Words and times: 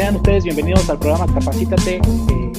sean 0.00 0.16
ustedes 0.16 0.44
bienvenidos 0.44 0.88
al 0.88 0.98
programa 0.98 1.30
Capacítate. 1.34 1.96
Eh, 1.96 2.52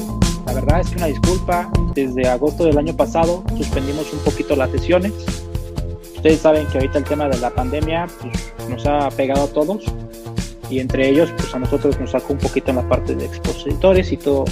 la 0.46 0.54
verdad 0.54 0.82
es 0.82 0.92
que 0.92 0.98
una 0.98 1.08
disculpa, 1.08 1.72
desde 1.96 2.28
agosto 2.28 2.66
del 2.66 2.78
año 2.78 2.96
pasado 2.96 3.44
suspendimos 3.58 4.14
un 4.14 4.20
poquito 4.20 4.56
las 4.56 4.70
sesiones. 4.70 5.12
Ustedes 6.18 6.40
saben 6.40 6.68
que 6.68 6.78
ahorita 6.78 7.00
el 7.00 7.04
tema 7.04 7.28
de 7.30 7.40
la 7.40 7.50
pandemia 7.50 8.06
pues, 8.22 8.70
nos 8.70 8.86
ha 8.86 9.10
pegado 9.10 9.46
a 9.46 9.48
todos 9.48 9.86
y 10.70 10.78
entre 10.78 11.10
ellos 11.10 11.34
pues 11.36 11.56
a 11.56 11.58
nosotros 11.58 12.00
nos 12.00 12.12
sacó 12.12 12.34
un 12.34 12.38
poquito 12.38 12.70
en 12.70 12.76
la 12.76 12.88
parte 12.88 13.16
de 13.16 13.26
expositores 13.26 14.12
y 14.12 14.18
todo 14.18 14.46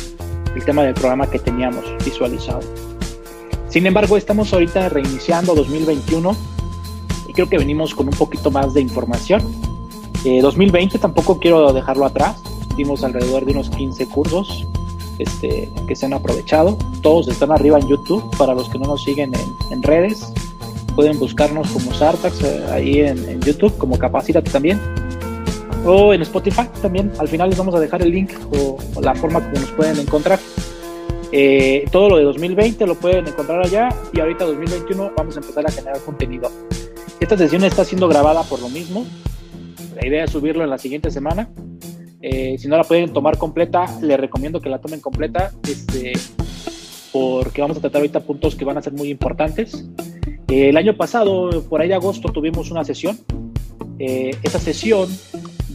el 0.56 0.66
tema 0.66 0.82
del 0.82 0.96
programa 0.96 1.30
que 1.30 1.38
teníamos 1.38 1.86
visualizado. 2.04 2.62
Sin 3.68 3.86
embargo, 3.86 4.18
estamos 4.18 4.52
ahorita 4.52 4.90
reiniciando 4.90 5.54
2021 5.54 6.36
y 7.28 7.34
creo 7.34 7.48
que 7.48 7.60
venimos 7.60 7.94
con 7.94 8.08
un 8.08 8.16
poquito 8.16 8.50
más 8.50 8.74
de 8.74 8.82
información. 8.82 9.44
2020 10.24 10.98
eh, 10.98 11.00
tampoco 11.00 11.38
quiero 11.38 11.72
dejarlo 11.72 12.08
atrás. 12.08 12.49
Dimos 12.80 13.04
alrededor 13.04 13.44
de 13.44 13.52
unos 13.52 13.70
15 13.72 14.08
cursos 14.08 14.66
este, 15.18 15.70
que 15.86 15.98
se 15.98 16.06
han 16.06 16.14
aprovechado. 16.14 16.78
Todos 17.02 17.28
están 17.28 17.52
arriba 17.52 17.78
en 17.78 17.86
YouTube. 17.90 18.24
Para 18.38 18.54
los 18.54 18.70
que 18.70 18.80
no 18.80 18.88
nos 18.88 19.04
siguen 19.04 19.34
en, 19.70 19.84
redes, 19.84 20.32
pueden 20.96 21.20
buscarnos 21.20 21.70
como 21.72 21.94
Sartax 21.94 22.42
eh, 22.42 22.66
ahí 22.72 23.00
en, 23.02 23.42
YouTube, 23.42 23.78
como 23.78 24.00
Capacítate 24.00 24.50
también. 24.50 24.80
O 25.86 26.14
en 26.14 26.22
Spotify 26.22 26.70
también. 26.82 27.12
Al 27.20 27.28
final 27.28 27.50
les 27.50 27.58
vamos 27.58 27.76
a 27.76 27.82
dejar 27.82 28.02
el 28.02 28.12
link 28.12 28.32
o, 28.58 28.78
o 28.96 29.02
la 29.02 29.14
forma 29.14 29.42
como 29.42 29.60
nos 29.60 29.72
pueden 29.72 30.00
encontrar. 30.00 30.40
Eh, 31.34 31.84
todo 31.92 32.12
lo 32.12 32.16
de 32.16 32.24
2020 32.24 32.88
lo 32.88 32.96
pueden 32.96 33.28
encontrar 33.28 33.60
allá 33.60 33.90
y 34.14 34.22
ahorita 34.22 34.46
2021 34.46 35.12
vamos 35.18 35.36
a 35.36 35.42
empezar 35.42 35.68
a 35.68 35.72
generar 35.72 36.00
contenido. 36.00 36.50
Esta 37.20 37.38
sesión 37.38 37.66
está 37.66 37.84
siendo 37.84 38.08
grabada 38.08 38.44
por 38.44 38.62
lo 38.62 38.70
mismo. 38.70 39.06
La 39.96 40.08
idea 40.08 40.24
es 40.24 40.32
subirlo 40.32 40.64
en 40.64 40.70
la 40.70 40.78
siguiente 40.78 41.12
semana. 41.12 41.50
Eh, 42.22 42.58
si 42.58 42.68
no 42.68 42.76
la 42.76 42.84
pueden 42.84 43.14
tomar 43.14 43.38
completa, 43.38 43.86
les 44.02 44.20
recomiendo 44.20 44.60
que 44.60 44.70
la 44.70 44.80
tomen 44.80 45.00
completa, 45.00 45.52
este, 45.64 46.14
porque 47.14 47.62
vamos 47.62 47.78
a 47.78 47.82
tratar 47.82 48.02
ahorita 48.02 48.22
puntos 48.22 48.56
que 48.56 48.66
van 48.66 48.78
a 48.78 48.82
ser 48.82 48.94
muy 48.94 49.10
importantes. 49.10 49.86
Eh, 50.48 50.70
el 50.70 50.78
año 50.78 50.98
pasado, 50.98 51.64
por 51.70 51.82
ahí 51.82 51.88
de 51.88 51.96
agosto, 51.96 52.30
tuvimos 52.32 52.72
una 52.72 52.84
sesión. 52.84 53.18
esa 54.00 54.60
sesión 54.60 55.10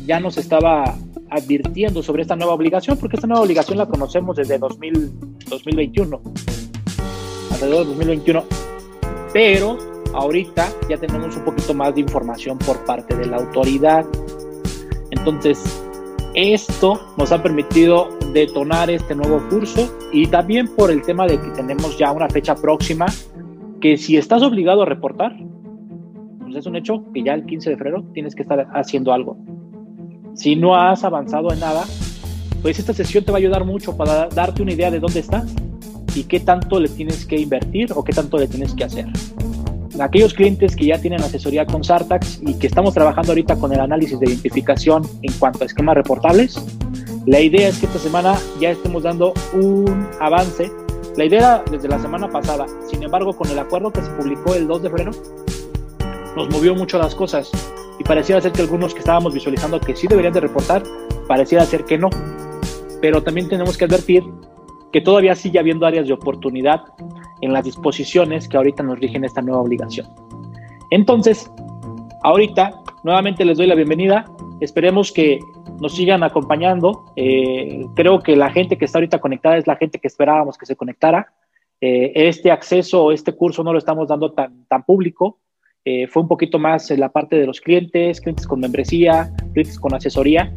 ya 0.07 0.19
nos 0.19 0.39
estaba 0.39 0.97
advirtiendo 1.29 2.03
sobre 2.03 2.23
esta 2.23 2.37
nueva 2.37 2.55
obligación, 2.55 2.97
porque 2.97 3.17
esta 3.17 3.27
nueva 3.27 3.43
obligación 3.43 3.77
la 3.77 3.87
conocemos 3.87 4.37
desde 4.37 4.59
2000, 4.59 5.13
2021, 5.49 6.21
alrededor 7.53 7.81
de 7.81 7.89
2021, 7.91 8.45
pero 9.33 9.79
ahorita 10.15 10.73
ya 10.89 10.97
tenemos 10.97 11.37
un 11.37 11.45
poquito 11.45 11.75
más 11.75 11.95
de 11.95 12.03
información 12.03 12.59
por 12.59 12.85
parte 12.85 13.17
de 13.17 13.27
la 13.27 13.37
autoridad. 13.37 14.07
Entonces, 15.11 15.63
esto 16.35 17.01
nos 17.17 17.31
ha 17.33 17.43
permitido 17.43 18.09
detonar 18.33 18.91
este 18.91 19.15
nuevo 19.15 19.41
curso 19.49 19.97
y 20.13 20.27
también 20.27 20.69
por 20.75 20.91
el 20.91 21.03
tema 21.03 21.27
de 21.27 21.41
que 21.41 21.49
tenemos 21.51 21.97
ya 21.97 22.11
una 22.11 22.29
fecha 22.29 22.55
próxima 22.55 23.07
que 23.81 23.97
si 23.97 24.17
estás 24.17 24.43
obligado 24.43 24.83
a 24.83 24.87
reportar, 24.87 25.37
pues 26.41 26.57
es 26.57 26.67
un 26.67 26.77
hecho 26.77 27.05
que 27.13 27.23
ya 27.23 27.35
el 27.35 27.47
15 27.47 27.71
de 27.71 27.77
febrero 27.77 28.05
tienes 28.13 28.35
que 28.35 28.43
estar 28.43 28.67
haciendo 28.75 29.13
algo. 29.13 29.37
Si 30.35 30.57
no 30.57 30.75
has 30.75 31.05
avanzado 31.05 31.53
en 31.53 31.61
nada, 31.61 31.85
pues 32.63 32.79
esta 32.79 32.93
sesión 32.93 33.25
te 33.25 33.31
va 33.31 33.39
a 33.39 33.41
ayudar 33.41 33.65
mucho 33.65 33.97
para 33.97 34.29
darte 34.29 34.63
una 34.63 34.73
idea 34.73 34.91
de 34.91 34.99
dónde 34.99 35.21
estás 35.21 35.55
y 36.17 36.25
qué 36.25 36.41
tanto 36.41 36.81
le 36.81 36.89
tienes 36.89 37.27
que 37.27 37.39
invertir 37.39 37.93
o 37.95 38.03
qué 38.03 38.13
tanto 38.13 38.39
le 38.39 38.49
tienes 38.49 38.75
que 38.75 38.85
hacer. 38.85 39.07
Aquellos 40.01 40.35
clientes 40.35 40.75
que 40.75 40.87
ya 40.87 40.99
tienen 41.01 41.21
asesoría 41.21 41.65
con 41.65 41.85
Sartax 41.85 42.41
y 42.43 42.59
que 42.59 42.67
estamos 42.67 42.95
trabajando 42.95 43.31
ahorita 43.31 43.57
con 43.57 43.73
el 43.73 43.79
análisis 43.79 44.19
de 44.19 44.27
identificación 44.27 45.05
en 45.23 45.33
cuanto 45.35 45.63
a 45.63 45.67
esquemas 45.67 45.95
reportables, 45.95 46.61
la 47.27 47.41
idea 47.41 47.69
es 47.69 47.79
que 47.79 47.87
esta 47.87 47.99
semana 48.01 48.37
ya 48.61 48.71
estemos 48.71 49.05
dando 49.05 49.33
un 49.53 50.09
avance. 50.21 50.71
La 51.17 51.25
idea 51.25 51.39
era 51.39 51.65
desde 51.71 51.89
la 51.89 52.01
semana 52.01 52.29
pasada, 52.29 52.67
sin 52.91 53.05
embargo, 53.05 53.33
con 53.35 53.49
el 53.49 53.59
acuerdo 53.59 53.93
que 53.93 54.03
se 54.03 54.11
publicó 54.11 54.55
el 54.55 54.67
2 54.67 54.83
de 54.83 54.89
febrero, 54.89 55.11
nos 56.37 56.51
movió 56.51 56.75
mucho 56.75 56.99
las 56.99 57.15
cosas 57.15 57.51
y 58.01 58.03
pareciera 58.03 58.41
ser 58.41 58.51
que 58.51 58.63
algunos 58.63 58.93
que 58.93 58.99
estábamos 58.99 59.33
visualizando 59.33 59.79
que 59.79 59.95
sí 59.95 60.09
deberían 60.09 60.33
de 60.33 60.41
reportar, 60.41 60.83
pareciera 61.29 61.65
ser 61.65 61.85
que 61.85 61.99
no. 61.99 62.11
Pero 63.01 63.23
también 63.23 63.49
tenemos 63.49 63.79
que 63.79 63.85
advertir 63.85 64.25
que 64.93 65.01
todavía 65.01 65.37
sigue 65.37 65.61
habiendo 65.61 65.87
áreas 65.87 66.09
de 66.09 66.13
oportunidad 66.13 66.83
en 67.41 67.53
las 67.53 67.65
disposiciones 67.65 68.49
que 68.49 68.57
ahorita 68.57 68.83
nos 68.83 68.99
rigen 68.99 69.25
esta 69.25 69.43
nueva 69.43 69.63
obligación. 69.63 70.07
Entonces, 70.91 71.51
ahorita 72.23 72.73
nuevamente 73.03 73.45
les 73.45 73.59
doy 73.59 73.67
la 73.67 73.75
bienvenida. 73.75 74.25
Esperemos 74.61 75.13
que 75.13 75.39
nos 75.81 75.95
sigan 75.95 76.23
acompañando. 76.23 77.05
Eh, 77.17 77.85
creo 77.95 78.21
que 78.21 78.37
la 78.37 78.51
gente 78.51 78.79
que 78.79 78.85
está 78.85 78.99
ahorita 78.99 79.21
conectada 79.21 79.57
es 79.57 79.67
la 79.67 79.77
gente 79.77 79.99
que 79.99 80.09
esperábamos 80.09 80.57
que 80.57 80.67
se 80.67 80.77
conectara. 80.77 81.33
Eh, 81.81 82.13
este 82.15 82.51
acceso 82.51 83.05
o 83.05 83.13
este 83.13 83.33
curso 83.33 83.63
no 83.63 83.73
lo 83.73 83.79
estamos 83.79 84.09
dando 84.09 84.33
tan, 84.33 84.65
tan 84.67 84.85
público. 84.85 85.41
Eh, 85.87 86.07
fue 86.07 86.23
un 86.23 86.29
poquito 86.29 86.59
más 86.59 86.91
en 86.91 87.01
la 87.01 87.11
parte 87.11 87.37
de 87.37 87.47
los 87.47 87.61
clientes, 87.61 88.21
clientes 88.21 88.47
con 88.47 88.59
membresía, 88.59 89.31
clientes 89.53 89.79
con 89.79 89.93
asesoría, 89.93 90.51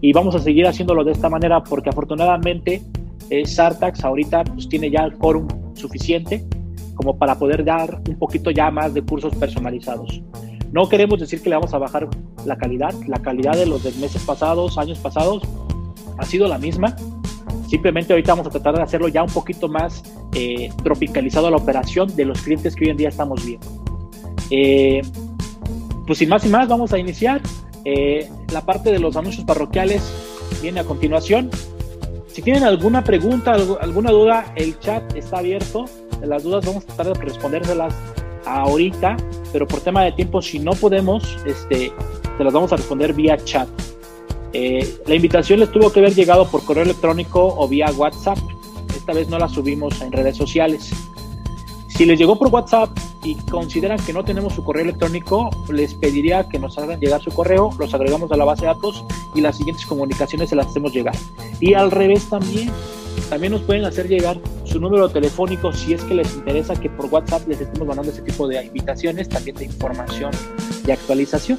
y 0.00 0.14
vamos 0.14 0.34
a 0.34 0.38
seguir 0.38 0.66
haciéndolo 0.66 1.04
de 1.04 1.12
esta 1.12 1.28
manera 1.28 1.62
porque 1.62 1.90
afortunadamente 1.90 2.80
eh, 3.28 3.44
Sartax 3.44 4.02
ahorita 4.02 4.44
pues, 4.44 4.68
tiene 4.70 4.90
ya 4.90 5.04
el 5.04 5.12
quórum 5.18 5.46
suficiente 5.80 6.46
como 6.94 7.18
para 7.18 7.38
poder 7.38 7.64
dar 7.64 8.00
un 8.08 8.18
poquito 8.18 8.50
ya 8.50 8.70
más 8.70 8.92
de 8.92 9.02
cursos 9.02 9.34
personalizados. 9.34 10.22
No 10.72 10.88
queremos 10.88 11.18
decir 11.18 11.42
que 11.42 11.48
le 11.48 11.56
vamos 11.56 11.74
a 11.74 11.78
bajar 11.78 12.08
la 12.44 12.56
calidad, 12.56 12.94
la 13.06 13.20
calidad 13.20 13.56
de 13.56 13.66
los 13.66 13.82
meses 13.96 14.22
pasados, 14.22 14.78
años 14.78 14.98
pasados, 14.98 15.42
ha 16.18 16.24
sido 16.24 16.46
la 16.46 16.58
misma. 16.58 16.94
Simplemente 17.68 18.12
ahorita 18.12 18.32
vamos 18.32 18.46
a 18.46 18.50
tratar 18.50 18.76
de 18.76 18.82
hacerlo 18.82 19.08
ya 19.08 19.22
un 19.22 19.30
poquito 19.30 19.68
más 19.68 20.02
eh, 20.34 20.70
tropicalizado 20.82 21.48
a 21.48 21.50
la 21.50 21.56
operación 21.56 22.14
de 22.14 22.24
los 22.24 22.42
clientes 22.42 22.76
que 22.76 22.84
hoy 22.84 22.90
en 22.90 22.96
día 22.96 23.08
estamos 23.08 23.44
viendo. 23.44 23.66
Eh, 24.50 25.00
pues 26.06 26.18
sin 26.18 26.28
más 26.28 26.44
y 26.44 26.48
más, 26.48 26.68
vamos 26.68 26.92
a 26.92 26.98
iniciar. 26.98 27.40
Eh, 27.84 28.28
la 28.52 28.60
parte 28.60 28.92
de 28.92 28.98
los 28.98 29.16
anuncios 29.16 29.44
parroquiales 29.44 30.02
viene 30.62 30.80
a 30.80 30.84
continuación. 30.84 31.50
Si 32.32 32.42
tienen 32.42 32.64
alguna 32.64 33.02
pregunta, 33.02 33.52
alguna 33.80 34.10
duda, 34.10 34.52
el 34.56 34.78
chat 34.78 35.14
está 35.16 35.38
abierto. 35.38 35.86
Las 36.22 36.42
dudas 36.42 36.64
vamos 36.64 36.84
a 36.84 36.86
tratar 36.86 37.18
de 37.18 37.24
respondérselas 37.24 37.94
ahorita, 38.46 39.16
pero 39.52 39.66
por 39.66 39.80
tema 39.80 40.04
de 40.04 40.12
tiempo, 40.12 40.40
si 40.40 40.58
no 40.58 40.72
podemos, 40.72 41.36
este, 41.44 41.92
se 42.38 42.44
las 42.44 42.52
vamos 42.52 42.72
a 42.72 42.76
responder 42.76 43.14
vía 43.14 43.36
chat. 43.44 43.68
Eh, 44.52 44.98
la 45.06 45.14
invitación 45.14 45.60
les 45.60 45.70
tuvo 45.70 45.92
que 45.92 46.00
haber 46.00 46.14
llegado 46.14 46.48
por 46.48 46.64
correo 46.64 46.84
electrónico 46.84 47.54
o 47.56 47.68
vía 47.68 47.90
WhatsApp. 47.96 48.38
Esta 48.94 49.12
vez 49.12 49.28
no 49.28 49.38
la 49.38 49.48
subimos 49.48 50.00
en 50.00 50.12
redes 50.12 50.36
sociales. 50.36 50.92
Si 52.00 52.06
les 52.06 52.18
llegó 52.18 52.34
por 52.34 52.48
WhatsApp 52.48 52.88
y 53.22 53.34
consideran 53.34 53.98
que 53.98 54.14
no 54.14 54.24
tenemos 54.24 54.54
su 54.54 54.64
correo 54.64 54.84
electrónico, 54.84 55.50
les 55.70 55.92
pediría 55.92 56.48
que 56.48 56.58
nos 56.58 56.78
hagan 56.78 56.98
llegar 56.98 57.20
su 57.20 57.30
correo, 57.30 57.72
los 57.78 57.92
agregamos 57.92 58.32
a 58.32 58.38
la 58.38 58.46
base 58.46 58.62
de 58.62 58.68
datos 58.68 59.04
y 59.34 59.42
las 59.42 59.58
siguientes 59.58 59.84
comunicaciones 59.84 60.48
se 60.48 60.56
las 60.56 60.68
hacemos 60.68 60.94
llegar. 60.94 61.14
Y 61.60 61.74
al 61.74 61.90
revés 61.90 62.26
también, 62.30 62.70
también 63.28 63.52
nos 63.52 63.60
pueden 63.60 63.84
hacer 63.84 64.08
llegar 64.08 64.40
su 64.64 64.80
número 64.80 65.10
telefónico 65.10 65.74
si 65.74 65.92
es 65.92 66.02
que 66.04 66.14
les 66.14 66.34
interesa 66.36 66.74
que 66.74 66.88
por 66.88 67.04
WhatsApp 67.04 67.46
les 67.46 67.60
estemos 67.60 67.86
mandando 67.86 68.10
ese 68.10 68.22
tipo 68.22 68.48
de 68.48 68.64
invitaciones, 68.64 69.28
también 69.28 69.56
de 69.56 69.66
información 69.66 70.30
y 70.86 70.92
actualización. 70.92 71.58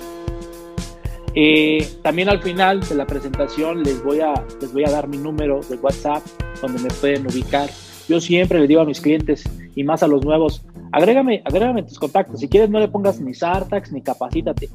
Eh, 1.35 1.87
también 2.01 2.29
al 2.29 2.41
final 2.41 2.79
de 2.79 2.95
la 2.95 3.05
presentación 3.05 3.83
les 3.83 4.03
voy, 4.03 4.21
a, 4.21 4.43
les 4.59 4.73
voy 4.73 4.85
a 4.85 4.89
dar 4.89 5.07
mi 5.07 5.19
número 5.19 5.59
de 5.69 5.75
WhatsApp 5.75 6.23
donde 6.59 6.79
me 6.79 6.89
pueden 6.89 7.27
ubicar 7.27 7.69
yo 8.11 8.19
siempre 8.19 8.59
le 8.59 8.67
digo 8.67 8.81
a 8.81 8.85
mis 8.85 8.99
clientes 8.99 9.43
y 9.75 9.83
más 9.83 10.03
a 10.03 10.07
los 10.07 10.23
nuevos, 10.23 10.65
agrégame, 10.91 11.41
agrégame 11.45 11.83
tus 11.83 11.99
contactos. 11.99 12.39
Si 12.39 12.47
quieres, 12.47 12.69
no 12.69 12.79
le 12.79 12.87
pongas 12.87 13.19
ni 13.19 13.33
Sartax 13.33 13.91
ni 13.91 14.01
capacítate. 14.01 14.69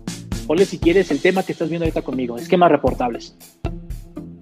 Ponle 0.46 0.64
si 0.64 0.78
quieres 0.78 1.10
el 1.10 1.20
tema 1.20 1.43
que 1.43 1.52
estás 1.52 1.69
viendo 1.69 1.84
ahorita 1.84 2.02
conmigo, 2.02 2.37
esquemas 2.37 2.70
reportables. 2.70 3.37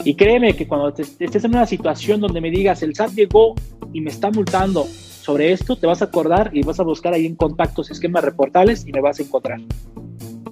Y 0.04 0.16
créeme 0.16 0.54
que 0.54 0.68
cuando 0.68 0.88
estés 0.88 1.44
en 1.44 1.50
una 1.52 1.66
situación 1.66 2.20
donde 2.20 2.40
me 2.40 2.50
digas, 2.50 2.82
el 2.82 2.94
SAT 2.94 3.12
llegó 3.12 3.54
y 3.92 4.02
me 4.02 4.10
está 4.10 4.30
multando 4.30 4.84
sobre 4.84 5.52
esto, 5.52 5.76
te 5.76 5.86
vas 5.86 6.02
a 6.02 6.06
acordar 6.06 6.50
y 6.52 6.62
vas 6.62 6.78
a 6.78 6.82
buscar 6.82 7.14
ahí 7.14 7.24
en 7.24 7.36
contactos 7.36 7.90
esquemas 7.90 8.22
reportables 8.22 8.86
y 8.86 8.92
me 8.92 9.00
vas 9.00 9.18
a 9.18 9.22
encontrar. 9.22 9.60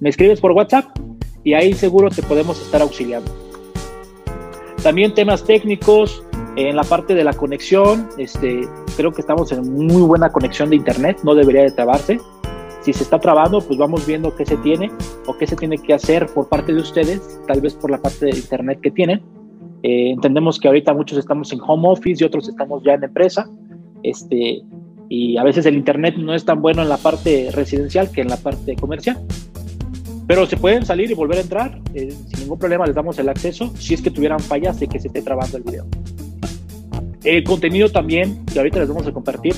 Me 0.00 0.08
escribes 0.08 0.40
por 0.40 0.52
WhatsApp 0.52 0.86
y 1.44 1.52
ahí 1.52 1.74
seguro 1.74 2.08
te 2.08 2.22
podemos 2.22 2.60
estar 2.62 2.80
auxiliando. 2.80 3.30
También 4.82 5.14
temas 5.14 5.44
técnicos, 5.44 6.24
en 6.56 6.76
la 6.76 6.84
parte 6.84 7.14
de 7.14 7.24
la 7.24 7.32
conexión, 7.32 8.08
este, 8.18 8.62
creo 8.96 9.12
que 9.12 9.20
estamos 9.20 9.50
en 9.52 9.72
muy 9.72 10.02
buena 10.02 10.30
conexión 10.30 10.70
de 10.70 10.76
internet, 10.76 11.18
no 11.24 11.34
debería 11.34 11.62
de 11.62 11.70
trabarse. 11.70 12.18
Si 12.82 12.92
se 12.92 13.04
está 13.04 13.18
trabando, 13.18 13.60
pues 13.60 13.78
vamos 13.78 14.06
viendo 14.06 14.34
qué 14.34 14.44
se 14.44 14.56
tiene 14.56 14.90
o 15.26 15.36
qué 15.36 15.46
se 15.46 15.54
tiene 15.54 15.78
que 15.78 15.94
hacer 15.94 16.26
por 16.26 16.48
parte 16.48 16.72
de 16.72 16.80
ustedes, 16.80 17.40
tal 17.46 17.60
vez 17.60 17.74
por 17.74 17.90
la 17.90 17.98
parte 17.98 18.26
de 18.26 18.36
internet 18.36 18.80
que 18.82 18.90
tienen. 18.90 19.22
Eh, 19.84 20.10
entendemos 20.10 20.58
que 20.58 20.68
ahorita 20.68 20.92
muchos 20.92 21.18
estamos 21.18 21.52
en 21.52 21.60
home 21.60 21.88
office 21.88 22.22
y 22.22 22.26
otros 22.26 22.48
estamos 22.48 22.82
ya 22.84 22.94
en 22.94 23.04
empresa. 23.04 23.48
Este, 24.02 24.62
y 25.08 25.36
a 25.36 25.44
veces 25.44 25.66
el 25.66 25.76
internet 25.76 26.16
no 26.16 26.34
es 26.34 26.44
tan 26.44 26.60
bueno 26.60 26.82
en 26.82 26.88
la 26.88 26.96
parte 26.96 27.50
residencial 27.52 28.10
que 28.10 28.22
en 28.22 28.28
la 28.28 28.36
parte 28.36 28.74
comercial. 28.76 29.20
Pero 30.26 30.46
se 30.46 30.56
pueden 30.56 30.86
salir 30.86 31.10
y 31.10 31.14
volver 31.14 31.38
a 31.38 31.40
entrar, 31.42 31.80
eh, 31.94 32.10
sin 32.10 32.40
ningún 32.40 32.58
problema 32.58 32.86
les 32.86 32.94
damos 32.94 33.18
el 33.18 33.28
acceso 33.28 33.72
si 33.76 33.94
es 33.94 34.02
que 34.02 34.10
tuvieran 34.10 34.40
fallas 34.40 34.80
de 34.80 34.86
que 34.86 34.98
se 34.98 35.08
esté 35.08 35.22
trabando 35.22 35.56
el 35.56 35.64
video. 35.64 35.86
El 37.24 37.44
contenido 37.44 37.88
también, 37.88 38.44
que 38.46 38.58
ahorita 38.58 38.80
les 38.80 38.88
vamos 38.88 39.06
a 39.06 39.12
compartir, 39.12 39.54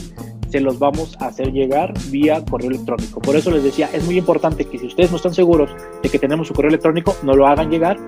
se 0.55 0.61
los 0.61 0.79
vamos 0.79 1.17
a 1.19 1.27
hacer 1.27 1.51
llegar 1.51 1.95
vía 2.11 2.45
correo 2.45 2.71
electrónico. 2.71 3.21
Por 3.21 3.37
eso 3.37 3.51
les 3.51 3.65
decía, 3.65 3.89
es 3.93 4.05
muy 4.05 4.19
importante 4.19 4.65
que 4.67 4.79
si 4.79 4.87
ustedes 4.87 5.11
no 5.11 5.17
están 5.17 5.35
seguros 5.35 5.71
de 6.03 6.09
que 6.09 6.19
tenemos 6.19 6.47
su 6.47 6.55
correo 6.55 6.69
electrónico, 6.69 7.17
no 7.23 7.35
lo 7.35 7.47
hagan 7.47 7.71
llegar 7.71 7.99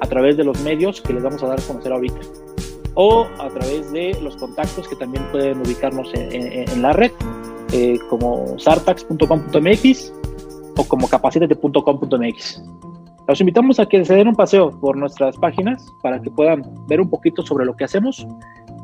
a 0.00 0.06
través 0.06 0.36
de 0.36 0.44
los 0.44 0.60
medios 0.60 1.00
que 1.00 1.12
les 1.12 1.22
vamos 1.22 1.42
a 1.42 1.48
dar 1.48 1.58
a 1.58 1.62
conocer 1.62 1.92
ahorita. 1.92 2.20
O 2.94 3.26
a 3.38 3.48
través 3.48 3.90
de 3.92 4.16
los 4.22 4.36
contactos 4.36 4.86
que 4.86 4.96
también 4.96 5.24
pueden 5.32 5.58
ubicarnos 5.58 6.10
en, 6.14 6.82
la 6.82 6.92
red, 6.92 7.12
eh, 7.72 7.98
como 8.08 8.58
sartax.com.mx 8.58 10.12
o 10.76 10.84
como 10.84 11.08
capacitate.com.mx. 11.08 12.62
Los 13.26 13.40
invitamos 13.40 13.80
a 13.80 13.86
que 13.86 14.04
se 14.04 14.14
den 14.14 14.28
un 14.28 14.36
paseo 14.36 14.70
por 14.80 14.96
nuestras 14.96 15.36
páginas 15.36 15.84
para 16.02 16.20
que 16.20 16.30
puedan 16.30 16.62
ver 16.86 17.00
un 17.00 17.10
poquito 17.10 17.44
sobre 17.44 17.66
lo 17.66 17.76
que 17.76 17.84
hacemos 17.84 18.26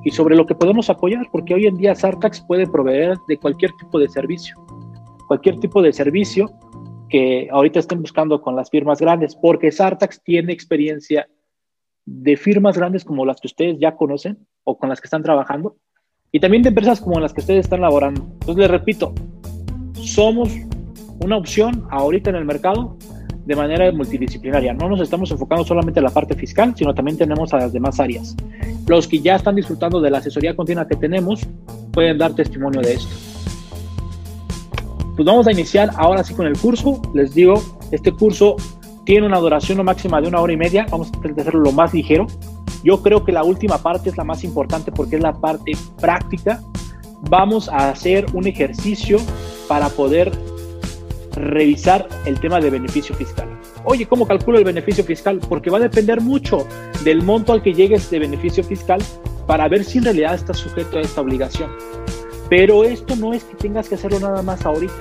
y 0.05 0.11
sobre 0.11 0.37
lo 0.37 0.47
que 0.47 0.55
podemos 0.55 0.91
apoyar, 0.91 1.27
porque 1.33 1.55
hoy 1.55 1.67
en 1.67 1.77
día 1.77 1.95
Sartax 1.95 2.43
puede 2.43 2.67
proveer 2.67 3.17
de 3.27 3.39
cualquier 3.39 3.73
tipo 3.73 3.99
de 3.99 4.09
servicio, 4.09 4.57
cualquier 5.27 5.59
tipo 5.59 5.81
de 5.83 5.93
servicio 5.93 6.53
que 7.09 7.49
ahorita 7.51 7.81
estén 7.81 8.01
buscando 8.01 8.41
con 8.43 8.55
las 8.55 8.71
firmas 8.71 9.01
grandes, 9.01 9.35
porque 9.35 9.73
Sartax 9.73 10.23
tiene 10.23 10.53
experiencia 10.53 11.27
de 12.05 12.37
firmas 12.37 12.77
grandes 12.77 13.05
como 13.05 13.25
las 13.25 13.41
que 13.41 13.47
ustedes 13.47 13.79
ya 13.79 13.97
conocen 13.97 14.47
o 14.65 14.77
con 14.77 14.89
las 14.89 15.01
que 15.01 15.07
están 15.07 15.23
trabajando, 15.23 15.77
y 16.33 16.41
también 16.41 16.63
de 16.63 16.69
empresas 16.71 17.01
como 17.01 17.21
las 17.21 17.33
que 17.33 17.41
ustedes 17.41 17.65
están 17.65 17.81
laborando. 17.81 18.23
Entonces 18.23 18.57
les 18.57 18.71
repito, 18.71 19.15
somos 19.95 20.51
una 21.21 21.37
opción 21.37 21.87
ahorita 21.91 22.31
en 22.31 22.37
el 22.37 22.45
mercado 22.45 22.99
de 23.45 23.57
manera 23.57 23.91
multidisciplinaria. 23.93 24.73
No 24.73 24.89
nos 24.89 25.01
estamos 25.01 25.31
enfocando 25.31 25.65
solamente 25.65 26.01
en 26.01 26.05
la 26.05 26.11
parte 26.11 26.35
fiscal, 26.35 26.75
sino 26.77 26.95
también 26.95 27.19
tenemos 27.19 27.53
a 27.53 27.59
las 27.59 27.73
demás 27.73 28.01
áreas. 28.01 28.35
Los 28.87 29.07
que 29.07 29.21
ya 29.21 29.37
están 29.37 29.57
disfrutando 29.57 30.01
de 30.01 30.11
la 30.11 30.19
asesoría 30.19 30.57
continua 30.57 30.87
que 30.87 30.97
tenemos 30.97 31.47
pueden 31.93 32.19
dar 32.19 32.35
testimonio 32.35 32.81
de 32.81 32.95
esto. 32.95 33.15
Pues 35.17 35.27
vamos 35.27 35.47
a 35.47 35.53
iniciar 35.53 35.91
ahora 35.97 36.25
sí 36.25 36.35
con 36.35 36.47
el 36.47 36.59
curso. 36.59 37.01
Les 37.15 37.35
digo, 37.35 37.63
este 37.93 38.11
curso 38.13 38.57
tiene 39.05 39.27
una 39.27 39.39
duración 39.39 39.85
máxima 39.85 40.21
de 40.21 40.29
una 40.29 40.41
hora 40.41 40.53
y 40.53 40.57
media. 40.57 40.87
Vamos 40.91 41.13
a 41.13 41.29
de 41.29 41.41
hacerlo 41.41 41.61
lo 41.61 41.73
más 41.73 41.95
ligero. 41.95 42.27
Yo 42.83 43.01
creo 43.03 43.25
que 43.25 43.33
la 43.33 43.45
última 43.45 43.79
parte 43.79 44.11
es 44.11 44.17
la 44.17 44.25
más 44.25 44.45
importante 44.45 44.91
porque 44.91 45.17
es 45.17 45.23
la 45.23 45.33
parte 45.33 45.73
práctica. 46.01 46.61
Vamos 47.31 47.69
a 47.69 47.91
hacer 47.91 48.27
un 48.35 48.47
ejercicio 48.47 49.19
para 49.69 49.89
poder 49.89 50.33
revisar 51.35 52.09
el 52.25 52.39
tema 52.41 52.61
de 52.61 52.71
beneficio 52.71 53.15
fiscal. 53.15 53.49
Oye, 53.85 54.07
¿cómo 54.07 54.27
calculo 54.27 54.59
el 54.59 54.65
beneficio 54.65 55.05
fiscal? 55.05 55.41
Porque 55.49 55.71
va 55.71 55.79
a 55.79 55.83
depender 55.83 56.21
mucho 56.21 56.67
del 57.05 57.23
monto 57.23 57.53
al 57.53 57.63
que 57.63 57.75
llegues 57.75 58.11
de 58.11 58.19
beneficio 58.19 58.65
fiscal 58.65 59.03
para 59.47 59.69
ver 59.69 59.85
si 59.85 59.99
en 59.99 60.05
realidad 60.05 60.35
estás 60.35 60.59
sujeto 60.59 60.99
a 60.99 61.03
esta 61.03 61.21
obligación. 61.21 61.71
Pero 62.49 62.85
esto 62.85 63.17
no 63.17 63.33
es 63.33 63.45
que 63.45 63.57
tengas 63.57 63.89
que 63.89 63.97
hacerlo 63.97 64.21
nada 64.21 64.43
más 64.43 64.65
ahorita. 64.65 64.95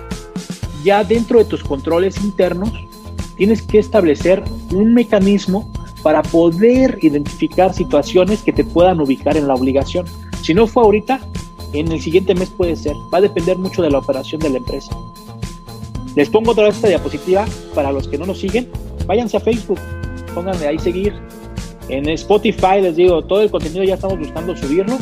Ya 0.84 1.04
dentro 1.04 1.40
de 1.40 1.46
tus 1.46 1.64
controles 1.64 2.22
internos 2.24 2.72
tienes 3.38 3.62
que 3.62 3.80
establecer 3.80 4.44
un 4.72 4.94
mecanismo 4.94 5.72
para 6.02 6.22
poder 6.22 7.00
identificar 7.02 7.74
situaciones 7.74 8.42
que 8.42 8.52
te 8.52 8.64
puedan 8.64 9.00
ubicar 9.00 9.38
en 9.38 9.48
la 9.48 9.56
obligación. 9.56 10.06
Si 10.42 10.54
no 10.54 10.68
fue 10.68 10.84
ahorita, 10.84 11.22
en 11.72 11.92
el 11.92 12.02
siguiente 12.02 12.36
mes 12.36 12.50
puede 12.50 12.76
ser. 12.76 12.96
Va 13.14 13.20
a 13.20 13.22
depender 13.22 13.58
mucho 13.58 13.82
de 13.82 13.90
la 13.90 14.00
operación 14.00 14.42
de 14.42 14.50
la 14.50 14.58
empresa. 14.58 14.96
Les 16.16 16.30
pongo 16.30 16.52
otra 16.52 16.66
vez 16.66 16.76
esta 16.76 16.88
diapositiva 16.88 17.46
para 17.74 17.92
los 17.92 18.08
que 18.08 18.18
no 18.18 18.26
nos 18.26 18.40
siguen. 18.40 18.70
Váyanse 19.08 19.38
a 19.38 19.40
Facebook, 19.40 19.80
pónganle 20.34 20.68
ahí 20.68 20.80
seguir. 20.80 21.14
En 21.90 22.08
Spotify 22.10 22.82
les 22.82 22.96
digo, 22.96 23.24
todo 23.24 23.42
el 23.42 23.50
contenido 23.50 23.84
ya 23.84 23.96
estamos 23.96 24.20
buscando 24.20 24.56
subirlo. 24.56 24.98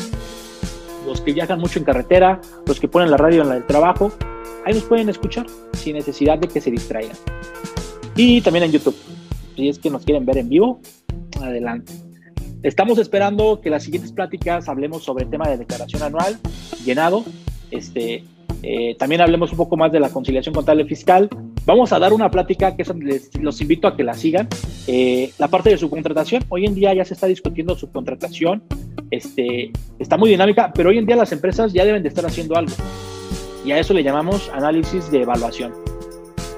Los 1.06 1.20
que 1.20 1.32
viajan 1.32 1.58
mucho 1.58 1.78
en 1.78 1.84
carretera, 1.84 2.40
los 2.66 2.80
que 2.80 2.88
ponen 2.88 3.10
la 3.10 3.16
radio 3.16 3.42
en 3.42 3.52
el 3.52 3.66
trabajo, 3.66 4.10
ahí 4.64 4.72
nos 4.72 4.84
pueden 4.84 5.08
escuchar 5.08 5.46
sin 5.74 5.96
necesidad 5.96 6.38
de 6.38 6.48
que 6.48 6.60
se 6.60 6.70
distraigan. 6.70 7.16
Y 8.16 8.40
también 8.40 8.64
en 8.64 8.72
YouTube. 8.72 8.96
Si 9.56 9.68
es 9.68 9.78
que 9.78 9.90
nos 9.90 10.04
quieren 10.04 10.24
ver 10.24 10.38
en 10.38 10.48
vivo, 10.48 10.80
adelante. 11.40 11.92
Estamos 12.62 12.98
esperando 12.98 13.60
que 13.60 13.70
las 13.70 13.82
siguientes 13.82 14.12
pláticas 14.12 14.68
hablemos 14.68 15.02
sobre 15.02 15.24
el 15.24 15.30
tema 15.30 15.48
de 15.48 15.58
declaración 15.58 16.02
anual, 16.02 16.38
llenado. 16.84 17.24
Este, 17.70 18.24
eh, 18.62 18.94
también 18.98 19.20
hablemos 19.20 19.50
un 19.50 19.56
poco 19.56 19.76
más 19.76 19.92
de 19.92 20.00
la 20.00 20.10
conciliación 20.10 20.54
contable 20.54 20.84
fiscal. 20.84 21.28
Vamos 21.64 21.92
a 21.92 21.98
dar 21.98 22.12
una 22.12 22.30
plática 22.30 22.76
que 22.76 22.84
les, 23.00 23.30
los 23.40 23.60
invito 23.60 23.88
a 23.88 23.96
que 23.96 24.04
la 24.04 24.14
sigan. 24.14 24.48
Eh, 24.86 25.32
la 25.38 25.48
parte 25.48 25.70
de 25.70 25.78
subcontratación, 25.78 26.44
hoy 26.48 26.66
en 26.66 26.74
día 26.74 26.94
ya 26.94 27.04
se 27.04 27.14
está 27.14 27.26
discutiendo 27.26 27.76
subcontratación, 27.76 28.62
este, 29.10 29.72
está 29.98 30.16
muy 30.16 30.30
dinámica, 30.30 30.72
pero 30.74 30.90
hoy 30.90 30.98
en 30.98 31.06
día 31.06 31.16
las 31.16 31.32
empresas 31.32 31.72
ya 31.72 31.84
deben 31.84 32.02
de 32.02 32.08
estar 32.08 32.26
haciendo 32.26 32.56
algo. 32.56 32.72
Y 33.64 33.72
a 33.72 33.78
eso 33.78 33.94
le 33.94 34.02
llamamos 34.02 34.50
análisis 34.52 35.10
de 35.10 35.22
evaluación. 35.22 35.72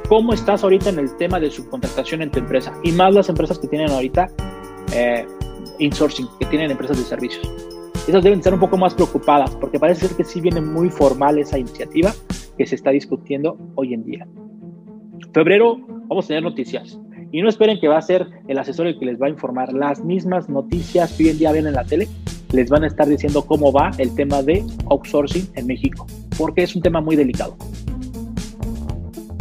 ¿Cómo 0.08 0.32
estás 0.32 0.62
ahorita 0.62 0.90
en 0.90 0.98
el 0.98 1.16
tema 1.16 1.40
de 1.40 1.50
subcontratación 1.50 2.22
en 2.22 2.30
tu 2.30 2.38
empresa? 2.38 2.72
Y 2.82 2.92
más 2.92 3.14
las 3.14 3.28
empresas 3.28 3.58
que 3.58 3.68
tienen 3.68 3.90
ahorita 3.90 4.30
eh, 4.94 5.26
insourcing, 5.78 6.28
que 6.38 6.46
tienen 6.46 6.70
empresas 6.70 6.98
de 6.98 7.04
servicios 7.04 7.73
esas 8.06 8.22
deben 8.22 8.38
estar 8.38 8.52
un 8.52 8.60
poco 8.60 8.76
más 8.76 8.94
preocupadas, 8.94 9.50
porque 9.56 9.78
parece 9.78 10.08
ser 10.08 10.16
que 10.16 10.24
sí 10.24 10.40
viene 10.40 10.60
muy 10.60 10.90
formal 10.90 11.38
esa 11.38 11.58
iniciativa 11.58 12.12
que 12.56 12.66
se 12.66 12.74
está 12.74 12.90
discutiendo 12.90 13.56
hoy 13.74 13.94
en 13.94 14.04
día. 14.04 14.26
Febrero 15.32 15.78
vamos 16.08 16.26
a 16.26 16.28
tener 16.28 16.42
noticias. 16.42 16.98
Y 17.32 17.42
no 17.42 17.48
esperen 17.48 17.80
que 17.80 17.88
va 17.88 17.98
a 17.98 18.02
ser 18.02 18.28
el 18.46 18.58
asesor 18.58 18.86
el 18.86 18.98
que 18.98 19.06
les 19.06 19.20
va 19.20 19.26
a 19.26 19.30
informar. 19.30 19.72
Las 19.72 20.04
mismas 20.04 20.48
noticias 20.48 21.12
que 21.14 21.24
hoy 21.24 21.30
en 21.30 21.38
día 21.38 21.50
ven 21.50 21.66
en 21.66 21.72
la 21.72 21.84
tele 21.84 22.06
les 22.52 22.70
van 22.70 22.84
a 22.84 22.86
estar 22.86 23.08
diciendo 23.08 23.44
cómo 23.44 23.72
va 23.72 23.90
el 23.98 24.14
tema 24.14 24.40
de 24.42 24.64
outsourcing 24.88 25.48
en 25.54 25.66
México, 25.66 26.06
porque 26.38 26.62
es 26.62 26.76
un 26.76 26.82
tema 26.82 27.00
muy 27.00 27.16
delicado. 27.16 27.56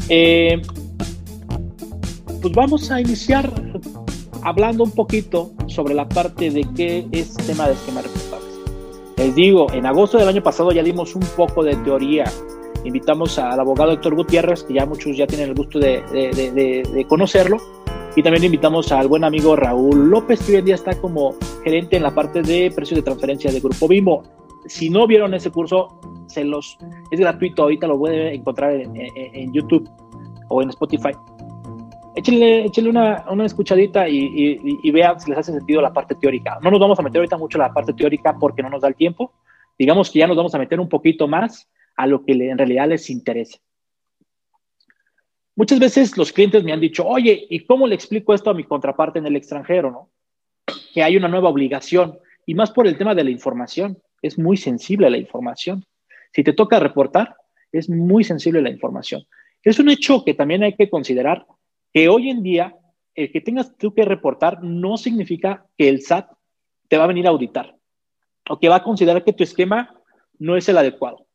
Eh, 0.10 0.60
pues 2.42 2.54
vamos 2.56 2.90
a 2.90 3.00
iniciar 3.00 3.52
hablando 4.42 4.84
un 4.84 4.92
poquito 4.92 5.52
sobre 5.68 5.94
la 5.94 6.10
parte 6.10 6.50
de 6.50 6.66
qué 6.76 7.06
es 7.12 7.36
tema 7.36 7.68
de 7.68 7.74
esquema 7.74 8.02
les 9.18 9.36
digo, 9.36 9.68
en 9.72 9.86
agosto 9.86 10.18
del 10.18 10.28
año 10.28 10.42
pasado 10.42 10.72
ya 10.72 10.84
dimos 10.84 11.16
un 11.16 11.24
poco 11.36 11.64
de 11.64 11.76
teoría. 11.78 12.26
Invitamos 12.84 13.40
al 13.40 13.60
abogado 13.60 13.92
Héctor 13.92 14.16
Gutiérrez, 14.16 14.64
que 14.64 14.74
ya 14.74 14.86
muchos 14.86 15.16
ya 15.16 15.28
tienen 15.28 15.50
el 15.50 15.56
gusto 15.56 15.80
de, 15.80 17.06
conocerlo. 17.08 17.58
Y 18.16 18.22
también 18.22 18.44
invitamos 18.44 18.92
al 18.92 19.08
buen 19.08 19.24
amigo 19.24 19.56
Raúl 19.56 20.10
López, 20.10 20.44
que 20.44 20.52
hoy 20.54 20.58
en 20.60 20.66
día 20.66 20.76
está 20.76 21.00
como 21.00 21.36
gerente 21.64 21.98
en 21.98 22.04
la 22.04 22.14
parte 22.14 22.42
de 22.42 22.72
precios 22.76 22.98
de 22.98 23.04
transferencia 23.04 23.52
de 23.52 23.60
Grupo 23.60 23.88
Bimbo. 23.88 24.24
Si 24.66 24.90
no 24.90 25.08
vieron 25.08 25.34
ese 25.34 25.50
curso, 25.50 26.00
se 26.28 26.44
los, 26.44 26.78
es 27.10 27.20
gratuito, 27.20 27.64
ahorita 27.64 27.88
lo 27.88 27.98
pueden 27.98 28.34
encontrar 28.34 28.74
en 28.74 29.52
YouTube 29.52 29.90
o 30.50 30.62
en 30.62 30.70
Spotify 30.70 31.12
échenle, 32.16 32.90
una, 32.90 33.26
una, 33.30 33.46
escuchadita 33.46 34.08
y, 34.08 34.60
y, 34.84 34.92
vean 34.92 35.20
si 35.20 35.30
les 35.30 35.40
hace 35.40 35.54
sentido 35.54 35.82
la 35.82 35.94
parte 35.94 36.16
teórica. 36.16 36.60
No 36.62 36.72
nos 36.72 36.80
vamos 36.80 37.00
a 37.00 37.02
meter 37.02 37.20
ahorita 37.20 37.38
mucho 37.38 37.58
en 37.58 37.64
la 37.64 37.74
parte 37.74 37.94
teórica 37.94 38.38
porque 38.40 38.62
no 38.62 38.70
nos 38.70 38.82
da 38.82 38.88
el 38.88 38.96
tiempo. 38.96 39.34
Digamos 39.78 40.10
que 40.10 40.20
ya 40.20 40.28
nos 40.28 40.38
vamos 40.38 40.54
a 40.56 40.60
meter 40.60 40.80
un 40.80 40.90
poquito 40.90 41.28
más 41.28 41.70
a 41.96 42.08
lo 42.08 42.24
que 42.24 42.34
en 42.34 42.58
realidad 42.58 42.88
les 42.88 43.10
interesa. 43.10 43.60
Muchas 45.56 45.80
veces 45.80 46.18
los 46.18 46.32
clientes 46.32 46.64
me 46.64 46.74
han 46.74 46.80
dicho, 46.80 47.06
oye, 47.06 47.46
¿y 47.50 47.66
cómo 47.66 47.86
le 47.86 47.96
explico 47.96 48.34
esto 48.34 48.50
a 48.50 48.54
mi 48.56 48.64
contraparte 48.64 49.20
en 49.20 49.28
el 49.28 49.36
extranjero? 49.36 49.92
¿no? 49.92 50.10
Que 50.94 51.04
hay 51.04 51.16
una 51.16 51.28
nueva 51.28 51.50
obligación 51.50 52.18
y 52.46 52.56
más 52.56 52.72
por 52.72 52.88
el 52.88 52.98
tema 52.98 53.14
de 53.14 53.24
la 53.24 53.30
información. 53.30 54.02
Es 54.22 54.40
muy 54.40 54.58
sensible 54.58 55.10
la 55.10 55.18
información. 55.18 55.86
Si 56.32 56.44
te 56.44 56.54
toca 56.54 56.80
reportar, 56.80 57.36
es 57.72 57.90
muy 57.90 58.24
sensible 58.24 58.62
la 58.62 58.70
información. 58.70 59.24
Es 59.64 59.80
un 59.80 59.90
hecho 59.90 60.24
que 60.26 60.34
también 60.34 60.64
hay 60.64 60.74
que 60.74 60.90
considerar 60.90 61.46
que 61.94 62.10
hoy 62.10 62.30
en 62.30 62.44
día 62.44 62.76
el 63.16 63.32
que 63.32 63.42
tengas 63.42 63.78
tú 63.78 63.94
que 63.94 64.06
reportar 64.06 64.64
no 64.64 64.98
significa 64.98 65.68
que 65.78 65.88
el 65.88 66.02
SAT 66.02 66.32
te 66.88 66.98
va 66.98 67.04
a 67.04 67.08
venir 67.08 67.28
a 67.28 67.30
auditar 67.30 67.76
o 68.50 68.60
que 68.60 68.70
va 68.70 68.78
a 68.78 68.84
considerar 68.84 69.24
que 69.24 69.34
tu 69.34 69.44
esquema 69.44 69.96
no 70.40 70.58
es 70.58 70.68
el 70.68 70.78
adecuado. 70.78 71.28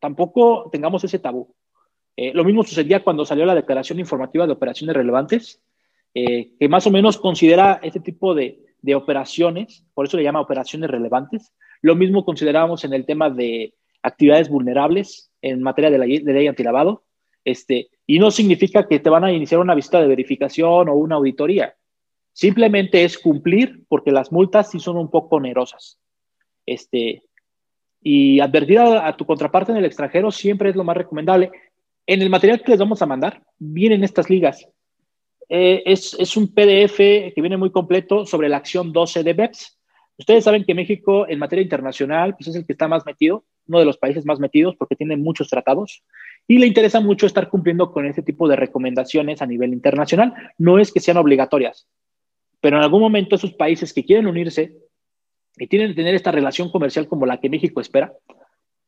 Tampoco 0.00 0.68
tengamos 0.72 1.04
ese 1.04 1.18
tabú. 1.18 1.54
Eh, 2.16 2.32
lo 2.34 2.44
mismo 2.44 2.64
sucedía 2.64 3.04
cuando 3.04 3.24
salió 3.24 3.46
la 3.46 3.54
declaración 3.54 4.00
informativa 4.00 4.46
de 4.46 4.52
operaciones 4.52 4.96
relevantes, 4.96 5.62
eh, 6.14 6.52
que 6.58 6.68
más 6.68 6.86
o 6.86 6.90
menos 6.90 7.18
considera 7.18 7.80
este 7.82 8.00
tipo 8.00 8.34
de, 8.34 8.58
operaciones, 8.94 9.86
por 9.94 10.06
eso 10.06 10.16
le 10.16 10.24
llama 10.24 10.40
operaciones 10.40 10.90
relevantes. 10.90 11.52
Lo 11.82 11.94
mismo 11.94 12.24
considerábamos 12.24 12.84
en 12.84 12.92
el 12.92 13.06
tema 13.06 13.30
de 13.30 13.74
actividades 14.02 14.48
vulnerables 14.48 15.30
en 15.40 15.62
materia 15.62 15.90
de 15.90 15.98
la 15.98 16.04
de 16.04 16.32
ley 16.32 16.48
antilavado. 16.48 17.04
Este, 17.44 17.90
y 18.06 18.18
no 18.18 18.30
significa 18.30 18.86
que 18.86 19.00
te 19.00 19.10
van 19.10 19.24
a 19.24 19.32
iniciar 19.32 19.60
una 19.60 19.74
visita 19.74 20.00
de 20.00 20.06
verificación 20.06 20.88
o 20.88 20.94
una 20.94 21.16
auditoría. 21.16 21.74
Simplemente 22.32 23.04
es 23.04 23.18
cumplir 23.18 23.84
porque 23.88 24.12
las 24.12 24.32
multas 24.32 24.70
sí 24.70 24.80
son 24.80 24.96
un 24.96 25.10
poco 25.10 25.36
onerosas. 25.36 25.98
Este, 26.66 27.22
Y 28.00 28.40
advertir 28.40 28.78
a, 28.78 29.16
tu 29.16 29.26
contraparte 29.26 29.72
en 29.72 29.78
el 29.78 29.84
extranjero 29.84 30.30
siempre 30.30 30.70
es 30.70 30.76
lo 30.76 30.84
más 30.84 30.96
recomendable. 30.96 31.50
En 32.06 32.20
el 32.22 32.30
material 32.30 32.62
que 32.62 32.72
les 32.72 32.80
vamos 32.80 33.00
a 33.02 33.06
mandar 33.06 33.42
vienen 33.58 34.02
estas 34.02 34.28
ligas. 34.28 34.66
Eh, 35.48 35.82
es, 35.84 36.36
un 36.36 36.48
PDF 36.48 36.96
que 36.96 37.34
viene 37.36 37.56
muy 37.56 37.70
completo 37.70 38.24
sobre 38.24 38.48
la 38.48 38.56
acción 38.56 38.92
12 38.92 39.22
de 39.22 39.34
BEPS. 39.34 39.78
Ustedes 40.18 40.44
saben 40.44 40.64
que 40.64 40.74
México 40.74 41.28
en 41.28 41.38
materia 41.38 41.62
internacional 41.62 42.34
pues 42.36 42.48
es 42.48 42.56
el 42.56 42.66
que 42.66 42.72
está 42.72 42.88
más 42.88 43.04
metido, 43.04 43.44
uno 43.68 43.78
de 43.78 43.84
los 43.84 43.98
países 43.98 44.24
más 44.26 44.40
metidos 44.40 44.76
porque 44.76 44.96
tiene 44.96 45.16
muchos 45.16 45.48
tratados 45.48 46.02
y 46.48 46.58
le 46.58 46.66
interesa 46.66 47.00
mucho 47.00 47.26
estar 47.26 47.48
cumpliendo 47.48 47.92
con 47.92 48.06
ese 48.06 48.22
tipo 48.22 48.48
de 48.48 48.56
recomendaciones 48.56 49.42
a 49.42 49.46
nivel 49.46 49.72
internacional. 49.72 50.34
No 50.58 50.78
es 50.78 50.92
que 50.92 51.00
sean 51.00 51.16
obligatorias, 51.16 51.86
pero 52.60 52.76
en 52.76 52.82
algún 52.82 53.00
momento 53.00 53.36
esos 53.36 53.52
países 53.52 53.92
que 53.92 54.04
quieren 54.04 54.26
unirse 54.26 54.76
y 55.56 55.66
tienen 55.66 55.88
que 55.88 55.94
tener 55.94 56.14
esta 56.14 56.32
relación 56.32 56.70
comercial 56.70 57.06
como 57.08 57.26
la 57.26 57.38
que 57.38 57.50
México 57.50 57.80
espera, 57.80 58.12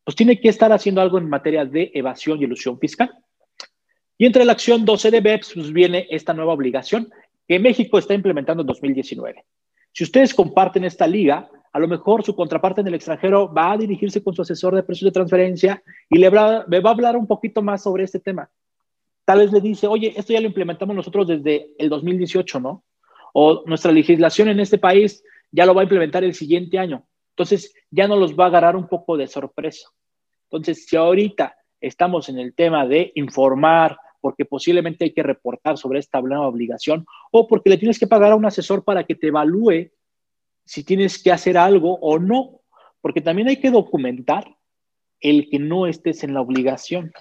pues 0.05 0.17
tiene 0.17 0.41
que 0.41 0.49
estar 0.49 0.73
haciendo 0.73 1.01
algo 1.01 1.19
en 1.19 1.29
materia 1.29 1.65
de 1.65 1.91
evasión 1.95 2.41
y 2.41 2.45
ilusión 2.45 2.79
fiscal. 2.79 3.13
Y 4.19 4.27
entre 4.27 4.45
la 4.45 4.53
acción 4.53 4.85
12 4.85 5.11
de 5.11 5.21
BEPS 5.21 5.55
pues 5.55 5.73
viene 5.73 6.07
esta 6.11 6.33
nueva 6.33 6.53
obligación 6.53 7.11
que 7.47 7.59
México 7.59 7.99
está 7.99 8.15
implementando 8.15 8.63
en 8.63 8.67
2019. 8.67 9.45
Si 9.93 10.05
ustedes 10.05 10.35
comparten 10.35 10.85
esta 10.85 11.07
liga, 11.07 11.49
a 11.75 11.81
lo 11.81 11.89
mejor 11.89 12.23
su 12.23 12.37
contraparte 12.37 12.83
en 12.83 12.87
el 12.87 12.95
extranjero 12.95 13.53
va 13.53 13.73
a 13.73 13.77
dirigirse 13.77 14.23
con 14.23 14.33
su 14.33 14.43
asesor 14.43 14.77
de 14.77 14.85
precios 14.85 15.09
de 15.09 15.13
transferencia 15.13 15.83
y 16.09 16.19
le 16.19 16.31
va, 16.31 16.59
a 16.59 16.91
hablar 16.91 17.17
un 17.17 17.27
poquito 17.27 17.63
más 17.63 17.83
sobre 17.83 18.05
este 18.05 18.21
tema. 18.21 18.49
Tal 19.25 19.41
vez 19.41 19.51
le 19.51 19.61
dice, 19.61 19.89
oye, 19.89 20.15
esto 20.17 20.33
ya 20.33 20.41
lo 20.41 20.47
implementamos 20.47 20.95
nosotros 20.95 21.27
desde 21.27 21.75
el 21.77 21.89
2018, 21.89 22.61
¿no? 22.61 22.85
O 23.33 23.65
nuestra 23.67 23.91
legislación 23.91 24.51
en 24.51 24.61
este 24.61 24.79
país 24.79 25.25
ya 25.51 25.67
lo 25.67 25.75
va 25.75 25.81
a 25.81 25.85
implementar 25.85 26.23
el 26.23 26.35
siguiente 26.35 26.79
año. 26.79 27.09
Entonces, 27.31 27.75
ya 27.91 28.07
no 28.07 28.15
los 28.15 28.39
va 28.39 28.45
a 28.45 28.49
agarrar 28.49 28.77
un 28.77 28.87
poco 28.87 29.17
de 29.17 29.27
sorpresa. 29.27 29.89
Entonces, 30.45 30.87
si 30.87 30.95
ahorita 30.95 31.57
estamos 31.81 32.29
en 32.29 32.39
el 32.39 32.55
tema 32.55 32.87
de 32.87 33.11
informar, 33.17 33.99
porque 34.21 34.45
posiblemente 34.45 35.07
hay 35.07 35.13
que 35.13 35.25
reportar 35.25 35.77
sobre 35.77 35.99
esta 35.99 36.21
nueva 36.21 36.47
obligación, 36.47 37.05
o 37.33 37.49
porque 37.49 37.71
le 37.71 37.79
tienes 37.79 37.99
que 37.99 38.07
pagar 38.07 38.31
a 38.31 38.37
un 38.37 38.47
asesor 38.47 38.85
para 38.85 39.03
que 39.03 39.17
te 39.17 39.27
evalúe 39.27 39.91
si 40.65 40.85
tienes 40.85 41.23
que 41.23 41.33
hacer 41.33 41.57
algo 41.59 41.99
o 42.01 42.19
no, 42.19 42.61
porque 43.01 43.21
también 43.21 43.49
hay 43.49 43.61
que 43.61 43.71
documentar 43.71 44.57
el 45.21 45.49
que 45.49 45.59
no 45.59 45.87
estés 45.87 46.25
en 46.25 46.35
la 46.35 46.41
obligación. 46.41 47.13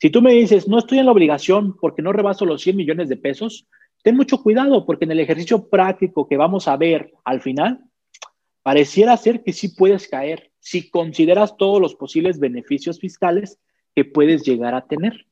Si 0.00 0.10
tú 0.10 0.20
me 0.22 0.32
dices, 0.32 0.68
no 0.68 0.78
estoy 0.78 0.98
en 0.98 1.06
la 1.06 1.12
obligación 1.12 1.76
porque 1.80 2.02
no 2.02 2.12
rebaso 2.12 2.44
los 2.44 2.62
100 2.62 2.76
millones 2.76 3.08
de 3.08 3.16
pesos, 3.16 3.66
ten 4.02 4.16
mucho 4.16 4.42
cuidado 4.42 4.84
porque 4.84 5.04
en 5.04 5.12
el 5.12 5.20
ejercicio 5.20 5.68
práctico 5.68 6.28
que 6.28 6.36
vamos 6.36 6.68
a 6.68 6.76
ver 6.76 7.12
al 7.24 7.40
final, 7.40 7.80
pareciera 8.62 9.16
ser 9.16 9.42
que 9.42 9.52
sí 9.52 9.68
puedes 9.68 10.08
caer 10.08 10.50
si 10.58 10.90
consideras 10.90 11.56
todos 11.56 11.80
los 11.80 11.94
posibles 11.94 12.40
beneficios 12.40 12.98
fiscales 12.98 13.58
que 13.94 14.04
puedes 14.04 14.42
llegar 14.42 14.74
a 14.74 14.86
tener. 14.86 15.26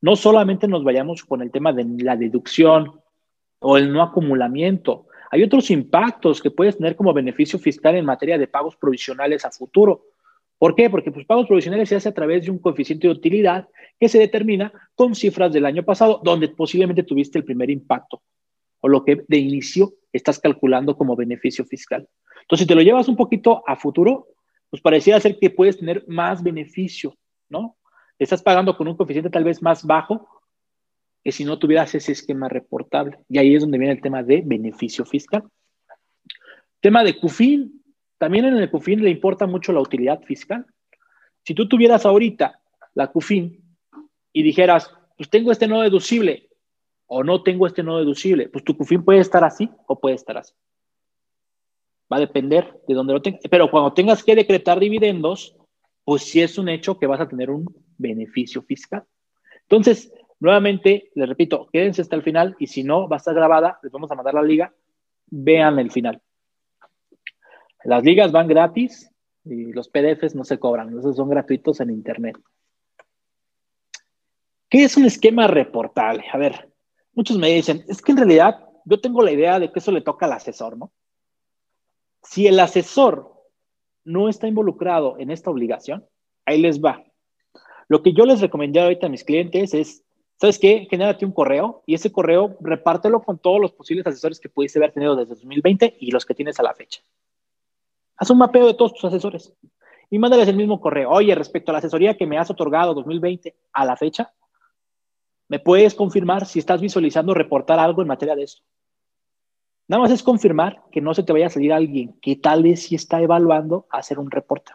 No 0.00 0.16
solamente 0.16 0.66
nos 0.66 0.82
vayamos 0.82 1.24
con 1.24 1.42
el 1.42 1.50
tema 1.50 1.72
de 1.72 1.84
la 2.02 2.16
deducción 2.16 3.00
o 3.58 3.76
el 3.76 3.92
no 3.92 4.02
acumulamiento, 4.02 5.06
hay 5.30 5.42
otros 5.44 5.70
impactos 5.70 6.42
que 6.42 6.50
puedes 6.50 6.76
tener 6.76 6.96
como 6.96 7.12
beneficio 7.12 7.58
fiscal 7.58 7.94
en 7.94 8.04
materia 8.04 8.36
de 8.36 8.48
pagos 8.48 8.76
provisionales 8.76 9.44
a 9.44 9.50
futuro. 9.50 10.04
¿Por 10.58 10.74
qué? 10.74 10.90
Porque 10.90 11.12
pues, 11.12 11.24
pagos 11.24 11.46
provisionales 11.46 11.88
se 11.88 11.96
hace 11.96 12.08
a 12.08 12.14
través 12.14 12.44
de 12.44 12.50
un 12.50 12.58
coeficiente 12.58 13.06
de 13.06 13.14
utilidad 13.14 13.68
que 13.98 14.08
se 14.08 14.18
determina 14.18 14.72
con 14.94 15.14
cifras 15.14 15.52
del 15.52 15.66
año 15.66 15.84
pasado, 15.84 16.20
donde 16.24 16.48
posiblemente 16.48 17.04
tuviste 17.04 17.38
el 17.38 17.44
primer 17.44 17.70
impacto 17.70 18.22
o 18.80 18.88
lo 18.88 19.04
que 19.04 19.24
de 19.28 19.38
inicio 19.38 19.94
estás 20.12 20.38
calculando 20.38 20.96
como 20.96 21.14
beneficio 21.14 21.64
fiscal. 21.64 22.08
Entonces, 22.42 22.64
si 22.64 22.66
te 22.66 22.74
lo 22.74 22.82
llevas 22.82 23.08
un 23.08 23.16
poquito 23.16 23.62
a 23.66 23.76
futuro, 23.76 24.26
pues 24.68 24.82
pareciera 24.82 25.20
ser 25.20 25.38
que 25.38 25.50
puedes 25.50 25.78
tener 25.78 26.04
más 26.08 26.42
beneficio, 26.42 27.16
¿no? 27.48 27.76
Estás 28.18 28.42
pagando 28.42 28.76
con 28.76 28.88
un 28.88 28.96
coeficiente 28.96 29.30
tal 29.30 29.44
vez 29.44 29.62
más 29.62 29.84
bajo 29.84 30.39
que 31.22 31.32
si 31.32 31.44
no 31.44 31.58
tuvieras 31.58 31.94
ese 31.94 32.12
esquema 32.12 32.48
reportable. 32.48 33.18
Y 33.28 33.38
ahí 33.38 33.54
es 33.54 33.62
donde 33.62 33.78
viene 33.78 33.94
el 33.94 34.00
tema 34.00 34.22
de 34.22 34.42
beneficio 34.44 35.04
fiscal. 35.04 35.44
Tema 36.80 37.04
de 37.04 37.18
CUFIN. 37.18 37.82
También 38.18 38.46
en 38.46 38.56
el 38.56 38.70
CUFIN 38.70 39.02
le 39.02 39.10
importa 39.10 39.46
mucho 39.46 39.72
la 39.72 39.80
utilidad 39.80 40.22
fiscal. 40.22 40.66
Si 41.44 41.54
tú 41.54 41.68
tuvieras 41.68 42.06
ahorita 42.06 42.60
la 42.94 43.08
CUFIN 43.08 43.62
y 44.32 44.42
dijeras, 44.42 44.90
pues 45.16 45.28
tengo 45.28 45.52
este 45.52 45.68
no 45.68 45.80
deducible 45.80 46.48
o 47.06 47.22
no 47.24 47.42
tengo 47.42 47.66
este 47.66 47.82
no 47.82 47.98
deducible, 47.98 48.48
pues 48.48 48.64
tu 48.64 48.76
CUFIN 48.76 49.04
puede 49.04 49.20
estar 49.20 49.44
así 49.44 49.70
o 49.86 49.98
puede 49.98 50.14
estar 50.14 50.38
así. 50.38 50.54
Va 52.12 52.16
a 52.16 52.20
depender 52.20 52.80
de 52.88 52.94
dónde 52.94 53.12
lo 53.12 53.22
tengas. 53.22 53.42
Pero 53.50 53.70
cuando 53.70 53.92
tengas 53.92 54.24
que 54.24 54.34
decretar 54.34 54.80
dividendos, 54.80 55.56
pues 56.04 56.22
sí 56.22 56.40
es 56.40 56.58
un 56.58 56.68
hecho 56.68 56.98
que 56.98 57.06
vas 57.06 57.20
a 57.20 57.28
tener 57.28 57.50
un 57.50 57.66
beneficio 57.98 58.62
fiscal. 58.62 59.04
Entonces, 59.62 60.12
Nuevamente, 60.40 61.10
les 61.14 61.28
repito, 61.28 61.68
quédense 61.70 62.00
hasta 62.00 62.16
el 62.16 62.22
final 62.22 62.56
y 62.58 62.66
si 62.66 62.82
no, 62.82 63.06
va 63.06 63.16
a 63.16 63.18
estar 63.18 63.34
grabada, 63.34 63.78
les 63.82 63.92
vamos 63.92 64.10
a 64.10 64.14
mandar 64.14 64.34
la 64.34 64.42
liga, 64.42 64.72
vean 65.26 65.78
el 65.78 65.90
final. 65.90 66.20
Las 67.84 68.02
ligas 68.02 68.32
van 68.32 68.48
gratis 68.48 69.10
y 69.44 69.72
los 69.72 69.88
PDFs 69.88 70.34
no 70.34 70.44
se 70.44 70.58
cobran, 70.58 70.98
esos 70.98 71.16
son 71.16 71.28
gratuitos 71.28 71.80
en 71.80 71.90
Internet. 71.90 72.38
¿Qué 74.70 74.84
es 74.84 74.96
un 74.96 75.04
esquema 75.04 75.46
reportable? 75.46 76.24
A 76.32 76.38
ver, 76.38 76.70
muchos 77.12 77.36
me 77.36 77.50
dicen, 77.50 77.84
es 77.88 78.00
que 78.00 78.12
en 78.12 78.18
realidad 78.18 78.66
yo 78.86 78.98
tengo 79.00 79.22
la 79.22 79.32
idea 79.32 79.58
de 79.58 79.70
que 79.70 79.78
eso 79.78 79.92
le 79.92 80.00
toca 80.00 80.24
al 80.24 80.32
asesor, 80.32 80.78
¿no? 80.78 80.90
Si 82.22 82.46
el 82.46 82.58
asesor 82.60 83.34
no 84.04 84.28
está 84.28 84.46
involucrado 84.46 85.18
en 85.18 85.30
esta 85.30 85.50
obligación, 85.50 86.06
ahí 86.46 86.60
les 86.60 86.80
va. 86.80 87.04
Lo 87.88 88.02
que 88.02 88.12
yo 88.12 88.24
les 88.24 88.40
recomendé 88.40 88.80
ahorita 88.80 89.06
a 89.06 89.10
mis 89.10 89.24
clientes 89.24 89.74
es 89.74 90.04
¿Sabes 90.40 90.58
qué? 90.58 90.86
Genérate 90.88 91.26
un 91.26 91.32
correo 91.32 91.82
y 91.84 91.92
ese 91.92 92.10
correo 92.10 92.56
repártelo 92.60 93.20
con 93.20 93.38
todos 93.38 93.60
los 93.60 93.72
posibles 93.72 94.06
asesores 94.06 94.40
que 94.40 94.48
pudiste 94.48 94.78
haber 94.78 94.92
tenido 94.92 95.14
desde 95.14 95.34
2020 95.34 95.98
y 96.00 96.10
los 96.12 96.24
que 96.24 96.34
tienes 96.34 96.58
a 96.58 96.62
la 96.62 96.72
fecha. 96.72 97.02
Haz 98.16 98.30
un 98.30 98.38
mapeo 98.38 98.66
de 98.66 98.72
todos 98.72 98.94
tus 98.94 99.04
asesores 99.04 99.52
y 100.08 100.18
mándales 100.18 100.48
el 100.48 100.56
mismo 100.56 100.80
correo. 100.80 101.10
Oye, 101.10 101.34
respecto 101.34 101.70
a 101.70 101.74
la 101.74 101.80
asesoría 101.80 102.16
que 102.16 102.26
me 102.26 102.38
has 102.38 102.50
otorgado 102.50 102.94
2020 102.94 103.54
a 103.74 103.84
la 103.84 103.96
fecha, 103.96 104.32
¿me 105.48 105.58
puedes 105.58 105.94
confirmar 105.94 106.46
si 106.46 106.58
estás 106.58 106.80
visualizando 106.80 107.34
reportar 107.34 107.78
algo 107.78 108.00
en 108.00 108.08
materia 108.08 108.34
de 108.34 108.44
eso? 108.44 108.62
Nada 109.88 110.04
más 110.04 110.10
es 110.10 110.22
confirmar 110.22 110.84
que 110.90 111.02
no 111.02 111.12
se 111.12 111.22
te 111.22 111.34
vaya 111.34 111.48
a 111.48 111.50
salir 111.50 111.70
alguien 111.70 112.18
que 112.22 112.36
tal 112.36 112.62
vez 112.62 112.84
sí 112.84 112.94
está 112.94 113.20
evaluando 113.20 113.86
hacer 113.90 114.18
un 114.18 114.30
reporte. 114.30 114.72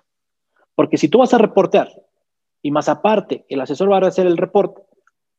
Porque 0.75 0.99
si 0.99 1.09
tú 1.09 1.17
vas 1.17 1.33
a 1.33 1.39
reportar 1.39 1.89
y 2.61 2.69
más 2.69 2.87
aparte 2.87 3.47
el 3.49 3.61
asesor 3.61 3.91
va 3.91 3.97
a 3.97 4.07
hacer 4.07 4.27
el 4.27 4.37
reporte, 4.37 4.83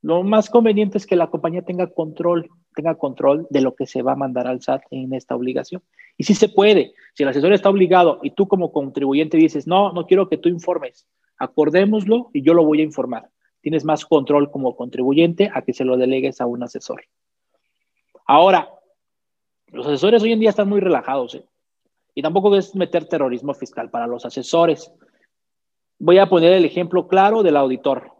lo 0.06 0.22
más 0.22 0.50
conveniente 0.50 0.98
es 0.98 1.04
que 1.04 1.16
la 1.16 1.26
compañía 1.26 1.62
tenga 1.62 1.88
control, 1.88 2.48
tenga 2.76 2.94
control 2.94 3.48
de 3.50 3.60
lo 3.60 3.74
que 3.74 3.88
se 3.88 4.02
va 4.02 4.12
a 4.12 4.14
mandar 4.14 4.46
al 4.46 4.62
SAT 4.62 4.82
en 4.92 5.12
esta 5.12 5.34
obligación. 5.34 5.82
Y 6.16 6.22
si 6.22 6.34
se 6.34 6.48
puede, 6.48 6.94
si 7.12 7.24
el 7.24 7.28
asesor 7.28 7.52
está 7.52 7.70
obligado 7.70 8.20
y 8.22 8.30
tú 8.30 8.46
como 8.46 8.70
contribuyente 8.70 9.36
dices, 9.36 9.66
no, 9.66 9.90
no 9.90 10.06
quiero 10.06 10.28
que 10.28 10.38
tú 10.38 10.48
informes, 10.48 11.08
acordémoslo 11.38 12.30
y 12.32 12.42
yo 12.42 12.54
lo 12.54 12.64
voy 12.64 12.82
a 12.82 12.84
informar. 12.84 13.30
Tienes 13.60 13.84
más 13.84 14.06
control 14.06 14.48
como 14.52 14.76
contribuyente 14.76 15.50
a 15.52 15.62
que 15.62 15.72
se 15.72 15.84
lo 15.84 15.96
delegues 15.96 16.40
a 16.40 16.46
un 16.46 16.62
asesor. 16.62 17.02
Ahora, 18.28 18.70
los 19.72 19.88
asesores 19.88 20.22
hoy 20.22 20.30
en 20.30 20.38
día 20.38 20.50
están 20.50 20.68
muy 20.68 20.78
relajados 20.78 21.34
¿eh? 21.34 21.44
y 22.14 22.22
tampoco 22.22 22.54
es 22.54 22.76
meter 22.76 23.06
terrorismo 23.06 23.54
fiscal 23.54 23.90
para 23.90 24.06
los 24.06 24.24
asesores. 24.24 24.92
Voy 25.98 26.18
a 26.18 26.28
poner 26.28 26.52
el 26.52 26.64
ejemplo 26.64 27.08
claro 27.08 27.42
del 27.42 27.56
auditor. 27.56 28.15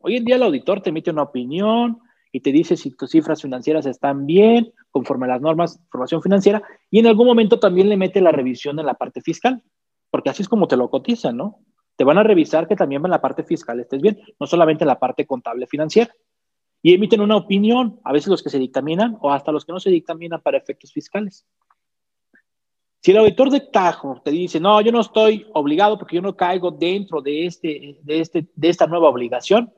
Hoy 0.00 0.16
en 0.16 0.24
día 0.24 0.36
el 0.36 0.42
auditor 0.44 0.80
te 0.80 0.90
emite 0.90 1.10
una 1.10 1.22
opinión 1.22 1.98
y 2.30 2.40
te 2.40 2.52
dice 2.52 2.76
si 2.76 2.90
tus 2.90 3.10
cifras 3.10 3.42
financieras 3.42 3.84
están 3.86 4.26
bien, 4.26 4.72
conforme 4.90 5.26
a 5.26 5.30
las 5.30 5.40
normas 5.40 5.76
de 5.76 5.82
información 5.84 6.22
financiera, 6.22 6.62
y 6.90 7.00
en 7.00 7.06
algún 7.06 7.26
momento 7.26 7.58
también 7.58 7.88
le 7.88 7.96
mete 7.96 8.20
la 8.20 8.30
revisión 8.30 8.78
en 8.78 8.86
la 8.86 8.94
parte 8.94 9.20
fiscal, 9.20 9.62
porque 10.10 10.30
así 10.30 10.42
es 10.42 10.48
como 10.48 10.68
te 10.68 10.76
lo 10.76 10.88
cotizan, 10.88 11.36
¿no? 11.36 11.58
Te 11.96 12.04
van 12.04 12.18
a 12.18 12.22
revisar 12.22 12.68
que 12.68 12.76
también 12.76 13.04
en 13.04 13.10
la 13.10 13.20
parte 13.20 13.42
fiscal 13.42 13.80
estés 13.80 14.00
bien, 14.00 14.20
no 14.38 14.46
solamente 14.46 14.84
en 14.84 14.88
la 14.88 15.00
parte 15.00 15.26
contable 15.26 15.66
financiera. 15.66 16.14
Y 16.80 16.94
emiten 16.94 17.20
una 17.20 17.36
opinión, 17.36 17.98
a 18.04 18.12
veces 18.12 18.28
los 18.28 18.40
que 18.40 18.50
se 18.50 18.58
dictaminan 18.58 19.18
o 19.20 19.32
hasta 19.32 19.50
los 19.50 19.64
que 19.64 19.72
no 19.72 19.80
se 19.80 19.90
dictaminan 19.90 20.40
para 20.40 20.58
efectos 20.58 20.92
fiscales. 20.92 21.44
Si 23.02 23.10
el 23.10 23.16
auditor 23.16 23.50
de 23.50 23.60
Tajo 23.60 24.20
te 24.24 24.30
dice, 24.30 24.60
no, 24.60 24.80
yo 24.80 24.92
no 24.92 25.00
estoy 25.00 25.46
obligado 25.54 25.98
porque 25.98 26.16
yo 26.16 26.22
no 26.22 26.36
caigo 26.36 26.70
dentro 26.70 27.20
de, 27.20 27.46
este, 27.46 27.98
de, 28.02 28.20
este, 28.20 28.48
de 28.54 28.68
esta 28.68 28.86
nueva 28.86 29.08
obligación, 29.08 29.72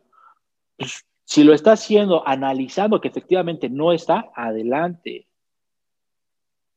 si 1.24 1.44
lo 1.44 1.54
está 1.54 1.72
haciendo 1.72 2.26
analizando 2.26 3.00
que 3.00 3.08
efectivamente 3.08 3.68
no 3.68 3.92
está, 3.92 4.30
adelante. 4.34 5.26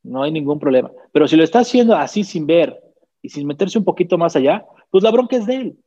No 0.04 0.24
hay 0.24 0.32
ningún 0.32 0.60
problema. 0.60 0.92
Pero 1.12 1.28
si 1.28 1.36
lo 1.36 1.44
está 1.44 1.60
haciendo 1.60 1.96
así 1.96 2.24
sin 2.24 2.46
ver 2.46 2.80
y 3.22 3.30
sin 3.30 3.48
meterse 3.48 3.78
un 3.78 3.86
poquito 3.86 4.18
más 4.18 4.36
allá, 4.36 4.66
pues 4.92 5.04
la 5.04 5.12
bronca 5.12 5.38
es 5.38 5.46
de 5.46 5.56
él. 5.56 5.78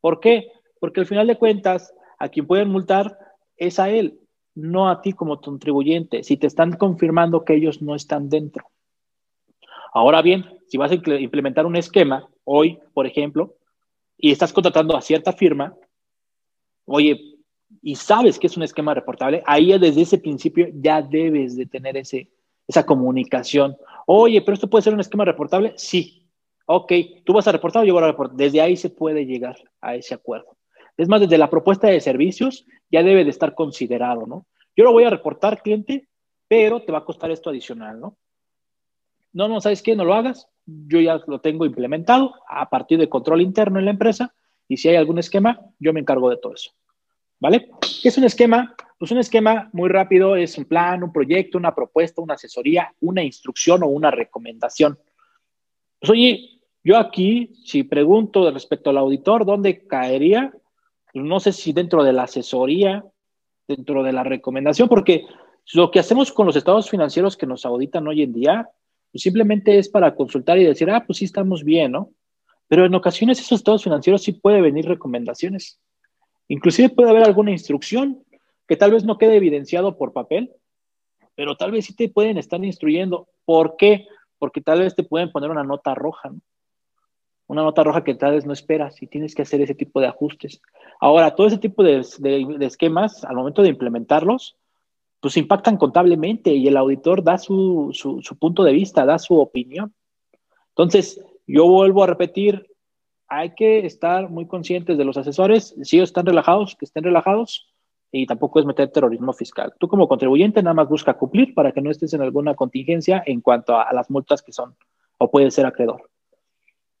¿Por 0.00 0.20
qué? 0.20 0.52
Porque 0.80 1.00
al 1.00 1.06
final 1.06 1.26
de 1.26 1.38
cuentas, 1.38 1.92
a 2.18 2.28
quien 2.28 2.46
pueden 2.46 2.68
multar 2.68 3.18
es 3.56 3.78
a 3.78 3.90
él, 3.90 4.20
no 4.54 4.88
a 4.88 5.02
ti 5.02 5.12
como 5.12 5.40
contribuyente, 5.40 6.22
si 6.22 6.36
te 6.36 6.46
están 6.46 6.76
confirmando 6.76 7.44
que 7.44 7.54
ellos 7.54 7.82
no 7.82 7.94
están 7.94 8.28
dentro. 8.28 8.70
Ahora 9.92 10.22
bien, 10.22 10.44
si 10.68 10.76
vas 10.76 10.92
a 10.92 10.94
implementar 10.94 11.66
un 11.66 11.76
esquema 11.76 12.28
hoy, 12.44 12.78
por 12.94 13.06
ejemplo, 13.06 13.56
y 14.16 14.30
estás 14.30 14.52
contratando 14.52 14.96
a 14.96 15.00
cierta 15.00 15.32
firma, 15.32 15.74
oye, 16.84 17.27
y 17.82 17.94
sabes 17.96 18.38
que 18.38 18.46
es 18.46 18.56
un 18.56 18.62
esquema 18.62 18.94
reportable, 18.94 19.42
ahí 19.46 19.76
desde 19.78 20.02
ese 20.02 20.18
principio 20.18 20.68
ya 20.74 21.02
debes 21.02 21.56
de 21.56 21.66
tener 21.66 21.96
ese, 21.96 22.30
esa 22.66 22.84
comunicación. 22.84 23.76
Oye, 24.06 24.40
pero 24.42 24.54
esto 24.54 24.68
puede 24.68 24.82
ser 24.82 24.94
un 24.94 25.00
esquema 25.00 25.24
reportable. 25.24 25.72
Sí. 25.76 26.26
Ok, 26.66 26.92
tú 27.24 27.32
vas 27.32 27.48
a 27.48 27.52
reportar 27.52 27.84
yo 27.84 27.94
voy 27.94 28.02
a 28.02 28.08
reportar. 28.08 28.36
Desde 28.36 28.60
ahí 28.60 28.76
se 28.76 28.90
puede 28.90 29.24
llegar 29.24 29.56
a 29.80 29.94
ese 29.94 30.14
acuerdo. 30.14 30.56
Es 30.96 31.08
más, 31.08 31.20
desde 31.20 31.38
la 31.38 31.48
propuesta 31.48 31.86
de 31.88 32.00
servicios 32.00 32.66
ya 32.90 33.02
debe 33.02 33.24
de 33.24 33.30
estar 33.30 33.54
considerado, 33.54 34.26
¿no? 34.26 34.46
Yo 34.76 34.84
lo 34.84 34.92
voy 34.92 35.04
a 35.04 35.10
reportar, 35.10 35.62
cliente, 35.62 36.08
pero 36.46 36.82
te 36.82 36.92
va 36.92 36.98
a 36.98 37.04
costar 37.04 37.30
esto 37.30 37.50
adicional, 37.50 38.00
¿no? 38.00 38.16
No, 39.32 39.48
no, 39.48 39.60
¿sabes 39.60 39.82
qué? 39.82 39.94
No 39.94 40.04
lo 40.04 40.14
hagas. 40.14 40.48
Yo 40.66 41.00
ya 41.00 41.20
lo 41.26 41.40
tengo 41.40 41.64
implementado 41.64 42.34
a 42.48 42.68
partir 42.68 42.98
de 42.98 43.08
control 43.08 43.40
interno 43.40 43.78
en 43.78 43.86
la 43.86 43.92
empresa 43.92 44.34
y 44.66 44.76
si 44.76 44.88
hay 44.88 44.96
algún 44.96 45.18
esquema, 45.18 45.60
yo 45.78 45.92
me 45.92 46.00
encargo 46.00 46.28
de 46.28 46.36
todo 46.36 46.54
eso. 46.54 46.72
¿Vale? 47.40 47.70
¿Qué 48.02 48.08
es 48.08 48.18
un 48.18 48.24
esquema? 48.24 48.74
Pues 48.98 49.12
un 49.12 49.18
esquema 49.18 49.70
muy 49.72 49.88
rápido 49.88 50.34
es 50.34 50.58
un 50.58 50.64
plan, 50.64 51.04
un 51.04 51.12
proyecto, 51.12 51.56
una 51.56 51.74
propuesta, 51.74 52.20
una 52.20 52.34
asesoría, 52.34 52.92
una 53.00 53.22
instrucción 53.22 53.82
o 53.84 53.86
una 53.86 54.10
recomendación. 54.10 54.98
Pues 56.00 56.10
oye, 56.10 56.60
yo 56.82 56.96
aquí, 56.96 57.52
si 57.64 57.84
pregunto 57.84 58.50
respecto 58.50 58.90
al 58.90 58.98
auditor, 58.98 59.44
¿dónde 59.44 59.86
caería? 59.86 60.52
Pues 61.12 61.24
no 61.24 61.38
sé 61.38 61.52
si 61.52 61.72
dentro 61.72 62.02
de 62.02 62.12
la 62.12 62.24
asesoría, 62.24 63.04
dentro 63.68 64.02
de 64.02 64.12
la 64.12 64.24
recomendación, 64.24 64.88
porque 64.88 65.26
lo 65.74 65.90
que 65.90 66.00
hacemos 66.00 66.32
con 66.32 66.46
los 66.46 66.56
estados 66.56 66.90
financieros 66.90 67.36
que 67.36 67.46
nos 67.46 67.64
auditan 67.66 68.06
hoy 68.08 68.22
en 68.22 68.32
día, 68.32 68.68
pues 69.12 69.22
simplemente 69.22 69.78
es 69.78 69.88
para 69.88 70.14
consultar 70.14 70.58
y 70.58 70.64
decir, 70.64 70.90
ah, 70.90 71.04
pues 71.06 71.18
sí 71.18 71.24
estamos 71.24 71.62
bien, 71.62 71.92
¿no? 71.92 72.10
Pero 72.66 72.84
en 72.84 72.94
ocasiones 72.94 73.38
esos 73.38 73.58
estados 73.58 73.84
financieros 73.84 74.22
sí 74.22 74.32
puede 74.32 74.60
venir 74.60 74.86
recomendaciones. 74.86 75.78
Inclusive 76.48 76.88
puede 76.90 77.10
haber 77.10 77.24
alguna 77.24 77.50
instrucción 77.50 78.24
que 78.66 78.76
tal 78.76 78.92
vez 78.92 79.04
no 79.04 79.18
quede 79.18 79.36
evidenciado 79.36 79.96
por 79.96 80.12
papel, 80.12 80.50
pero 81.34 81.56
tal 81.56 81.70
vez 81.70 81.86
sí 81.86 81.94
te 81.94 82.08
pueden 82.08 82.38
estar 82.38 82.62
instruyendo. 82.64 83.28
¿Por 83.44 83.76
qué? 83.76 84.06
Porque 84.38 84.60
tal 84.60 84.80
vez 84.80 84.94
te 84.94 85.04
pueden 85.04 85.30
poner 85.30 85.50
una 85.50 85.64
nota 85.64 85.94
roja, 85.94 86.30
¿no? 86.30 86.40
Una 87.46 87.62
nota 87.62 87.82
roja 87.82 88.04
que 88.04 88.14
tal 88.14 88.34
vez 88.34 88.44
no 88.44 88.52
esperas 88.52 89.00
y 89.02 89.06
tienes 89.06 89.34
que 89.34 89.40
hacer 89.40 89.62
ese 89.62 89.74
tipo 89.74 90.00
de 90.00 90.06
ajustes. 90.06 90.60
Ahora, 91.00 91.34
todo 91.34 91.46
ese 91.46 91.56
tipo 91.56 91.82
de, 91.82 92.04
esquemas, 92.60 93.24
al 93.24 93.36
momento 93.36 93.62
de 93.62 93.70
implementarlos, 93.70 94.56
pues 95.20 95.38
impactan 95.38 95.78
contablemente 95.78 96.52
y 96.52 96.68
el 96.68 96.76
auditor 96.76 97.24
da 97.24 97.38
su, 97.38 97.90
su 97.94 98.38
punto 98.38 98.64
de 98.64 98.72
vista, 98.72 99.06
da 99.06 99.18
su 99.18 99.38
opinión. 99.38 99.94
Entonces, 100.70 101.24
yo 101.46 101.66
vuelvo 101.66 102.04
a 102.04 102.06
repetir, 102.06 102.66
hay 103.28 103.54
que 103.54 103.86
estar 103.86 104.30
muy 104.30 104.46
conscientes 104.46 104.96
de 104.96 105.04
los 105.04 105.16
asesores, 105.16 105.74
si 105.82 105.96
ellos 105.96 106.08
están 106.08 106.26
relajados, 106.26 106.76
que 106.76 106.86
estén 106.86 107.04
relajados, 107.04 107.72
y 108.10 108.26
tampoco 108.26 108.58
es 108.58 108.66
meter 108.66 108.90
terrorismo 108.90 109.32
fiscal. 109.32 109.74
Tú 109.78 109.86
como 109.86 110.08
contribuyente 110.08 110.62
nada 110.62 110.74
más 110.74 110.88
busca 110.88 111.14
cumplir 111.14 111.54
para 111.54 111.72
que 111.72 111.82
no 111.82 111.90
estés 111.90 112.14
en 112.14 112.22
alguna 112.22 112.54
contingencia 112.54 113.22
en 113.26 113.40
cuanto 113.40 113.78
a, 113.78 113.92
las 113.92 114.10
multas 114.10 114.42
que 114.42 114.52
son 114.52 114.74
o 115.18 115.30
puede 115.30 115.50
ser 115.50 115.66
acreedor. 115.66 116.08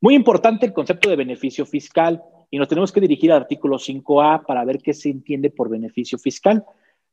Muy 0.00 0.14
importante 0.14 0.66
el 0.66 0.72
concepto 0.72 1.08
de 1.08 1.16
beneficio 1.16 1.64
fiscal 1.64 2.22
y 2.50 2.58
nos 2.58 2.68
tenemos 2.68 2.92
que 2.92 3.00
dirigir 3.00 3.32
al 3.32 3.42
artículo 3.42 3.78
5A 3.78 4.44
para 4.44 4.64
ver 4.64 4.78
qué 4.78 4.92
se 4.92 5.10
entiende 5.10 5.50
por 5.50 5.68
beneficio 5.68 6.18
fiscal. 6.18 6.64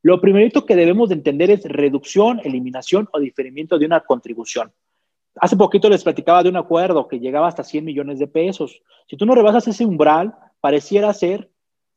Lo 0.02 0.20
primerito 0.20 0.66
que 0.66 0.76
debemos 0.76 1.10
de 1.10 1.16
entender 1.16 1.50
es 1.50 1.64
reducción, 1.64 2.42
eliminación 2.44 3.08
o 3.12 3.20
diferimiento 3.20 3.80
de 3.80 3.86
una 3.86 4.02
contribución. 4.02 4.72
Hace 5.42 5.58
poquito 5.58 5.90
les 5.90 6.04
platicaba 6.04 6.44
de 6.44 6.50
un 6.50 6.58
acuerdo 6.58 7.08
que 7.08 7.20
llegaba 7.20 7.48
hasta 7.48 7.64
100 7.64 7.84
millones 7.84 8.20
de 8.20 8.28
pesos. 8.28 8.82
Si 9.08 9.18
tú 9.18 9.26
no 9.26 9.36
rebasas 9.36 9.68
ese 9.68 9.86
umbral, 9.86 10.34
pareciera 10.62 11.14
ser 11.14 11.52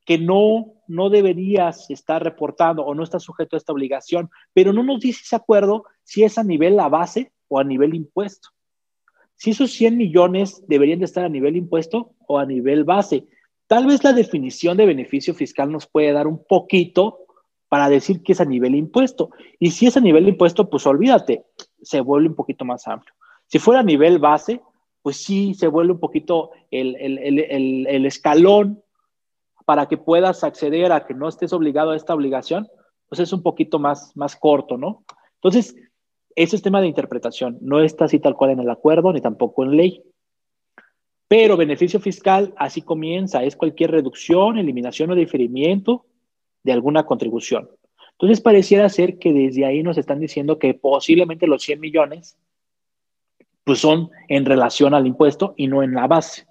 que 0.04 0.18
no, 0.18 0.74
no 0.88 1.10
deberías 1.10 1.88
estar 1.90 2.22
reportando 2.24 2.82
o 2.82 2.94
no 2.94 3.04
estás 3.04 3.22
sujeto 3.22 3.54
a 3.54 3.58
esta 3.58 3.72
obligación, 3.72 4.30
pero 4.54 4.72
no 4.72 4.82
nos 4.82 5.00
dice 5.00 5.20
ese 5.22 5.36
acuerdo 5.36 5.84
si 6.02 6.24
es 6.24 6.38
a 6.38 6.42
nivel 6.42 6.76
la 6.76 6.88
base 6.88 7.32
o 7.46 7.58
a 7.58 7.64
nivel 7.64 7.94
impuesto. 7.94 8.48
Si 9.36 9.50
esos 9.50 9.70
100 9.70 9.96
millones 9.96 10.64
deberían 10.66 10.98
de 10.98 11.04
estar 11.04 11.24
a 11.24 11.28
nivel 11.28 11.56
impuesto 11.56 12.14
o 12.26 12.38
a 12.38 12.46
nivel 12.46 12.84
base. 12.84 13.28
Tal 13.68 13.86
vez 13.86 14.02
la 14.02 14.14
definición 14.14 14.76
de 14.76 14.86
beneficio 14.86 15.34
fiscal 15.34 15.70
nos 15.70 15.86
puede 15.86 16.12
dar 16.12 16.26
un 16.26 16.42
poquito 16.42 17.18
para 17.68 17.88
decir 17.88 18.22
que 18.22 18.32
es 18.32 18.40
a 18.40 18.44
nivel 18.44 18.74
impuesto. 18.74 19.30
Y 19.60 19.70
si 19.70 19.86
es 19.86 19.96
a 19.96 20.00
nivel 20.00 20.26
impuesto, 20.26 20.68
pues 20.70 20.86
olvídate, 20.86 21.44
se 21.82 22.00
vuelve 22.00 22.28
un 22.28 22.34
poquito 22.34 22.64
más 22.64 22.88
amplio. 22.88 23.14
Si 23.48 23.58
fuera 23.58 23.80
a 23.80 23.84
nivel 23.84 24.18
base, 24.18 24.60
pues 25.02 25.16
sí 25.16 25.54
se 25.54 25.68
vuelve 25.68 25.94
un 25.94 26.00
poquito 26.00 26.50
el, 26.70 28.06
escalón 28.06 28.82
para 29.64 29.86
que 29.86 29.96
puedas 29.96 30.44
acceder 30.44 30.92
a 30.92 31.06
que 31.06 31.14
no 31.14 31.28
estés 31.28 31.52
obligado 31.52 31.90
a 31.90 31.96
esta 31.96 32.14
obligación, 32.14 32.68
pues 33.08 33.20
es 33.20 33.32
un 33.32 33.42
poquito 33.42 33.78
más, 33.78 34.16
más 34.16 34.36
corto, 34.36 34.76
¿no? 34.76 35.04
Entonces, 35.36 35.76
ese 36.34 36.56
es 36.56 36.62
tema 36.62 36.80
de 36.80 36.88
interpretación, 36.88 37.58
no 37.60 37.80
está 37.80 38.04
así 38.04 38.18
tal 38.18 38.36
cual 38.36 38.50
en 38.50 38.60
el 38.60 38.70
acuerdo 38.70 39.12
ni 39.12 39.20
tampoco 39.20 39.64
en 39.64 39.76
ley. 39.76 40.02
Pero 41.26 41.56
beneficio 41.56 42.00
fiscal 42.00 42.54
así 42.56 42.82
comienza, 42.82 43.44
es 43.44 43.56
cualquier 43.56 43.90
reducción, 43.90 44.56
eliminación 44.56 45.10
o 45.10 45.14
diferimiento 45.14 46.06
de 46.62 46.72
alguna 46.72 47.04
contribución. 47.04 47.70
Entonces 48.12 48.40
pareciera 48.40 48.88
ser 48.88 49.18
que 49.18 49.32
desde 49.32 49.64
ahí 49.64 49.82
nos 49.82 49.96
están 49.96 50.20
diciendo 50.20 50.58
que 50.58 50.74
posiblemente 50.74 51.46
los 51.46 51.62
100 51.62 51.80
millones 51.80 52.36
pues 53.68 53.80
son 53.80 54.10
en 54.28 54.46
relación 54.46 54.94
al 54.94 55.06
impuesto 55.06 55.52
y 55.58 55.66
no 55.66 55.82
en 55.82 55.92
la 55.92 56.06
base. 56.06 56.46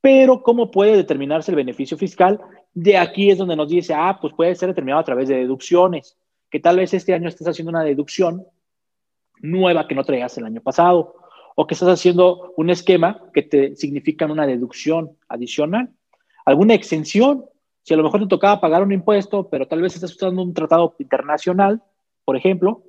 Pero 0.00 0.42
¿cómo 0.42 0.70
puede 0.70 0.96
determinarse 0.96 1.52
el 1.52 1.56
beneficio 1.56 1.98
fiscal? 1.98 2.40
De 2.72 2.96
aquí 2.96 3.28
es 3.28 3.36
donde 3.36 3.54
nos 3.54 3.68
dice, 3.68 3.92
ah, 3.92 4.16
pues 4.18 4.32
puede 4.32 4.54
ser 4.54 4.70
determinado 4.70 5.02
a 5.02 5.04
través 5.04 5.28
de 5.28 5.36
deducciones, 5.36 6.16
que 6.48 6.58
tal 6.58 6.78
vez 6.78 6.94
este 6.94 7.12
año 7.12 7.28
estés 7.28 7.46
haciendo 7.46 7.68
una 7.68 7.84
deducción 7.84 8.46
nueva 9.42 9.86
que 9.86 9.94
no 9.94 10.04
traías 10.04 10.38
el 10.38 10.46
año 10.46 10.62
pasado, 10.62 11.16
o 11.54 11.66
que 11.66 11.74
estás 11.74 11.90
haciendo 11.90 12.54
un 12.56 12.70
esquema 12.70 13.20
que 13.34 13.42
te 13.42 13.76
significa 13.76 14.24
una 14.24 14.46
deducción 14.46 15.18
adicional, 15.28 15.90
alguna 16.46 16.72
exención, 16.72 17.44
si 17.82 17.92
a 17.92 17.98
lo 17.98 18.04
mejor 18.04 18.20
te 18.20 18.28
tocaba 18.28 18.58
pagar 18.58 18.82
un 18.82 18.92
impuesto, 18.92 19.50
pero 19.50 19.68
tal 19.68 19.82
vez 19.82 19.94
estás 19.94 20.12
usando 20.12 20.42
un 20.42 20.54
tratado 20.54 20.96
internacional, 20.98 21.82
por 22.24 22.38
ejemplo, 22.38 22.84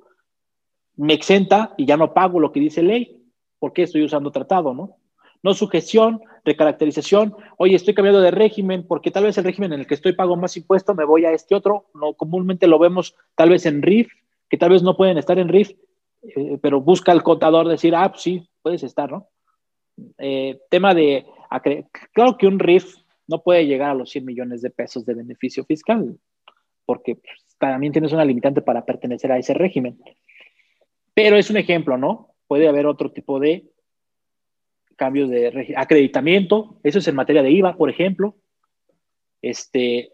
me 0.98 1.14
exenta 1.14 1.74
y 1.78 1.86
ya 1.86 1.96
no 1.96 2.12
pago 2.12 2.38
lo 2.38 2.52
que 2.52 2.60
dice 2.60 2.82
ley. 2.82 3.18
¿por 3.58 3.72
qué 3.72 3.82
estoy 3.82 4.02
usando 4.02 4.30
tratado, 4.30 4.74
no? 4.74 4.96
No 5.42 5.54
sujeción, 5.54 6.20
recaracterización, 6.44 7.34
oye, 7.58 7.76
estoy 7.76 7.94
cambiando 7.94 8.20
de 8.20 8.32
régimen 8.32 8.84
porque 8.86 9.10
tal 9.10 9.24
vez 9.24 9.38
el 9.38 9.44
régimen 9.44 9.72
en 9.72 9.80
el 9.80 9.86
que 9.86 9.94
estoy 9.94 10.12
pago 10.12 10.36
más 10.36 10.56
impuesto, 10.56 10.94
me 10.94 11.04
voy 11.04 11.24
a 11.24 11.32
este 11.32 11.54
otro, 11.54 11.86
no 11.94 12.14
comúnmente 12.14 12.66
lo 12.66 12.78
vemos 12.78 13.14
tal 13.36 13.50
vez 13.50 13.64
en 13.66 13.82
RIF, 13.82 14.08
que 14.48 14.56
tal 14.56 14.70
vez 14.70 14.82
no 14.82 14.96
pueden 14.96 15.18
estar 15.18 15.38
en 15.38 15.48
RIF, 15.48 15.70
eh, 16.22 16.58
pero 16.60 16.80
busca 16.80 17.12
el 17.12 17.22
contador 17.22 17.68
decir, 17.68 17.94
ah, 17.94 18.10
pues 18.10 18.22
sí, 18.22 18.48
puedes 18.62 18.82
estar, 18.82 19.10
¿no? 19.10 19.28
Eh, 20.18 20.60
tema 20.70 20.94
de, 20.94 21.26
claro 22.12 22.36
que 22.36 22.46
un 22.46 22.58
RIF 22.58 22.96
no 23.28 23.42
puede 23.42 23.66
llegar 23.66 23.90
a 23.90 23.94
los 23.94 24.10
100 24.10 24.24
millones 24.24 24.62
de 24.62 24.70
pesos 24.70 25.04
de 25.06 25.14
beneficio 25.14 25.64
fiscal, 25.64 26.18
porque 26.84 27.16
pues, 27.16 27.56
también 27.58 27.92
tienes 27.92 28.12
una 28.12 28.24
limitante 28.24 28.62
para 28.62 28.84
pertenecer 28.84 29.30
a 29.30 29.38
ese 29.38 29.54
régimen. 29.54 30.00
Pero 31.18 31.36
es 31.36 31.50
un 31.50 31.56
ejemplo, 31.56 31.98
¿no? 31.98 32.36
puede 32.46 32.68
haber 32.68 32.86
otro 32.86 33.10
tipo 33.10 33.40
de 33.40 33.68
cambios 34.94 35.28
de 35.28 35.74
acreditamiento, 35.76 36.78
eso 36.84 37.00
es 37.00 37.08
en 37.08 37.16
materia 37.16 37.42
de 37.42 37.50
IVA, 37.50 37.76
por 37.76 37.90
ejemplo. 37.90 38.36
Este, 39.42 40.12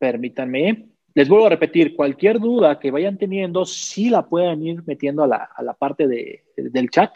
permítanme, 0.00 0.88
les 1.14 1.28
vuelvo 1.28 1.46
a 1.46 1.50
repetir, 1.50 1.94
cualquier 1.94 2.40
duda 2.40 2.80
que 2.80 2.90
vayan 2.90 3.18
teniendo, 3.18 3.64
sí 3.64 4.10
la 4.10 4.28
pueden 4.28 4.66
ir 4.66 4.82
metiendo 4.84 5.22
a 5.22 5.28
la, 5.28 5.74
parte 5.74 6.08
del 6.08 6.90
chat 6.90 7.14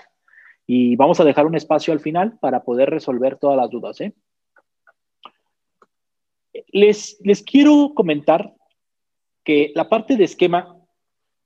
y 0.65 0.95
vamos 0.95 1.19
a 1.19 1.25
dejar 1.25 1.47
un 1.47 1.57
espacio 1.57 1.93
al 1.93 1.99
final 1.99 2.39
para 2.39 2.63
poder 2.63 2.91
resolver 2.91 3.39
todas 3.39 3.57
las 3.57 3.71
dudas. 3.71 4.01
¿eh? 4.01 4.13
Les, 6.69 7.19
les 7.25 7.43
quiero 7.43 7.91
comentar 7.93 8.55
que 9.43 9.73
la 9.75 9.89
parte 9.89 10.17
de 10.17 10.23
esquema 10.23 10.79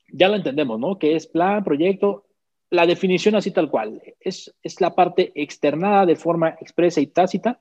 ya 0.09 0.29
la 0.29 0.37
entendemos, 0.37 0.79
¿no? 0.79 0.99
Que 0.99 1.17
es 1.17 1.27
plan, 1.27 1.65
proyecto, 1.65 2.27
la 2.71 2.87
definición 2.87 3.35
así 3.35 3.51
tal 3.51 3.71
cual. 3.71 4.03
Es, 4.21 4.55
es 4.63 4.81
la 4.81 4.95
parte 4.95 5.33
externada 5.35 6.07
de 6.07 6.17
forma 6.17 6.57
expresa 6.61 7.01
y 7.01 7.07
tácita 7.07 7.61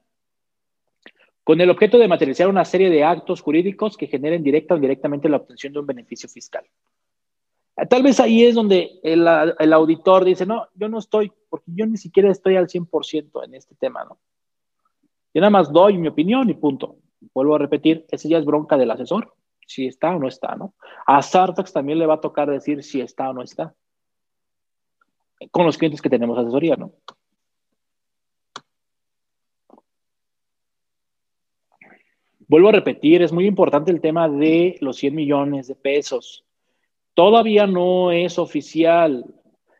con 1.43 1.61
el 1.61 1.69
objeto 1.69 1.99
de 1.99 2.07
materializar 2.07 2.47
una 2.47 2.65
serie 2.65 2.89
de 2.89 3.03
actos 3.03 3.41
jurídicos 3.41 3.97
que 3.97 4.07
generen 4.07 4.41
directa 4.41 4.73
o 4.73 4.77
indirectamente 4.77 5.29
la 5.29 5.37
obtención 5.37 5.73
de 5.73 5.79
un 5.79 5.85
beneficio 5.85 6.27
fiscal. 6.27 6.65
Tal 7.89 8.01
vez 8.01 8.19
ahí 8.19 8.43
es 8.43 8.55
donde 8.55 8.99
el, 9.03 9.27
el, 9.59 9.73
auditor 9.73 10.23
dice, 10.23 10.45
no, 10.45 10.67
yo 10.73 10.89
no 10.89 10.97
estoy, 10.97 11.31
porque 11.49 11.71
yo 11.75 11.85
ni 11.85 11.97
siquiera 11.97 12.31
estoy 12.31 12.55
al 12.55 12.67
100% 12.67 13.43
en 13.43 13.53
este 13.53 13.75
tema, 13.75 14.05
¿no? 14.05 14.17
Yo 15.33 15.41
nada 15.41 15.51
más 15.51 15.71
doy 15.71 15.97
mi 15.97 16.07
opinión 16.07 16.49
y 16.49 16.53
punto. 16.53 16.95
Vuelvo 17.33 17.55
a 17.55 17.59
repetir, 17.59 18.05
esa 18.09 18.29
ya 18.29 18.37
es 18.37 18.45
bronca 18.45 18.77
del 18.77 18.89
asesor, 18.89 19.35
si 19.65 19.87
está 19.87 20.15
o 20.15 20.19
no 20.19 20.27
está, 20.27 20.55
¿no? 20.55 20.73
A 21.05 21.21
Sartax 21.21 21.73
también 21.73 21.99
le 21.99 22.05
va 22.05 22.15
a 22.15 22.21
tocar 22.21 22.49
decir 22.49 22.83
si 22.83 23.01
está 23.01 23.29
o 23.29 23.33
no 23.33 23.41
está. 23.41 23.73
con 25.51 25.65
los 25.65 25.77
clientes 25.77 26.01
que 26.01 26.09
tenemos 26.09 26.37
asesoría, 26.37 26.75
¿no? 26.75 26.93
Vuelvo 32.47 32.69
a 32.69 32.73
repetir, 32.73 33.21
es 33.21 33.31
muy 33.31 33.47
importante 33.47 33.91
el 33.91 34.01
tema 34.01 34.29
de 34.29 34.77
los 34.79 34.97
100 34.97 35.15
millones 35.15 35.67
de 35.67 35.75
pesos. 35.75 36.45
Todavía 37.15 37.65
no 37.65 38.11
es 38.11 38.37
oficial. 38.37 39.25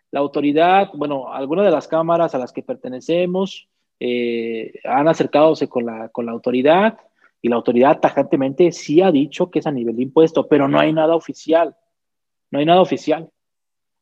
La 0.10 0.19
autoridad, 0.19 0.89
bueno, 0.93 1.32
algunas 1.32 1.65
de 1.65 1.71
las 1.71 1.88
cámaras 1.88 2.34
a 2.34 2.39
las 2.39 2.52
que 2.52 2.63
pertenecemos 2.63 3.69
eh, 4.00 4.74
han 4.84 5.08
acercadose 5.08 5.69
con 5.69 5.86
la, 5.86 6.10
con 6.10 6.26
la 6.26 6.32
autoridad 6.32 6.98
y 7.45 7.47
la 7.47 7.58
autoridad 7.58 7.99
tajantemente 7.99 8.71
sí 8.71 9.03
ha 9.03 9.12
dicho 9.12 9.51
que 9.51 9.60
es 9.60 9.67
a 9.67 9.71
nivel 9.71 9.97
de 9.97 10.01
impuesto, 10.01 10.47
pero 10.47 10.67
no 10.67 10.79
hay 10.79 10.91
nada 10.91 11.15
oficial. 11.15 11.75
No 12.49 12.58
hay 12.58 12.65
nada 12.65 12.81
oficial. 12.81 13.29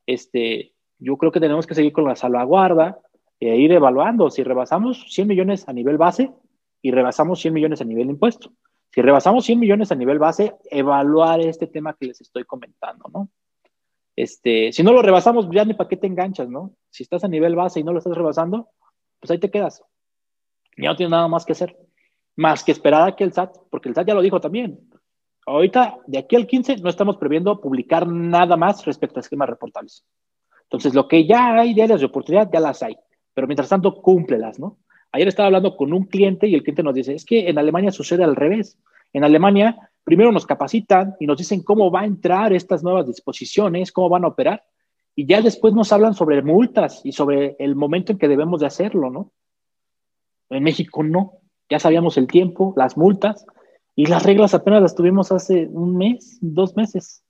Este, 0.06 0.73
yo 0.97 1.17
creo 1.17 1.29
que 1.34 1.41
tenemos 1.41 1.67
que 1.67 1.75
seguir 1.75 1.91
con 1.91 2.06
la 2.06 2.15
salvaguarda 2.15 3.01
e 3.41 3.58
ir 3.58 3.73
evaluando. 3.73 4.29
Si 4.29 4.43
rebasamos 4.43 5.08
100 5.10 5.27
millones 5.27 5.67
a 5.67 5.73
nivel 5.73 5.97
base 5.97 6.32
y 6.82 6.91
rebasamos 6.91 7.41
100 7.41 7.53
millones 7.53 7.82
a 7.82 7.84
nivel 7.84 8.08
de 8.08 8.13
impuesto. 8.13 8.53
Si 8.93 9.01
rebasamos 9.01 9.43
100 9.43 9.60
millones 9.60 9.91
a 9.91 9.95
nivel 9.95 10.19
base, 10.19 10.56
evaluar 10.71 11.41
este 11.41 11.67
tema 11.67 11.97
que 11.99 12.06
les 12.06 12.21
estoy 12.21 12.45
comentando, 12.45 13.10
¿no? 13.13 13.27
Este, 14.15 14.71
si 14.71 14.84
no 14.84 14.93
lo 14.93 15.01
rebasamos, 15.01 15.49
ya 15.51 15.65
ni 15.65 15.73
para 15.73 15.89
qué 15.89 15.97
te 15.97 16.08
enganchas, 16.08 16.47
¿no? 16.47 16.71
Si 16.89 17.03
estás 17.03 17.25
a 17.25 17.27
nivel 17.27 17.58
base 17.58 17.82
y 17.82 17.84
no 17.84 17.91
lo 17.91 17.97
estás 17.97 18.15
rebasando, 18.15 18.69
pues 19.19 19.32
ahí 19.32 19.38
te 19.38 19.51
quedas. 19.51 19.84
Ya 20.77 20.91
no 20.91 20.95
tienes 20.95 21.12
nada 21.12 21.27
más 21.27 21.43
que 21.43 21.51
hacer, 21.51 21.77
más 22.36 22.63
que 22.63 22.72
esperar 22.72 23.08
a 23.08 23.15
que 23.15 23.24
el 23.24 23.34
SAT, 23.34 23.56
porque 23.69 23.89
el 23.89 23.96
SAT 23.96 24.08
ya 24.08 24.13
lo 24.13 24.22
dijo 24.22 24.39
también. 24.39 24.80
Ahorita, 25.46 25.98
de 26.08 26.19
aquí 26.19 26.36
al 26.36 26.48
15, 26.48 26.78
no 26.78 26.89
estamos 26.89 27.17
previendo 27.17 27.60
publicar 27.60 28.08
nada 28.08 28.56
más 28.56 28.86
respecto 28.86 29.19
a 29.19 29.22
esquemas 29.22 29.50
reportables. 29.50 30.06
Entonces, 30.63 30.93
lo 30.93 31.08
que 31.08 31.28
ya 31.28 31.60
hay 31.60 31.74
de 31.74 31.84
áreas 31.84 32.00
de 32.00 32.06
oportunidad, 32.06 32.50
ya 32.52 32.60
las 32.60 32.82
hay. 32.82 32.96
Pero 33.34 33.48
mientras 33.48 33.69
tanto, 33.69 33.96
cúmplelas, 34.02 34.60
¿no? 34.60 34.78
Ayer 35.12 35.28
estaba 35.28 35.48
hablando 35.48 35.76
con 35.76 35.93
un 35.93 36.06
cliente 36.06 36.48
y 36.48 36.56
el 36.56 36.63
cliente 36.63 36.82
nos 36.82 36.96
dice, 36.96 37.13
es 37.13 37.26
que 37.26 37.48
en 37.48 37.60
Alemania 37.60 37.91
sucede 37.91 38.24
al 38.24 38.36
revés. 38.36 38.80
En 39.12 39.24
Alemania, 39.24 39.91
primero 40.04 40.32
nos 40.32 40.46
capacitan 40.46 41.15
y 41.19 41.28
nos 41.28 41.38
dicen 41.38 41.62
cómo 41.62 41.91
va 41.91 42.02
a 42.02 42.06
entrar 42.06 42.52
estas 42.54 42.84
nuevas 42.84 43.06
disposiciones, 43.06 43.91
cómo 43.91 44.10
van 44.10 44.26
a 44.26 44.30
operar, 44.30 44.63
y 45.15 45.28
ya 45.28 45.41
después 45.41 45.74
nos 45.74 45.93
hablan 45.93 46.15
sobre 46.15 46.41
multas 46.41 47.02
y 47.04 47.12
sobre 47.12 47.56
el 47.60 47.76
momento 47.76 48.12
en 48.12 48.17
que 48.17 48.28
debemos 48.28 48.62
de 48.62 48.67
hacerlo, 48.67 49.12
¿no? 49.12 49.32
En 50.50 50.63
México 50.63 51.04
no. 51.04 51.34
Ya 51.69 51.80
sabíamos 51.80 52.17
el 52.17 52.28
tiempo, 52.28 52.73
las 52.78 52.97
multas, 52.97 53.45
y 53.95 54.08
las 54.08 54.23
reglas 54.23 54.54
apenas 54.54 54.82
las 54.82 54.95
tuvimos 54.95 55.32
hace 55.32 55.67
un 55.67 55.97
mes, 55.97 56.38
dos 56.41 56.76
meses. 56.76 57.23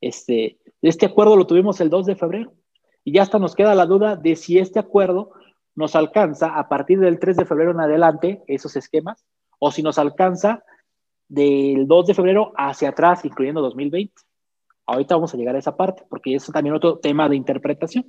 Este, 0.00 0.58
este 0.82 1.06
acuerdo 1.06 1.36
lo 1.36 1.46
tuvimos 1.46 1.80
el 1.80 1.88
2 1.88 2.06
de 2.06 2.16
febrero. 2.16 2.52
Y 3.04 3.12
ya 3.12 3.22
hasta 3.22 3.38
nos 3.38 3.54
queda 3.54 3.74
la 3.74 3.86
duda 3.86 4.16
de 4.16 4.34
si 4.34 4.58
este 4.58 4.78
acuerdo 4.78 5.32
nos 5.74 5.94
alcanza 5.94 6.58
a 6.58 6.68
partir 6.68 6.98
del 6.98 7.18
3 7.18 7.36
de 7.36 7.44
febrero 7.44 7.70
en 7.70 7.80
adelante 7.80 8.42
esos 8.46 8.76
esquemas, 8.76 9.24
o 9.58 9.70
si 9.70 9.82
nos 9.82 9.98
alcanza 9.98 10.64
del 11.28 11.86
2 11.86 12.06
de 12.06 12.14
febrero 12.14 12.52
hacia 12.56 12.90
atrás, 12.90 13.24
incluyendo 13.24 13.60
2020. 13.62 14.14
Ahorita 14.86 15.14
vamos 15.14 15.32
a 15.32 15.36
llegar 15.36 15.54
a 15.56 15.58
esa 15.58 15.76
parte, 15.76 16.04
porque 16.08 16.34
es 16.34 16.46
también 16.46 16.74
otro 16.74 16.98
tema 16.98 17.28
de 17.28 17.36
interpretación. 17.36 18.04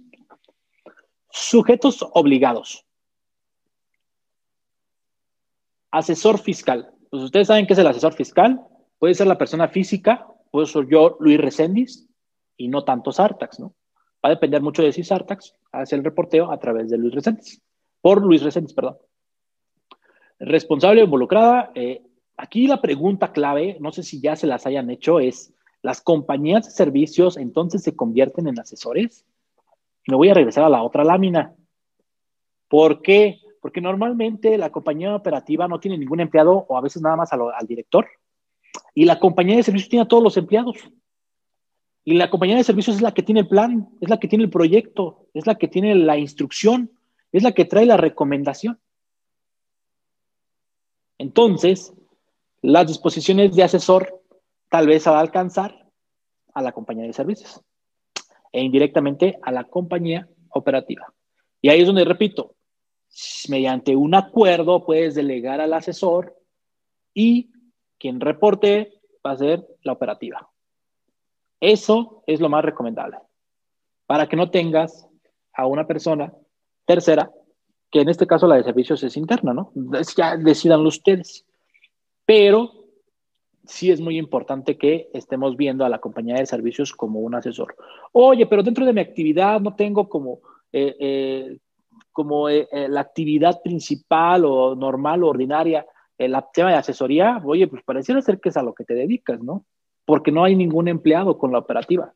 Sujetos 1.30 2.06
obligados. 2.14 2.86
Asesor 5.96 6.40
fiscal. 6.40 6.92
Pues 7.10 7.24
ustedes 7.24 7.48
saben 7.48 7.66
qué 7.66 7.72
es 7.72 7.80
el 7.80 7.88
asesor 7.88 8.12
fiscal. 8.12 8.62
Puede 9.00 9.14
ser 9.14 9.28
la 9.28 9.38
persona 9.38 9.70
física, 9.70 10.28
puedo 10.52 10.66
ser 10.66 10.88
yo, 10.90 11.16
Luis 11.22 11.40
Recendis, 11.40 12.10
y 12.58 12.68
no 12.68 12.84
tanto 12.84 13.14
Sartax, 13.14 13.62
¿no? 13.62 13.76
Va 14.24 14.28
a 14.28 14.30
depender 14.30 14.62
mucho 14.62 14.84
de 14.84 14.92
si 14.92 15.06
Sartax 15.06 15.56
hace 15.72 15.96
el 15.96 16.04
reporteo 16.04 16.52
a 16.52 16.60
través 16.60 16.90
de 16.90 16.98
Luis 16.98 17.14
Recentes, 17.14 17.62
por 18.02 18.22
Luis 18.22 18.44
Recentes, 18.44 18.74
perdón. 18.74 18.98
Responsable 20.38 21.00
o 21.00 21.06
involucrada, 21.06 21.72
eh, 21.76 22.04
aquí 22.36 22.68
la 22.68 22.82
pregunta 22.82 23.32
clave, 23.32 23.78
no 23.80 23.94
sé 23.94 24.04
si 24.04 24.20
ya 24.20 24.36
se 24.36 24.48
las 24.48 24.66
hayan 24.66 24.90
hecho, 24.90 25.22
es, 25.22 25.54
¿las 25.82 26.02
compañías 26.02 26.66
de 26.66 26.72
servicios 26.72 27.38
entonces 27.38 27.84
se 27.84 27.96
convierten 27.96 28.48
en 28.48 28.60
asesores? 28.60 29.26
Me 30.08 30.18
voy 30.18 30.28
a 30.28 30.34
regresar 30.34 30.66
a 30.66 30.70
la 30.70 30.84
otra 30.84 31.06
lámina. 31.06 31.56
¿Por 32.68 33.02
qué? 33.02 33.40
Porque 33.66 33.82
normalmente 33.82 34.60
la 34.60 34.72
compañía 34.72 35.16
operativa 35.16 35.68
no 35.68 35.80
tiene 35.80 35.98
ningún 35.98 36.20
empleado 36.20 36.68
o 36.70 36.78
a 36.78 36.82
veces 36.82 37.02
nada 37.02 37.16
más 37.16 37.34
al 37.34 37.66
director. 37.66 38.06
Y 38.94 39.06
la 39.06 39.20
compañía 39.20 39.56
de 39.56 39.64
servicios 39.64 39.90
tiene 39.90 40.04
a 40.04 40.08
todos 40.08 40.22
los 40.22 40.38
empleados. 40.38 40.78
Y 42.04 42.14
la 42.14 42.30
compañía 42.30 42.58
de 42.58 42.64
servicios 42.64 42.98
es 42.98 43.02
la 43.02 43.12
que 43.12 43.24
tiene 43.24 43.40
el 43.40 43.48
plan, 43.48 43.90
es 44.02 44.08
la 44.08 44.20
que 44.20 44.28
tiene 44.28 44.44
el 44.44 44.52
proyecto, 44.52 45.26
es 45.34 45.48
la 45.48 45.56
que 45.56 45.68
tiene 45.68 45.96
la 45.96 46.16
instrucción, 46.16 46.92
es 47.32 47.42
la 47.42 47.54
que 47.54 47.66
trae 47.66 47.88
la 47.88 47.98
recomendación. 47.98 48.80
Entonces, 51.18 51.92
las 52.62 52.86
disposiciones 52.86 53.56
de 53.56 53.64
asesor 53.64 54.22
tal 54.70 54.86
vez 54.86 55.08
va 55.08 55.18
a 55.18 55.22
alcanzar 55.22 55.90
a 56.54 56.62
la 56.62 56.72
compañía 56.72 57.08
de 57.08 57.14
servicios 57.14 57.62
e 58.52 58.62
indirectamente 58.62 59.40
a 59.42 59.52
la 59.52 59.64
compañía 59.64 60.30
operativa. 60.50 61.12
Y 61.64 61.70
ahí 61.70 61.82
es 61.82 61.88
donde 61.88 62.06
repito, 62.06 62.55
mediante 63.48 63.96
un 63.96 64.16
acuerdo 64.16 64.86
puedes 64.86 65.16
delegar 65.16 65.62
al 65.62 65.74
asesor 65.74 66.36
y 67.14 67.52
quien 67.98 68.20
reporte 68.20 68.94
va 69.26 69.32
a 69.32 69.38
ser 69.38 69.66
la 69.84 69.94
operativa. 69.94 70.50
Eso 71.60 72.24
es 72.28 72.40
lo 72.40 72.50
más 72.50 72.64
recomendable. 72.64 73.18
Para 74.06 74.28
que 74.28 74.36
no 74.36 74.52
tengas 74.52 75.08
a 75.54 75.66
una 75.66 75.88
persona 75.88 76.34
tercera, 76.86 77.32
que 77.90 78.02
en 78.02 78.10
este 78.10 78.28
caso 78.28 78.48
la 78.48 78.58
de 78.58 78.64
servicios 78.64 79.02
es 79.04 79.16
interna, 79.18 79.54
¿no? 79.54 79.72
Ya 80.16 80.38
decidanlo 80.38 80.90
ustedes. 80.90 81.46
Pero 82.26 82.72
sí 83.66 83.92
es 83.92 84.02
muy 84.02 84.18
importante 84.18 84.78
que 84.78 85.10
estemos 85.14 85.56
viendo 85.56 85.86
a 85.86 85.90
la 85.90 86.00
compañía 86.00 86.36
de 86.36 86.46
servicios 86.46 86.92
como 86.94 87.20
un 87.22 87.36
asesor. 87.36 87.76
Oye, 88.12 88.46
pero 88.46 88.64
dentro 88.64 88.86
de 88.86 88.94
mi 88.94 89.02
actividad 89.02 89.60
no 89.62 89.76
tengo 89.76 90.08
como, 90.10 90.42
eh, 90.72 90.96
eh, 91.00 91.58
como 92.16 92.50
eh, 92.50 92.68
la 92.72 93.02
actividad 93.02 93.62
principal 93.62 94.46
o 94.46 94.74
normal 94.74 95.24
o 95.24 95.28
ordinaria 95.28 95.86
el 96.18 96.34
tema 96.54 96.72
de 96.72 96.78
asesoría. 96.78 97.42
Oye, 97.44 97.68
pues 97.68 97.84
pareciera 97.84 98.22
ser 98.22 98.40
que 98.40 98.50
es 98.50 98.58
a 98.58 98.64
lo 98.64 98.74
que 98.74 98.86
te 98.86 98.94
dedicas, 98.94 99.42
¿no? 99.42 99.66
porque 100.06 100.32
no 100.32 100.44
hay 100.44 100.56
ningún 100.56 100.88
empleado 100.88 101.38
con 101.38 101.52
la 101.52 101.60
operativa. 101.60 102.14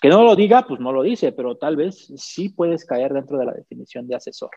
Que 0.00 0.08
no 0.08 0.22
lo 0.22 0.34
diga, 0.34 0.66
pues 0.66 0.80
no 0.80 0.92
lo 0.92 1.02
dice, 1.02 1.32
pero 1.32 1.56
tal 1.56 1.76
vez 1.76 2.12
sí 2.16 2.48
puedes 2.48 2.86
caer 2.86 3.12
dentro 3.12 3.36
de 3.36 3.44
la 3.44 3.52
definición 3.52 4.06
de 4.06 4.14
asesor. 4.14 4.50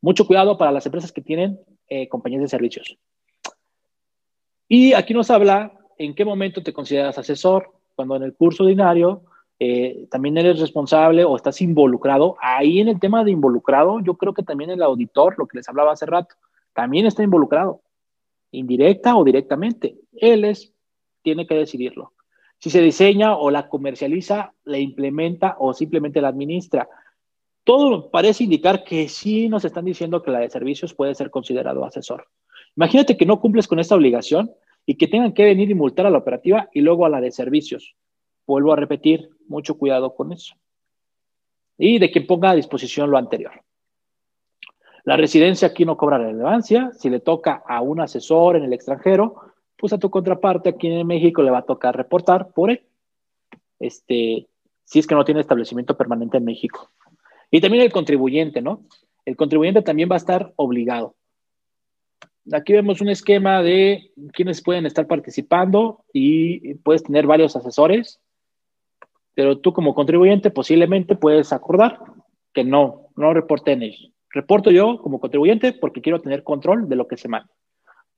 Mucho 0.00 0.26
cuidado 0.26 0.56
para 0.56 0.72
las 0.72 0.86
empresas 0.86 1.12
que 1.12 1.20
tienen 1.20 1.58
eh, 1.88 2.08
compañías 2.08 2.42
de 2.42 2.48
servicios. 2.48 2.96
Y 4.68 4.94
aquí 4.94 5.12
nos 5.12 5.30
habla 5.30 5.78
en 5.98 6.14
qué 6.14 6.24
momento 6.24 6.62
te 6.62 6.72
consideras 6.72 7.18
asesor, 7.18 7.72
cuando 7.94 8.16
en 8.16 8.22
el 8.22 8.34
curso 8.34 8.62
ordinario 8.62 9.24
eh, 9.58 10.06
también 10.10 10.36
eres 10.36 10.60
responsable 10.60 11.24
o 11.24 11.36
estás 11.36 11.60
involucrado. 11.62 12.36
Ahí 12.40 12.80
en 12.80 12.88
el 12.88 13.00
tema 13.00 13.24
de 13.24 13.30
involucrado, 13.30 14.00
yo 14.00 14.14
creo 14.14 14.34
que 14.34 14.42
también 14.42 14.70
el 14.70 14.82
auditor, 14.82 15.34
lo 15.38 15.46
que 15.46 15.58
les 15.58 15.68
hablaba 15.68 15.92
hace 15.92 16.06
rato, 16.06 16.34
también 16.72 17.06
está 17.06 17.22
involucrado, 17.22 17.80
indirecta 18.50 19.16
o 19.16 19.24
directamente. 19.24 19.96
Él 20.12 20.44
es 20.44 20.72
tiene 21.22 21.46
que 21.46 21.54
decidirlo. 21.54 22.12
Si 22.58 22.70
se 22.70 22.80
diseña 22.80 23.36
o 23.36 23.50
la 23.50 23.68
comercializa, 23.68 24.54
la 24.64 24.78
implementa 24.78 25.56
o 25.58 25.74
simplemente 25.74 26.20
la 26.20 26.28
administra. 26.28 26.88
Todo 27.64 28.10
parece 28.10 28.44
indicar 28.44 28.84
que 28.84 29.08
sí 29.08 29.48
nos 29.48 29.64
están 29.64 29.84
diciendo 29.84 30.22
que 30.22 30.30
la 30.30 30.38
de 30.38 30.50
servicios 30.50 30.94
puede 30.94 31.14
ser 31.14 31.30
considerado 31.30 31.84
asesor. 31.84 32.28
Imagínate 32.76 33.16
que 33.16 33.26
no 33.26 33.40
cumples 33.40 33.66
con 33.66 33.80
esta 33.80 33.96
obligación 33.96 34.52
y 34.86 34.94
que 34.94 35.08
tengan 35.08 35.32
que 35.32 35.44
venir 35.44 35.70
y 35.70 35.74
multar 35.74 36.06
a 36.06 36.10
la 36.10 36.18
operativa 36.18 36.68
y 36.72 36.80
luego 36.80 37.04
a 37.04 37.10
la 37.10 37.20
de 37.20 37.32
servicios. 37.32 37.96
Vuelvo 38.46 38.72
a 38.72 38.76
repetir, 38.76 39.28
mucho 39.48 39.76
cuidado 39.76 40.14
con 40.14 40.32
eso. 40.32 40.54
Y 41.78 41.98
de 41.98 42.10
que 42.10 42.20
ponga 42.20 42.50
a 42.50 42.54
disposición 42.54 43.10
lo 43.10 43.18
anterior. 43.18 43.52
La 45.04 45.16
residencia 45.16 45.68
aquí 45.68 45.84
no 45.84 45.96
cobra 45.96 46.18
relevancia. 46.18 46.90
Si 46.92 47.08
le 47.10 47.20
toca 47.20 47.62
a 47.66 47.80
un 47.80 48.00
asesor 48.00 48.56
en 48.56 48.64
el 48.64 48.72
extranjero, 48.72 49.36
pues 49.76 49.92
a 49.92 49.98
tu 49.98 50.10
contraparte 50.10 50.70
aquí 50.70 50.88
en 50.88 51.06
México 51.06 51.42
le 51.42 51.50
va 51.50 51.58
a 51.58 51.66
tocar 51.66 51.96
reportar 51.96 52.48
por 52.48 52.70
él. 52.70 52.82
Este, 53.78 54.48
si 54.84 54.98
es 54.98 55.06
que 55.06 55.14
no 55.14 55.24
tiene 55.24 55.40
establecimiento 55.40 55.96
permanente 55.96 56.38
en 56.38 56.44
México. 56.44 56.90
Y 57.50 57.60
también 57.60 57.84
el 57.84 57.92
contribuyente, 57.92 58.62
¿no? 58.62 58.82
El 59.24 59.36
contribuyente 59.36 59.82
también 59.82 60.08
va 60.10 60.14
a 60.14 60.18
estar 60.18 60.52
obligado. 60.56 61.14
Aquí 62.52 62.72
vemos 62.72 63.00
un 63.00 63.08
esquema 63.08 63.62
de 63.62 64.12
quienes 64.32 64.62
pueden 64.62 64.86
estar 64.86 65.06
participando 65.06 66.04
y 66.12 66.74
puedes 66.74 67.02
tener 67.02 67.26
varios 67.26 67.56
asesores, 67.56 68.20
pero 69.36 69.58
tú 69.58 69.74
como 69.74 69.94
contribuyente 69.94 70.50
posiblemente 70.50 71.14
puedes 71.14 71.52
acordar 71.52 72.00
que 72.54 72.64
no, 72.64 73.10
no 73.16 73.34
reporte 73.34 73.72
en 73.72 73.82
ellos. 73.82 74.10
Reporto 74.30 74.70
yo 74.70 74.98
como 75.02 75.20
contribuyente 75.20 75.74
porque 75.74 76.00
quiero 76.00 76.22
tener 76.22 76.42
control 76.42 76.88
de 76.88 76.96
lo 76.96 77.06
que 77.06 77.18
se 77.18 77.28
manda. 77.28 77.52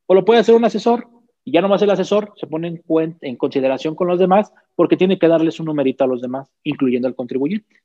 O 0.07 0.15
lo 0.15 0.25
puede 0.25 0.39
hacer 0.39 0.55
un 0.55 0.65
asesor 0.65 1.09
y 1.45 1.51
ya 1.51 1.61
nomás 1.61 1.83
el 1.83 1.91
asesor 1.91 2.33
se 2.37 2.47
pone 2.47 2.69
en, 2.69 3.19
en 3.21 3.37
consideración 3.37 3.97
con 3.97 4.07
los 4.07 4.21
demás 4.21 4.53
porque 4.77 4.97
tiene 4.97 5.19
que 5.19 5.27
darles 5.27 5.59
un 5.59 5.67
numerito 5.67 6.05
a 6.05 6.07
los 6.07 6.23
demás, 6.23 6.49
incluyendo 6.63 7.09
al 7.09 7.17
contribuyente. 7.17 7.83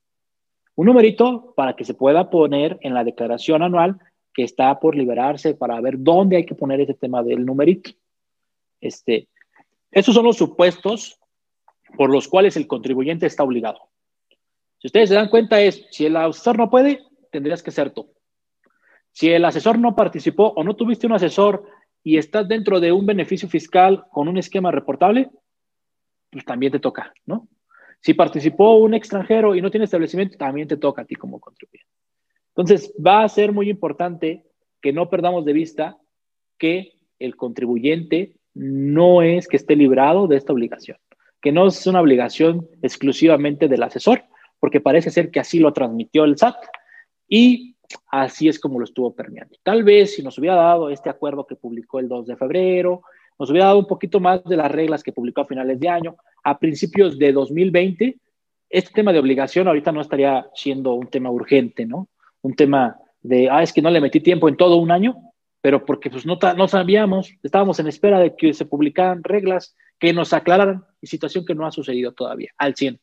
Un 0.75 0.85
numerito 0.85 1.55
para 1.55 1.75
que 1.75 1.85
se 1.85 1.95
pueda 1.95 2.29
poner 2.29 2.77
en 2.81 2.93
la 2.93 3.03
declaración 3.03 3.63
anual 3.63 3.97
que 4.31 4.43
está 4.43 4.79
por 4.79 4.95
liberarse 4.95 5.55
para 5.55 5.81
ver 5.81 5.95
dónde 5.97 6.37
hay 6.37 6.45
que 6.45 6.53
poner 6.53 6.81
ese 6.81 6.93
tema 6.93 7.23
del 7.23 7.43
numerito. 7.43 7.89
Este, 8.79 9.27
esos 9.89 10.13
son 10.13 10.25
los 10.25 10.37
supuestos 10.37 11.19
por 11.97 12.09
los 12.09 12.27
cuales 12.27 12.57
el 12.57 12.67
contribuyente 12.67 13.25
está 13.25 13.43
obligado. 13.43 13.89
Si 14.79 14.87
ustedes 14.87 15.09
se 15.09 15.15
dan 15.15 15.29
cuenta 15.29 15.61
es, 15.61 15.85
si 15.91 16.05
el 16.05 16.15
asesor 16.17 16.57
no 16.57 16.69
puede, 16.69 17.01
tendrías 17.31 17.63
que 17.63 17.71
ser 17.71 17.91
tú. 17.91 18.11
Si 19.11 19.29
el 19.29 19.45
asesor 19.45 19.77
no 19.79 19.95
participó 19.95 20.53
o 20.55 20.63
no 20.63 20.75
tuviste 20.75 21.07
un 21.07 21.13
asesor 21.13 21.65
y 22.03 22.17
estás 22.17 22.47
dentro 22.47 22.79
de 22.79 22.91
un 22.91 23.05
beneficio 23.05 23.47
fiscal 23.47 24.05
con 24.11 24.27
un 24.27 24.37
esquema 24.37 24.71
reportable, 24.71 25.29
pues 26.31 26.43
también 26.45 26.71
te 26.71 26.79
toca, 26.79 27.13
¿no? 27.25 27.47
Si 28.01 28.13
participó 28.13 28.75
un 28.75 28.93
extranjero 28.93 29.55
y 29.55 29.61
no 29.61 29.71
tiene 29.71 29.85
establecimiento, 29.85 30.37
también 30.37 30.67
te 30.67 30.75
toca 30.75 31.03
a 31.03 31.05
ti 31.05 31.15
como 31.15 31.39
contribuyente. 31.39 31.89
Entonces, 32.49 32.93
va 32.99 33.23
a 33.23 33.29
ser 33.29 33.53
muy 33.53 33.69
importante 33.69 34.43
que 34.81 34.91
no 34.91 35.09
perdamos 35.09 35.45
de 35.45 35.53
vista 35.53 35.97
que 36.57 36.97
el 37.19 37.37
contribuyente 37.37 38.35
no 38.53 39.21
es 39.21 39.47
que 39.47 39.55
esté 39.55 39.75
librado 39.75 40.27
de 40.27 40.35
esta 40.35 40.53
obligación, 40.53 40.97
que 41.43 41.51
no 41.51 41.67
es 41.67 41.85
una 41.85 41.99
obligación 41.99 42.69
exclusivamente 42.81 43.67
del 43.67 43.83
asesor, 43.83 44.23
porque 44.61 44.79
parece 44.79 45.11
ser 45.11 45.29
que 45.29 45.41
así 45.41 45.59
lo 45.59 45.73
transmitió 45.73 46.23
el 46.23 46.37
SAT 46.37 46.55
y 47.27 47.75
así 48.09 48.47
es 48.47 48.59
como 48.59 48.79
lo 48.79 48.85
estuvo 48.85 49.13
permeando. 49.13 49.57
Tal 49.61 49.83
vez 49.83 50.15
si 50.15 50.23
nos 50.23 50.37
hubiera 50.37 50.55
dado 50.55 50.89
este 50.89 51.09
acuerdo 51.09 51.45
que 51.45 51.57
publicó 51.57 51.99
el 51.99 52.07
2 52.07 52.27
de 52.27 52.37
febrero, 52.37 53.01
nos 53.37 53.49
hubiera 53.49 53.67
dado 53.67 53.79
un 53.79 53.87
poquito 53.87 54.21
más 54.21 54.41
de 54.45 54.55
las 54.55 54.71
reglas 54.71 55.03
que 55.03 55.11
publicó 55.11 55.41
a 55.41 55.45
finales 55.45 55.77
de 55.81 55.89
año, 55.89 56.15
a 56.45 56.57
principios 56.57 57.19
de 57.19 57.33
2020, 57.33 58.17
este 58.69 58.91
tema 58.93 59.11
de 59.11 59.19
obligación 59.19 59.67
ahorita 59.67 59.91
no 59.91 59.99
estaría 59.99 60.47
siendo 60.55 60.93
un 60.93 61.07
tema 61.07 61.29
urgente, 61.29 61.85
¿no? 61.85 62.07
Un 62.41 62.55
tema 62.55 62.97
de, 63.21 63.49
ah, 63.49 63.61
es 63.61 63.73
que 63.73 63.81
no 63.81 63.89
le 63.89 64.01
metí 64.01 64.21
tiempo 64.21 64.47
en 64.47 64.55
todo 64.55 64.77
un 64.77 64.91
año, 64.91 65.15
pero 65.59 65.85
porque 65.85 66.09
pues 66.09 66.25
no, 66.25 66.39
no 66.55 66.67
sabíamos, 66.69 67.33
estábamos 67.43 67.79
en 67.79 67.87
espera 67.87 68.19
de 68.19 68.35
que 68.35 68.53
se 68.53 68.65
publicaran 68.65 69.23
reglas 69.23 69.75
que 70.03 70.11
nos 70.11 70.33
aclararan, 70.33 70.83
situación 71.01 71.45
que 71.45 71.55
no 71.55 71.65
ha 71.65 71.71
sucedido 71.71 72.11
todavía, 72.11 72.51
al 72.57 72.75
100. 72.75 72.99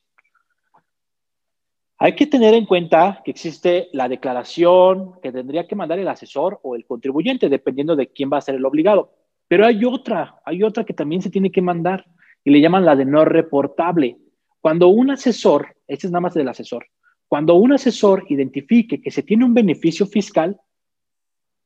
Hay 1.96 2.14
que 2.14 2.26
tener 2.26 2.52
en 2.52 2.66
cuenta 2.66 3.22
que 3.24 3.30
existe 3.30 3.88
la 3.94 4.06
declaración 4.06 5.18
que 5.22 5.32
tendría 5.32 5.66
que 5.66 5.74
mandar 5.74 5.98
el 5.98 6.08
asesor 6.08 6.60
o 6.62 6.76
el 6.76 6.84
contribuyente, 6.84 7.48
dependiendo 7.48 7.96
de 7.96 8.08
quién 8.08 8.28
va 8.30 8.36
a 8.36 8.42
ser 8.42 8.56
el 8.56 8.66
obligado. 8.66 9.14
Pero 9.48 9.64
hay 9.64 9.82
otra, 9.82 10.42
hay 10.44 10.62
otra 10.62 10.84
que 10.84 10.92
también 10.92 11.22
se 11.22 11.30
tiene 11.30 11.50
que 11.50 11.62
mandar 11.62 12.04
y 12.44 12.50
le 12.50 12.60
llaman 12.60 12.84
la 12.84 12.94
de 12.94 13.06
no 13.06 13.24
reportable. 13.24 14.18
Cuando 14.60 14.88
un 14.88 15.10
asesor, 15.10 15.74
este 15.88 16.06
es 16.06 16.10
nada 16.10 16.20
más 16.20 16.34
del 16.34 16.48
asesor, 16.48 16.84
cuando 17.28 17.54
un 17.54 17.72
asesor 17.72 18.26
identifique 18.28 19.00
que 19.00 19.10
se 19.10 19.22
tiene 19.22 19.46
un 19.46 19.54
beneficio 19.54 20.04
fiscal, 20.04 20.60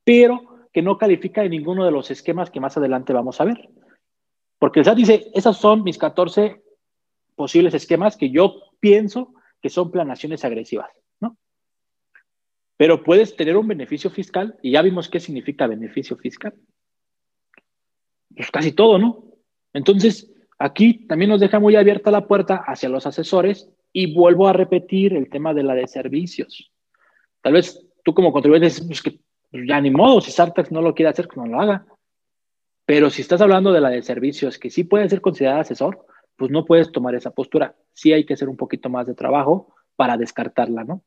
pero 0.05 0.69
que 0.73 0.81
no 0.81 0.97
califica 0.97 1.43
de 1.43 1.49
ninguno 1.49 1.85
de 1.85 1.91
los 1.91 2.13
esquemas 2.13 2.53
que 2.53 2.61
más 2.61 2.77
adelante 2.77 3.13
vamos 3.13 3.41
a 3.41 3.45
ver. 3.47 3.69
Porque 4.65 4.81
el 4.81 4.87
SAT 4.87 4.97
dice, 4.97 5.31
esos 5.35 5.59
son 5.59 5.83
mis 5.83 5.99
14 5.99 6.63
posibles 7.35 7.75
esquemas 7.75 8.17
que 8.17 8.31
yo 8.31 8.63
pienso 8.81 9.35
que 9.61 9.69
son 9.69 9.91
planaciones 9.91 10.43
agresivas, 10.43 10.91
¿no? 11.21 11.37
Pero 12.79 13.05
puedes 13.05 13.37
tener 13.37 13.59
un 13.59 13.69
beneficio 13.69 14.09
fiscal 14.09 14.57
y 14.63 14.71
ya 14.71 14.81
vimos 14.81 15.11
qué 15.11 15.21
significa 15.21 15.67
beneficio 15.67 16.17
fiscal. 16.17 16.55
Pues 18.35 18.51
casi 18.51 18.73
todo, 18.73 18.99
¿no? 18.99 19.25
Entonces, 19.75 20.35
Aquí 20.59 21.07
también 21.07 21.31
nos 21.31 21.41
deja 21.41 21.59
muy 21.59 21.77
abierta 21.77 22.11
la 22.11 22.27
puerta 22.27 22.63
hacia 22.67 22.89
los 22.89 23.07
asesores 23.07 23.69
y 23.93 24.15
vuelvo 24.15 24.49
a 24.49 24.53
repetir 24.53 25.13
el 25.13 25.29
tema 25.29 25.53
de 25.53 25.63
la 25.63 25.75
de 25.75 25.87
servicios. 25.87 26.73
Tal 27.43 27.55
vez 27.55 27.85
tú 28.05 28.15
como 28.15 28.33
contribuyente 28.33 28.69
dices, 28.69 28.87
pues 28.87 29.03
que 29.03 29.19
pues 29.51 29.65
ya 29.69 29.81
ni 29.81 29.91
modo, 29.91 30.21
si 30.21 30.31
Sartax 30.31 30.73
no 30.73 30.81
lo 30.81 30.95
quiere 30.95 31.11
hacer, 31.11 31.29
que 31.29 31.39
no 31.39 31.47
lo 31.47 31.61
haga. 31.61 31.85
Pero 32.87 33.11
si 33.11 33.23
estás 33.23 33.41
hablando 33.41 33.73
de 33.73 33.81
la 33.81 33.91
de 33.91 34.03
servicios, 34.03 34.59
que 34.59 34.71
sí 34.71 34.85
puede 34.85 35.09
ser 35.09 35.21
considerada 35.21 35.61
asesor, 35.61 36.07
pues 36.37 36.51
no 36.51 36.65
puedes 36.65 36.93
tomar 36.93 37.15
esa 37.15 37.31
postura. 37.31 37.75
Sí 37.93 38.13
hay 38.13 38.25
que 38.25 38.35
hacer 38.35 38.49
un 38.49 38.57
poquito 38.57 38.89
más 38.91 39.07
de 39.07 39.15
trabajo 39.15 39.75
para 39.97 40.17
descartarla, 40.17 40.85
¿no? 40.85 41.03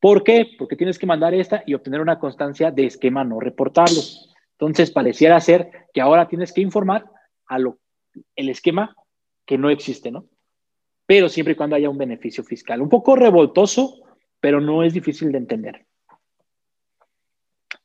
¿Por 0.00 0.22
qué? 0.22 0.46
Porque 0.58 0.76
tienes 0.76 0.98
que 0.98 1.06
mandar 1.06 1.34
esta 1.34 1.62
y 1.66 1.74
obtener 1.74 2.00
una 2.00 2.18
constancia 2.18 2.70
de 2.70 2.86
esquema 2.86 3.24
no 3.24 3.40
reportable. 3.40 4.00
Entonces, 4.52 4.90
pareciera 4.90 5.40
ser 5.40 5.70
que 5.92 6.00
ahora 6.00 6.28
tienes 6.28 6.52
que 6.52 6.60
informar 6.60 7.10
a 7.46 7.58
lo 7.58 7.78
el 8.36 8.48
esquema 8.48 8.94
que 9.44 9.58
no 9.58 9.70
existe, 9.70 10.10
¿no? 10.10 10.26
Pero 11.06 11.28
siempre 11.28 11.52
y 11.52 11.56
cuando 11.56 11.76
haya 11.76 11.90
un 11.90 11.98
beneficio 11.98 12.44
fiscal. 12.44 12.80
Un 12.80 12.88
poco 12.88 13.16
revoltoso, 13.16 14.02
pero 14.40 14.60
no 14.60 14.82
es 14.84 14.94
difícil 14.94 15.32
de 15.32 15.38
entender. 15.38 15.86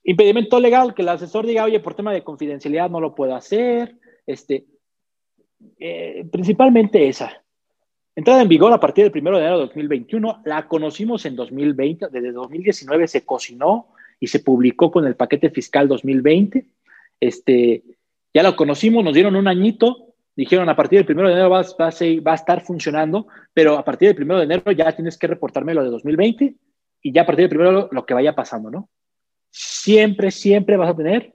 Impedimento 0.09 0.59
legal, 0.59 0.95
que 0.95 1.03
el 1.03 1.09
asesor 1.09 1.45
diga, 1.45 1.65
oye, 1.65 1.79
por 1.79 1.93
tema 1.93 2.11
de 2.11 2.23
confidencialidad 2.23 2.89
no 2.89 2.99
lo 2.99 3.13
puedo 3.13 3.35
hacer. 3.35 3.95
Este, 4.25 4.65
eh, 5.79 6.25
principalmente 6.31 7.07
esa. 7.07 7.43
Entrada 8.15 8.41
en 8.41 8.47
vigor 8.47 8.73
a 8.73 8.79
partir 8.79 9.03
del 9.03 9.21
1 9.21 9.37
de 9.37 9.43
enero 9.43 9.59
de 9.59 9.65
2021, 9.65 10.41
la 10.45 10.67
conocimos 10.67 11.27
en 11.27 11.35
2020, 11.35 12.07
desde 12.11 12.31
2019 12.31 13.07
se 13.07 13.23
cocinó 13.23 13.89
y 14.19 14.25
se 14.25 14.39
publicó 14.39 14.89
con 14.89 15.05
el 15.05 15.15
paquete 15.15 15.51
fiscal 15.51 15.87
2020. 15.87 16.65
Este, 17.19 17.83
ya 18.33 18.41
lo 18.41 18.55
conocimos, 18.55 19.03
nos 19.03 19.13
dieron 19.13 19.35
un 19.35 19.47
añito, 19.47 20.15
dijeron 20.35 20.69
a 20.69 20.75
partir 20.75 20.97
del 20.97 21.05
primero 21.05 21.27
de 21.27 21.35
enero 21.35 21.51
va, 21.51 21.59
a, 21.59 22.35
estar 22.35 22.61
funcionando, 22.61 23.27
pero 23.53 23.77
a 23.77 23.85
partir 23.85 24.07
del 24.07 24.15
primero 24.15 24.39
de 24.39 24.45
enero 24.45 24.71
ya 24.71 24.91
tienes 24.91 25.19
que 25.19 25.27
reportarme 25.27 25.75
lo 25.75 25.83
de 25.83 25.91
2020 25.91 26.55
y 27.03 27.11
ya 27.13 27.21
a 27.21 27.25
partir 27.27 27.43
del 27.43 27.55
primero 27.55 27.89
lo 27.91 28.05
que 28.07 28.15
vaya 28.15 28.33
pasando, 28.33 28.71
¿no? 28.71 28.89
Siempre, 29.49 30.31
siempre 30.31 30.77
vas 30.77 30.89
a 30.89 30.95
tener 30.95 31.33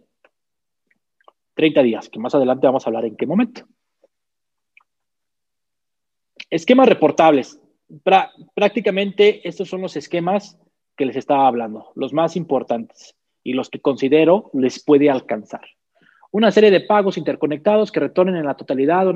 30 1.55 1.83
días, 1.83 2.09
que 2.09 2.19
más 2.19 2.35
adelante 2.35 2.67
vamos 2.67 2.87
a 2.87 2.91
hablar 2.91 3.05
en 3.05 3.17
qué 3.17 3.27
momento. 3.27 3.67
Esquemas 6.51 6.89
reportables. 6.89 7.61
prácticamente 8.55 9.47
estos 9.47 9.69
son 9.69 9.83
los 9.83 9.97
esquemas 9.97 10.59
que 10.97 11.07
les 11.07 11.17
estaba 11.17 11.47
hablando, 11.47 11.93
los 11.97 12.13
más 12.13 12.37
importantes 12.37 13.17
y 13.43 13.53
los 13.53 13.69
que 13.69 13.81
considero 13.81 14.51
les 14.55 14.83
puede 14.83 15.11
alcanzar 15.11 15.63
una 16.35 16.51
serie 16.51 16.73
de 16.73 16.81
pagos 16.81 17.17
interconectados 17.17 17.93
que 17.93 18.01
retornen 18.01 18.35
en 18.35 18.47
la 18.47 18.57
totalidad. 18.57 19.07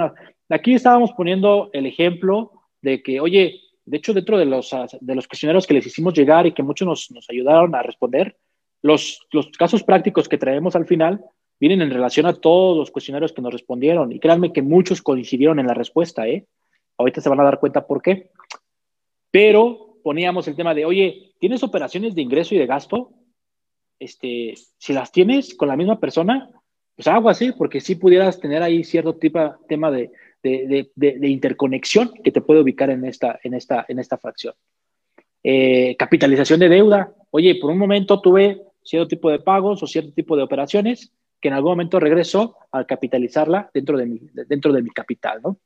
Aquí 0.48 0.74
estábamos 0.74 1.10
poniendo 1.16 1.68
el 1.72 1.84
ejemplo 1.84 2.52
de 2.80 3.02
que, 3.02 3.18
oye, 3.18 3.60
de 3.84 3.96
hecho, 3.96 4.14
dentro 4.14 4.38
de 4.38 4.44
los, 4.44 4.70
de 5.00 5.14
los 5.16 5.26
cuestionarios 5.26 5.66
que 5.66 5.74
les 5.74 5.84
hicimos 5.84 6.14
llegar 6.14 6.46
y 6.46 6.52
que 6.52 6.62
muchos 6.62 7.10
nos 7.10 7.28
ayudaron 7.28 7.74
a 7.74 7.82
responder, 7.82 8.36
los, 8.82 9.26
los, 9.32 9.48
casos 9.52 9.82
prácticos 9.82 10.28
que 10.28 10.38
traemos 10.38 10.76
al 10.76 10.86
final 10.86 11.24
vienen 11.60 11.82
en 11.82 11.90
relación 11.90 12.26
a 12.26 12.34
todos 12.34 12.76
los 12.76 12.90
cuestionarios 12.90 13.32
que 13.32 13.42
nos 13.42 13.52
respondieron. 13.52 14.12
Y 14.12 14.20
créanme 14.20 14.52
que 14.52 14.62
muchos 14.62 15.02
coincidieron 15.02 15.58
en 15.58 15.66
la 15.66 15.74
respuesta, 15.74 16.28
¿eh? 16.28 16.46
Ahorita 16.96 17.20
se 17.20 17.28
van 17.28 17.40
a 17.40 17.44
dar 17.44 17.60
cuenta 17.60 17.86
por 17.86 18.02
qué. 18.02 18.30
Pero 19.30 19.98
poníamos 20.02 20.48
el 20.48 20.56
tema 20.56 20.74
de, 20.74 20.84
oye, 20.84 21.32
¿tienes 21.38 21.62
operaciones 21.62 22.14
de 22.14 22.22
ingreso 22.22 22.54
y 22.54 22.58
de 22.58 22.66
gasto? 22.66 23.10
Este, 23.98 24.54
si 24.78 24.92
las 24.92 25.10
tienes 25.10 25.54
con 25.54 25.68
la 25.68 25.76
misma 25.76 25.98
persona, 25.98 26.48
pues 26.94 27.06
algo 27.08 27.28
así, 27.28 27.52
porque 27.52 27.80
si 27.80 27.96
pudieras 27.96 28.40
tener 28.40 28.62
ahí 28.62 28.84
cierto 28.84 29.14
tipo, 29.16 29.56
tema 29.68 29.90
de, 29.90 30.10
interconexión 31.22 32.12
que 32.24 32.32
te 32.32 32.40
puede 32.40 32.60
ubicar 32.60 32.90
en 32.90 33.04
esta, 33.04 33.38
en 33.42 33.54
esta, 33.54 33.84
en 33.88 33.98
esta 33.98 34.18
fracción. 34.18 34.54
Eh, 35.42 35.96
capitalización 35.96 36.60
de 36.60 36.68
deuda. 36.68 37.12
Oye, 37.30 37.56
por 37.56 37.70
un 37.70 37.78
momento 37.78 38.20
tuve 38.20 38.62
cierto 38.88 39.08
tipo 39.08 39.30
de 39.30 39.38
pagos 39.38 39.82
o 39.82 39.86
cierto 39.86 40.12
tipo 40.12 40.36
de 40.36 40.42
operaciones 40.42 41.12
que 41.40 41.48
en 41.48 41.54
algún 41.54 41.72
momento 41.72 42.00
regreso 42.00 42.56
al 42.72 42.86
capitalizarla 42.86 43.70
dentro 43.72 43.96
de 43.98 44.06
mi, 44.06 44.20
dentro 44.32 44.72
de 44.72 44.82
mi 44.82 44.90
capital, 44.90 45.40
¿no? 45.42 45.58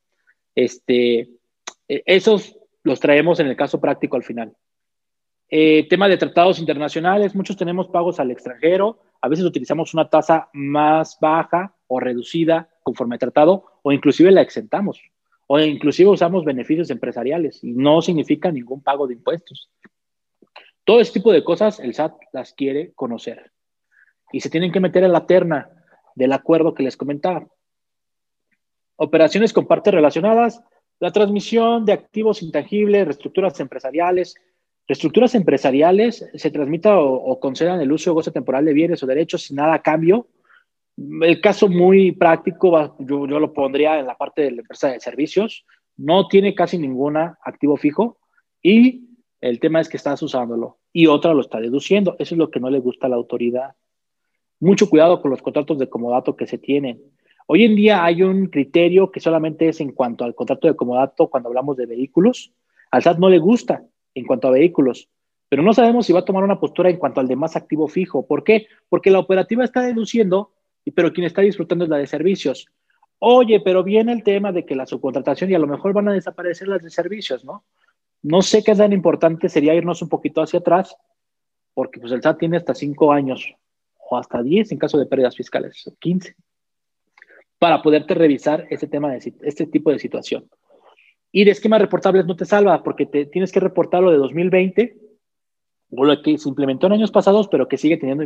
Este, 0.55 1.21
eh, 1.89 2.03
esos 2.05 2.57
los 2.83 3.01
traemos 3.01 3.41
en 3.41 3.47
el 3.47 3.57
caso 3.57 3.81
práctico 3.81 4.17
al 4.17 4.25
final. 4.25 4.53
Eh, 5.49 5.87
tema 5.89 6.09
de 6.09 6.17
tratados 6.17 6.59
internacionales, 6.59 7.35
muchos 7.35 7.57
tenemos 7.57 7.89
pagos 7.89 8.19
al 8.19 8.31
extranjero, 8.31 9.01
a 9.21 9.29
veces 9.29 9.45
utilizamos 9.45 9.95
una 9.95 10.09
tasa 10.11 10.49
más 10.53 11.17
baja 11.21 11.75
o 11.87 12.01
reducida 12.01 12.69
conforme 12.83 13.19
tratado 13.19 13.65
o 13.83 13.93
inclusive 13.93 14.33
la 14.33 14.43
exentamos 14.43 15.01
o 15.47 15.61
inclusive 15.61 16.11
usamos 16.11 16.45
beneficios 16.45 16.91
empresariales 16.91 17.63
y 17.63 17.73
no 17.73 18.01
significa 18.03 18.51
ningún 18.51 18.83
pago 18.83 19.07
de 19.07 19.15
impuestos. 19.15 19.71
Todo 20.85 21.01
ese 21.01 21.13
tipo 21.13 21.33
de 21.33 21.45
cosas 21.45 21.81
el 21.81 21.95
SAT 21.95 22.15
las 22.33 22.53
quiere 22.55 22.93
conocer 22.95 23.53
y 24.33 24.41
se 24.41 24.51
tienen 24.51 24.73
que 24.73 24.81
meter 24.81 25.05
en 25.05 25.13
la 25.13 25.27
terna 25.27 25.71
del 26.15 26.33
acuerdo 26.33 26.75
que 26.75 26.83
les 26.83 26.97
comentaba. 26.97 27.47
Operaciones 28.97 29.53
con 29.53 29.67
partes 29.67 29.95
relacionadas, 29.95 30.63
la 31.01 31.13
transmisión 31.13 31.85
de 31.85 31.93
activos 31.93 32.43
intangibles, 32.43 33.07
reestructuras 33.07 33.59
empresariales, 33.61 34.37
Reestructuras 34.89 35.35
empresariales 35.35 36.29
se 36.35 36.51
transmita 36.51 36.99
o, 36.99 37.39
concedan 37.39 37.81
el 37.81 37.93
uso 37.93 38.11
o 38.11 38.15
goce 38.15 38.33
temporal 38.33 38.65
de 38.65 38.73
bienes 38.73 39.03
o 39.03 39.07
derechos 39.07 39.43
sin 39.43 39.57
nada 39.57 39.75
a 39.75 39.83
cambio. 39.83 40.27
El 40.97 41.41
caso 41.41 41.69
muy 41.69 42.13
práctico, 42.13 42.97
yo, 42.99 43.27
yo 43.27 43.39
lo 43.39 43.53
pondría 43.53 43.99
en 43.99 44.07
la 44.07 44.17
parte 44.17 44.43
de 44.43 44.51
la 44.51 44.61
empresa 44.61 44.89
de 44.89 45.01
servicios, 45.01 45.65
no 45.97 46.27
tiene 46.27 46.55
casi 46.55 46.79
ningún 46.79 47.17
activo 47.17 47.77
fijo 47.77 48.19
y 48.61 49.09
El 49.43 49.59
tema 49.59 49.81
es 49.81 49.89
que 49.89 49.97
estás 49.97 50.23
usándolo 50.23 50.79
y 50.93 51.09
otra 51.09 51.35
lo 51.35 51.41
está 51.41 51.59
deduciendo. 51.59 52.15
Eso 52.21 52.37
es 52.37 52.39
lo 52.39 52.49
que 52.49 52.61
no 52.61 52.71
le 52.71 52.79
gusta 52.79 53.09
a 53.09 53.11
la 53.11 53.17
autoridad. 53.17 53.75
Mucho 54.61 54.89
cuidado 54.89 55.21
con 55.21 55.33
los 55.33 55.43
contratos 55.43 55.81
de 55.81 55.91
comodato 55.91 56.37
que 56.37 56.47
se 56.47 56.59
tienen. 56.59 57.03
Hoy 57.49 57.65
en 57.65 57.75
día 57.75 58.05
hay 58.05 58.23
un 58.23 58.47
criterio 58.47 59.11
que 59.11 59.19
solamente 59.19 59.69
es 59.69 59.81
en 59.81 59.91
cuanto 59.91 60.25
al 60.25 60.37
contrato 60.37 60.69
de 60.69 60.77
comodato 60.77 61.29
cuando 61.29 61.49
hablamos 61.49 61.77
de 61.77 61.87
vehículos. 61.87 62.53
Al 62.93 63.03
SAT 63.03 63.19
no 63.19 63.29
le 63.29 63.41
gusta 63.41 63.85
en 64.15 64.27
cuanto 64.27 64.47
a 64.47 64.53
vehículos, 64.53 65.09
pero 65.49 65.65
no 65.65 65.73
sabemos 65.73 66.07
si 66.07 66.13
va 66.13 66.21
a 66.21 66.25
tomar 66.25 66.45
una 66.45 66.61
postura 66.61 66.89
en 66.89 66.99
cuanto 66.99 67.19
al 67.19 67.27
de 67.27 67.35
más 67.35 67.57
activo 67.57 67.89
fijo. 67.89 68.25
¿Por 68.25 68.45
qué? 68.45 68.69
Porque 68.89 69.11
la 69.11 69.19
operativa 69.19 69.65
está 69.65 69.83
deduciendo, 69.83 70.53
pero 70.95 71.13
quien 71.13 71.27
está 71.27 71.43
disfrutando 71.43 71.83
es 71.83 71.91
la 71.91 71.99
de 71.99 72.07
servicios. 72.07 72.69
Oye, 73.19 73.59
pero 73.59 73.83
viene 73.83 74.13
el 74.13 74.23
tema 74.23 74.53
de 74.53 74.65
que 74.65 74.77
la 74.77 74.87
subcontratación 74.87 75.51
y 75.51 75.55
a 75.55 75.59
lo 75.59 75.67
mejor 75.67 75.93
van 75.93 76.09
a 76.09 76.13
desaparecer 76.13 76.69
las 76.69 76.83
de 76.83 76.91
servicios, 76.91 77.45
¿no? 77.45 77.65
No 78.23 78.43
sé 78.43 78.63
qué 78.63 78.75
tan 78.75 78.93
importante 78.93 79.49
sería 79.49 79.75
irnos 79.75 80.01
un 80.03 80.09
poquito 80.09 80.43
hacia 80.43 80.61
atrás, 80.61 80.97
porque 81.75 82.01
pues 82.01 82.13
el 82.13 82.23
SAT 82.23 82.39
tiene 82.39 82.57
hasta 82.57 82.75
cinco 82.75 83.13
años 83.13 83.55
o 84.09 84.17
hasta 84.17 84.43
diez 84.43 84.71
en 84.73 84.79
caso 84.79 84.99
de 84.99 85.07
pérdidas 85.07 85.37
fiscales, 85.37 85.87
o 85.87 85.95
15, 85.99 86.35
para 87.59 87.83
poderte 87.83 88.15
revisar 88.15 88.67
ese 88.71 88.87
tema 88.87 89.13
de 89.13 89.35
este 89.43 89.67
tipo 89.67 89.91
de 89.91 89.99
situación. 89.99 90.49
Y 91.33 91.45
de 91.45 91.53
esquemas 91.53 91.81
reportables 91.81 92.27
no 92.27 92.37
te 92.37 92.45
salva, 92.45 92.83
porque 92.83 93.07
te, 93.07 93.25
tienes 93.27 93.51
que 93.51 93.61
reportar 93.61 94.03
lo 94.03 94.11
de 94.11 94.19
2020 94.19 94.99
o 95.97 96.05
lo 96.05 96.23
que 96.23 96.37
se 96.39 96.49
implementó 96.49 96.87
en 96.87 96.95
años 96.95 97.11
pasados, 97.11 97.49
pero 97.49 97.69
que 97.69 97.79
sigue 97.79 97.97
teniendo 97.97 98.25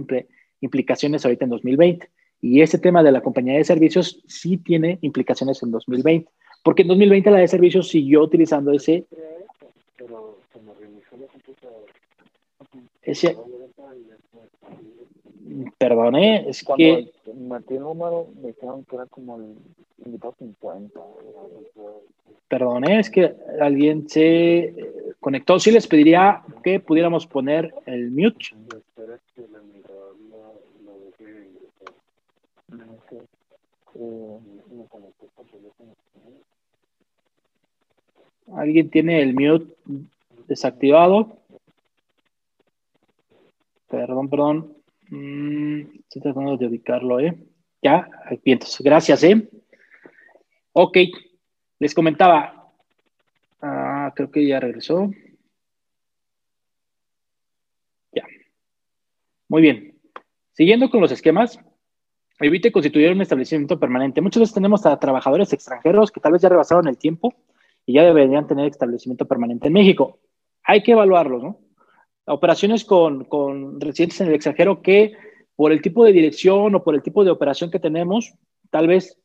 implicaciones 0.61 1.25
ahorita 1.25 1.45
en 1.45 1.51
2020. 1.51 2.11
Y 2.41 2.61
ese 2.61 2.79
tema 2.79 3.03
de 3.03 3.13
la 3.13 3.23
compañía 3.23 3.55
de 3.55 3.65
servicios 3.65 4.23
sí 4.27 4.59
tiene 4.59 4.99
implicaciones 5.03 5.63
en 5.63 5.71
2020, 5.71 6.31
porque 6.63 6.83
en 6.83 6.89
2020 6.89 7.31
la 7.31 7.39
de 7.39 7.49
servicios 7.49 7.89
siguió 7.89 8.23
utilizando 8.23 8.73
ese... 8.73 9.07
Ese... 13.03 13.37
Perdone, 15.79 16.49
es 16.49 16.65
que... 16.65 17.13
Metí 17.35 17.75
el 17.75 17.81
número, 17.81 18.29
me 18.41 18.49
dijeron 18.49 18.85
que 18.85 18.97
era 18.97 19.07
como 19.07 19.37
el 19.37 19.55
invitado 20.05 20.35
50. 20.39 21.01
Perdone, 22.49 23.01
es 23.01 23.11
que 23.11 23.35
alguien 23.61 24.09
se 24.09 24.75
conectó. 25.21 25.59
Sí 25.59 25.71
les 25.71 25.87
pediría 25.87 26.43
que 26.63 26.81
pudiéramos 26.81 27.27
poner 27.27 27.75
el 27.87 28.11
mute. 28.11 28.47
¿Alguien 38.55 38.91
tiene 38.91 39.23
el 39.23 39.35
mute 39.35 39.75
desactivado? 40.47 41.39
Perdón, 43.89 44.29
perdón. 44.29 44.77
Mm, 45.11 45.81
estoy 46.01 46.23
tratando 46.23 46.57
de 46.57 46.67
ubicarlo, 46.67 47.21
¿eh? 47.21 47.37
Ya, 47.83 48.09
entonces, 48.45 48.81
gracias, 48.81 49.23
¿eh? 49.25 49.49
Ok, 50.73 50.99
les 51.79 51.95
comentaba. 51.95 52.73
Ah, 53.61 54.13
creo 54.15 54.31
que 54.31 54.47
ya 54.47 54.61
regresó. 54.61 55.11
Ya. 58.13 58.25
Muy 59.49 59.63
bien. 59.63 59.99
Siguiendo 60.53 60.91
con 60.91 61.01
los 61.01 61.13
esquemas, 61.13 61.61
evite 62.41 62.73
constituir 62.73 63.13
un 63.13 63.21
establecimiento 63.21 63.79
permanente. 63.79 64.21
Muchas 64.21 64.41
veces 64.41 64.55
tenemos 64.55 64.87
a 64.87 64.99
trabajadores 64.99 65.53
extranjeros 65.53 66.11
que 66.11 66.21
tal 66.21 66.33
vez 66.33 66.43
ya 66.43 66.49
rebasaron 66.49 66.89
el 66.89 66.99
tiempo 66.99 67.35
y 67.87 67.95
ya 67.95 68.05
deberían 68.05 68.47
tener 68.47 68.67
establecimiento 68.67 69.27
permanente 69.27 69.69
en 69.69 69.73
México. 69.73 70.19
Hay 70.65 70.83
que 70.83 70.93
evaluarlos, 70.93 71.43
¿no? 71.43 71.61
Operaciones 72.27 72.85
con, 72.85 73.25
con 73.25 73.81
residentes 73.81 74.21
en 74.21 74.29
el 74.29 74.35
extranjero 74.35 74.83
que 74.83 75.13
por 75.55 75.73
el 75.73 75.81
tipo 75.81 76.05
de 76.05 76.13
dirección 76.13 76.75
o 76.75 76.83
por 76.83 76.97
el 76.97 77.03
tipo 77.03 77.25
de 77.25 77.31
operación 77.31 77.71
que 77.71 77.79
tenemos, 77.79 78.35
tal 78.71 78.89
vez 78.89 79.19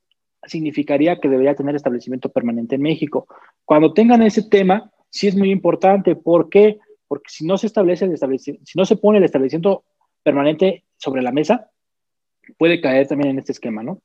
significaría 0.46 1.20
que 1.20 1.28
debería 1.28 1.56
tener 1.56 1.76
establecimiento 1.76 2.30
permanente 2.30 2.76
en 2.76 2.82
México. 2.84 3.28
Cuando 3.66 3.94
tengan 3.94 4.22
ese 4.22 4.44
tema, 4.44 4.92
sí 5.10 5.28
es 5.28 5.36
muy 5.36 5.52
importante. 5.52 6.16
¿Por 6.16 6.50
qué? 6.50 6.80
Porque 7.08 7.30
si 7.30 7.46
no 7.46 7.58
se 7.58 7.68
establece 7.68 8.06
el 8.06 8.14
establecimiento, 8.14 8.66
si 8.66 8.78
no 8.78 8.86
se 8.86 8.96
pone 8.96 9.18
el 9.18 9.24
establecimiento 9.24 9.84
permanente 10.24 10.86
sobre 10.98 11.22
la 11.22 11.32
mesa, 11.32 11.70
puede 12.58 12.80
caer 12.82 13.08
también 13.08 13.32
en 13.32 13.40
este 13.40 13.52
esquema, 13.52 13.84
¿no? 13.84 14.02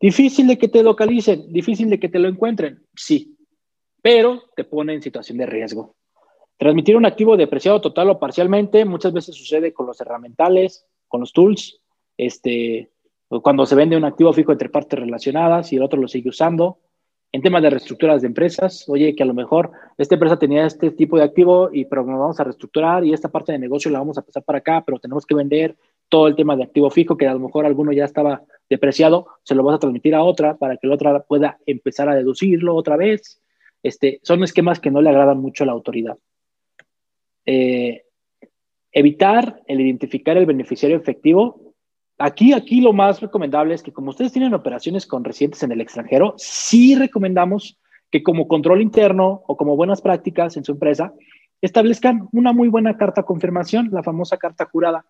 Difícil 0.00 0.46
de 0.46 0.56
que 0.56 0.68
te 0.68 0.82
localicen, 0.82 1.52
difícil 1.52 1.90
de 1.90 2.00
que 2.00 2.08
te 2.08 2.18
lo 2.18 2.28
encuentren, 2.28 2.86
sí, 2.94 3.36
pero 4.02 4.42
te 4.56 4.64
pone 4.64 4.94
en 4.94 5.02
situación 5.02 5.38
de 5.38 5.46
riesgo. 5.46 5.94
Transmitir 6.56 6.96
un 6.96 7.06
activo 7.06 7.36
depreciado 7.36 7.80
total 7.80 8.10
o 8.10 8.18
parcialmente 8.18 8.84
muchas 8.84 9.12
veces 9.12 9.34
sucede 9.34 9.72
con 9.72 9.86
los 9.86 10.00
herramientales, 10.00 10.86
con 11.08 11.20
los 11.20 11.32
tools, 11.32 11.80
este, 12.16 12.90
cuando 13.42 13.64
se 13.64 13.74
vende 13.74 13.96
un 13.96 14.04
activo 14.04 14.32
fijo 14.32 14.52
entre 14.52 14.68
partes 14.68 14.98
relacionadas 14.98 15.72
y 15.72 15.76
el 15.76 15.82
otro 15.82 16.00
lo 16.00 16.08
sigue 16.08 16.28
usando. 16.28 16.78
En 17.32 17.42
temas 17.42 17.62
de 17.62 17.70
reestructuras 17.70 18.22
de 18.22 18.26
empresas, 18.26 18.88
oye, 18.88 19.14
que 19.14 19.22
a 19.22 19.26
lo 19.26 19.34
mejor 19.34 19.70
esta 19.96 20.16
empresa 20.16 20.36
tenía 20.36 20.66
este 20.66 20.90
tipo 20.90 21.16
de 21.16 21.22
activo 21.22 21.70
y 21.72 21.84
pero 21.84 22.04
nos 22.04 22.18
vamos 22.18 22.40
a 22.40 22.44
reestructurar 22.44 23.04
y 23.04 23.12
esta 23.12 23.28
parte 23.28 23.52
de 23.52 23.58
negocio 23.58 23.90
la 23.90 24.00
vamos 24.00 24.18
a 24.18 24.22
pasar 24.22 24.42
para 24.42 24.58
acá, 24.58 24.82
pero 24.84 24.98
tenemos 24.98 25.24
que 25.24 25.36
vender 25.36 25.76
todo 26.08 26.26
el 26.26 26.34
tema 26.34 26.56
de 26.56 26.64
activo 26.64 26.90
fijo, 26.90 27.16
que 27.16 27.28
a 27.28 27.32
lo 27.32 27.38
mejor 27.38 27.66
alguno 27.66 27.92
ya 27.92 28.04
estaba 28.04 28.42
depreciado, 28.68 29.28
se 29.44 29.54
lo 29.54 29.62
vas 29.62 29.76
a 29.76 29.78
transmitir 29.78 30.14
a 30.14 30.24
otra 30.24 30.56
para 30.56 30.76
que 30.76 30.88
la 30.88 30.94
otra 30.94 31.22
pueda 31.22 31.58
empezar 31.66 32.08
a 32.08 32.16
deducirlo 32.16 32.74
otra 32.74 32.96
vez. 32.96 33.39
Este, 33.82 34.20
son 34.22 34.42
esquemas 34.42 34.80
que 34.80 34.90
no 34.90 35.00
le 35.00 35.10
agradan 35.10 35.38
mucho 35.38 35.64
a 35.64 35.66
la 35.66 35.72
autoridad. 35.72 36.18
Eh, 37.46 38.04
evitar 38.92 39.62
el 39.66 39.80
identificar 39.80 40.36
el 40.36 40.46
beneficiario 40.46 40.96
efectivo 40.96 41.70
Aquí, 42.22 42.52
aquí 42.52 42.82
lo 42.82 42.92
más 42.92 43.22
recomendable 43.22 43.72
es 43.72 43.82
que 43.82 43.94
como 43.94 44.10
ustedes 44.10 44.30
tienen 44.30 44.52
operaciones 44.52 45.06
con 45.06 45.24
residentes 45.24 45.62
en 45.62 45.72
el 45.72 45.80
extranjero, 45.80 46.34
sí 46.36 46.94
recomendamos 46.94 47.80
que 48.10 48.22
como 48.22 48.46
control 48.46 48.82
interno 48.82 49.42
o 49.46 49.56
como 49.56 49.74
buenas 49.74 50.02
prácticas 50.02 50.54
en 50.58 50.64
su 50.64 50.72
empresa, 50.72 51.14
establezcan 51.62 52.28
una 52.32 52.52
muy 52.52 52.68
buena 52.68 52.98
carta 52.98 53.22
confirmación, 53.22 53.88
la 53.90 54.02
famosa 54.02 54.36
carta 54.36 54.66
jurada, 54.66 55.06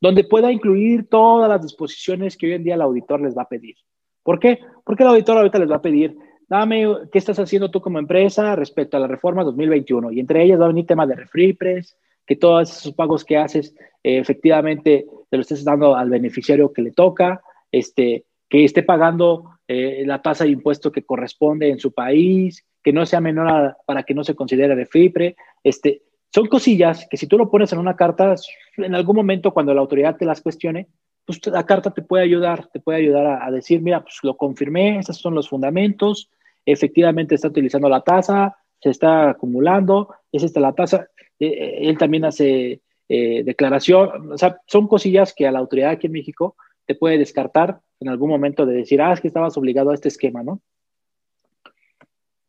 donde 0.00 0.24
pueda 0.24 0.50
incluir 0.50 1.06
todas 1.10 1.50
las 1.50 1.60
disposiciones 1.60 2.34
que 2.34 2.46
hoy 2.46 2.52
en 2.54 2.64
día 2.64 2.76
el 2.76 2.82
auditor 2.82 3.20
les 3.20 3.36
va 3.36 3.42
a 3.42 3.48
pedir. 3.48 3.76
¿Por 4.22 4.38
qué? 4.38 4.58
Porque 4.86 5.02
el 5.02 5.10
auditor 5.10 5.36
ahorita 5.36 5.58
les 5.58 5.70
va 5.70 5.76
a 5.76 5.82
pedir, 5.82 6.16
dame 6.48 6.86
qué 7.12 7.18
estás 7.18 7.38
haciendo 7.38 7.70
tú 7.70 7.80
como 7.80 7.98
empresa 7.98 8.56
respecto 8.56 8.96
a 8.96 9.00
la 9.00 9.06
reforma 9.06 9.44
2021. 9.44 10.12
Y 10.12 10.20
entre 10.20 10.42
ellas 10.42 10.60
va 10.60 10.64
a 10.64 10.68
venir 10.68 10.86
tema 10.86 11.06
de 11.06 11.14
refripres, 11.14 11.96
que 12.26 12.36
todos 12.36 12.70
esos 12.70 12.92
pagos 12.94 13.24
que 13.24 13.36
haces 13.36 13.74
eh, 14.02 14.18
efectivamente 14.18 15.06
te 15.30 15.36
lo 15.36 15.40
estés 15.40 15.64
dando 15.64 15.96
al 15.96 16.10
beneficiario 16.10 16.72
que 16.72 16.82
le 16.82 16.92
toca, 16.92 17.42
este, 17.70 18.24
que 18.48 18.64
esté 18.64 18.82
pagando 18.82 19.50
eh, 19.66 20.02
la 20.06 20.22
tasa 20.22 20.44
de 20.44 20.50
impuesto 20.50 20.90
que 20.90 21.04
corresponde 21.04 21.68
en 21.68 21.78
su 21.78 21.92
país, 21.92 22.64
que 22.82 22.92
no 22.92 23.04
sea 23.04 23.20
menor 23.20 23.76
para 23.86 24.02
que 24.02 24.14
no 24.14 24.24
se 24.24 24.34
considere 24.34 24.74
de 24.74 24.86
FIPRE. 24.86 25.36
Este, 25.62 26.02
son 26.34 26.46
cosillas 26.46 27.06
que 27.10 27.16
si 27.16 27.26
tú 27.26 27.36
lo 27.36 27.50
pones 27.50 27.72
en 27.72 27.78
una 27.78 27.96
carta, 27.96 28.34
en 28.76 28.94
algún 28.94 29.16
momento 29.16 29.52
cuando 29.52 29.74
la 29.74 29.80
autoridad 29.80 30.16
te 30.16 30.24
las 30.24 30.40
cuestione, 30.40 30.88
pues 31.26 31.46
la 31.46 31.66
carta 31.66 31.90
te 31.92 32.00
puede 32.00 32.24
ayudar, 32.24 32.68
te 32.68 32.80
puede 32.80 32.98
ayudar 32.98 33.26
a, 33.26 33.46
a 33.46 33.50
decir, 33.50 33.82
mira, 33.82 34.02
pues 34.02 34.18
lo 34.22 34.36
confirmé, 34.36 34.98
esos 34.98 35.18
son 35.18 35.34
los 35.34 35.48
fundamentos, 35.48 36.30
efectivamente 36.72 37.34
está 37.34 37.48
utilizando 37.48 37.88
la 37.88 38.02
tasa, 38.02 38.56
se 38.80 38.90
está 38.90 39.30
acumulando, 39.30 40.14
es 40.30 40.42
esta 40.42 40.60
la 40.60 40.74
tasa. 40.74 41.08
Eh, 41.38 41.46
eh, 41.46 41.78
él 41.88 41.98
también 41.98 42.24
hace 42.24 42.82
eh, 43.08 43.42
declaración, 43.44 44.32
o 44.32 44.38
sea, 44.38 44.60
son 44.66 44.86
cosillas 44.86 45.32
que 45.34 45.46
a 45.46 45.52
la 45.52 45.60
autoridad 45.60 45.90
aquí 45.90 46.06
en 46.06 46.12
México 46.12 46.56
te 46.84 46.94
puede 46.94 47.18
descartar 47.18 47.80
en 48.00 48.08
algún 48.08 48.28
momento 48.28 48.66
de 48.66 48.74
decir, 48.74 49.00
ah, 49.00 49.12
es 49.12 49.20
que 49.20 49.28
estabas 49.28 49.56
obligado 49.56 49.90
a 49.90 49.94
este 49.94 50.08
esquema, 50.08 50.42
¿no? 50.42 50.60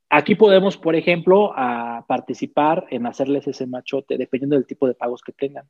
Aquí 0.09 0.36
podemos, 0.36 0.76
por 0.76 0.95
ejemplo, 0.95 1.53
a 1.55 2.03
participar 2.07 2.88
en 2.89 3.05
hacerles 3.05 3.47
ese 3.47 3.67
machote, 3.67 4.17
dependiendo 4.17 4.55
del 4.55 4.65
tipo 4.65 4.88
de 4.88 4.95
pagos 4.95 5.22
que 5.22 5.32
tengan. 5.32 5.65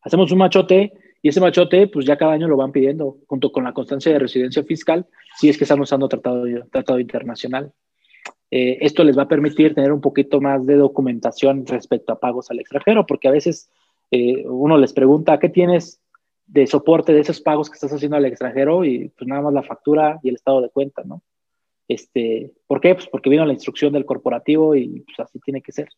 Hacemos 0.00 0.30
un 0.30 0.38
machote 0.38 0.92
y 1.24 1.30
ese 1.30 1.40
machote, 1.40 1.86
pues 1.86 2.04
ya 2.04 2.18
cada 2.18 2.34
año 2.34 2.46
lo 2.46 2.58
van 2.58 2.70
pidiendo, 2.70 3.16
junto 3.26 3.50
con 3.50 3.64
la 3.64 3.72
constancia 3.72 4.12
de 4.12 4.18
residencia 4.18 4.62
fiscal, 4.62 5.06
si 5.38 5.48
es 5.48 5.56
que 5.56 5.64
están 5.64 5.80
usando 5.80 6.06
tratado, 6.06 6.44
tratado 6.70 7.00
internacional. 7.00 7.72
Eh, 8.50 8.76
esto 8.82 9.02
les 9.04 9.16
va 9.16 9.22
a 9.22 9.28
permitir 9.28 9.74
tener 9.74 9.90
un 9.90 10.02
poquito 10.02 10.42
más 10.42 10.66
de 10.66 10.76
documentación 10.76 11.66
respecto 11.66 12.12
a 12.12 12.20
pagos 12.20 12.50
al 12.50 12.60
extranjero, 12.60 13.06
porque 13.06 13.28
a 13.28 13.30
veces 13.30 13.70
eh, 14.10 14.44
uno 14.46 14.76
les 14.76 14.92
pregunta, 14.92 15.38
¿qué 15.38 15.48
tienes 15.48 15.98
de 16.46 16.66
soporte 16.66 17.14
de 17.14 17.20
esos 17.20 17.40
pagos 17.40 17.70
que 17.70 17.76
estás 17.76 17.94
haciendo 17.94 18.18
al 18.18 18.26
extranjero? 18.26 18.84
Y 18.84 19.08
pues 19.08 19.26
nada 19.26 19.40
más 19.40 19.54
la 19.54 19.62
factura 19.62 20.20
y 20.22 20.28
el 20.28 20.34
estado 20.34 20.60
de 20.60 20.68
cuenta, 20.68 21.04
¿no? 21.06 21.22
Este, 21.88 22.52
¿Por 22.66 22.82
qué? 22.82 22.94
Pues 22.94 23.06
porque 23.06 23.30
vino 23.30 23.46
la 23.46 23.54
instrucción 23.54 23.94
del 23.94 24.04
corporativo 24.04 24.76
y 24.76 25.00
pues 25.00 25.20
así 25.20 25.40
tiene 25.40 25.62
que 25.62 25.72
ser. 25.72 25.88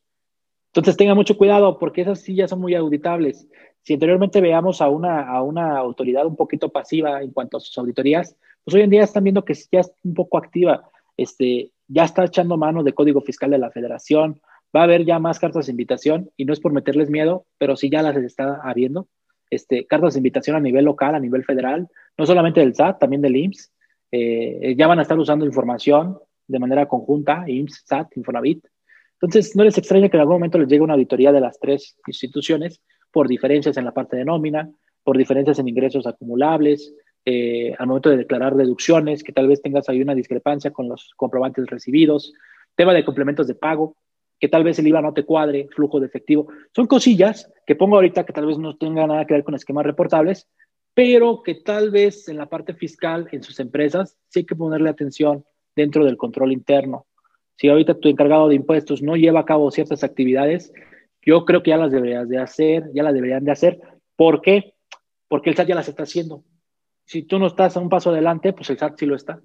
Entonces 0.69 0.97
tengan 0.97 1.17
mucho 1.17 1.37
cuidado 1.37 1.81
porque 1.81 2.03
esas 2.03 2.21
sí 2.21 2.37
ya 2.37 2.47
son 2.47 2.61
muy 2.61 2.77
auditables. 2.77 3.49
Si 3.87 3.95
anteriormente 3.95 4.41
veamos 4.41 4.83
a 4.83 4.89
una, 4.89 5.29
a 5.31 5.43
una 5.43 5.79
autoridad 5.79 6.27
un 6.27 6.35
poquito 6.35 6.71
pasiva 6.71 7.23
en 7.23 7.31
cuanto 7.31 7.57
a 7.57 7.61
sus 7.61 7.79
auditorías, 7.79 8.35
pues 8.65 8.75
hoy 8.75 8.81
en 8.81 8.91
día 8.91 9.05
están 9.05 9.23
viendo 9.23 9.45
que 9.45 9.55
ya 9.71 9.79
es 9.79 9.93
un 10.03 10.13
poco 10.13 10.39
activa. 10.39 10.91
Este, 11.17 11.71
ya 11.87 12.03
está 12.03 12.25
echando 12.25 12.57
mano 12.57 12.83
de 12.83 12.95
código 12.95 13.21
fiscal 13.21 13.53
de 13.53 13.59
la 13.59 13.71
federación, 13.71 14.41
va 14.75 14.81
a 14.81 14.83
haber 14.83 15.05
ya 15.05 15.21
más 15.21 15.39
cartas 15.39 15.67
de 15.67 15.71
invitación 15.71 16.33
y 16.37 16.47
no 16.47 16.53
es 16.53 16.59
por 16.59 16.73
meterles 16.73 17.11
miedo, 17.11 17.47
pero 17.59 17.77
sí 17.77 17.89
ya 17.89 18.03
las 18.03 18.17
está 18.17 18.61
habiendo. 18.61 19.07
Este, 19.51 19.87
cartas 19.87 20.15
de 20.15 20.19
invitación 20.19 20.57
a 20.57 20.61
nivel 20.61 20.85
local, 20.85 21.15
a 21.15 21.21
nivel 21.21 21.45
federal, 21.45 21.89
no 22.19 22.27
solamente 22.27 22.59
del 22.59 22.75
SAT, 22.75 22.99
también 22.99 23.23
del 23.23 23.37
IMSS. 23.37 23.73
Eh, 24.11 24.75
ya 24.77 24.89
van 24.89 24.99
a 24.99 25.03
estar 25.03 25.17
usando 25.17 25.47
información 25.47 26.19
de 26.49 26.59
manera 26.59 26.89
conjunta, 26.89 27.45
IMSS, 27.47 27.85
SAT, 27.87 28.17
Infonavit. 28.17 28.67
Entonces, 29.21 29.55
no 29.55 29.63
les 29.63 29.79
extraña 29.79 30.09
que 30.09 30.17
en 30.17 30.23
algún 30.23 30.35
momento 30.35 30.59
les 30.59 30.67
llegue 30.67 30.83
una 30.83 30.95
auditoría 30.95 31.31
de 31.31 31.41
las 31.41 31.61
tres 31.61 31.97
instituciones 32.09 32.81
por 33.17 33.29
diferencias 33.29 33.79
en 33.79 33.87
la 33.87 33.95
parte 33.95 34.15
de 34.15 34.27
nómina, 34.27 34.71
por 35.03 35.17
diferencias 35.17 35.59
en 35.59 35.69
ingresos 35.69 36.07
acumulables, 36.07 36.93
eh, 37.25 37.75
al 37.79 37.87
momento 37.87 38.11
de 38.11 38.19
declarar 38.19 38.55
deducciones, 38.55 39.25
que 39.25 39.33
tal 39.33 39.49
vez 39.49 39.63
tengas 39.63 39.89
ahí 39.89 40.03
una 40.03 40.15
discrepancia 40.15 40.71
con 40.71 40.87
los 40.87 41.15
comprobantes 41.17 41.65
recibidos, 41.67 42.35
tema 42.75 42.93
de 42.93 43.07
complementos 43.07 43.47
de 43.47 43.55
pago, 43.55 43.97
que 44.39 44.51
tal 44.51 44.65
vez 44.65 44.79
el 44.81 44.89
IVA 44.89 45.01
no 45.01 45.15
te 45.15 45.25
cuadre, 45.25 45.67
flujo 45.75 45.99
de 45.99 46.09
efectivo. 46.09 46.49
Son 46.75 46.87
cosillas 46.87 47.51
que 47.67 47.75
pongo 47.75 47.97
ahorita 47.97 48.27
que 48.27 48.35
tal 48.35 48.45
vez 48.45 48.59
no 48.59 48.77
tengan 48.77 49.09
nada 49.09 49.25
que 49.25 49.33
ver 49.33 49.45
con 49.45 49.55
esquemas 49.55 49.87
reportables, 49.87 50.47
pero 50.93 51.43
que 51.43 51.55
tal 51.55 51.91
vez 51.91 52.29
en 52.29 52.37
la 52.37 52.51
parte 52.51 52.75
fiscal, 52.75 53.29
en 53.33 53.43
sus 53.43 53.59
empresas, 53.61 54.19
sí 54.29 54.41
hay 54.41 54.45
que 54.45 54.57
ponerle 54.57 54.91
atención 54.91 55.43
dentro 55.75 56.05
del 56.05 56.19
control 56.19 56.53
interno. 56.53 57.07
Si 57.57 57.67
ahorita 57.67 57.99
tu 57.99 58.11
encargado 58.11 58.51
de 58.51 58.57
impuestos 58.57 59.01
no 59.01 59.17
lleva 59.17 59.41
a 59.41 59.47
cabo 59.47 59.71
ciertas 59.71 60.05
actividades, 60.05 60.71
yo 61.27 61.45
creo 61.45 61.63
que 61.63 61.71
ya 61.71 61.77
las 61.77 61.93
deberías 61.93 62.29
de 62.29 62.39
hacer, 62.39 62.91
ya 62.95 63.03
las 63.03 63.13
deberían 63.13 63.45
de 63.45 63.53
hacer. 63.53 63.81
¿Por 64.17 64.41
qué? 64.41 64.75
Porque 65.29 65.51
el 65.51 65.57
SAT 65.57 65.69
ya 65.69 65.75
las 65.75 65.89
está 65.89 66.05
haciendo. 66.05 66.45
Si 67.05 67.25
tú 67.25 67.39
no 67.39 67.49
estás 67.49 67.77
a 67.77 67.81
un 67.81 67.89
paso 67.89 68.11
adelante, 68.11 68.53
pues 68.53 68.71
el 68.71 68.79
SAT 68.79 68.99
sí 68.99 69.07
lo 69.07 69.17
está. 69.17 69.41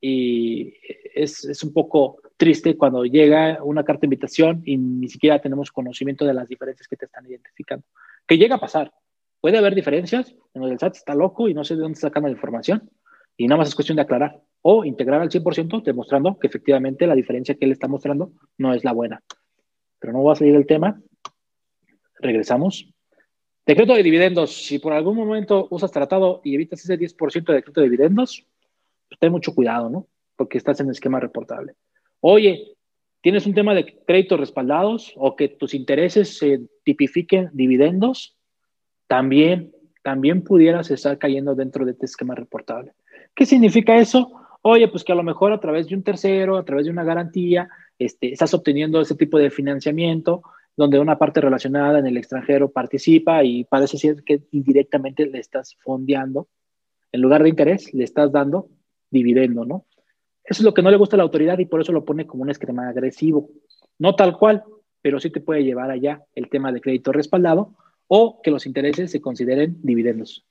Y 0.00 0.72
es, 1.14 1.44
es 1.44 1.62
un 1.64 1.72
poco 1.72 2.22
triste 2.36 2.76
cuando 2.76 3.04
llega 3.04 3.62
una 3.62 3.84
carta 3.84 4.02
de 4.02 4.06
invitación 4.06 4.62
y 4.64 4.78
ni 4.78 5.08
siquiera 5.08 5.40
tenemos 5.40 5.72
conocimiento 5.72 6.24
de 6.24 6.34
las 6.34 6.48
diferencias 6.48 6.86
que 6.88 6.96
te 6.96 7.06
están 7.06 7.26
identificando. 7.26 7.84
Que 8.26 8.38
llega 8.38 8.54
a 8.54 8.60
pasar. 8.60 8.92
Puede 9.40 9.58
haber 9.58 9.74
diferencias 9.74 10.34
en 10.54 10.62
el 10.62 10.78
SAT 10.78 10.96
está 10.96 11.14
loco 11.14 11.48
y 11.48 11.54
no 11.54 11.64
sé 11.64 11.74
de 11.74 11.82
dónde 11.82 11.98
sacando 11.98 12.28
la 12.28 12.34
información 12.34 12.88
y 13.36 13.46
nada 13.46 13.58
más 13.58 13.68
es 13.68 13.74
cuestión 13.74 13.96
de 13.96 14.02
aclarar 14.02 14.40
o 14.62 14.84
integrar 14.84 15.22
al 15.22 15.30
100% 15.30 15.82
demostrando 15.82 16.38
que 16.38 16.48
efectivamente 16.48 17.06
la 17.06 17.14
diferencia 17.14 17.54
que 17.54 17.64
él 17.64 17.72
está 17.72 17.86
mostrando 17.86 18.32
no 18.58 18.74
es 18.74 18.84
la 18.84 18.92
buena. 18.92 19.22
Pero 20.00 20.12
no 20.12 20.20
voy 20.20 20.32
a 20.32 20.34
salir 20.34 20.54
del 20.54 20.66
tema. 20.66 21.00
Regresamos. 22.20 22.88
Decreto 23.66 23.94
de 23.94 24.02
dividendos. 24.02 24.64
Si 24.66 24.78
por 24.78 24.92
algún 24.92 25.16
momento 25.16 25.68
usas 25.70 25.92
tratado 25.92 26.40
y 26.42 26.54
evitas 26.54 26.82
ese 26.82 26.98
10% 26.98 27.44
de 27.44 27.54
decreto 27.54 27.80
de 27.80 27.86
dividendos, 27.86 28.46
pues 29.08 29.18
ten 29.18 29.32
mucho 29.32 29.54
cuidado, 29.54 29.90
¿no? 29.90 30.06
Porque 30.36 30.58
estás 30.58 30.80
en 30.80 30.86
el 30.86 30.92
esquema 30.92 31.20
reportable. 31.20 31.74
Oye, 32.20 32.76
tienes 33.20 33.46
un 33.46 33.54
tema 33.54 33.74
de 33.74 33.98
créditos 34.06 34.40
respaldados 34.40 35.12
o 35.16 35.36
que 35.36 35.48
tus 35.48 35.74
intereses 35.74 36.38
se 36.38 36.60
tipifiquen 36.84 37.50
dividendos, 37.52 38.36
también, 39.06 39.72
también 40.02 40.42
pudieras 40.42 40.90
estar 40.90 41.18
cayendo 41.18 41.54
dentro 41.54 41.84
de 41.84 41.92
este 41.92 42.06
esquema 42.06 42.34
reportable. 42.34 42.92
¿Qué 43.34 43.46
significa 43.46 43.96
eso? 43.96 44.32
Oye, 44.62 44.88
pues 44.88 45.04
que 45.04 45.12
a 45.12 45.14
lo 45.14 45.22
mejor 45.22 45.52
a 45.52 45.60
través 45.60 45.88
de 45.88 45.94
un 45.94 46.02
tercero, 46.02 46.56
a 46.56 46.64
través 46.64 46.86
de 46.86 46.90
una 46.90 47.04
garantía, 47.04 47.68
este, 47.98 48.32
estás 48.32 48.52
obteniendo 48.54 49.00
ese 49.00 49.14
tipo 49.14 49.38
de 49.38 49.50
financiamiento 49.50 50.42
donde 50.78 51.00
una 51.00 51.18
parte 51.18 51.40
relacionada 51.40 51.98
en 51.98 52.06
el 52.06 52.16
extranjero 52.16 52.70
participa 52.70 53.42
y 53.42 53.64
parece 53.64 53.98
ser 53.98 54.22
que 54.22 54.44
indirectamente 54.52 55.26
le 55.26 55.40
estás 55.40 55.76
fondeando. 55.80 56.46
En 57.10 57.20
lugar 57.20 57.42
de 57.42 57.48
interés, 57.48 57.92
le 57.92 58.04
estás 58.04 58.30
dando 58.30 58.68
dividendo, 59.10 59.64
¿no? 59.64 59.86
Eso 60.44 60.62
es 60.62 60.64
lo 60.64 60.72
que 60.72 60.82
no 60.82 60.92
le 60.92 60.96
gusta 60.96 61.16
a 61.16 61.18
la 61.18 61.24
autoridad 61.24 61.58
y 61.58 61.66
por 61.66 61.80
eso 61.80 61.90
lo 61.90 62.04
pone 62.04 62.28
como 62.28 62.44
un 62.44 62.50
esquema 62.50 62.88
agresivo. 62.88 63.50
No 63.98 64.14
tal 64.14 64.38
cual, 64.38 64.62
pero 65.02 65.18
sí 65.18 65.30
te 65.30 65.40
puede 65.40 65.64
llevar 65.64 65.90
allá 65.90 66.22
el 66.36 66.48
tema 66.48 66.70
de 66.70 66.80
crédito 66.80 67.10
respaldado 67.10 67.74
o 68.06 68.40
que 68.40 68.52
los 68.52 68.64
intereses 68.64 69.10
se 69.10 69.20
consideren 69.20 69.78
dividendos. 69.82 70.46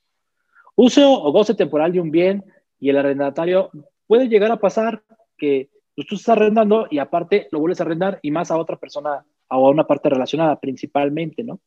Uso 0.75 1.09
o 1.09 1.31
goce 1.31 1.55
temporal 1.55 1.93
de 1.93 2.01
un 2.01 2.11
bien 2.11 2.43
y 2.81 2.89
el 2.89 2.97
arrendatario 2.97 3.71
puede 4.05 4.27
llegar 4.27 4.51
a 4.51 4.59
pasar 4.59 5.05
que 5.37 5.69
pues, 5.95 6.05
tú 6.05 6.15
estás 6.15 6.35
arrendando 6.35 6.87
y 6.91 6.97
aparte 6.97 7.47
lo 7.51 7.59
vuelves 7.61 7.79
a 7.79 7.85
arrendar 7.85 8.19
y 8.21 8.31
más 8.31 8.51
a 8.51 8.57
otra 8.57 8.75
persona 8.75 9.25
o 9.49 9.67
a 9.67 9.69
una 9.69 9.85
parte 9.85 10.09
relacionada 10.09 10.59
principalmente, 10.59 11.43
¿no? 11.43 11.59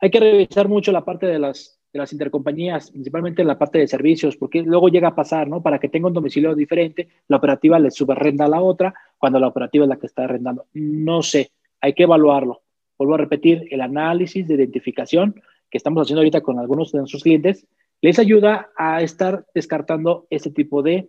Hay 0.00 0.10
que 0.10 0.20
revisar 0.20 0.68
mucho 0.68 0.92
la 0.92 1.04
parte 1.04 1.26
de 1.26 1.38
las 1.38 1.76
de 1.96 1.98
las 1.98 2.12
intercompañías, 2.12 2.90
principalmente 2.90 3.42
en 3.42 3.48
la 3.48 3.58
parte 3.58 3.78
de 3.78 3.88
servicios, 3.88 4.36
porque 4.36 4.62
luego 4.62 4.88
llega 4.88 5.08
a 5.08 5.14
pasar, 5.14 5.48
¿no? 5.48 5.62
Para 5.62 5.78
que 5.78 5.88
tenga 5.88 6.08
un 6.08 6.14
domicilio 6.14 6.54
diferente, 6.54 7.08
la 7.28 7.38
operativa 7.38 7.78
le 7.78 7.90
subarrenda 7.90 8.44
a 8.44 8.48
la 8.48 8.60
otra 8.60 8.94
cuando 9.18 9.38
la 9.38 9.48
operativa 9.48 9.84
es 9.84 9.88
la 9.88 9.96
que 9.96 10.06
está 10.06 10.24
arrendando. 10.24 10.66
No 10.74 11.22
sé, 11.22 11.50
hay 11.80 11.94
que 11.94 12.04
evaluarlo. 12.04 12.62
Vuelvo 12.98 13.14
a 13.14 13.18
repetir, 13.18 13.66
el 13.70 13.80
análisis 13.80 14.46
de 14.46 14.54
identificación 14.54 15.40
que 15.70 15.78
estamos 15.78 16.02
haciendo 16.02 16.20
ahorita 16.20 16.40
con 16.42 16.58
algunos 16.58 16.92
de 16.92 16.98
nuestros 16.98 17.22
clientes 17.22 17.66
les 18.00 18.18
ayuda 18.18 18.70
a 18.76 19.02
estar 19.02 19.46
descartando 19.54 20.26
ese 20.30 20.50
tipo 20.50 20.82
de... 20.82 21.08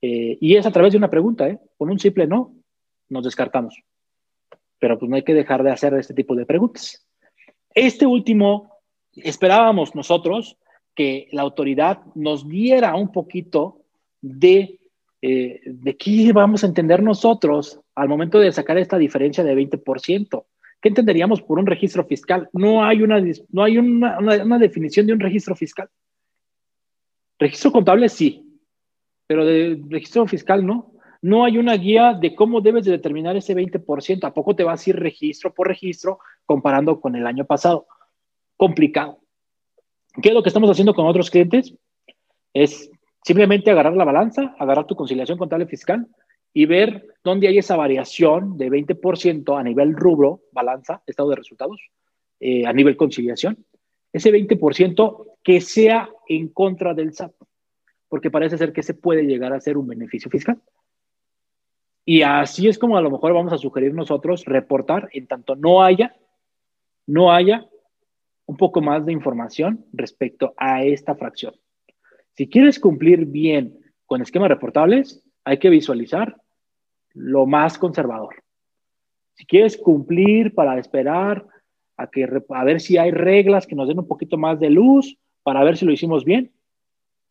Eh, 0.00 0.38
y 0.40 0.54
es 0.54 0.66
a 0.66 0.70
través 0.70 0.92
de 0.92 0.98
una 0.98 1.10
pregunta, 1.10 1.48
¿eh? 1.48 1.58
Con 1.76 1.90
un 1.90 1.98
simple 1.98 2.26
no, 2.28 2.54
nos 3.08 3.24
descartamos. 3.24 3.82
Pero 4.78 4.98
pues 4.98 5.08
no 5.08 5.16
hay 5.16 5.24
que 5.24 5.34
dejar 5.34 5.62
de 5.62 5.70
hacer 5.70 5.94
este 5.94 6.14
tipo 6.14 6.34
de 6.34 6.46
preguntas. 6.46 7.04
Este 7.74 8.06
último 8.06 8.78
esperábamos 9.14 9.94
nosotros 9.94 10.56
que 10.94 11.28
la 11.32 11.42
autoridad 11.42 12.00
nos 12.14 12.48
diera 12.48 12.94
un 12.96 13.12
poquito 13.12 13.82
de, 14.20 14.80
eh, 15.22 15.60
de 15.64 15.96
qué 15.96 16.32
vamos 16.32 16.64
a 16.64 16.66
entender 16.66 17.02
nosotros 17.02 17.80
al 17.94 18.08
momento 18.08 18.38
de 18.38 18.52
sacar 18.52 18.78
esta 18.78 18.98
diferencia 18.98 19.44
de 19.44 19.54
20%. 19.54 20.44
¿Qué 20.80 20.88
entenderíamos 20.88 21.42
por 21.42 21.58
un 21.58 21.66
registro 21.66 22.04
fiscal? 22.04 22.48
No 22.52 22.84
hay 22.84 23.02
una, 23.02 23.20
no 23.50 23.62
hay 23.62 23.78
una, 23.78 24.18
una 24.18 24.58
definición 24.58 25.06
de 25.06 25.12
un 25.12 25.20
registro 25.20 25.56
fiscal. 25.56 25.88
Registro 27.38 27.72
contable 27.72 28.08
sí, 28.08 28.60
pero 29.26 29.44
de 29.44 29.80
registro 29.88 30.26
fiscal 30.26 30.64
no. 30.64 30.92
No 31.20 31.44
hay 31.44 31.58
una 31.58 31.74
guía 31.74 32.14
de 32.14 32.34
cómo 32.34 32.60
debes 32.60 32.84
de 32.84 32.92
determinar 32.92 33.36
ese 33.36 33.54
20%. 33.54 34.24
¿A 34.24 34.34
poco 34.34 34.54
te 34.54 34.64
vas 34.64 34.86
a 34.86 34.90
ir 34.90 34.96
registro 34.96 35.52
por 35.52 35.66
registro 35.66 36.20
comparando 36.46 37.00
con 37.00 37.16
el 37.16 37.26
año 37.26 37.44
pasado? 37.44 37.86
complicado. 38.58 39.20
¿Qué 40.20 40.28
es 40.28 40.34
lo 40.34 40.42
que 40.42 40.50
estamos 40.50 40.68
haciendo 40.68 40.92
con 40.92 41.06
otros 41.06 41.30
clientes? 41.30 41.72
Es 42.52 42.90
simplemente 43.24 43.70
agarrar 43.70 43.94
la 43.94 44.04
balanza, 44.04 44.54
agarrar 44.58 44.86
tu 44.86 44.96
conciliación 44.96 45.38
contable 45.38 45.66
fiscal 45.66 46.06
y 46.52 46.66
ver 46.66 47.06
dónde 47.22 47.46
hay 47.46 47.58
esa 47.58 47.76
variación 47.76 48.58
de 48.58 48.68
20% 48.68 49.58
a 49.58 49.62
nivel 49.62 49.94
rubro, 49.94 50.40
balanza, 50.52 51.02
estado 51.06 51.30
de 51.30 51.36
resultados, 51.36 51.80
eh, 52.40 52.66
a 52.66 52.72
nivel 52.72 52.96
conciliación. 52.96 53.64
Ese 54.12 54.32
20% 54.32 55.36
que 55.42 55.60
sea 55.60 56.10
en 56.28 56.48
contra 56.48 56.94
del 56.94 57.14
SAT, 57.14 57.32
porque 58.08 58.30
parece 58.30 58.58
ser 58.58 58.72
que 58.72 58.82
se 58.82 58.94
puede 58.94 59.22
llegar 59.22 59.52
a 59.52 59.60
ser 59.60 59.78
un 59.78 59.86
beneficio 59.86 60.30
fiscal. 60.30 60.60
Y 62.10 62.22
así 62.22 62.66
es 62.68 62.78
como 62.78 62.96
a 62.96 63.02
lo 63.02 63.10
mejor 63.10 63.34
vamos 63.34 63.52
a 63.52 63.58
sugerir 63.58 63.92
nosotros 63.92 64.46
reportar 64.46 65.10
en 65.12 65.26
tanto 65.26 65.56
no 65.56 65.82
haya, 65.82 66.16
no 67.06 67.30
haya 67.30 67.68
un 68.46 68.56
poco 68.56 68.80
más 68.80 69.04
de 69.04 69.12
información 69.12 69.84
respecto 69.92 70.54
a 70.56 70.82
esta 70.84 71.14
fracción. 71.16 71.54
Si 72.32 72.48
quieres 72.48 72.80
cumplir 72.80 73.26
bien 73.26 73.78
con 74.06 74.22
esquemas 74.22 74.48
reportables, 74.48 75.22
hay 75.44 75.58
que 75.58 75.68
visualizar 75.68 76.40
lo 77.12 77.44
más 77.44 77.76
conservador. 77.76 78.42
Si 79.34 79.44
quieres 79.44 79.76
cumplir 79.76 80.54
para 80.54 80.78
esperar 80.78 81.46
a, 81.98 82.06
que, 82.06 82.26
a 82.48 82.64
ver 82.64 82.80
si 82.80 82.96
hay 82.96 83.10
reglas 83.10 83.66
que 83.66 83.76
nos 83.76 83.86
den 83.86 83.98
un 83.98 84.08
poquito 84.08 84.38
más 84.38 84.58
de 84.58 84.70
luz, 84.70 85.18
para 85.42 85.62
ver 85.62 85.76
si 85.76 85.84
lo 85.84 85.92
hicimos 85.92 86.24
bien, 86.24 86.52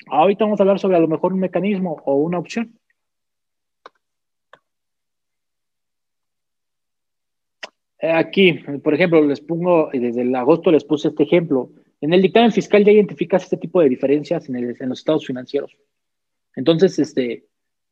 ahorita 0.06 0.46
vamos 0.46 0.60
a 0.60 0.64
hablar 0.64 0.78
sobre 0.78 0.98
a 0.98 1.00
lo 1.00 1.08
mejor 1.08 1.34
un 1.34 1.40
mecanismo 1.40 2.00
o 2.06 2.14
una 2.18 2.38
opción. 2.38 2.78
Eh, 7.97 7.97
aquí, 8.14 8.54
por 8.84 8.94
ejemplo, 8.94 9.24
les 9.24 9.42
pongo, 9.42 9.90
desde 9.92 10.22
el 10.22 10.36
agosto 10.36 10.72
les 10.72 10.84
puse 10.84 11.10
este 11.10 11.24
ejemplo. 11.24 11.72
En 12.02 12.14
el 12.14 12.22
dictamen 12.22 12.52
fiscal 12.52 12.84
ya 12.84 12.92
identificas 12.92 13.44
este 13.44 13.58
tipo 13.58 13.82
de 13.82 13.90
diferencias 13.90 14.48
en, 14.50 14.68
los 14.68 15.00
estados 15.00 15.26
financieros. 15.26 15.76
Entonces, 16.56 17.00
este, 17.00 17.46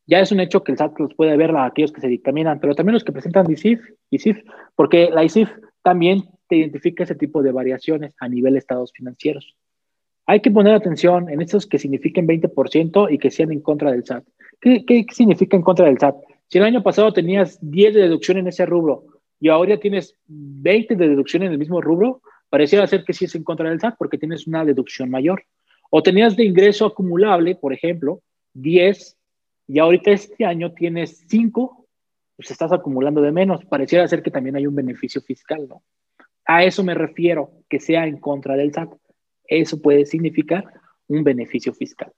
ya 0.05 0.20
es 0.20 0.32
un 0.32 0.39
hecho 0.39 0.63
que 0.63 0.72
el 0.72 0.78
SAT 0.78 0.99
los 0.99 1.16
puede 1.16 1.36
ver 1.38 1.51
a 1.51 1.66
aquellos 1.66 1.91
que 1.91 2.01
se 2.01 2.07
dictaminan, 2.07 2.59
pero 2.59 2.76
también 2.76 2.93
los 2.93 3.03
que 3.03 3.11
presentan 3.11 3.49
ISIF, 3.49 3.82
ISIF, 4.11 4.38
porque 4.76 5.09
la 5.09 5.24
ISIF 5.24 5.49
también 5.82 6.30
te 6.47 6.57
identifica 6.57 7.03
ese 7.03 7.16
tipo 7.16 7.41
de 7.41 7.51
variaciones 7.51 8.16
a 8.20 8.28
nivel 8.28 8.53
de 8.53 8.59
estados 8.59 8.91
financieros. 8.91 9.55
Hay 10.28 10.39
que 10.41 10.51
poner 10.51 10.74
atención 10.74 11.30
en 11.30 11.41
estos 11.41 11.68
que 11.68 11.80
signifiquen 11.80 12.28
20% 12.28 13.07
y 13.11 13.18
que 13.18 13.32
sean 13.32 13.51
en 13.51 13.61
contra 13.61 13.91
del 13.91 14.05
SAT. 14.05 14.24
¿Qué, 14.59 14.86
¿Qué, 14.86 15.05
significa 15.11 15.55
en 15.55 15.63
contra 15.63 15.86
del 15.86 15.99
SAT? 15.99 16.16
Si 16.47 16.57
el 16.57 16.63
año 16.63 16.84
pasado 16.84 17.13
tenías 17.13 17.57
10 17.61 17.93
de 17.93 18.01
deducción 18.01 18.38
en 18.38 18.47
ese 18.47 18.66
rubro, 18.66 19.05
y 19.39 19.49
ahora 19.49 19.79
tienes 19.79 20.15
20 20.27 20.95
de 20.95 21.09
deducción 21.09 21.43
en 21.43 21.51
el 21.51 21.57
mismo 21.57 21.81
rubro, 21.81 22.21
pareciera 22.49 22.88
ser 22.88 23.03
que 23.03 23.13
sí 23.13 23.25
es 23.25 23.36
en 23.36 23.43
contra 23.43 23.69
del 23.69 23.79
SAT 23.79 23.95
porque 23.97 24.17
tienes 24.17 24.47
una 24.47 24.63
deducción 24.63 25.09
mayor. 25.09 25.43
O 25.89 26.01
tenías 26.01 26.36
de 26.36 26.45
ingreso 26.45 26.86
acumulable, 26.86 27.55
por 27.55 27.73
ejemplo, 27.73 28.21
10, 28.53 29.17
y 29.67 29.79
ahorita 29.79 30.11
este 30.11 30.45
año 30.45 30.73
tienes 30.73 31.25
5, 31.27 31.88
pues 32.36 32.51
estás 32.51 32.71
acumulando 32.71 33.21
de 33.21 33.31
menos. 33.31 33.65
Pareciera 33.65 34.07
ser 34.07 34.21
que 34.21 34.31
también 34.31 34.55
hay 34.55 34.67
un 34.67 34.75
beneficio 34.75 35.21
fiscal, 35.21 35.67
¿no? 35.67 35.83
A 36.45 36.63
eso 36.63 36.83
me 36.83 36.93
refiero, 36.93 37.51
que 37.69 37.79
sea 37.79 38.05
en 38.05 38.19
contra 38.19 38.55
del 38.55 38.71
SAT. 38.73 38.93
Eso 39.47 39.81
puede 39.81 40.05
significar 40.05 40.65
un 41.07 41.23
beneficio 41.23 41.73
fiscal. 41.73 42.11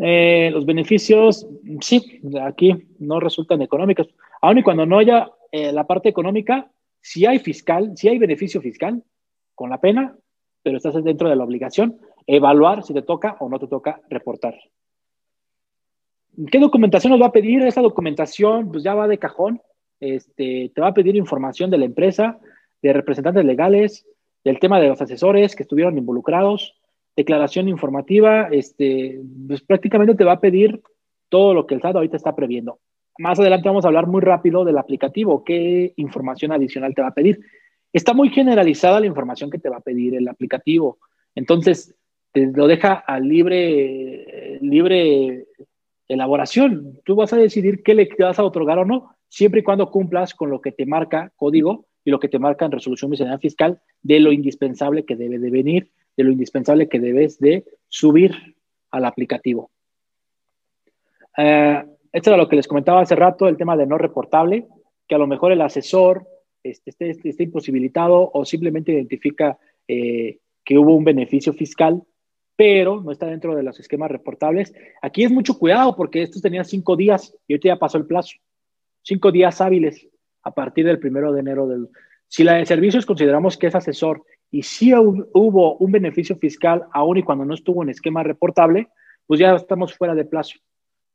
Eh, 0.00 0.50
los 0.52 0.64
beneficios, 0.64 1.46
sí, 1.80 2.20
aquí 2.42 2.88
no 2.98 3.20
resultan 3.20 3.62
económicos. 3.62 4.08
Aun 4.40 4.58
y 4.58 4.62
cuando 4.62 4.86
no 4.86 4.98
haya 4.98 5.30
eh, 5.50 5.72
la 5.72 5.86
parte 5.86 6.08
económica, 6.08 6.70
si 7.00 7.26
hay 7.26 7.38
fiscal, 7.38 7.92
si 7.96 8.08
hay 8.08 8.18
beneficio 8.18 8.60
fiscal 8.60 9.02
con 9.54 9.70
la 9.70 9.80
pena, 9.80 10.16
pero 10.62 10.76
estás 10.76 11.02
dentro 11.02 11.28
de 11.28 11.36
la 11.36 11.44
obligación, 11.44 11.98
evaluar 12.26 12.84
si 12.84 12.94
te 12.94 13.02
toca 13.02 13.36
o 13.40 13.48
no 13.48 13.58
te 13.58 13.66
toca 13.66 14.00
reportar. 14.08 14.54
¿Qué 16.52 16.60
documentación 16.60 17.12
nos 17.12 17.22
va 17.22 17.26
a 17.26 17.32
pedir? 17.32 17.62
Esa 17.62 17.80
documentación 17.80 18.70
pues 18.70 18.84
ya 18.84 18.94
va 18.94 19.08
de 19.08 19.18
cajón. 19.18 19.60
Este, 19.98 20.70
te 20.72 20.80
va 20.80 20.88
a 20.88 20.94
pedir 20.94 21.16
información 21.16 21.70
de 21.70 21.78
la 21.78 21.84
empresa, 21.84 22.38
de 22.80 22.92
representantes 22.92 23.44
legales, 23.44 24.06
del 24.44 24.60
tema 24.60 24.80
de 24.80 24.88
los 24.88 25.02
asesores 25.02 25.56
que 25.56 25.64
estuvieron 25.64 25.98
involucrados, 25.98 26.77
declaración 27.18 27.68
informativa, 27.68 28.48
este, 28.52 29.20
pues 29.48 29.60
prácticamente 29.62 30.14
te 30.14 30.22
va 30.22 30.34
a 30.34 30.40
pedir 30.40 30.80
todo 31.28 31.52
lo 31.52 31.66
que 31.66 31.74
el 31.74 31.80
SAT 31.80 31.96
ahorita 31.96 32.16
está 32.16 32.36
previendo. 32.36 32.78
Más 33.18 33.40
adelante 33.40 33.68
vamos 33.68 33.84
a 33.84 33.88
hablar 33.88 34.06
muy 34.06 34.20
rápido 34.20 34.64
del 34.64 34.78
aplicativo, 34.78 35.42
qué 35.42 35.94
información 35.96 36.52
adicional 36.52 36.94
te 36.94 37.02
va 37.02 37.08
a 37.08 37.14
pedir. 37.14 37.40
Está 37.92 38.14
muy 38.14 38.30
generalizada 38.30 39.00
la 39.00 39.06
información 39.06 39.50
que 39.50 39.58
te 39.58 39.68
va 39.68 39.78
a 39.78 39.80
pedir 39.80 40.14
el 40.14 40.28
aplicativo. 40.28 40.98
Entonces, 41.34 41.96
te 42.30 42.46
lo 42.46 42.68
deja 42.68 42.92
a 42.94 43.18
libre, 43.18 44.60
libre 44.60 45.46
elaboración. 46.06 47.00
Tú 47.04 47.16
vas 47.16 47.32
a 47.32 47.36
decidir 47.36 47.82
qué 47.82 47.96
le 47.96 48.08
vas 48.20 48.38
a 48.38 48.44
otorgar 48.44 48.78
o 48.78 48.84
no, 48.84 49.16
siempre 49.28 49.60
y 49.60 49.64
cuando 49.64 49.90
cumplas 49.90 50.34
con 50.34 50.50
lo 50.50 50.60
que 50.60 50.70
te 50.70 50.86
marca 50.86 51.32
código 51.34 51.86
y 52.04 52.12
lo 52.12 52.20
que 52.20 52.28
te 52.28 52.38
marca 52.38 52.64
en 52.64 52.70
resolución 52.70 53.10
miscelánea 53.10 53.40
fiscal 53.40 53.80
de 54.02 54.20
lo 54.20 54.30
indispensable 54.30 55.04
que 55.04 55.16
debe 55.16 55.40
de 55.40 55.50
venir, 55.50 55.90
de 56.18 56.24
lo 56.24 56.32
indispensable 56.32 56.88
que 56.88 56.98
debes 56.98 57.38
de 57.38 57.64
subir 57.88 58.56
al 58.90 59.04
aplicativo. 59.04 59.70
Eh, 61.36 61.84
esto 62.12 62.30
era 62.30 62.36
lo 62.36 62.48
que 62.48 62.56
les 62.56 62.66
comentaba 62.66 63.00
hace 63.00 63.14
rato, 63.14 63.46
el 63.46 63.56
tema 63.56 63.76
de 63.76 63.86
no 63.86 63.96
reportable, 63.96 64.66
que 65.06 65.14
a 65.14 65.18
lo 65.18 65.28
mejor 65.28 65.52
el 65.52 65.62
asesor 65.62 66.26
este, 66.64 66.90
esté, 66.90 67.44
imposibilitado 67.44 68.30
o 68.34 68.44
simplemente 68.44 68.92
identifica 68.92 69.56
eh, 69.86 70.38
que 70.64 70.76
hubo 70.76 70.94
un 70.96 71.04
beneficio 71.04 71.52
fiscal 71.52 72.02
pero 72.56 73.00
no 73.00 73.12
está 73.12 73.26
dentro 73.26 73.54
de 73.54 73.62
los 73.62 73.78
esquemas 73.78 74.10
reportables. 74.10 74.74
Aquí 75.00 75.22
es 75.22 75.30
mucho 75.30 75.56
cuidado 75.56 75.94
porque 75.94 76.22
estos 76.22 76.42
tenían 76.42 76.64
cinco 76.64 76.96
días 76.96 77.32
y 77.46 77.52
ahorita 77.52 77.68
ya 77.68 77.78
pasó 77.78 77.98
el 77.98 78.06
plazo. 78.06 78.36
Cinco 79.02 79.30
días 79.30 79.60
hábiles 79.60 80.08
a 80.42 80.52
partir 80.52 80.84
del 80.84 80.98
primero 80.98 81.32
de 81.32 81.38
enero 81.38 81.68
del... 81.68 81.88
Si 82.26 82.42
la 82.42 82.54
de 82.54 82.66
servicios 82.66 83.06
consideramos 83.06 83.56
que 83.56 83.68
es 83.68 83.76
asesor 83.76 84.24
y 84.50 84.62
si 84.62 84.94
hubo 84.94 85.76
un 85.76 85.92
beneficio 85.92 86.36
fiscal 86.36 86.84
aún 86.92 87.18
y 87.18 87.22
cuando 87.22 87.44
no 87.44 87.54
estuvo 87.54 87.82
en 87.82 87.90
esquema 87.90 88.22
reportable, 88.22 88.88
pues 89.26 89.40
ya 89.40 89.54
estamos 89.54 89.94
fuera 89.94 90.14
de 90.14 90.24
plazo. 90.24 90.58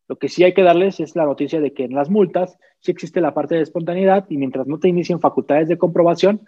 Lo 0.07 0.17
que 0.17 0.29
sí 0.29 0.43
hay 0.43 0.53
que 0.53 0.63
darles 0.63 0.99
es 0.99 1.15
la 1.15 1.25
noticia 1.25 1.59
de 1.59 1.73
que 1.73 1.85
en 1.85 1.95
las 1.95 2.09
multas 2.09 2.57
sí 2.79 2.91
existe 2.91 3.21
la 3.21 3.33
parte 3.33 3.55
de 3.55 3.61
espontaneidad 3.61 4.25
y 4.29 4.37
mientras 4.37 4.67
no 4.67 4.77
te 4.77 4.89
inicien 4.89 5.19
facultades 5.19 5.67
de 5.67 5.77
comprobación, 5.77 6.41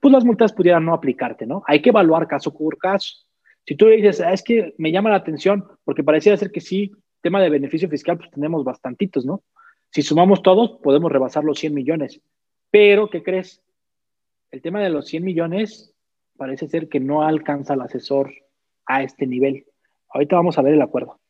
pues 0.00 0.12
las 0.12 0.24
multas 0.24 0.52
pudieran 0.52 0.84
no 0.84 0.94
aplicarte, 0.94 1.46
¿no? 1.46 1.62
Hay 1.66 1.82
que 1.82 1.90
evaluar 1.90 2.26
caso 2.26 2.54
por 2.56 2.78
caso. 2.78 3.26
Si 3.66 3.76
tú 3.76 3.86
dices, 3.86 4.20
ah, 4.20 4.32
es 4.32 4.42
que 4.42 4.74
me 4.78 4.90
llama 4.90 5.10
la 5.10 5.16
atención, 5.16 5.64
porque 5.84 6.02
pareciera 6.02 6.36
ser 6.36 6.50
que 6.50 6.60
sí, 6.60 6.92
tema 7.20 7.40
de 7.40 7.50
beneficio 7.50 7.88
fiscal, 7.88 8.18
pues 8.18 8.30
tenemos 8.30 8.64
bastantitos, 8.64 9.24
¿no? 9.26 9.42
Si 9.90 10.02
sumamos 10.02 10.42
todos, 10.42 10.78
podemos 10.82 11.12
rebasar 11.12 11.44
los 11.44 11.58
100 11.58 11.74
millones. 11.74 12.20
Pero, 12.70 13.10
¿qué 13.10 13.22
crees? 13.22 13.62
El 14.50 14.62
tema 14.62 14.80
de 14.80 14.90
los 14.90 15.06
100 15.06 15.22
millones 15.22 15.91
parece 16.36 16.68
ser 16.68 16.88
que 16.88 17.00
no 17.00 17.22
alcanza 17.22 17.74
el 17.74 17.82
asesor 17.82 18.32
a 18.86 19.02
este 19.02 19.26
nivel. 19.26 19.66
Ahorita 20.08 20.36
vamos 20.36 20.58
a 20.58 20.62
ver 20.62 20.74
el 20.74 20.82
acuerdo. 20.82 21.20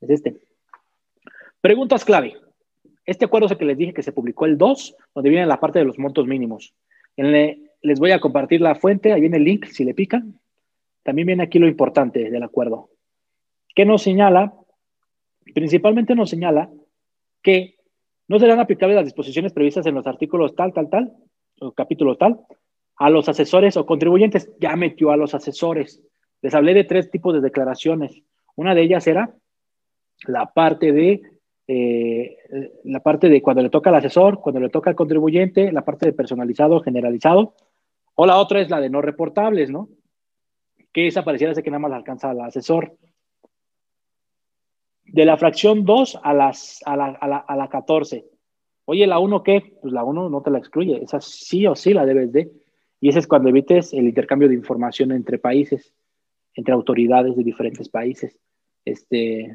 Es 0.00 0.10
este. 0.10 0.40
Preguntas 1.60 2.04
clave. 2.04 2.36
Este 3.04 3.24
acuerdo 3.24 3.46
es 3.46 3.52
el 3.52 3.58
que 3.58 3.64
les 3.64 3.78
dije 3.78 3.94
que 3.94 4.02
se 4.02 4.12
publicó 4.12 4.46
el 4.46 4.58
2, 4.58 4.96
donde 5.14 5.30
viene 5.30 5.46
la 5.46 5.60
parte 5.60 5.78
de 5.78 5.84
los 5.84 5.98
montos 5.98 6.26
mínimos. 6.26 6.74
les 7.16 7.98
voy 7.98 8.12
a 8.12 8.20
compartir 8.20 8.60
la 8.60 8.74
fuente, 8.74 9.12
ahí 9.12 9.20
viene 9.20 9.38
el 9.38 9.44
link, 9.44 9.66
si 9.66 9.84
le 9.84 9.94
pican. 9.94 10.40
También 11.02 11.26
viene 11.26 11.42
aquí 11.42 11.58
lo 11.58 11.66
importante 11.66 12.30
del 12.30 12.42
acuerdo, 12.42 12.90
que 13.74 13.84
nos 13.84 14.02
señala, 14.02 14.54
principalmente 15.52 16.14
nos 16.14 16.30
señala 16.30 16.70
que 17.42 17.76
no 18.28 18.38
serán 18.38 18.60
aplicables 18.60 18.96
las 18.96 19.04
disposiciones 19.04 19.52
previstas 19.52 19.84
en 19.86 19.96
los 19.96 20.06
artículos 20.06 20.54
tal, 20.54 20.72
tal, 20.72 20.88
tal, 20.88 21.12
o 21.60 21.72
capítulo 21.72 22.16
tal, 22.16 22.40
a 23.02 23.10
los 23.10 23.28
asesores 23.28 23.76
o 23.76 23.86
contribuyentes. 23.86 24.50
Ya 24.60 24.76
metió 24.76 25.10
a 25.10 25.16
los 25.16 25.34
asesores. 25.34 26.02
Les 26.40 26.54
hablé 26.54 26.74
de 26.74 26.84
tres 26.84 27.10
tipos 27.10 27.34
de 27.34 27.40
declaraciones. 27.40 28.22
Una 28.56 28.74
de 28.74 28.82
ellas 28.82 29.06
era 29.06 29.34
la 30.26 30.52
parte 30.52 30.92
de 30.92 31.22
eh, 31.68 32.36
la 32.84 33.00
parte 33.00 33.28
de 33.28 33.40
cuando 33.40 33.62
le 33.62 33.70
toca 33.70 33.90
al 33.90 33.96
asesor, 33.96 34.40
cuando 34.40 34.60
le 34.60 34.68
toca 34.68 34.90
al 34.90 34.96
contribuyente, 34.96 35.72
la 35.72 35.84
parte 35.84 36.06
de 36.06 36.12
personalizado, 36.12 36.80
generalizado, 36.80 37.54
o 38.14 38.26
la 38.26 38.38
otra 38.38 38.60
es 38.60 38.68
la 38.68 38.80
de 38.80 38.90
no 38.90 39.00
reportables, 39.00 39.70
¿no? 39.70 39.88
que 40.92 41.06
esa 41.06 41.24
pareciera 41.24 41.54
ser 41.54 41.64
que 41.64 41.70
nada 41.70 41.80
más 41.80 41.90
la 41.90 41.96
alcanza 41.96 42.30
al 42.30 42.40
asesor. 42.40 42.96
De 45.04 45.24
la 45.24 45.36
fracción 45.36 45.84
2 45.84 46.20
a, 46.22 46.34
las, 46.34 46.80
a, 46.84 46.96
la, 46.96 47.06
a, 47.06 47.56
la, 47.56 47.68
14. 47.68 48.24
Oye, 48.84 49.06
¿la 49.06 49.18
1 49.18 49.42
qué? 49.42 49.76
Pues 49.80 49.92
la 49.92 50.04
1 50.04 50.28
no 50.28 50.42
te 50.42 50.50
la 50.50 50.58
excluye, 50.58 51.02
esa 51.02 51.20
sí 51.20 51.66
o 51.66 51.74
sí 51.74 51.92
la 51.92 52.06
debes 52.06 52.32
de. 52.32 52.50
Y 53.02 53.10
ese 53.10 53.18
es 53.18 53.26
cuando 53.26 53.50
evites 53.50 53.92
el 53.92 54.06
intercambio 54.06 54.48
de 54.48 54.54
información 54.54 55.12
entre 55.12 55.38
países, 55.38 55.92
entre 56.54 56.72
autoridades 56.72 57.36
de 57.36 57.44
diferentes 57.44 57.90
países. 57.90 58.38
Este, 58.82 59.54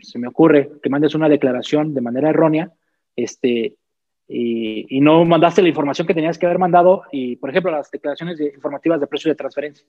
se 0.00 0.18
me 0.18 0.26
ocurre 0.26 0.72
que 0.82 0.90
mandes 0.90 1.14
una 1.14 1.28
declaración 1.28 1.94
de 1.94 2.00
manera 2.00 2.30
errónea, 2.30 2.72
este, 3.14 3.76
y, 4.26 4.96
y, 4.96 5.00
no 5.00 5.24
mandaste 5.24 5.62
la 5.62 5.68
información 5.68 6.08
que 6.08 6.14
tenías 6.14 6.36
que 6.36 6.46
haber 6.46 6.58
mandado, 6.58 7.04
y 7.12 7.36
por 7.36 7.50
ejemplo, 7.50 7.70
las 7.70 7.88
declaraciones 7.92 8.40
informativas 8.40 9.00
de 9.00 9.06
precios 9.06 9.30
de 9.30 9.36
transferencia 9.36 9.86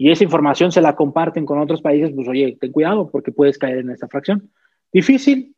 y 0.00 0.10
esa 0.10 0.24
información 0.24 0.72
se 0.72 0.80
la 0.80 0.96
comparten 0.96 1.44
con 1.44 1.58
otros 1.58 1.82
países, 1.82 2.10
pues 2.14 2.26
oye, 2.26 2.56
ten 2.58 2.72
cuidado 2.72 3.10
porque 3.10 3.32
puedes 3.32 3.58
caer 3.58 3.80
en 3.80 3.90
esta 3.90 4.08
fracción. 4.08 4.50
Difícil 4.90 5.54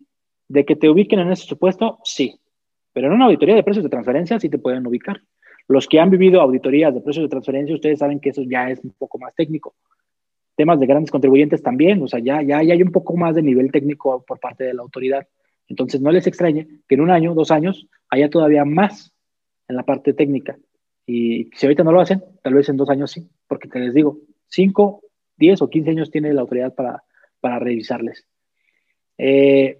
de 0.48 0.64
que 0.64 0.74
te 0.74 0.90
ubiquen 0.90 1.20
en 1.20 1.30
ese 1.30 1.46
supuesto, 1.46 2.00
sí, 2.02 2.40
pero 2.92 3.06
en 3.06 3.12
una 3.12 3.26
auditoría 3.26 3.54
de 3.54 3.62
precios 3.62 3.84
de 3.84 3.88
transferencia 3.88 4.40
sí 4.40 4.48
te 4.48 4.58
pueden 4.58 4.84
ubicar. 4.84 5.22
Los 5.68 5.86
que 5.86 6.00
han 6.00 6.10
vivido 6.10 6.40
auditorías 6.40 6.94
de 6.94 7.00
precios 7.00 7.24
de 7.24 7.28
transferencia, 7.28 7.74
ustedes 7.74 7.98
saben 7.98 8.20
que 8.20 8.30
eso 8.30 8.42
ya 8.42 8.70
es 8.70 8.80
un 8.82 8.90
poco 8.90 9.18
más 9.18 9.34
técnico. 9.34 9.74
Temas 10.56 10.78
de 10.80 10.86
grandes 10.86 11.10
contribuyentes 11.10 11.62
también, 11.62 12.02
o 12.02 12.08
sea, 12.08 12.20
ya, 12.20 12.42
ya, 12.42 12.62
ya 12.62 12.74
hay 12.74 12.82
un 12.82 12.92
poco 12.92 13.16
más 13.16 13.34
de 13.34 13.42
nivel 13.42 13.70
técnico 13.72 14.24
por 14.26 14.38
parte 14.38 14.64
de 14.64 14.74
la 14.74 14.82
autoridad. 14.82 15.26
Entonces, 15.68 16.00
no 16.00 16.10
les 16.10 16.26
extrañe 16.26 16.66
que 16.88 16.94
en 16.94 17.00
un 17.00 17.10
año, 17.10 17.34
dos 17.34 17.50
años, 17.50 17.86
haya 18.10 18.28
todavía 18.28 18.64
más 18.64 19.14
en 19.68 19.76
la 19.76 19.84
parte 19.84 20.12
técnica. 20.12 20.58
Y 21.06 21.50
si 21.54 21.66
ahorita 21.66 21.84
no 21.84 21.92
lo 21.92 22.00
hacen, 22.00 22.22
tal 22.42 22.54
vez 22.54 22.68
en 22.68 22.76
dos 22.76 22.90
años 22.90 23.10
sí, 23.10 23.28
porque 23.48 23.68
te 23.68 23.78
les 23.78 23.94
digo, 23.94 24.18
5, 24.48 25.02
10 25.36 25.62
o 25.62 25.70
15 25.70 25.90
años 25.90 26.10
tiene 26.10 26.32
la 26.32 26.42
autoridad 26.42 26.74
para, 26.74 27.02
para 27.40 27.58
revisarles. 27.58 28.26
Eh, 29.18 29.78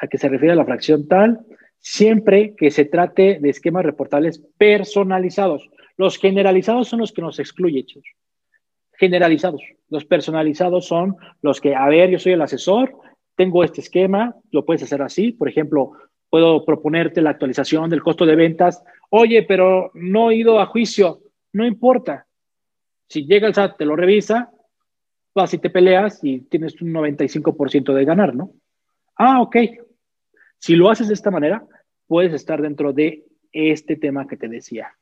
a 0.00 0.06
qué 0.06 0.18
se 0.18 0.28
refiere 0.28 0.54
la 0.54 0.64
fracción 0.64 1.06
tal, 1.08 1.44
siempre 1.84 2.54
que 2.56 2.70
se 2.70 2.86
trate 2.86 3.38
de 3.40 3.50
esquemas 3.50 3.84
reportables 3.84 4.42
personalizados. 4.56 5.68
Los 5.98 6.16
generalizados 6.16 6.88
son 6.88 7.00
los 7.00 7.12
que 7.12 7.20
nos 7.20 7.38
excluyen, 7.38 7.84
chicos. 7.84 8.08
Generalizados. 8.94 9.60
Los 9.90 10.06
personalizados 10.06 10.86
son 10.86 11.16
los 11.42 11.60
que, 11.60 11.74
a 11.74 11.86
ver, 11.88 12.08
yo 12.08 12.18
soy 12.18 12.32
el 12.32 12.40
asesor, 12.40 12.96
tengo 13.36 13.62
este 13.62 13.82
esquema, 13.82 14.34
lo 14.50 14.64
puedes 14.64 14.82
hacer 14.82 15.02
así. 15.02 15.32
Por 15.32 15.46
ejemplo, 15.46 15.92
puedo 16.30 16.64
proponerte 16.64 17.20
la 17.20 17.30
actualización 17.30 17.90
del 17.90 18.02
costo 18.02 18.24
de 18.24 18.34
ventas. 18.34 18.82
Oye, 19.10 19.42
pero 19.42 19.90
no 19.92 20.30
he 20.30 20.36
ido 20.36 20.60
a 20.60 20.66
juicio. 20.66 21.20
No 21.52 21.66
importa. 21.66 22.26
Si 23.08 23.26
llega 23.26 23.46
el 23.46 23.54
SAT, 23.54 23.76
te 23.76 23.84
lo 23.84 23.94
revisa, 23.94 24.50
vas 25.34 25.52
y 25.52 25.58
te 25.58 25.68
peleas 25.68 26.24
y 26.24 26.40
tienes 26.40 26.80
un 26.80 26.94
95% 26.94 27.92
de 27.92 28.04
ganar, 28.06 28.34
¿no? 28.34 28.52
Ah, 29.16 29.42
ok. 29.42 29.56
Si 30.58 30.76
lo 30.76 30.88
haces 30.88 31.08
de 31.08 31.14
esta 31.14 31.30
manera, 31.30 31.66
puedes 32.06 32.32
estar 32.32 32.60
dentro 32.60 32.92
de 32.92 33.24
este 33.52 33.96
tema 33.96 34.26
que 34.26 34.36
te 34.36 34.48
decía. 34.48 34.96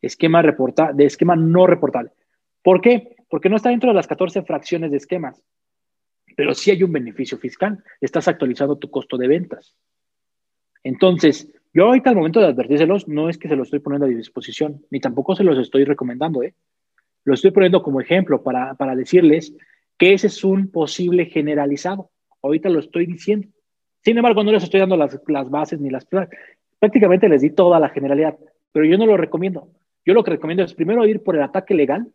Esquema 0.00 0.42
reporta, 0.42 0.92
de 0.92 1.04
esquema 1.04 1.36
no 1.36 1.66
reportable. 1.66 2.10
¿Por 2.62 2.80
qué? 2.80 3.16
Porque 3.28 3.48
no 3.48 3.56
está 3.56 3.70
dentro 3.70 3.90
de 3.90 3.96
las 3.96 4.06
14 4.06 4.42
fracciones 4.42 4.90
de 4.90 4.96
esquemas, 4.96 5.42
pero 6.36 6.54
sí 6.54 6.70
hay 6.70 6.82
un 6.82 6.92
beneficio 6.92 7.38
fiscal. 7.38 7.82
Estás 8.00 8.28
actualizando 8.28 8.76
tu 8.76 8.90
costo 8.90 9.16
de 9.16 9.28
ventas. 9.28 9.74
Entonces, 10.84 11.52
yo 11.74 11.86
ahorita 11.86 12.10
al 12.10 12.16
momento 12.16 12.40
de 12.40 12.46
advertírselos, 12.46 13.08
no 13.08 13.28
es 13.28 13.38
que 13.38 13.48
se 13.48 13.56
los 13.56 13.66
estoy 13.66 13.80
poniendo 13.80 14.06
a 14.06 14.08
disposición, 14.08 14.84
ni 14.90 15.00
tampoco 15.00 15.34
se 15.34 15.44
los 15.44 15.58
estoy 15.58 15.84
recomendando, 15.84 16.42
¿eh? 16.42 16.54
Lo 17.24 17.34
estoy 17.34 17.50
poniendo 17.50 17.82
como 17.82 18.00
ejemplo 18.00 18.42
para, 18.42 18.96
decirles 18.96 19.54
que 19.98 20.14
ese 20.14 20.28
es 20.28 20.44
un 20.44 20.70
posible 20.70 21.26
generalizado. 21.26 22.10
Ahorita 22.42 22.70
lo 22.70 22.78
estoy 22.78 23.06
diciendo. 23.06 23.48
Sin 24.02 24.16
embargo, 24.16 24.42
no 24.44 24.52
les 24.52 24.62
estoy 24.62 24.80
dando 24.80 24.96
las, 24.96 25.50
bases 25.50 25.80
ni 25.80 25.90
las 25.90 26.06
prácticamente 26.78 27.28
les 27.28 27.42
di 27.42 27.50
toda 27.50 27.80
la 27.80 27.88
generalidad, 27.88 28.38
pero 28.72 28.84
yo 28.86 28.96
no 28.96 29.06
lo 29.06 29.16
recomiendo. 29.16 29.68
Yo 30.04 30.14
lo 30.14 30.24
que 30.24 30.30
recomiendo 30.30 30.64
es 30.64 30.74
primero 30.74 31.06
ir 31.06 31.22
por 31.22 31.36
el 31.36 31.42
ataque 31.42 31.74
legal, 31.74 32.08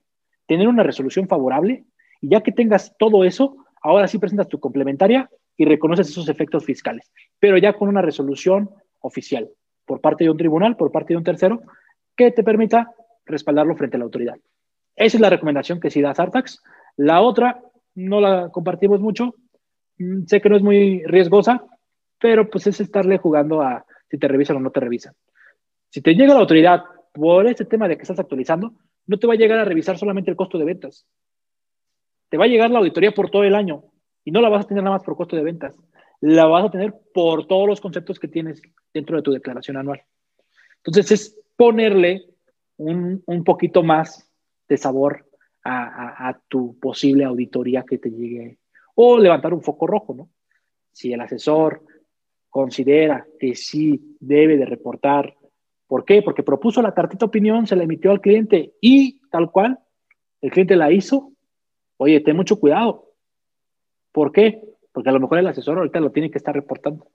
tener 0.48 0.68
una 0.68 0.84
resolución 0.84 1.28
favorable 1.28 1.86
y 2.22 2.30
ya 2.30 2.42
que 2.42 2.52
tengas 2.52 2.96
todo 2.98 3.24
eso, 3.24 3.58
ahora 3.82 4.08
sí 4.08 4.18
presentas 4.18 4.48
tu 4.48 4.60
complementaria 4.60 5.30
y 5.58 5.66
reconoces 5.66 6.10
esos 6.10 6.30
efectos 6.30 6.66
fiscales, 6.66 7.12
pero 7.40 7.58
ya 7.58 7.74
con 7.74 7.90
una 7.90 8.02
resolución 8.02 8.70
oficial 9.02 9.50
por 9.86 10.02
parte 10.02 10.24
de 10.24 10.30
un 10.30 10.38
tribunal, 10.38 10.76
por 10.76 10.92
parte 10.92 11.14
de 11.14 11.18
un 11.18 11.24
tercero, 11.24 11.62
que 12.16 12.32
te 12.32 12.44
permita 12.44 12.92
respaldarlo 13.26 13.76
frente 13.76 13.98
a 13.98 14.00
la 14.00 14.06
autoridad. 14.06 14.36
Esa 14.96 15.18
es 15.18 15.22
la 15.22 15.30
recomendación 15.30 15.80
que 15.80 15.90
sí 15.90 16.02
da 16.02 16.14
Sartax. 16.14 16.62
La 16.98 17.22
otra 17.22 17.62
no 17.96 18.22
la 18.22 18.50
compartimos 18.50 19.00
mucho. 19.00 19.36
Mm, 19.98 20.26
sé 20.26 20.42
que 20.42 20.50
no 20.50 20.56
es 20.56 20.64
muy 20.64 21.04
riesgosa, 21.06 21.66
pero 22.20 22.50
pues 22.50 22.68
es 22.68 22.80
estarle 22.80 23.18
jugando 23.18 23.62
a 23.62 23.86
si 24.10 24.18
te 24.18 24.28
revisan 24.28 24.58
o 24.58 24.60
no 24.60 24.72
te 24.72 24.80
revisan. 24.80 25.14
Si 25.90 26.02
te 26.02 26.16
llega 26.16 26.34
la 26.34 26.40
autoridad 26.40 26.84
por 27.12 27.48
ese 27.48 27.66
tema 27.66 27.88
de 27.88 27.96
que 27.96 28.04
estás 28.04 28.20
actualizando, 28.20 28.74
no 29.06 29.18
te 29.18 29.28
va 29.28 29.34
a 29.34 29.38
llegar 29.38 29.60
a 29.60 29.66
revisar 29.66 29.98
solamente 29.98 30.32
el 30.32 30.38
costo 30.38 30.58
de 30.58 30.66
ventas. 30.66 31.06
Te 32.30 32.38
va 32.38 32.46
a 32.46 32.48
llegar 32.48 32.72
la 32.72 32.80
auditoría 32.80 33.12
por 33.12 33.30
todo 33.30 33.44
el 33.44 33.56
año 33.56 33.84
y 34.24 34.32
no 34.32 34.42
la 34.42 34.50
vas 34.50 34.66
a 34.66 34.68
tener 34.68 34.84
nada 34.84 34.98
más 34.98 35.06
por 35.06 35.16
costo 35.16 35.36
de 35.36 35.44
ventas. 35.44 35.76
La 36.22 36.46
vas 36.46 36.66
a 36.66 36.72
tener 36.72 36.94
por 37.14 37.48
todos 37.48 37.68
los 37.68 37.82
conceptos 37.82 38.20
que 38.20 38.28
tienes 38.28 38.62
dentro 38.94 39.18
de 39.18 39.24
tu 39.24 39.32
declaración 39.32 39.78
anual. 39.78 40.02
Entonces 40.78 41.12
es 41.12 41.40
ponerle 41.56 42.26
un, 42.78 43.44
poquito 43.46 43.84
más 43.84 44.30
de 44.68 44.78
sabor 44.78 45.26
a, 45.64 46.40
tu 46.48 46.78
posible 46.80 47.24
auditoría 47.24 47.84
que 47.84 47.98
te 47.98 48.10
llegue 48.10 48.58
o 48.96 49.18
levantar 49.18 49.54
un 49.54 49.62
foco 49.62 49.88
rojo, 49.88 50.14
¿no? 50.14 50.30
Si 50.92 51.12
el 51.12 51.22
asesor 51.22 51.84
considera 52.50 53.26
que 53.40 53.56
sí 53.56 54.16
debe 54.20 54.58
de 54.58 54.66
reportar, 54.66 55.36
¿por 55.88 56.06
qué? 56.06 56.22
Porque 56.22 56.44
propuso 56.44 56.82
la 56.82 56.94
cartita 56.94 57.26
opinión, 57.26 57.66
se 57.66 57.76
la 57.76 57.84
emitió 57.84 58.12
al 58.12 58.22
cliente 58.22 58.74
y 58.80 59.20
tal 59.30 59.52
cual, 59.52 59.80
el 60.42 60.52
cliente 60.52 60.76
la 60.76 60.92
hizo, 60.92 61.32
oye, 61.98 62.20
ten 62.20 62.36
mucho 62.36 62.60
cuidado. 62.60 63.12
¿Por 64.12 64.32
qué? 64.32 64.62
Porque 64.92 65.10
a 65.10 65.14
lo 65.14 65.20
mejor 65.20 65.40
el 65.40 65.48
asesor 65.48 65.78
ahorita 65.78 66.00
lo 66.00 66.12
tiene 66.12 66.30
que 66.30 66.38
estar 66.38 66.54
reportando. 66.54 67.08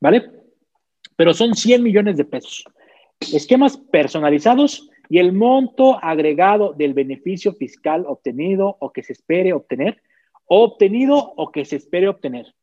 ¿Vale? 0.00 0.30
Pero 1.16 1.34
son 1.34 1.54
100 1.54 1.82
millones 1.82 2.16
de 2.16 2.24
pesos. 2.24 2.64
Esquemas 3.20 3.76
personalizados 3.76 4.90
y 5.08 5.18
el 5.18 5.32
monto 5.32 5.98
agregado 6.02 6.72
del 6.74 6.94
beneficio 6.94 7.52
fiscal 7.54 8.04
obtenido 8.06 8.76
o 8.80 8.92
que 8.92 9.02
se 9.02 9.14
espere 9.14 9.52
obtener, 9.52 10.02
obtenido 10.46 11.16
o 11.36 11.50
que 11.50 11.64
se 11.64 11.76
espere 11.76 12.08
obtener. 12.08 12.54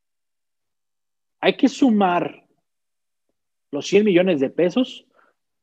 Hay 1.40 1.58
que 1.58 1.68
sumar 1.68 2.46
los 3.72 3.88
100 3.88 4.06
millones 4.06 4.40
de 4.40 4.50
pesos, 4.50 5.06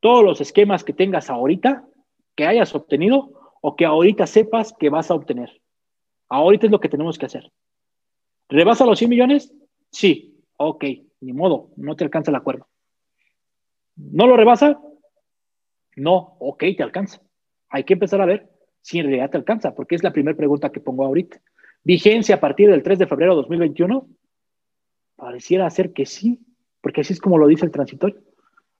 todos 0.00 0.24
los 0.24 0.40
esquemas 0.40 0.84
que 0.84 0.92
tengas 0.92 1.30
ahorita, 1.30 1.86
que 2.34 2.46
hayas 2.46 2.74
obtenido 2.74 3.54
o 3.60 3.76
que 3.76 3.84
ahorita 3.84 4.26
sepas 4.26 4.74
que 4.78 4.90
vas 4.90 5.10
a 5.10 5.14
obtener. 5.14 5.60
Ahorita 6.28 6.66
es 6.66 6.72
lo 6.72 6.80
que 6.80 6.88
tenemos 6.88 7.18
que 7.18 7.26
hacer. 7.26 7.52
¿Rebasa 8.48 8.84
los 8.84 8.98
100 8.98 9.10
millones? 9.10 9.54
Sí. 9.90 10.36
Ok, 10.56 10.84
ni 11.20 11.32
modo, 11.32 11.70
no 11.76 11.96
te 11.96 12.04
alcanza 12.04 12.30
el 12.30 12.36
acuerdo. 12.36 12.68
¿No 13.96 14.26
lo 14.26 14.36
rebasa? 14.36 14.80
No, 15.96 16.36
ok, 16.38 16.64
te 16.76 16.82
alcanza. 16.82 17.20
Hay 17.68 17.84
que 17.84 17.94
empezar 17.94 18.20
a 18.20 18.26
ver 18.26 18.48
si 18.80 18.98
en 18.98 19.06
realidad 19.06 19.30
te 19.30 19.38
alcanza, 19.38 19.74
porque 19.74 19.94
es 19.94 20.02
la 20.02 20.12
primera 20.12 20.36
pregunta 20.36 20.70
que 20.70 20.80
pongo 20.80 21.04
ahorita. 21.04 21.40
¿Vigencia 21.84 22.36
a 22.36 22.40
partir 22.40 22.70
del 22.70 22.82
3 22.82 22.98
de 22.98 23.06
febrero 23.06 23.32
de 23.32 23.42
2021? 23.42 24.06
Pareciera 25.16 25.68
ser 25.70 25.92
que 25.92 26.06
sí, 26.06 26.40
porque 26.80 27.00
así 27.00 27.12
es 27.12 27.20
como 27.20 27.38
lo 27.38 27.46
dice 27.46 27.64
el 27.64 27.72
transitorio. 27.72 28.20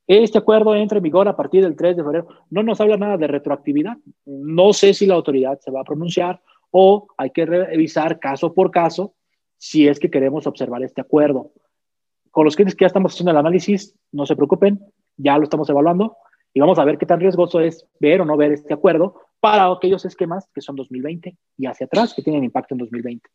Este 0.07 0.39
acuerdo 0.39 0.75
entra 0.75 0.99
en 0.99 1.05
vigor 1.05 1.29
a 1.29 1.37
partir 1.37 1.63
del 1.63 1.77
3 1.77 1.97
de 1.97 2.03
febrero. 2.03 2.29
No 2.51 2.63
nos 2.63 2.81
habla 2.81 2.97
nada 2.97 3.17
de 3.17 3.29
retroactividad. 3.29 3.97
No 4.27 4.73
sé 4.73 4.95
si 4.95 5.07
la 5.07 5.15
autoridad 5.15 5.61
se 5.61 5.71
va 5.71 5.81
a 5.81 5.85
pronunciar 5.85 6.41
o 6.71 7.07
hay 7.17 7.31
que 7.31 7.47
revisar 7.47 8.19
caso 8.19 8.53
por 8.53 8.71
caso 8.71 9.15
si 9.59 9.87
es 9.87 10.01
que 10.01 10.11
queremos 10.11 10.47
observar 10.47 10.83
este 10.83 11.01
acuerdo. 11.01 11.53
Con 12.31 12.45
los 12.45 12.57
clientes 12.57 12.75
que 12.75 12.83
ya 12.83 12.89
estamos 12.89 13.13
haciendo 13.13 13.31
el 13.31 13.37
análisis, 13.37 13.95
no 14.11 14.27
se 14.27 14.35
preocupen, 14.35 14.81
ya 15.17 15.37
lo 15.37 15.45
estamos 15.45 15.69
evaluando 15.71 16.17
y 16.55 16.61
vamos 16.61 16.79
a 16.79 16.85
ver 16.85 16.99
qué 16.99 17.07
tan 17.07 17.21
riesgoso 17.21 17.61
es 17.61 17.87
ver 17.99 18.21
o 18.21 18.25
no 18.25 18.37
ver 18.37 18.53
este 18.53 18.75
acuerdo 18.75 19.21
para 19.41 19.71
aquellos 19.71 20.05
esquemas 20.05 20.49
que 20.55 20.61
son 20.61 20.77
2020 20.77 21.37
y 21.59 21.67
hacia 21.67 21.87
atrás 21.87 22.15
que 22.15 22.23
tienen 22.23 22.45
impacto 22.45 22.75
en 22.75 22.79
2020. 22.79 23.29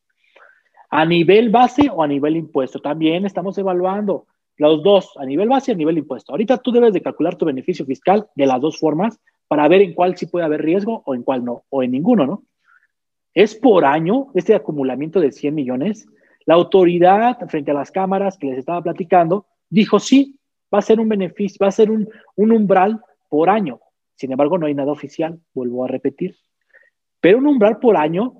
A 0.89 1.05
nivel 1.05 1.49
base 1.49 1.89
o 1.93 2.01
a 2.01 2.07
nivel 2.07 2.37
impuesto, 2.37 2.79
también 2.79 3.25
estamos 3.25 3.57
evaluando 3.57 4.25
los 4.57 4.81
dos, 4.81 5.11
a 5.17 5.25
nivel 5.25 5.49
base 5.49 5.71
y 5.71 5.73
a 5.73 5.77
nivel 5.77 5.97
impuesto. 5.97 6.31
Ahorita 6.31 6.57
tú 6.57 6.71
debes 6.71 6.93
de 6.93 7.01
calcular 7.01 7.35
tu 7.35 7.45
beneficio 7.45 7.85
fiscal 7.85 8.27
de 8.35 8.45
las 8.45 8.61
dos 8.61 8.79
formas 8.79 9.19
para 9.47 9.67
ver 9.67 9.81
en 9.81 9.93
cuál 9.93 10.17
sí 10.17 10.25
puede 10.25 10.45
haber 10.45 10.61
riesgo 10.61 11.03
o 11.05 11.13
en 11.13 11.23
cuál 11.23 11.43
no, 11.43 11.63
o 11.69 11.83
en 11.83 11.91
ninguno, 11.91 12.25
¿no? 12.25 12.43
Es 13.33 13.53
por 13.53 13.85
año 13.85 14.27
este 14.33 14.55
acumulamiento 14.55 15.19
de 15.19 15.31
100 15.31 15.53
millones. 15.53 16.07
La 16.45 16.55
autoridad, 16.55 17.37
frente 17.49 17.71
a 17.71 17.75
las 17.75 17.91
cámaras 17.91 18.37
que 18.37 18.47
les 18.47 18.57
estaba 18.57 18.81
platicando, 18.81 19.45
dijo 19.69 19.99
sí, 19.99 20.39
va 20.73 20.79
a 20.79 20.81
ser 20.81 20.99
un 20.99 21.09
beneficio, 21.09 21.57
va 21.61 21.67
a 21.67 21.71
ser 21.71 21.91
un, 21.91 22.09
umbral 22.35 23.01
por 23.29 23.49
año. 23.49 23.79
Sin 24.15 24.31
embargo, 24.31 24.57
no 24.57 24.65
hay 24.65 24.73
nada 24.73 24.91
oficial, 24.91 25.39
vuelvo 25.53 25.85
a 25.85 25.87
repetir. 25.87 26.35
Pero 27.19 27.37
un 27.37 27.47
umbral 27.47 27.79
por 27.79 27.97
año 27.97 28.35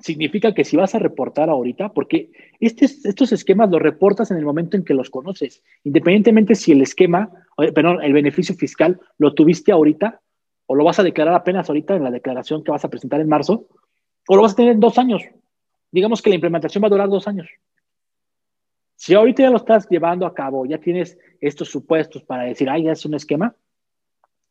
significa 0.00 0.54
que 0.54 0.64
si 0.64 0.76
vas 0.76 0.94
a 0.94 0.98
reportar 0.98 1.48
ahorita, 1.48 1.92
porque 1.92 2.30
estos 2.60 3.32
esquemas 3.32 3.70
los 3.70 3.80
reportas 3.80 4.30
en 4.30 4.36
el 4.36 4.44
momento 4.44 4.76
en 4.76 4.84
que 4.84 4.94
los 4.94 5.10
conoces, 5.10 5.62
independientemente 5.84 6.54
si 6.54 6.72
el 6.72 6.82
esquema, 6.82 7.30
perdón, 7.74 8.02
el 8.02 8.12
beneficio 8.12 8.54
fiscal 8.54 9.00
lo 9.18 9.34
tuviste 9.34 9.72
ahorita 9.72 10.20
o 10.66 10.74
lo 10.74 10.84
vas 10.84 10.98
a 10.98 11.02
declarar 11.02 11.34
apenas 11.34 11.68
ahorita 11.68 11.94
en 11.94 12.04
la 12.04 12.10
declaración 12.10 12.64
que 12.64 12.72
vas 12.72 12.84
a 12.84 12.90
presentar 12.90 13.20
en 13.20 13.28
marzo, 13.28 13.68
o 14.28 14.36
lo 14.36 14.42
vas 14.42 14.52
a 14.52 14.56
tener 14.56 14.72
en 14.72 14.80
dos 14.80 14.98
años. 14.98 15.22
Digamos 15.92 16.20
que 16.20 16.30
la 16.30 16.34
implementación 16.34 16.82
va 16.82 16.88
a 16.88 16.90
durar 16.90 17.08
dos 17.08 17.28
años. 17.28 17.48
Si 18.96 19.14
ahorita 19.14 19.44
ya 19.44 19.50
lo 19.50 19.58
estás 19.58 19.88
llevando 19.88 20.26
a 20.26 20.34
cabo, 20.34 20.66
ya 20.66 20.78
tienes 20.78 21.18
estos 21.40 21.68
supuestos 21.68 22.24
para 22.24 22.44
decir, 22.44 22.68
ay, 22.68 22.84
ya 22.84 22.92
es 22.92 23.04
un 23.04 23.14
esquema, 23.14 23.54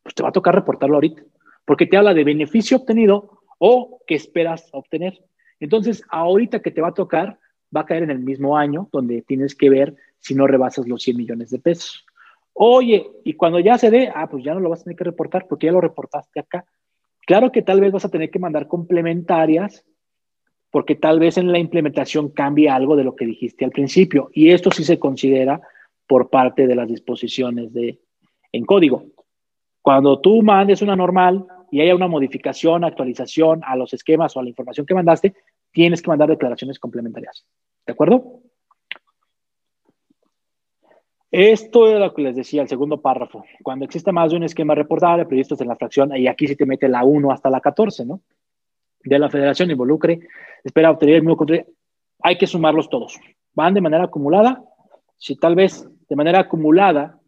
pues 0.05 0.13
te 0.13 0.21
va 0.21 0.29
a 0.29 0.31
tocar 0.31 0.53
reportarlo 0.53 0.97
ahorita, 0.97 1.23
porque 1.65 1.87
te 1.87 1.97
habla 1.97 2.13
de 2.13 2.23
beneficio 2.23 2.77
obtenido 2.77 3.41
o 3.57 4.01
que 4.05 4.13
esperas 4.13 4.69
obtener. 4.71 5.19
Entonces, 5.59 6.03
ahorita 6.09 6.61
que 6.61 6.69
te 6.69 6.79
va 6.79 6.89
a 6.89 6.93
tocar, 6.93 7.39
va 7.75 7.81
a 7.81 7.85
caer 7.87 8.03
en 8.03 8.11
el 8.11 8.19
mismo 8.19 8.55
año 8.55 8.87
donde 8.91 9.23
tienes 9.23 9.55
que 9.55 9.67
ver 9.71 9.95
si 10.19 10.35
no 10.35 10.45
rebasas 10.45 10.87
los 10.87 11.01
100 11.01 11.17
millones 11.17 11.49
de 11.49 11.57
pesos. 11.57 12.05
Oye, 12.53 13.09
y 13.23 13.33
cuando 13.33 13.59
ya 13.59 13.79
se 13.79 13.89
dé, 13.89 14.11
ah, 14.13 14.29
pues 14.29 14.43
ya 14.43 14.53
no 14.53 14.59
lo 14.59 14.69
vas 14.69 14.81
a 14.81 14.83
tener 14.83 14.95
que 14.95 15.05
reportar 15.05 15.47
porque 15.47 15.65
ya 15.65 15.71
lo 15.71 15.81
reportaste 15.81 16.39
acá. 16.39 16.65
Claro 17.25 17.51
que 17.51 17.63
tal 17.63 17.81
vez 17.81 17.91
vas 17.91 18.05
a 18.05 18.09
tener 18.09 18.29
que 18.29 18.37
mandar 18.37 18.67
complementarias 18.67 19.83
porque 20.69 20.93
tal 20.93 21.19
vez 21.19 21.39
en 21.39 21.51
la 21.51 21.57
implementación 21.57 22.29
cambie 22.29 22.69
algo 22.69 22.95
de 22.95 23.03
lo 23.03 23.15
que 23.15 23.25
dijiste 23.25 23.65
al 23.65 23.71
principio. 23.71 24.29
Y 24.33 24.51
esto 24.51 24.69
sí 24.69 24.83
se 24.83 24.99
considera 24.99 25.61
por 26.05 26.29
parte 26.29 26.67
de 26.67 26.75
las 26.75 26.87
disposiciones 26.87 27.73
de, 27.73 27.99
en 28.51 28.65
código. 28.65 29.14
Cuando 29.85 30.19
tú 30.19 30.41
mandes 30.41 30.81
una 30.81 30.95
normal 30.95 31.45
y 31.69 31.79
haya 31.79 31.93
una 31.93 32.07
modificación, 32.07 32.83
actualización 32.83 33.61
a 33.63 33.75
los 33.75 33.93
esquemas 33.93 34.35
o 34.35 34.39
a 34.39 34.43
la 34.43 34.49
información 34.49 34.83
que 34.83 34.95
mandaste, 34.95 35.35
tienes 35.71 36.01
que 36.01 36.07
mandar 36.07 36.27
declaraciones 36.27 36.79
complementarias. 36.79 37.45
¿De 37.85 37.93
acuerdo? 37.93 38.39
Esto 41.29 41.87
es 41.87 41.99
lo 41.99 42.11
que 42.15 42.23
les 42.23 42.35
decía, 42.35 42.63
el 42.63 42.67
segundo 42.67 42.99
párrafo. 42.99 43.45
Cuando 43.61 43.85
existe 43.85 44.11
más 44.11 44.31
de 44.31 44.37
un 44.37 44.43
esquema 44.45 44.73
reportable 44.73 45.27
previsto 45.27 45.55
en 45.59 45.67
la 45.67 45.75
fracción, 45.75 46.17
y 46.17 46.25
aquí 46.25 46.47
sí 46.47 46.55
te 46.55 46.65
mete 46.65 46.89
la 46.89 47.03
1 47.03 47.31
hasta 47.31 47.51
la 47.51 47.61
14, 47.61 48.07
¿no? 48.07 48.21
de 49.03 49.19
la 49.19 49.29
federación 49.29 49.69
involucre, 49.69 50.19
espera 50.63 50.89
obtener 50.89 51.17
el 51.17 51.21
mismo 51.21 51.37
control, 51.37 51.63
hay 52.23 52.39
que 52.39 52.47
sumarlos 52.47 52.89
todos. 52.89 53.19
Van 53.53 53.75
de 53.75 53.81
manera 53.81 54.05
acumulada. 54.05 54.63
Si 55.15 55.35
tal 55.35 55.53
vez 55.53 55.87
de 56.09 56.15
manera 56.15 56.39
acumulada 56.39 57.19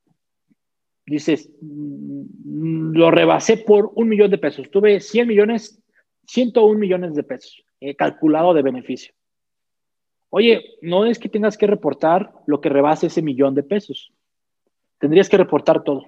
dices, 1.07 1.49
mm, 1.61 2.91
lo 2.91 3.09
rebasé 3.09 3.57
por 3.57 3.91
un 3.95 4.07
millón 4.07 4.29
de 4.29 4.37
pesos, 4.37 4.69
tuve 4.69 4.99
100 4.99 5.27
millones, 5.27 5.81
101 6.27 6.79
millones 6.79 7.15
de 7.15 7.23
pesos 7.23 7.63
he 7.79 7.95
calculado 7.95 8.53
de 8.53 8.61
beneficio. 8.61 9.13
Oye, 10.29 10.77
no 10.81 11.05
es 11.05 11.19
que 11.19 11.29
tengas 11.29 11.57
que 11.57 11.67
reportar 11.67 12.33
lo 12.45 12.59
que 12.59 12.69
rebase 12.69 13.07
ese 13.07 13.21
millón 13.21 13.55
de 13.55 13.63
pesos. 13.63 14.11
Tendrías 14.99 15.29
que 15.29 15.37
reportar 15.37 15.83
todo. 15.83 16.05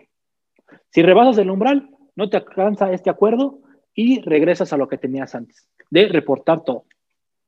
Si 0.90 1.02
rebasas 1.02 1.38
el 1.38 1.50
umbral, 1.50 1.90
no 2.16 2.30
te 2.30 2.38
alcanza 2.38 2.92
este 2.92 3.10
acuerdo, 3.10 3.60
y 3.94 4.22
regresas 4.22 4.72
a 4.72 4.78
lo 4.78 4.88
que 4.88 4.98
tenías 4.98 5.36
antes, 5.36 5.68
de 5.90 6.08
reportar 6.08 6.64
todo. 6.64 6.86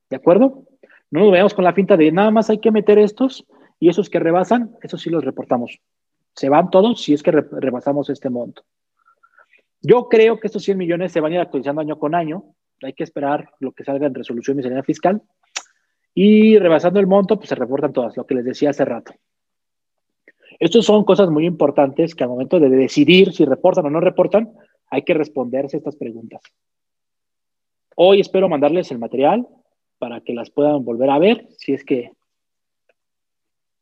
¿De 0.10 0.18
acuerdo? 0.18 0.66
No 1.10 1.22
nos 1.22 1.32
veamos 1.32 1.54
con 1.54 1.64
la 1.64 1.74
finta 1.74 1.95
de 1.95 2.12
nada 2.12 2.32
más 2.32 2.49
hay 2.49 2.60
que 2.60 2.72
meter 2.72 2.99
estos 2.99 3.45
y 3.80 3.89
esos 3.89 4.10
que 4.10 4.20
rebasan, 4.20 4.76
esos 4.82 5.02
sí 5.02 5.10
los 5.10 5.24
reportamos. 5.24 5.80
Se 6.34 6.49
van 6.49 6.69
todos 6.69 7.01
si 7.01 7.13
es 7.13 7.23
que 7.23 7.32
rebasamos 7.32 8.09
este 8.09 8.29
monto. 8.29 8.63
Yo 9.82 10.07
creo 10.07 10.39
que 10.39 10.47
estos 10.47 10.63
100 10.63 10.77
millones 10.77 11.11
se 11.11 11.19
van 11.19 11.32
a 11.32 11.36
ir 11.36 11.41
actualizando 11.41 11.82
año 11.82 11.97
con 11.97 12.15
año. 12.15 12.43
Hay 12.84 12.93
que 12.93 13.03
esperar 13.03 13.49
lo 13.59 13.71
que 13.71 13.84
salga 13.84 14.07
en 14.07 14.13
resolución 14.13 14.57
miscelánea 14.57 14.84
fiscal. 14.84 15.21
Y 16.13 16.57
rebasando 16.57 16.99
el 16.99 17.07
monto, 17.07 17.38
pues 17.38 17.49
se 17.49 17.55
reportan 17.55 17.93
todas, 17.93 18.15
lo 18.17 18.25
que 18.25 18.36
les 18.36 18.45
decía 18.45 18.71
hace 18.71 18.86
rato. 18.86 19.13
Estas 20.59 20.86
son 20.86 21.03
cosas 21.03 21.29
muy 21.29 21.45
importantes 21.45 22.13
que 22.13 22.23
al 22.23 22.29
momento 22.29 22.59
de 22.59 22.69
decidir 22.69 23.34
si 23.34 23.45
reportan 23.45 23.86
o 23.86 23.89
no 23.89 23.99
reportan, 23.99 24.53
hay 24.89 25.03
que 25.03 25.13
responderse 25.13 25.77
estas 25.77 25.95
preguntas. 25.95 26.41
Hoy 27.95 28.19
espero 28.19 28.49
mandarles 28.49 28.91
el 28.91 28.99
material 28.99 29.47
para 29.97 30.21
que 30.21 30.34
las 30.34 30.49
puedan 30.49 30.84
volver 30.84 31.09
a 31.09 31.19
ver, 31.19 31.47
si 31.57 31.73
es 31.73 31.84
que 31.84 32.11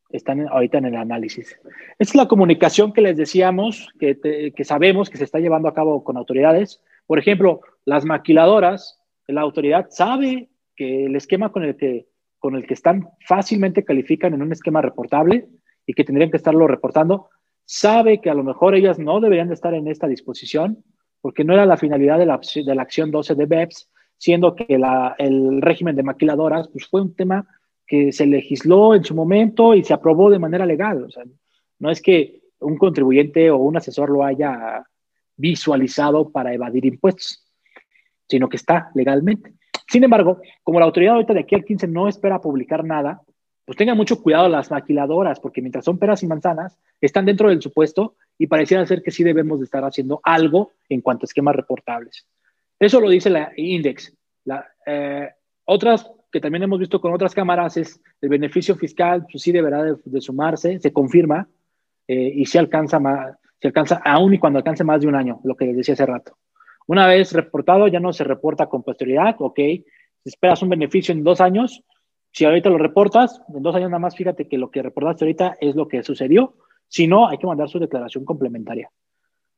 están 0.10 0.48
ahorita 0.48 0.80
en 0.80 0.86
el 0.86 0.96
análisis. 0.96 1.60
Es 2.00 2.16
la 2.16 2.28
comunicación 2.28 2.94
que 2.94 3.02
les 3.02 3.18
decíamos, 3.18 3.90
que, 4.00 4.20
que, 4.56 4.64
sabemos 4.64 5.10
que 5.10 5.18
se 5.18 5.24
está 5.24 5.40
llevando 5.40 5.68
a 5.68 5.74
cabo 5.74 6.04
con 6.04 6.18
autoridades. 6.18 6.82
Por 7.06 7.20
ejemplo, 7.20 7.62
las 7.86 8.06
maquiladoras, 8.06 9.00
la 9.28 9.42
autoridad 9.42 9.88
sabe 9.90 10.50
que 10.76 11.06
el 11.06 11.16
esquema 11.16 11.52
con 11.52 11.64
el 11.64 11.76
que, 11.76 12.08
con 12.40 12.56
el 12.56 12.66
que 12.66 12.74
están 12.74 13.10
fácilmente 13.28 13.84
califican 13.84 14.34
en 14.34 14.42
un 14.42 14.52
esquema 14.52 14.82
reportable 14.82 15.48
y 15.86 15.94
que 15.94 16.04
tendrían 16.04 16.32
que 16.32 16.38
estarlo 16.38 16.68
reportando, 16.68 17.30
sabe 17.66 18.20
que 18.20 18.30
a 18.30 18.34
lo 18.34 18.44
mejor 18.44 18.76
ellas 18.76 18.98
no 18.98 19.20
deberían 19.20 19.50
de 19.50 19.54
estar 19.54 19.74
en 19.74 19.88
esta 19.88 20.08
disposición, 20.08 20.84
porque 21.22 21.44
no 21.44 21.54
era 21.54 21.66
la 21.66 21.78
finalidad 21.78 22.18
de 22.18 22.26
la, 22.26 22.40
de 22.40 22.76
la 22.76 22.82
acción 22.82 23.12
12 23.12 23.36
de 23.36 23.46
BEPS, 23.46 23.90
siendo 24.18 24.56
que 24.56 24.66
el 25.18 25.62
régimen 25.62 25.96
de 25.96 26.04
maquiladoras 26.04 26.68
pues, 26.70 26.88
fue 26.88 27.02
un 27.02 27.16
tema 27.16 27.48
que 27.90 28.12
se 28.12 28.28
legisló 28.28 28.94
en 28.94 29.04
su 29.04 29.16
momento 29.16 29.74
y 29.74 29.84
se 29.84 29.96
aprobó 29.96 30.30
de 30.30 30.38
manera 30.38 30.66
legal. 30.66 31.04
O 31.04 31.10
sea, 31.10 31.24
no 31.80 31.90
es 31.90 32.02
que 32.02 32.44
un 32.60 32.78
contribuyente 32.78 33.50
o 33.50 33.58
un 33.58 33.78
asesor 33.78 34.12
lo 34.12 34.24
haya 34.24 34.86
visualizado 35.36 36.30
para 36.30 36.54
evadir 36.54 36.86
impuestos, 36.86 37.44
sino 38.28 38.48
que 38.48 38.58
está 38.58 38.92
legalmente. 38.94 39.54
Sin 39.88 40.04
embargo, 40.04 40.40
como 40.64 40.80
la 40.80 40.86
autoridad 40.86 41.16
ahorita 41.16 41.34
de 41.34 41.40
aquí 41.40 41.56
al 41.56 41.66
15 41.66 41.88
no 41.88 42.08
espera 42.08 42.40
publicar 42.40 42.86
nada, 42.86 43.24
pues 43.66 43.76
tengan 43.76 43.98
mucho 43.98 44.22
cuidado 44.22 44.48
las 44.50 44.70
maquiladoras, 44.70 45.40
porque 45.40 45.62
mientras 45.62 45.86
son 45.86 45.98
peras 45.98 46.22
y 46.22 46.28
manzanas, 46.28 46.78
están 47.02 47.26
dentro 47.26 47.50
del 47.50 47.62
supuesto 47.62 48.16
y 48.38 48.46
pareciera 48.46 48.86
ser 48.86 49.02
que 49.02 49.12
sí 49.12 49.24
debemos 49.24 49.60
de 49.60 49.66
estar 49.66 49.84
haciendo 49.84 50.20
algo 50.24 50.74
en 50.90 51.02
cuanto 51.02 51.24
a 51.24 51.28
esquemas 51.28 51.56
reportables. 51.56 52.28
Eso 52.80 53.02
lo 53.02 53.10
dice 53.10 53.32
la 53.32 53.52
Index. 53.56 54.16
La, 54.46 54.68
eh, 54.86 55.30
otras 55.66 56.10
que 56.32 56.40
también 56.40 56.64
hemos 56.64 56.80
visto 56.80 57.02
con 57.02 57.14
otras 57.14 57.34
cámaras 57.34 57.78
es 57.78 58.02
el 58.22 58.30
beneficio 58.30 58.76
fiscal, 58.76 59.26
pues 59.32 59.44
sí 59.44 59.52
deberá 59.52 59.84
de, 59.84 60.22
sumarse, 60.22 60.80
se 60.80 60.94
confirma 60.94 61.48
eh, 62.08 62.32
y 62.36 62.46
se 62.46 62.60
alcanza 62.60 63.00
más, 63.00 63.36
se 63.60 63.68
alcanza 63.68 64.02
aún 64.06 64.34
y 64.34 64.40
cuando 64.40 64.58
alcance 64.58 64.84
más 64.84 65.02
de 65.02 65.08
un 65.08 65.16
año, 65.16 65.40
lo 65.44 65.56
que 65.56 65.66
les 65.66 65.78
decía 65.78 65.94
hace 65.94 66.06
rato. 66.06 66.38
Una 66.88 67.08
vez 67.08 67.34
reportado, 67.34 67.88
ya 67.88 68.00
no 68.00 68.14
se 68.14 68.24
reporta 68.24 68.68
con 68.68 68.84
posterioridad, 68.84 69.36
ok, 69.40 69.60
esperas 70.24 70.62
un 70.62 70.70
beneficio 70.70 71.14
en 71.14 71.24
dos 71.24 71.42
años, 71.42 71.84
si 72.32 72.46
ahorita 72.46 72.70
lo 72.70 72.78
reportas, 72.78 73.42
en 73.54 73.64
dos 73.64 73.76
años 73.76 73.90
nada 73.90 74.00
más 74.00 74.16
fíjate 74.16 74.48
que 74.48 74.58
lo 74.58 74.70
que 74.70 74.82
reportaste 74.82 75.26
ahorita 75.26 75.58
es 75.60 75.76
lo 75.76 75.88
que 75.88 76.04
sucedió, 76.04 76.56
si 76.88 77.08
no, 77.08 77.28
hay 77.28 77.38
que 77.38 77.48
mandar 77.48 77.70
su 77.70 77.80
declaración 77.80 78.26
complementaria. 78.26 78.92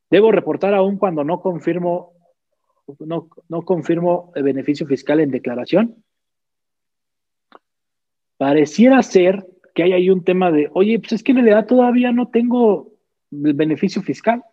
Debo 0.10 0.32
reportar 0.32 0.74
aún 0.74 0.98
cuando 0.98 1.24
no 1.24 1.40
confirmo, 1.40 2.14
no, 3.00 3.30
no 3.48 3.62
confirmo 3.62 4.32
el 4.36 4.44
beneficio 4.44 4.86
fiscal 4.86 5.22
en 5.22 5.32
declaración. 5.32 6.04
Pareciera 8.42 9.04
ser 9.04 9.46
que 9.76 9.84
hay 9.84 9.94
ahí 9.94 10.10
un 10.10 10.24
tema 10.24 10.52
de, 10.52 10.68
oye, 10.74 10.98
pues 10.98 11.12
es 11.12 11.22
que 11.22 11.32
en 11.32 11.38
realidad 11.38 11.68
todavía 11.68 12.12
no 12.12 12.30
tengo 12.30 12.88
el 13.32 13.54
beneficio 13.54 14.02
fiscal. 14.02 14.44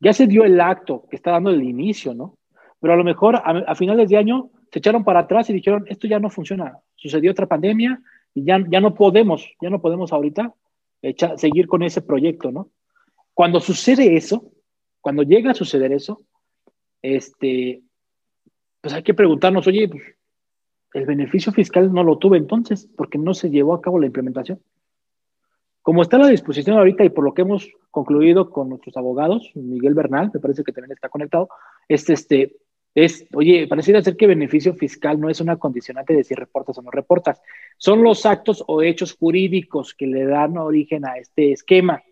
Ya 0.00 0.12
se 0.12 0.26
dio 0.26 0.44
el 0.44 0.60
acto 0.60 1.06
que 1.08 1.16
está 1.16 1.30
dando 1.30 1.48
el 1.48 1.62
inicio, 1.62 2.12
¿no? 2.12 2.36
Pero 2.78 2.92
a 2.92 2.96
lo 2.98 3.04
mejor 3.04 3.40
a, 3.42 3.74
finales 3.74 4.10
de 4.10 4.18
año 4.18 4.50
se 4.70 4.80
echaron 4.80 5.02
para 5.02 5.20
atrás 5.20 5.48
y 5.48 5.54
dijeron, 5.54 5.86
esto 5.88 6.06
ya 6.06 6.18
no 6.18 6.28
funciona. 6.28 6.76
Sucedió 6.94 7.30
otra 7.30 7.46
pandemia 7.46 7.98
y 8.34 8.44
ya, 8.44 8.62
ya 8.68 8.82
no 8.82 8.92
podemos, 8.92 9.50
ya 9.62 9.70
no 9.70 9.80
podemos 9.80 10.12
ahorita 10.12 10.54
seguir 11.38 11.66
con 11.68 11.82
ese 11.82 12.02
proyecto, 12.02 12.52
¿no? 12.52 12.68
Cuando 13.32 13.60
sucede 13.60 14.14
eso, 14.14 14.52
cuando 15.00 15.22
llega 15.22 15.52
a 15.52 15.54
suceder 15.54 15.90
eso, 15.90 16.20
este, 17.00 17.80
pues 18.82 18.92
hay 18.92 19.02
que 19.02 19.14
preguntarnos, 19.14 19.66
oye, 19.66 19.88
pues, 19.88 20.02
el 20.94 21.06
beneficio 21.06 21.52
fiscal 21.52 21.92
no 21.92 22.04
lo 22.04 22.18
tuve 22.18 22.38
entonces, 22.38 22.88
porque 22.96 23.18
no 23.18 23.34
se 23.34 23.50
llevó 23.50 23.74
a 23.74 23.82
cabo 23.82 23.98
la 23.98 24.06
implementación. 24.06 24.60
Como 25.82 26.00
está 26.00 26.16
a 26.16 26.20
la 26.20 26.28
disposición 26.28 26.78
ahorita 26.78 27.04
y 27.04 27.10
por 27.10 27.24
lo 27.24 27.34
que 27.34 27.42
hemos 27.42 27.68
concluido 27.90 28.48
con 28.48 28.70
nuestros 28.70 28.96
abogados, 28.96 29.50
Miguel 29.54 29.92
Bernal, 29.92 30.30
me 30.32 30.40
parece 30.40 30.62
que 30.62 30.72
también 30.72 30.92
está 30.92 31.08
conectado, 31.08 31.48
es 31.88 32.08
este, 32.08 32.56
es, 32.94 33.26
oye, 33.34 33.66
pareciera 33.66 34.00
ser 34.02 34.16
que 34.16 34.28
beneficio 34.28 34.72
fiscal 34.74 35.20
no 35.20 35.28
es 35.28 35.40
una 35.40 35.56
condicionante 35.56 36.14
de 36.14 36.22
si 36.22 36.34
reportas 36.34 36.78
o 36.78 36.82
no 36.82 36.92
reportas. 36.92 37.42
Son 37.76 38.02
los 38.04 38.24
actos 38.24 38.62
o 38.68 38.80
hechos 38.80 39.16
jurídicos 39.16 39.94
que 39.94 40.06
le 40.06 40.24
dan 40.24 40.56
origen 40.56 41.04
a 41.04 41.18
este 41.18 41.52
esquema. 41.52 42.04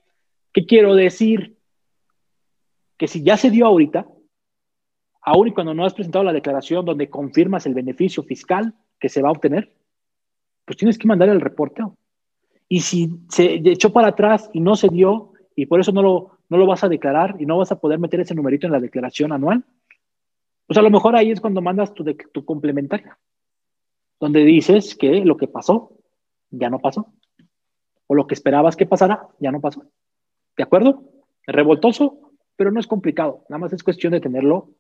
¿Qué 0.53 0.67
quiero 0.67 0.97
decir? 0.97 1.57
Que 2.99 3.07
si 3.07 3.23
ya 3.23 3.37
se 3.37 3.51
dio 3.51 3.67
ahorita, 3.67 4.07
aún 5.23 5.49
y 5.49 5.53
cuando 5.53 5.75
no 5.75 5.85
has 5.85 5.95
presentado 5.95 6.25
la 6.25 6.33
declaración 6.33 6.85
donde 6.85 7.09
confirmas 7.09 7.67
el 7.67 7.75
beneficio 7.75 8.23
fiscal 8.23 8.75
que 8.99 9.09
se 9.09 9.23
va 9.23 9.29
a 9.29 9.33
obtener, 9.33 9.73
pues 10.65 10.77
tienes 10.77 10.99
que 10.99 11.09
mandar 11.09 11.29
el 11.29 11.41
reporteo. 11.41 11.97
Y 12.69 12.81
si 12.81 13.21
se 13.29 13.55
echó 13.55 13.93
para 13.93 14.09
atrás 14.09 14.51
y 14.53 14.61
no 14.61 14.77
se 14.77 14.89
dio, 14.89 15.33
y 15.55 15.67
por 15.67 15.81
eso 15.81 15.93
no 15.93 16.03
lo, 16.03 16.39
no 16.49 16.57
lo 16.57 16.67
vas 16.67 16.83
a 16.85 16.89
declarar 16.89 17.37
y 17.39 17.47
no 17.47 17.59
vas 17.59 17.71
a 17.73 17.79
poder 17.79 17.99
meter 17.99 18.21
ese 18.21 18.35
numerito 18.35 18.67
en 18.67 18.73
la 18.73 18.81
declaración 18.81 19.33
anual, 19.33 19.65
pues 20.67 20.79
a 20.79 20.83
lo 20.83 20.91
mejor 20.91 21.15
ahí 21.17 21.31
es 21.31 21.41
cuando 21.41 21.61
mandas 21.61 21.93
tu, 21.93 22.05
tu 22.05 22.45
complementaria, 22.45 23.19
donde 24.19 24.45
dices 24.45 24.95
que 24.95 25.25
lo 25.25 25.37
que 25.37 25.49
pasó 25.49 25.93
ya 26.51 26.71
no 26.71 26.79
pasó, 26.79 27.13
o 28.07 28.15
lo 28.15 28.27
que 28.27 28.35
esperabas 28.35 28.77
que 28.77 28.87
pasara 28.87 29.29
ya 29.39 29.53
no 29.53 29.61
pasó. 29.61 29.85
¿De 30.57 30.63
acuerdo? 30.63 31.03
Revoltoso, 31.47 32.33
pero 32.57 32.71
no 32.71 32.81
es 32.81 32.87
complicado, 32.87 33.45
nada 33.49 33.59
más 33.59 33.73
es 33.73 33.83
cuestión 33.83 34.13
de 34.13 34.21
tenerlo 34.21 34.71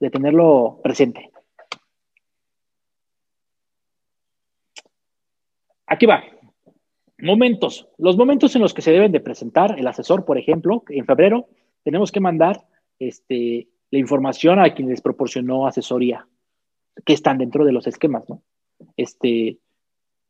de 0.00 0.10
tenerlo 0.10 0.80
presente. 0.82 1.30
Aquí 5.86 6.06
va. 6.06 6.24
Momentos. 7.18 7.88
Los 7.98 8.16
momentos 8.16 8.56
en 8.56 8.62
los 8.62 8.72
que 8.72 8.82
se 8.82 8.92
deben 8.92 9.12
de 9.12 9.20
presentar 9.20 9.78
el 9.78 9.86
asesor, 9.86 10.24
por 10.24 10.38
ejemplo, 10.38 10.84
en 10.88 11.04
febrero 11.04 11.48
tenemos 11.84 12.10
que 12.10 12.20
mandar 12.20 12.64
este, 12.98 13.68
la 13.90 13.98
información 13.98 14.58
a 14.58 14.72
quien 14.72 14.88
les 14.88 15.02
proporcionó 15.02 15.66
asesoría, 15.66 16.26
que 17.04 17.12
están 17.12 17.38
dentro 17.38 17.64
de 17.64 17.72
los 17.72 17.86
esquemas, 17.86 18.28
¿no? 18.28 18.42
Este, 18.96 19.58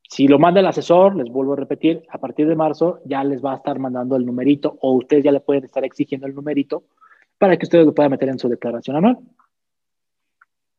si 0.03 0.27
lo 0.27 0.41
manda 0.41 0.61
el 0.61 0.67
asesor, 0.67 1.15
les 1.15 1.29
vuelvo 1.29 1.53
a 1.53 1.57
repetir, 1.57 2.03
a 2.09 2.19
partir 2.19 2.49
de 2.49 2.57
marzo 2.57 3.01
ya 3.05 3.23
les 3.23 3.45
va 3.45 3.53
a 3.53 3.57
estar 3.57 3.79
mandando 3.79 4.17
el 4.17 4.27
numerito 4.27 4.77
o 4.81 4.93
ustedes 4.95 5.23
ya 5.23 5.31
le 5.31 5.41
pueden 5.41 5.65
estar 5.65 5.85
exigiendo 5.85 6.27
el 6.27 6.35
numerito 6.35 6.85
para 7.39 7.57
que 7.57 7.67
ustedes 7.67 7.87
lo 7.87 7.95
puedan 7.95 8.11
meter 8.11 8.29
en 8.29 8.39
su 8.39 8.49
declaración 8.49 8.97
anual. 8.97 9.19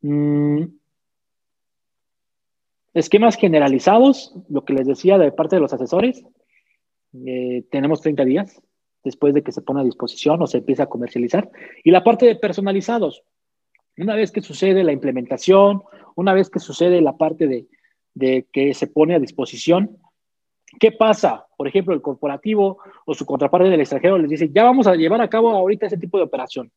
Mm. 0.01 0.63
esquemas 2.93 3.37
generalizados, 3.37 4.33
lo 4.49 4.65
que 4.65 4.73
les 4.73 4.87
decía 4.87 5.17
de 5.17 5.31
parte 5.31 5.55
de 5.55 5.61
los 5.61 5.73
asesores, 5.73 6.25
eh, 7.25 7.63
tenemos 7.69 8.01
30 8.01 8.25
días 8.25 8.61
después 9.03 9.33
de 9.33 9.43
que 9.43 9.51
se 9.51 9.61
pone 9.61 9.81
a 9.81 9.83
disposición 9.83 10.41
o 10.41 10.47
se 10.47 10.59
empieza 10.59 10.83
a 10.83 10.89
comercializar. 10.89 11.49
Y 11.83 11.91
la 11.91 12.03
parte 12.03 12.25
de 12.25 12.35
personalizados, 12.35 13.23
una 13.97 14.15
vez 14.15 14.31
que 14.31 14.41
sucede 14.41 14.83
la 14.83 14.91
implementación, 14.91 15.83
una 16.15 16.33
vez 16.33 16.49
que 16.49 16.59
sucede 16.59 17.01
la 17.01 17.17
parte 17.17 17.47
de, 17.47 17.67
de 18.13 18.47
que 18.51 18.73
se 18.73 18.87
pone 18.87 19.15
a 19.15 19.19
disposición, 19.19 19.97
¿qué 20.79 20.91
pasa? 20.91 21.47
Por 21.57 21.67
ejemplo, 21.67 21.93
el 21.93 22.01
corporativo 22.01 22.79
o 23.05 23.13
su 23.13 23.25
contraparte 23.25 23.69
del 23.69 23.81
extranjero 23.81 24.17
les 24.17 24.29
dice, 24.29 24.49
ya 24.51 24.63
vamos 24.63 24.87
a 24.87 24.95
llevar 24.95 25.21
a 25.21 25.29
cabo 25.29 25.51
ahorita 25.51 25.87
ese 25.87 25.97
tipo 25.97 26.17
de 26.17 26.23
operación 26.23 26.71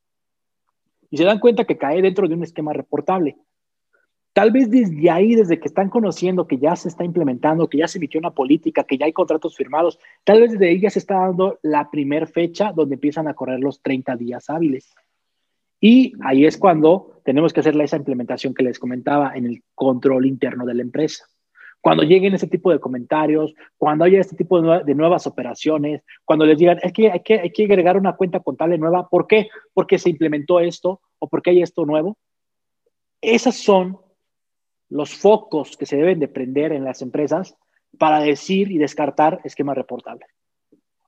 y 1.15 1.17
se 1.17 1.23
dan 1.23 1.39
cuenta 1.39 1.65
que 1.65 1.79
cae 1.79 2.03
dentro 2.03 2.27
de 2.27 2.35
un 2.35 2.43
esquema 2.43 2.73
reportable. 2.73 3.37
Tal 4.33 4.51
vez 4.51 4.69
desde 4.69 5.09
ahí, 5.13 5.37
desde 5.37 5.61
que 5.61 5.69
están 5.69 5.89
conociendo 5.89 6.49
que 6.49 6.59
ya 6.59 6.75
se 6.75 6.89
está 6.89 7.05
implementando, 7.05 7.69
que 7.69 7.79
ya 7.79 7.87
se 7.87 7.99
emitió 7.99 8.19
una 8.19 8.33
política, 8.33 8.83
que 8.83 8.99
ya 8.99 9.07
hay 9.07 9.13
contratos 9.13 9.55
firmados, 9.55 10.01
tal 10.25 10.41
vez 10.41 10.51
desde 10.51 10.71
ahí 10.71 10.81
ya 10.81 10.91
se 10.91 10.99
está 10.99 11.21
dando 11.21 11.61
la 11.63 11.89
primer 11.89 12.27
fecha 12.27 12.73
donde 12.73 12.97
empiezan 12.97 13.29
a 13.29 13.35
correr 13.35 13.61
los 13.61 13.81
30 13.81 14.17
días 14.17 14.51
hábiles. 14.51 14.93
Y 15.81 16.15
ahí 16.25 16.47
es 16.47 16.59
cuando 16.59 17.21
tenemos 17.25 17.53
que 17.53 17.61
hacer 17.61 17.81
esa 17.81 17.97
implementación 17.97 18.53
que 18.53 18.65
les 18.65 18.81
comentaba 18.81 19.37
en 19.37 19.47
el 19.47 19.63
control 19.77 20.27
interno 20.27 20.67
de 20.67 20.75
la 20.75 20.83
empresa. 20.83 21.27
Cuando 21.85 22.03
lleguen 22.03 22.33
ese 22.33 22.47
tipo 22.47 22.73
de 22.73 22.81
comentarios, 22.81 23.53
cuando 23.77 24.07
haya 24.07 24.19
este 24.19 24.35
tipo 24.35 24.59
de, 24.59 24.95
nuevas 24.95 25.27
operaciones, 25.27 26.03
cuando 26.25 26.47
les 26.47 26.57
digan, 26.57 26.79
es 26.83 26.95
que 26.95 27.11
hay, 27.11 27.21
que 27.21 27.41
hay 27.41 27.51
que 27.51 27.65
agregar 27.65 27.99
una 27.99 28.17
cuenta 28.17 28.41
contable 28.41 28.79
nueva, 28.79 29.07
¿por 29.07 29.27
qué? 29.27 29.51
Porque 29.75 29.99
se 29.99 30.09
implementó 30.09 30.61
esto 30.61 31.03
o 31.19 31.29
porque 31.29 31.51
hay 31.51 31.61
esto 31.61 31.85
nuevo. 31.85 32.17
Esos 33.21 33.57
son 33.57 33.99
los 34.89 35.15
focos 35.15 35.77
que 35.77 35.85
se 35.85 35.99
deben 35.99 36.21
de 36.21 36.29
prender 36.29 36.73
en 36.73 36.85
las 36.85 37.03
empresas 37.03 37.55
para 37.99 38.21
decir 38.21 38.73
y 38.73 38.79
descartar 38.79 39.43
esquemas 39.45 39.77
reportables. 39.77 40.31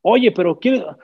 Oye, 0.03 0.31
pero 0.31 0.59
quiero, 0.59 0.99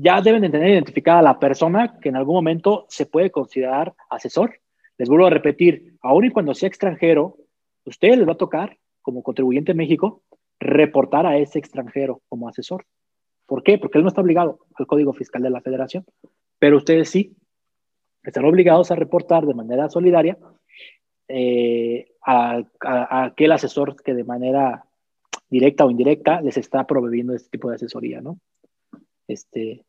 ya 0.00 0.20
deben 0.20 0.42
de 0.42 0.50
tener 0.50 0.70
identificada 0.70 1.20
a 1.20 1.22
la 1.22 1.38
persona 1.38 2.00
que 2.00 2.08
en 2.08 2.16
algún 2.16 2.34
momento 2.34 2.86
se 2.88 3.06
puede 3.06 3.30
considerar 3.30 3.94
asesor. 4.10 4.58
Les 4.98 5.08
vuelvo 5.08 5.26
a 5.26 5.30
repetir, 5.30 5.94
aún 6.02 6.24
y 6.24 6.30
cuando 6.30 6.52
sea 6.52 6.66
extranjero, 6.66 7.36
usted 7.84 8.16
le 8.16 8.24
va 8.24 8.32
a 8.32 8.38
tocar, 8.38 8.78
como 9.00 9.22
contribuyente 9.22 9.72
en 9.72 9.78
México, 9.78 10.22
reportar 10.60 11.26
a 11.26 11.36
ese 11.38 11.58
extranjero 11.58 12.22
como 12.28 12.48
asesor. 12.48 12.86
¿Por 13.46 13.62
qué? 13.62 13.78
Porque 13.78 13.98
él 13.98 14.04
no 14.04 14.08
está 14.08 14.20
obligado 14.20 14.60
al 14.74 14.86
Código 14.86 15.12
Fiscal 15.12 15.42
de 15.42 15.50
la 15.50 15.60
Federación, 15.60 16.04
pero 16.58 16.76
ustedes 16.76 17.10
sí 17.10 17.36
están 18.22 18.44
obligados 18.44 18.90
a 18.90 18.94
reportar 18.94 19.46
de 19.46 19.54
manera 19.54 19.88
solidaria 19.88 20.38
eh, 21.28 22.12
a, 22.24 22.62
aquel 23.24 23.52
asesor 23.52 24.00
que 24.02 24.14
de 24.14 24.24
manera 24.24 24.84
directa 25.50 25.84
o 25.84 25.90
indirecta 25.90 26.40
les 26.40 26.56
está 26.56 26.86
proveyendo 26.86 27.34
este 27.34 27.50
tipo 27.50 27.68
de 27.68 27.76
asesoría, 27.76 28.20
¿no? 28.20 28.38
Este, 29.26 29.84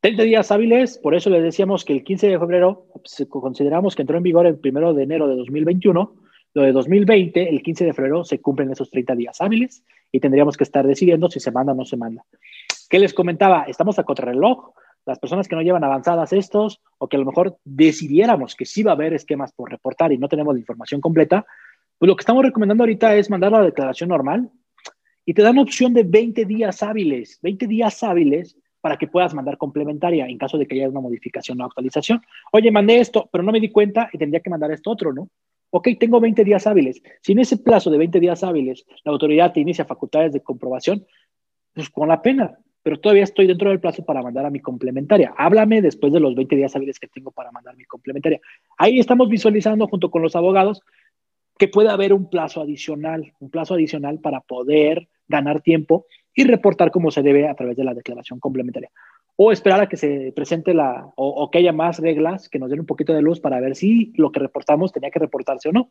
30 0.00 0.22
días 0.24 0.50
hábiles, 0.50 0.98
por 0.98 1.14
eso 1.14 1.30
les 1.30 1.42
decíamos 1.42 1.84
que 1.84 1.92
el 1.92 2.04
15 2.04 2.28
de 2.28 2.38
febrero 2.38 2.86
pues, 2.92 3.26
consideramos 3.28 3.94
que 3.94 4.02
entró 4.02 4.16
en 4.16 4.22
vigor 4.22 4.46
el 4.46 4.58
1 4.62 4.94
de 4.94 5.02
enero 5.02 5.28
de 5.28 5.36
2021, 5.36 6.14
lo 6.54 6.62
de 6.62 6.72
2020, 6.72 7.48
el 7.48 7.62
15 7.62 7.84
de 7.86 7.92
febrero 7.92 8.24
se 8.24 8.40
cumplen 8.40 8.70
esos 8.70 8.90
30 8.90 9.14
días 9.14 9.40
hábiles 9.40 9.82
y 10.10 10.20
tendríamos 10.20 10.56
que 10.56 10.64
estar 10.64 10.86
decidiendo 10.86 11.30
si 11.30 11.40
se 11.40 11.50
manda 11.50 11.72
o 11.72 11.76
no 11.76 11.84
se 11.84 11.96
manda. 11.96 12.24
¿Qué 12.90 12.98
les 12.98 13.14
comentaba? 13.14 13.64
Estamos 13.66 13.98
a 13.98 14.04
contrarreloj. 14.04 14.72
Las 15.04 15.18
personas 15.18 15.48
que 15.48 15.56
no 15.56 15.62
llevan 15.62 15.82
avanzadas 15.82 16.32
estos 16.32 16.80
o 16.98 17.08
que 17.08 17.16
a 17.16 17.20
lo 17.20 17.26
mejor 17.26 17.58
decidiéramos 17.64 18.54
que 18.54 18.66
sí 18.66 18.82
va 18.82 18.92
a 18.92 18.94
haber 18.94 19.14
esquemas 19.14 19.52
por 19.52 19.70
reportar 19.70 20.12
y 20.12 20.18
no 20.18 20.28
tenemos 20.28 20.54
la 20.54 20.60
información 20.60 21.00
completa, 21.00 21.44
pues 21.98 22.08
lo 22.08 22.14
que 22.16 22.22
estamos 22.22 22.44
recomendando 22.44 22.84
ahorita 22.84 23.16
es 23.16 23.30
mandar 23.30 23.52
la 23.52 23.62
declaración 23.62 24.10
normal 24.10 24.50
y 25.24 25.34
te 25.34 25.42
dan 25.42 25.58
opción 25.58 25.92
de 25.94 26.04
20 26.04 26.44
días 26.44 26.82
hábiles, 26.82 27.38
20 27.42 27.66
días 27.66 28.02
hábiles 28.02 28.56
para 28.80 28.96
que 28.96 29.06
puedas 29.06 29.32
mandar 29.34 29.56
complementaria 29.56 30.26
en 30.26 30.36
caso 30.36 30.58
de 30.58 30.66
que 30.66 30.74
haya 30.74 30.88
una 30.88 31.00
modificación 31.00 31.60
o 31.60 31.64
actualización. 31.64 32.20
Oye, 32.52 32.70
mandé 32.70 32.98
esto, 32.98 33.28
pero 33.32 33.42
no 33.42 33.52
me 33.52 33.60
di 33.60 33.70
cuenta 33.70 34.10
y 34.12 34.18
tendría 34.18 34.40
que 34.40 34.50
mandar 34.50 34.70
esto 34.72 34.90
otro, 34.90 35.12
¿no? 35.12 35.28
Ok, 35.74 35.88
tengo 35.98 36.20
20 36.20 36.44
días 36.44 36.66
hábiles. 36.66 37.02
Si 37.22 37.32
en 37.32 37.38
ese 37.38 37.56
plazo 37.56 37.90
de 37.90 37.96
20 37.96 38.20
días 38.20 38.44
hábiles 38.44 38.84
la 39.04 39.12
autoridad 39.12 39.54
te 39.54 39.60
inicia 39.60 39.86
facultades 39.86 40.34
de 40.34 40.42
comprobación, 40.42 41.06
pues 41.72 41.88
con 41.88 42.08
la 42.08 42.20
pena, 42.20 42.58
pero 42.82 43.00
todavía 43.00 43.24
estoy 43.24 43.46
dentro 43.46 43.70
del 43.70 43.80
plazo 43.80 44.04
para 44.04 44.22
mandar 44.22 44.44
a 44.44 44.50
mi 44.50 44.60
complementaria. 44.60 45.32
Háblame 45.34 45.80
después 45.80 46.12
de 46.12 46.20
los 46.20 46.34
20 46.34 46.56
días 46.56 46.76
hábiles 46.76 47.00
que 47.00 47.08
tengo 47.08 47.30
para 47.30 47.50
mandar 47.52 47.74
mi 47.74 47.84
complementaria. 47.84 48.38
Ahí 48.76 48.98
estamos 48.98 49.30
visualizando 49.30 49.86
junto 49.86 50.10
con 50.10 50.20
los 50.20 50.36
abogados 50.36 50.82
que 51.56 51.68
puede 51.68 51.88
haber 51.88 52.12
un 52.12 52.28
plazo 52.28 52.60
adicional, 52.60 53.32
un 53.40 53.48
plazo 53.48 53.72
adicional 53.72 54.20
para 54.20 54.40
poder 54.40 55.08
ganar 55.26 55.62
tiempo 55.62 56.04
y 56.34 56.44
reportar 56.44 56.90
como 56.90 57.10
se 57.10 57.22
debe 57.22 57.48
a 57.48 57.54
través 57.54 57.78
de 57.78 57.84
la 57.84 57.94
declaración 57.94 58.40
complementaria. 58.40 58.90
O 59.36 59.50
esperar 59.50 59.80
a 59.80 59.88
que 59.88 59.96
se 59.96 60.32
presente 60.36 60.74
la, 60.74 61.10
o, 61.16 61.50
que 61.50 61.58
haya 61.58 61.72
más 61.72 61.98
reglas 61.98 62.48
que 62.48 62.58
nos 62.58 62.70
den 62.70 62.80
un 62.80 62.86
poquito 62.86 63.12
de 63.12 63.22
luz 63.22 63.40
para 63.40 63.60
ver 63.60 63.74
si 63.74 64.12
lo 64.16 64.30
que 64.30 64.40
reportamos 64.40 64.92
tenía 64.92 65.10
que 65.10 65.18
reportarse 65.18 65.68
o 65.70 65.72
no. 65.72 65.90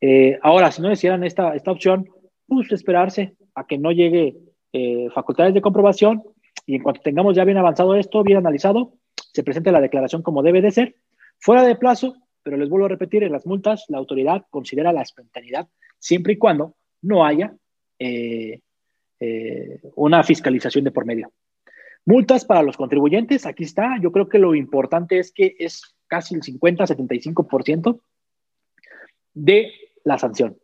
Eh, 0.00 0.38
ahora, 0.42 0.70
si 0.70 0.80
no 0.80 0.88
decidieran 0.88 1.24
esta, 1.24 1.54
esta 1.54 1.72
opción, 1.72 2.08
pues 2.46 2.70
esperarse 2.70 3.34
a 3.54 3.66
que 3.66 3.78
no 3.78 3.90
llegue 3.90 4.36
eh, 4.72 5.08
facultades 5.14 5.54
de 5.54 5.60
comprobación 5.60 6.22
y 6.66 6.76
en 6.76 6.82
cuanto 6.82 7.00
tengamos 7.00 7.34
ya 7.34 7.44
bien 7.44 7.58
avanzado 7.58 7.94
esto, 7.94 8.22
bien 8.22 8.38
analizado, 8.38 8.92
se 9.32 9.42
presente 9.42 9.72
la 9.72 9.80
declaración 9.80 10.22
como 10.22 10.42
debe 10.42 10.62
de 10.62 10.70
ser, 10.70 10.96
fuera 11.38 11.62
de 11.62 11.76
plazo, 11.76 12.14
pero 12.42 12.56
les 12.56 12.68
vuelvo 12.68 12.86
a 12.86 12.90
repetir, 12.90 13.22
en 13.22 13.32
las 13.32 13.46
multas 13.46 13.84
la 13.88 13.98
autoridad 13.98 14.44
considera 14.50 14.92
la 14.92 15.02
espontaneidad 15.02 15.68
siempre 15.98 16.34
y 16.34 16.38
cuando 16.38 16.74
no 17.02 17.24
haya 17.24 17.54
eh, 17.98 18.60
una 19.94 20.22
fiscalización 20.22 20.84
de 20.84 20.90
por 20.90 21.06
medio. 21.06 21.32
Multas 22.06 22.44
para 22.44 22.62
los 22.62 22.76
contribuyentes, 22.76 23.46
aquí 23.46 23.64
está. 23.64 23.98
Yo 24.00 24.12
creo 24.12 24.28
que 24.28 24.38
lo 24.38 24.54
importante 24.54 25.18
es 25.18 25.32
que 25.32 25.56
es 25.58 25.82
casi 26.06 26.36
el 26.36 26.42
50-75% 26.42 28.00
de 29.34 29.72
la 30.04 30.16
sanción. 30.16 30.56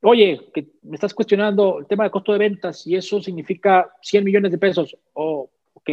Oye, 0.00 0.40
que 0.54 0.68
me 0.82 0.94
estás 0.94 1.12
cuestionando 1.12 1.80
el 1.80 1.86
tema 1.86 2.04
de 2.04 2.10
costo 2.10 2.32
de 2.32 2.38
ventas 2.38 2.86
y 2.86 2.96
eso 2.96 3.20
significa 3.20 3.92
100 4.00 4.24
millones 4.24 4.50
de 4.50 4.58
pesos. 4.58 4.96
Oh, 5.12 5.50
ok, 5.74 5.90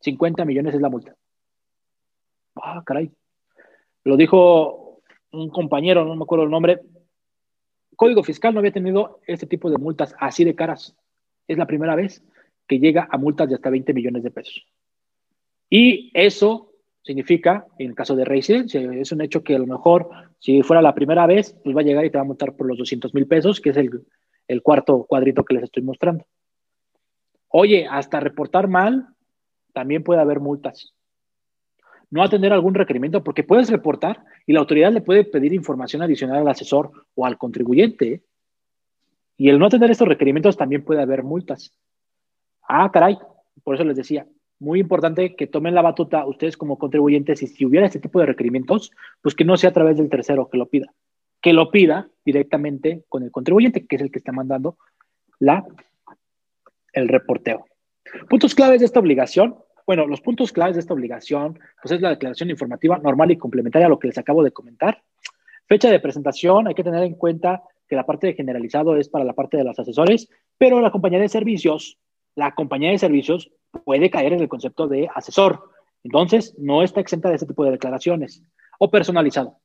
50 0.00 0.44
millones 0.44 0.74
es 0.74 0.80
la 0.80 0.88
multa. 0.88 1.16
Ah, 2.54 2.82
caray. 2.86 3.10
Lo 4.04 4.16
dijo 4.16 5.00
un 5.32 5.50
compañero, 5.50 6.04
no 6.04 6.14
me 6.14 6.22
acuerdo 6.22 6.44
el 6.44 6.50
nombre, 6.50 6.80
Código 7.96 8.22
Fiscal 8.22 8.54
no 8.54 8.60
había 8.60 8.72
tenido 8.72 9.20
este 9.26 9.46
tipo 9.46 9.70
de 9.70 9.78
multas 9.78 10.14
así 10.18 10.44
de 10.44 10.54
caras. 10.54 10.96
Es 11.48 11.58
la 11.58 11.66
primera 11.66 11.96
vez 11.96 12.22
que 12.66 12.78
llega 12.78 13.08
a 13.10 13.18
multas 13.18 13.48
de 13.48 13.54
hasta 13.54 13.70
20 13.70 13.92
millones 13.92 14.22
de 14.22 14.30
pesos. 14.30 14.66
Y 15.68 16.10
eso 16.14 16.72
significa, 17.02 17.66
en 17.78 17.90
el 17.90 17.94
caso 17.94 18.14
de 18.14 18.24
reincidencia, 18.24 18.80
es 18.80 19.12
un 19.12 19.22
hecho 19.22 19.42
que 19.42 19.56
a 19.56 19.58
lo 19.58 19.66
mejor, 19.66 20.08
si 20.38 20.62
fuera 20.62 20.82
la 20.82 20.94
primera 20.94 21.26
vez, 21.26 21.58
pues 21.64 21.76
va 21.76 21.80
a 21.80 21.84
llegar 21.84 22.04
y 22.04 22.10
te 22.10 22.18
va 22.18 22.22
a 22.22 22.26
multar 22.26 22.54
por 22.54 22.66
los 22.66 22.78
200 22.78 23.14
mil 23.14 23.26
pesos, 23.26 23.60
que 23.60 23.70
es 23.70 23.76
el, 23.76 23.90
el 24.48 24.62
cuarto 24.62 25.04
cuadrito 25.04 25.44
que 25.44 25.54
les 25.54 25.64
estoy 25.64 25.82
mostrando. 25.82 26.24
Oye, 27.48 27.86
hasta 27.86 28.20
reportar 28.20 28.68
mal, 28.68 29.08
también 29.72 30.02
puede 30.02 30.20
haber 30.20 30.40
multas 30.40 30.94
no 32.12 32.22
atender 32.22 32.52
algún 32.52 32.74
requerimiento, 32.74 33.24
porque 33.24 33.42
puedes 33.42 33.70
reportar 33.70 34.22
y 34.46 34.52
la 34.52 34.60
autoridad 34.60 34.92
le 34.92 35.00
puede 35.00 35.24
pedir 35.24 35.54
información 35.54 36.02
adicional 36.02 36.42
al 36.42 36.48
asesor 36.48 36.92
o 37.14 37.24
al 37.24 37.38
contribuyente. 37.38 38.22
Y 39.38 39.48
el 39.48 39.58
no 39.58 39.64
atender 39.64 39.90
estos 39.90 40.06
requerimientos 40.06 40.58
también 40.58 40.84
puede 40.84 41.00
haber 41.00 41.22
multas. 41.22 41.72
Ah, 42.74 42.90
caray, 42.90 43.18
por 43.64 43.74
eso 43.74 43.84
les 43.84 43.98
decía, 43.98 44.26
muy 44.58 44.80
importante 44.80 45.36
que 45.36 45.46
tomen 45.46 45.74
la 45.74 45.82
batuta 45.82 46.24
ustedes 46.24 46.56
como 46.56 46.78
contribuyentes 46.78 47.42
y 47.42 47.46
si 47.46 47.66
hubiera 47.66 47.84
este 47.84 47.98
tipo 47.98 48.18
de 48.18 48.24
requerimientos, 48.24 48.92
pues 49.20 49.34
que 49.34 49.44
no 49.44 49.58
sea 49.58 49.68
a 49.68 49.72
través 49.74 49.98
del 49.98 50.08
tercero 50.08 50.48
que 50.48 50.56
lo 50.56 50.70
pida, 50.70 50.86
que 51.42 51.52
lo 51.52 51.70
pida 51.70 52.08
directamente 52.24 53.04
con 53.10 53.24
el 53.24 53.30
contribuyente, 53.30 53.86
que 53.86 53.96
es 53.96 54.02
el 54.02 54.10
que 54.10 54.20
está 54.20 54.32
mandando 54.32 54.78
la, 55.38 55.66
el 56.94 57.08
reporteo. 57.08 57.66
Puntos 58.30 58.54
claves 58.54 58.80
de 58.80 58.86
esta 58.86 59.00
obligación, 59.00 59.56
bueno, 59.86 60.06
los 60.06 60.22
puntos 60.22 60.50
claves 60.50 60.76
de 60.76 60.80
esta 60.80 60.94
obligación, 60.94 61.58
pues 61.82 61.92
es 61.92 62.00
la 62.00 62.08
declaración 62.08 62.48
informativa 62.48 62.96
normal 62.96 63.32
y 63.32 63.36
complementaria 63.36 63.84
a 63.84 63.90
lo 63.90 63.98
que 63.98 64.08
les 64.08 64.16
acabo 64.16 64.42
de 64.42 64.52
comentar. 64.52 65.02
Fecha 65.66 65.90
de 65.90 66.00
presentación, 66.00 66.68
hay 66.68 66.74
que 66.74 66.84
tener 66.84 67.02
en 67.02 67.16
cuenta 67.16 67.62
que 67.86 67.96
la 67.96 68.06
parte 68.06 68.28
de 68.28 68.34
generalizado 68.34 68.96
es 68.96 69.10
para 69.10 69.26
la 69.26 69.34
parte 69.34 69.58
de 69.58 69.64
los 69.64 69.78
asesores, 69.78 70.30
pero 70.56 70.80
la 70.80 70.90
compañía 70.90 71.18
de 71.18 71.28
servicios, 71.28 71.98
la 72.34 72.54
compañía 72.54 72.90
de 72.90 72.98
servicios 72.98 73.50
puede 73.84 74.10
caer 74.10 74.32
en 74.32 74.40
el 74.40 74.48
concepto 74.48 74.88
de 74.88 75.08
asesor. 75.14 75.70
Entonces, 76.04 76.54
no 76.58 76.82
está 76.82 77.00
exenta 77.00 77.28
de 77.28 77.36
ese 77.36 77.46
tipo 77.46 77.64
de 77.64 77.72
declaraciones. 77.72 78.42
O 78.78 78.90
personalizado. 78.90 79.58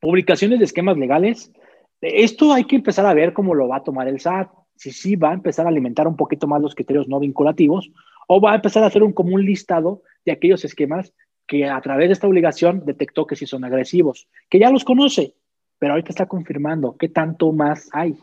Publicaciones 0.00 0.58
de 0.58 0.64
esquemas 0.66 0.96
legales. 0.96 1.52
Esto 2.00 2.52
hay 2.52 2.64
que 2.64 2.76
empezar 2.76 3.06
a 3.06 3.14
ver 3.14 3.32
cómo 3.32 3.54
lo 3.54 3.68
va 3.68 3.76
a 3.76 3.82
tomar 3.84 4.08
el 4.08 4.20
SAT. 4.20 4.50
Si 4.74 4.92
sí 4.92 5.16
va 5.16 5.30
a 5.30 5.34
empezar 5.34 5.64
a 5.66 5.70
alimentar 5.70 6.06
un 6.06 6.16
poquito 6.16 6.46
más 6.46 6.60
los 6.60 6.74
criterios 6.74 7.08
no 7.08 7.18
vinculativos 7.18 7.90
o 8.28 8.40
va 8.40 8.52
a 8.52 8.56
empezar 8.56 8.82
a 8.82 8.86
hacer 8.86 9.02
un 9.02 9.12
común 9.12 9.44
listado 9.44 10.02
de 10.24 10.32
aquellos 10.32 10.64
esquemas 10.64 11.14
que 11.46 11.64
a 11.64 11.80
través 11.80 12.08
de 12.08 12.12
esta 12.12 12.26
obligación 12.26 12.84
detectó 12.84 13.26
que 13.26 13.36
sí 13.36 13.46
son 13.46 13.64
agresivos, 13.64 14.28
que 14.50 14.58
ya 14.58 14.70
los 14.70 14.84
conoce, 14.84 15.34
pero 15.78 15.92
ahorita 15.92 16.10
está 16.10 16.26
confirmando 16.26 16.96
qué 16.96 17.08
tanto 17.08 17.52
más 17.52 17.88
hay. 17.92 18.18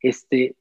Este, 0.00 0.56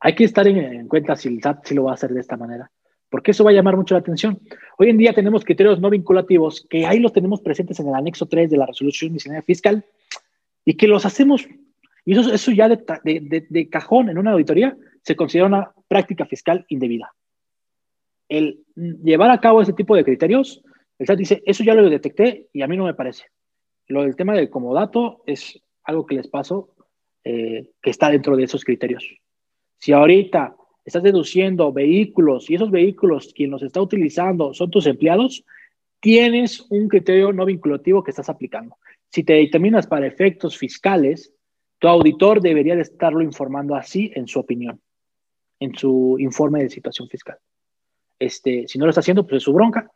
hay 0.00 0.14
que 0.14 0.24
estar 0.24 0.46
en, 0.48 0.88
cuenta 0.88 1.14
si 1.14 1.28
el 1.28 1.42
SAT 1.42 1.66
sí 1.66 1.74
lo 1.74 1.84
va 1.84 1.92
a 1.92 1.94
hacer 1.94 2.10
de 2.10 2.20
esta 2.20 2.36
manera, 2.36 2.70
porque 3.08 3.30
eso 3.32 3.44
va 3.44 3.50
a 3.50 3.54
llamar 3.54 3.76
mucho 3.76 3.94
la 3.94 4.00
atención. 4.00 4.40
Hoy 4.78 4.88
en 4.88 4.98
día 4.98 5.12
tenemos 5.12 5.44
criterios 5.44 5.80
no 5.80 5.90
vinculativos 5.90 6.66
que 6.68 6.86
ahí 6.86 6.98
los 6.98 7.12
tenemos 7.12 7.40
presentes 7.40 7.78
en 7.80 7.88
el 7.88 7.94
anexo 7.94 8.26
3 8.26 8.50
de 8.50 8.56
la 8.56 8.66
resolución 8.66 9.12
miscelánea 9.12 9.42
fiscal 9.42 9.84
y 10.64 10.76
que 10.76 10.88
los 10.88 11.04
hacemos, 11.04 11.46
y 12.04 12.18
eso, 12.18 12.32
eso 12.32 12.50
ya 12.50 12.68
de, 12.68 13.68
cajón 13.70 14.08
en 14.08 14.18
una 14.18 14.32
auditoría 14.32 14.76
se 15.02 15.16
considera 15.16 15.46
una 15.46 15.72
práctica 15.88 16.24
fiscal 16.26 16.64
indebida 16.68 17.12
el 18.30 18.64
llevar 18.76 19.30
a 19.30 19.40
cabo 19.40 19.60
ese 19.60 19.72
tipo 19.72 19.94
de 19.96 20.04
criterios, 20.04 20.62
el 20.98 21.06
SAT 21.06 21.18
dice, 21.18 21.42
eso 21.44 21.64
ya 21.64 21.74
lo 21.74 21.90
detecté 21.90 22.48
y 22.52 22.62
a 22.62 22.68
mí 22.68 22.76
no 22.76 22.84
me 22.84 22.94
parece. 22.94 23.24
Lo 23.88 24.02
del 24.02 24.16
tema 24.16 24.34
del 24.34 24.48
comodato 24.48 25.22
es 25.26 25.60
algo 25.82 26.06
que 26.06 26.14
les 26.14 26.28
paso 26.28 26.74
eh, 27.24 27.70
que 27.82 27.90
está 27.90 28.08
dentro 28.08 28.36
de 28.36 28.44
esos 28.44 28.64
criterios. 28.64 29.04
Si 29.80 29.92
ahorita 29.92 30.54
estás 30.84 31.02
deduciendo 31.02 31.72
vehículos 31.72 32.50
y 32.50 32.54
esos 32.54 32.70
vehículos 32.70 33.32
quien 33.34 33.50
los 33.50 33.62
está 33.62 33.80
utilizando 33.80 34.52
son 34.52 34.70
tus 34.70 34.86
empleados, 34.86 35.44
tienes 36.00 36.66
un 36.70 36.86
criterio 36.88 37.32
no 37.32 37.46
vinculativo 37.46 38.04
que 38.04 38.10
estás 38.10 38.28
aplicando. 38.28 38.76
Si 39.08 39.24
te 39.24 39.34
determinas 39.34 39.86
para 39.86 40.06
efectos 40.06 40.56
fiscales, 40.56 41.32
tu 41.78 41.88
auditor 41.88 42.42
debería 42.42 42.76
de 42.76 42.82
estarlo 42.82 43.22
informando 43.22 43.74
así 43.74 44.12
en 44.14 44.28
su 44.28 44.38
opinión, 44.38 44.80
en 45.58 45.74
su 45.74 46.16
informe 46.18 46.62
de 46.62 46.68
situación 46.68 47.08
fiscal. 47.08 47.38
Este, 48.18 48.68
si 48.68 48.78
no 48.78 48.84
lo 48.84 48.90
está 48.90 49.00
haciendo, 49.00 49.26
pues 49.26 49.38
es 49.38 49.44
su 49.44 49.52
bronca. 49.54 49.90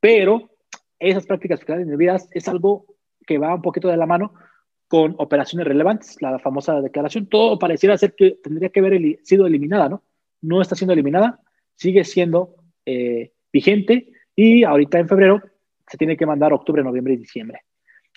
Pero 0.00 0.50
esas 0.98 1.26
prácticas 1.26 1.60
fiscales 1.60 1.84
indebidas 1.84 2.28
es 2.32 2.48
algo 2.48 2.86
que 3.26 3.36
va 3.36 3.54
un 3.54 3.62
poquito 3.62 3.88
de 3.88 3.98
la 3.98 4.06
mano 4.06 4.32
con 4.88 5.14
operaciones 5.18 5.66
relevantes, 5.66 6.20
la 6.20 6.38
famosa 6.38 6.80
declaración. 6.80 7.26
Todo 7.26 7.58
pareciera 7.58 7.98
ser 7.98 8.14
que 8.14 8.38
tendría 8.42 8.68
que 8.68 8.80
haber 8.80 9.18
sido 9.24 9.46
eliminada, 9.46 9.88
¿no? 9.88 10.02
No 10.42 10.60
está 10.60 10.76
siendo 10.76 10.92
eliminada, 10.92 11.40
sigue 11.74 12.04
siendo 12.04 12.54
eh, 12.84 13.32
vigente 13.52 14.12
y 14.34 14.64
ahorita 14.64 14.98
en 14.98 15.08
febrero 15.08 15.42
se 15.88 15.96
tiene 15.96 16.16
que 16.16 16.26
mandar 16.26 16.52
octubre, 16.52 16.82
noviembre 16.82 17.14
y 17.14 17.18
diciembre. 17.18 17.60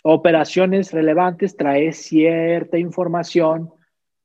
operaciones 0.03 0.93
relevantes 0.93 1.57
trae 1.57 1.91
cierta 1.91 2.77
información 2.77 3.71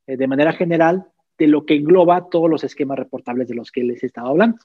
eh, 0.07 0.15
de 0.15 0.27
manera 0.27 0.53
general 0.53 1.05
de 1.37 1.47
lo 1.47 1.65
que 1.65 1.75
engloba 1.75 2.29
todos 2.29 2.49
los 2.49 2.63
esquemas 2.63 2.97
reportables 2.97 3.47
de 3.47 3.55
los 3.55 3.71
que 3.71 3.83
les 3.83 4.03
he 4.03 4.05
estado 4.05 4.29
hablando. 4.29 4.57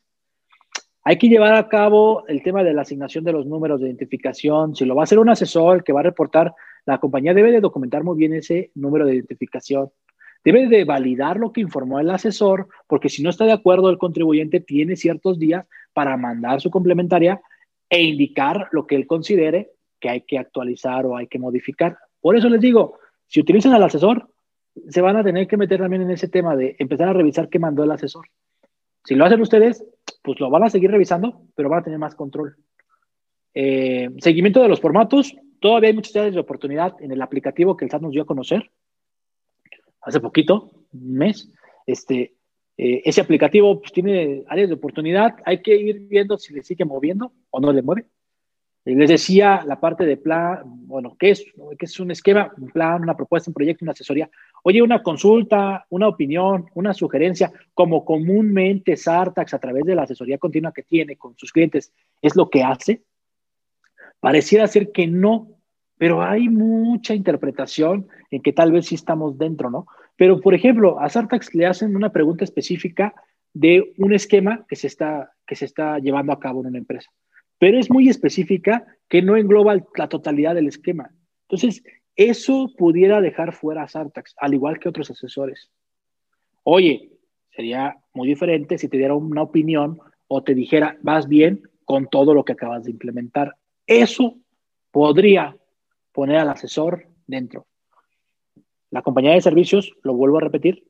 Hay 1.03 1.17
que 1.19 1.29
llevar 1.29 1.55
a 1.55 1.69
cabo 1.69 2.27
el 2.29 2.43
tema 2.43 2.63
de 2.63 2.75
la 2.75 2.83
asignación 2.83 3.25
de 3.25 3.33
los 3.33 3.47
números 3.47 3.81
de 3.81 3.87
identificación. 3.87 4.77
Si 4.77 4.85
lo 4.85 4.95
va 4.95 5.03
a 5.03 5.05
hacer 5.05 5.19
un 5.19 5.31
asesor 5.31 5.83
que 5.83 5.93
va 5.93 6.01
a 6.01 6.05
reportar, 6.05 6.55
la 6.91 6.99
compañía 6.99 7.35
debe 7.35 7.53
de 7.53 7.61
documentar 7.61 8.03
muy 8.03 8.17
bien 8.19 8.35
ese 8.35 8.71
número 8.75 9.07
de 9.07 9.15
identificación. 9.15 9.91
Debe 10.45 10.69
de 10.69 10.85
validar 10.85 11.37
lo 11.37 11.53
que 11.53 11.61
informó 11.61 12.01
el 12.01 12.11
asesor, 12.11 12.69
porque 12.87 13.09
si 13.09 13.23
no 13.23 13.31
está 13.31 13.45
de 13.45 13.53
acuerdo 13.53 13.91
el 13.91 13.99
contribuyente, 13.99 14.61
tiene 14.61 14.97
ciertos 14.97 15.39
días 15.39 15.67
para 15.93 16.17
mandar 16.17 16.61
su 16.61 16.71
complementaria 16.71 17.41
e 17.89 18.03
indicar 18.03 18.69
lo 18.73 18.87
que 18.87 18.97
él 18.97 19.07
considere 19.07 19.71
que 20.01 20.09
hay 20.09 20.23
que 20.23 20.39
actualizar 20.39 21.07
o 21.07 21.17
hay 21.17 21.27
que 21.27 21.39
modificar. 21.39 21.99
Por 22.21 22.37
eso 22.37 22.49
les 22.49 22.61
digo, 22.61 22.99
si 23.27 23.41
utilizan 23.41 23.73
al 23.75 23.83
asesor, 23.83 24.29
se 24.89 25.01
van 25.01 25.17
a 25.17 25.23
tener 25.25 25.47
que 25.47 25.57
meter 25.57 25.81
también 25.81 26.03
en 26.03 26.11
ese 26.11 26.29
tema 26.29 26.57
de 26.57 26.75
empezar 26.79 27.09
a 27.09 27.13
revisar 27.13 27.49
qué 27.49 27.59
mandó 27.59 27.85
el 27.85 27.91
asesor. 27.91 28.27
Si 29.05 29.15
lo 29.15 29.25
hacen 29.25 29.41
ustedes, 29.41 29.85
pues 30.23 30.41
lo 30.41 30.51
van 30.51 30.65
a 30.65 30.71
seguir 30.71 30.91
revisando, 30.91 31.43
pero 31.55 31.69
van 31.69 31.81
a 31.81 31.85
tener 31.85 31.99
más 31.99 32.15
control. 32.15 32.57
Eh, 33.55 34.11
seguimiento 34.19 34.63
de 34.63 34.69
los 34.69 34.81
formatos. 34.81 35.37
Todavía 35.61 35.91
hay 35.91 35.95
muchas 35.95 36.17
áreas 36.17 36.35
de 36.35 36.41
oportunidad 36.41 36.97
en 37.01 37.13
el 37.13 37.23
aplicativo 37.23 37.77
que 37.77 37.85
el 37.85 37.91
SAT 37.91 38.03
nos 38.03 38.13
dio 38.13 38.23
a 38.23 38.27
conocer 38.27 38.71
hace 40.03 40.21
poquito, 40.21 40.71
un 40.93 41.15
mes. 41.15 41.51
Este, 41.87 42.35
eh, 42.77 43.03
ese 43.05 43.21
aplicativo 43.21 43.81
pues, 43.81 43.93
tiene 43.93 44.45
áreas 44.49 44.69
de 44.69 44.75
oportunidad. 44.75 45.37
Hay 45.45 45.63
que 45.63 45.77
ir 45.77 46.01
viendo 46.09 46.39
si 46.39 46.55
le 46.55 46.63
sigue 46.63 46.85
moviendo 46.85 47.33
o 47.51 47.61
no 47.61 47.73
le 47.73 47.83
mueve. 47.83 48.07
Les 48.87 49.11
decía 49.11 49.63
la 49.67 49.79
parte 49.79 50.07
de 50.07 50.17
plan, 50.17 50.63
bueno, 50.65 51.15
¿qué 51.19 51.31
es? 51.31 51.45
¿Qué 51.79 51.85
es 51.85 52.01
un 52.01 52.11
esquema? 52.11 52.51
Un 52.57 52.71
plan, 52.71 53.03
una 53.03 53.15
propuesta, 53.15 53.51
un 53.51 53.55
proyecto, 53.55 53.85
una 53.85 53.93
asesoría. 53.93 54.31
Oye, 54.65 54.81
una 54.81 55.03
consulta, 55.03 55.85
una 55.91 56.09
opinión, 56.09 56.67
una 56.75 56.95
sugerencia, 56.95 57.53
como 57.75 58.05
comúnmente 58.07 58.97
Sartax 58.97 59.53
a 59.53 59.59
través 59.59 59.85
de 59.85 59.95
la 59.95 60.03
asesoría 60.05 60.39
continua 60.39 60.73
que 60.73 60.83
tiene 60.83 61.17
con 61.17 61.37
sus 61.37 61.53
clientes, 61.53 61.93
¿es 62.23 62.35
lo 62.35 62.49
que 62.49 62.63
hace? 62.63 63.03
Pareciera 64.21 64.67
ser 64.67 64.93
que 64.93 65.07
no, 65.07 65.49
pero 65.99 66.23
hay 66.23 66.49
mucha 66.49 67.15
interpretación 67.15 68.09
en 68.31 68.43
que 68.43 68.53
tal 68.53 68.73
vez 68.73 68.87
sí 68.87 68.95
estamos 68.95 69.39
dentro, 69.39 69.71
¿no? 69.71 69.87
Pero, 70.17 70.41
por 70.41 70.55
ejemplo, 70.55 71.01
a 71.01 71.09
Sartax 71.09 71.55
le 71.55 71.67
hacen 71.67 71.97
una 71.97 72.13
pregunta 72.13 72.45
específica 72.45 73.15
de 73.53 73.93
un 73.97 74.13
esquema 74.13 74.65
que 74.69 74.77
se 74.77 74.87
está, 74.87 75.33
que 75.47 75.57
se 75.57 75.65
está 75.65 75.99
llevando 75.99 76.33
a 76.33 76.39
cabo 76.39 76.61
en 76.61 76.69
una 76.69 76.79
empresa 76.79 77.11
pero 77.61 77.79
es 77.79 77.91
muy 77.91 78.09
específica 78.09 78.87
que 79.07 79.21
no 79.21 79.37
engloba 79.37 79.77
la 79.95 80.09
totalidad 80.09 80.55
del 80.55 80.67
esquema. 80.67 81.11
Entonces, 81.43 81.85
eso 82.17 82.71
pudiera 82.77 83.21
dejar 83.21 83.53
fuera 83.53 83.83
a 83.83 83.89
Sartax, 83.89 84.35
al 84.39 84.55
igual 84.55 84.79
que 84.81 84.89
otros 84.89 85.11
asesores. 85.11 85.71
Oye, 86.63 87.11
sería 87.51 87.99
muy 88.15 88.29
diferente 88.29 88.79
si 88.79 88.89
te 88.89 88.97
diera 88.97 89.15
una 89.15 89.43
opinión 89.43 89.99
o 90.27 90.43
te 90.43 90.55
dijera, 90.55 90.97
vas 91.03 91.29
bien 91.29 91.63
con 91.85 92.09
todo 92.09 92.33
lo 92.33 92.47
que 92.47 92.53
acabas 92.53 92.85
de 92.85 92.93
implementar. 92.93 93.57
Eso 93.91 94.37
podría 94.93 95.57
poner 96.13 96.37
al 96.37 96.51
asesor 96.51 97.09
dentro. 97.27 97.67
La 98.91 99.03
compañía 99.03 99.33
de 99.33 99.41
servicios, 99.41 99.93
lo 100.05 100.15
vuelvo 100.15 100.39
a 100.39 100.43
repetir, 100.43 100.85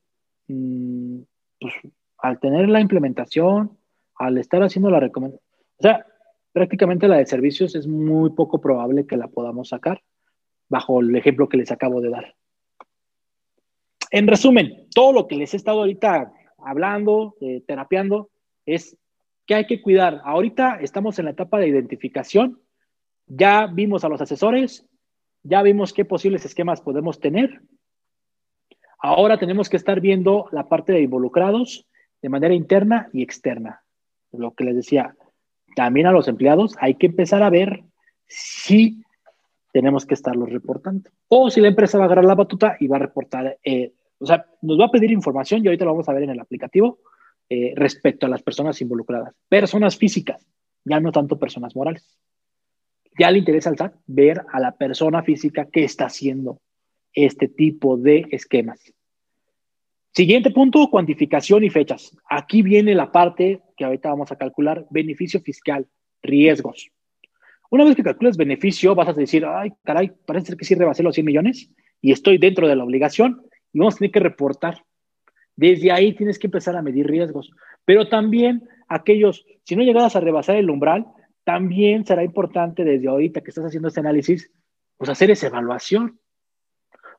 mm, 0.48 1.20
pues 1.59 1.72
al 2.18 2.38
tener 2.40 2.68
la 2.68 2.78
implementación, 2.78 3.78
al 4.16 4.36
estar 4.36 4.62
haciendo 4.62 4.90
la 4.90 5.01
recomendación, 5.01 5.42
o 5.78 5.82
sea, 5.82 6.05
prácticamente 6.53 7.09
la 7.09 7.16
de 7.16 7.24
servicios 7.24 7.74
es 7.74 7.86
muy 7.86 8.32
poco 8.32 8.61
probable 8.61 9.07
que 9.07 9.16
la 9.16 9.28
podamos 9.28 9.70
sacar, 9.70 10.03
bajo 10.68 11.01
el 11.01 11.16
ejemplo 11.16 11.48
que 11.48 11.57
les 11.57 11.70
acabo 11.70 12.03
de 12.03 12.11
dar. 12.11 12.34
En 14.11 14.26
resumen, 14.26 14.88
todo 14.94 15.14
lo 15.14 15.26
que 15.26 15.36
les 15.36 15.55
he 15.55 15.57
estado 15.57 15.78
ahorita 15.78 16.34
hablando, 16.59 17.34
eh, 17.40 17.62
terapiando, 17.66 18.28
es 18.66 18.98
que 19.46 19.55
hay 19.55 19.66
que 19.66 19.80
cuidar. 19.80 20.20
Ahorita 20.22 20.80
estamos 20.82 21.18
en 21.18 21.24
la 21.24 21.30
etapa 21.30 21.59
de 21.59 21.68
identificación, 21.68 22.61
ya 23.31 23.68
vimos 23.68 24.05
a 24.05 24.09
los 24.09 24.20
asesores, 24.20 24.85
ya 25.43 25.62
vimos 25.62 25.93
qué 25.93 26.05
posibles 26.05 26.45
esquemas 26.45 26.81
podemos 26.81 27.20
tener. 27.20 27.62
Ahora 28.99 29.39
tenemos 29.39 29.70
que 29.70 29.76
estar 29.76 30.01
viendo 30.01 30.49
la 30.51 30.68
parte 30.68 30.93
de 30.93 31.03
involucrados 31.03 31.87
de 32.20 32.28
manera 32.28 32.55
interna 32.55 33.09
y 33.12 33.22
externa. 33.22 33.83
Lo 34.33 34.53
que 34.55 34.64
les 34.64 34.76
decía, 34.76 35.14
también 35.76 36.07
a 36.07 36.12
los 36.12 36.28
empleados 36.28 36.76
hay 36.81 36.97
que 36.97 37.07
empezar 37.07 37.43
a 37.43 37.51
ver 37.51 37.85
si 38.26 39.03
tenemos 39.72 40.05
que 40.05 40.14
estarlos 40.14 40.51
reportando. 40.51 41.09
O 41.28 41.51
si 41.51 41.61
la 41.61 41.68
empresa 41.68 41.99
va 41.99 42.05
a 42.05 42.07
agarrar 42.07 42.24
la 42.24 42.35
batuta 42.35 42.76
y 42.81 42.89
va 42.89 42.97
a 42.97 43.01
reportar, 43.01 43.59
eh, 43.62 43.93
o 44.18 44.26
sea, 44.26 44.45
nos 44.61 44.78
va 44.78 44.87
a 44.87 44.91
pedir 44.91 45.12
información 45.12 45.62
y 45.62 45.68
ahorita 45.68 45.85
lo 45.85 45.93
vamos 45.93 46.09
a 46.09 46.12
ver 46.12 46.24
en 46.24 46.31
el 46.31 46.41
aplicativo 46.41 46.99
eh, 47.49 47.72
respecto 47.76 48.26
a 48.26 48.28
las 48.28 48.43
personas 48.43 48.81
involucradas. 48.81 49.35
Personas 49.49 49.97
físicas, 49.97 50.45
ya 50.85 50.99
no 50.99 51.12
tanto 51.12 51.39
personas 51.39 51.76
morales. 51.76 52.18
Ya 53.20 53.30
le 53.30 53.36
interesa 53.36 53.68
al 53.68 53.76
SAT 53.76 53.96
ver 54.06 54.46
a 54.50 54.58
la 54.60 54.78
persona 54.78 55.22
física 55.22 55.66
que 55.66 55.84
está 55.84 56.06
haciendo 56.06 56.58
este 57.12 57.48
tipo 57.48 57.98
de 57.98 58.24
esquemas. 58.30 58.94
Siguiente 60.10 60.50
punto, 60.50 60.88
cuantificación 60.88 61.62
y 61.62 61.68
fechas. 61.68 62.16
Aquí 62.30 62.62
viene 62.62 62.94
la 62.94 63.12
parte 63.12 63.60
que 63.76 63.84
ahorita 63.84 64.08
vamos 64.08 64.32
a 64.32 64.36
calcular, 64.36 64.86
beneficio 64.88 65.38
fiscal, 65.42 65.86
riesgos. 66.22 66.88
Una 67.70 67.84
vez 67.84 67.94
que 67.94 68.02
calculas 68.02 68.38
beneficio, 68.38 68.94
vas 68.94 69.08
a 69.08 69.12
decir, 69.12 69.44
ay, 69.44 69.74
caray, 69.84 70.12
parece 70.24 70.46
ser 70.46 70.56
que 70.56 70.64
sí 70.64 70.74
rebasé 70.74 71.02
los 71.02 71.14
100 71.14 71.26
millones 71.26 71.70
y 72.00 72.12
estoy 72.12 72.38
dentro 72.38 72.68
de 72.68 72.76
la 72.76 72.84
obligación 72.84 73.42
y 73.70 73.80
vamos 73.80 73.96
a 73.96 73.98
tener 73.98 74.12
que 74.12 74.20
reportar. 74.20 74.82
Desde 75.56 75.92
ahí 75.92 76.14
tienes 76.14 76.38
que 76.38 76.46
empezar 76.46 76.74
a 76.74 76.80
medir 76.80 77.06
riesgos. 77.06 77.50
Pero 77.84 78.08
también 78.08 78.66
aquellos, 78.88 79.44
si 79.64 79.76
no 79.76 79.82
llegadas 79.82 80.16
a 80.16 80.20
rebasar 80.20 80.56
el 80.56 80.70
umbral, 80.70 81.04
también 81.45 82.05
será 82.05 82.22
importante 82.22 82.84
desde 82.84 83.09
ahorita 83.09 83.41
que 83.41 83.51
estás 83.51 83.64
haciendo 83.64 83.88
este 83.88 84.01
análisis, 84.01 84.51
pues 84.97 85.11
hacer 85.11 85.30
esa 85.30 85.47
evaluación. 85.47 86.20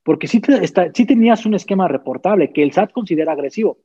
Porque 0.04 0.28
si, 0.28 0.40
tenías 0.40 1.46
un 1.46 1.54
esquema 1.54 1.88
reportable 1.88 2.52
que 2.52 2.64
el 2.64 2.72
SAT 2.72 2.92
considera 2.92 3.34
agresivo, 3.34 3.80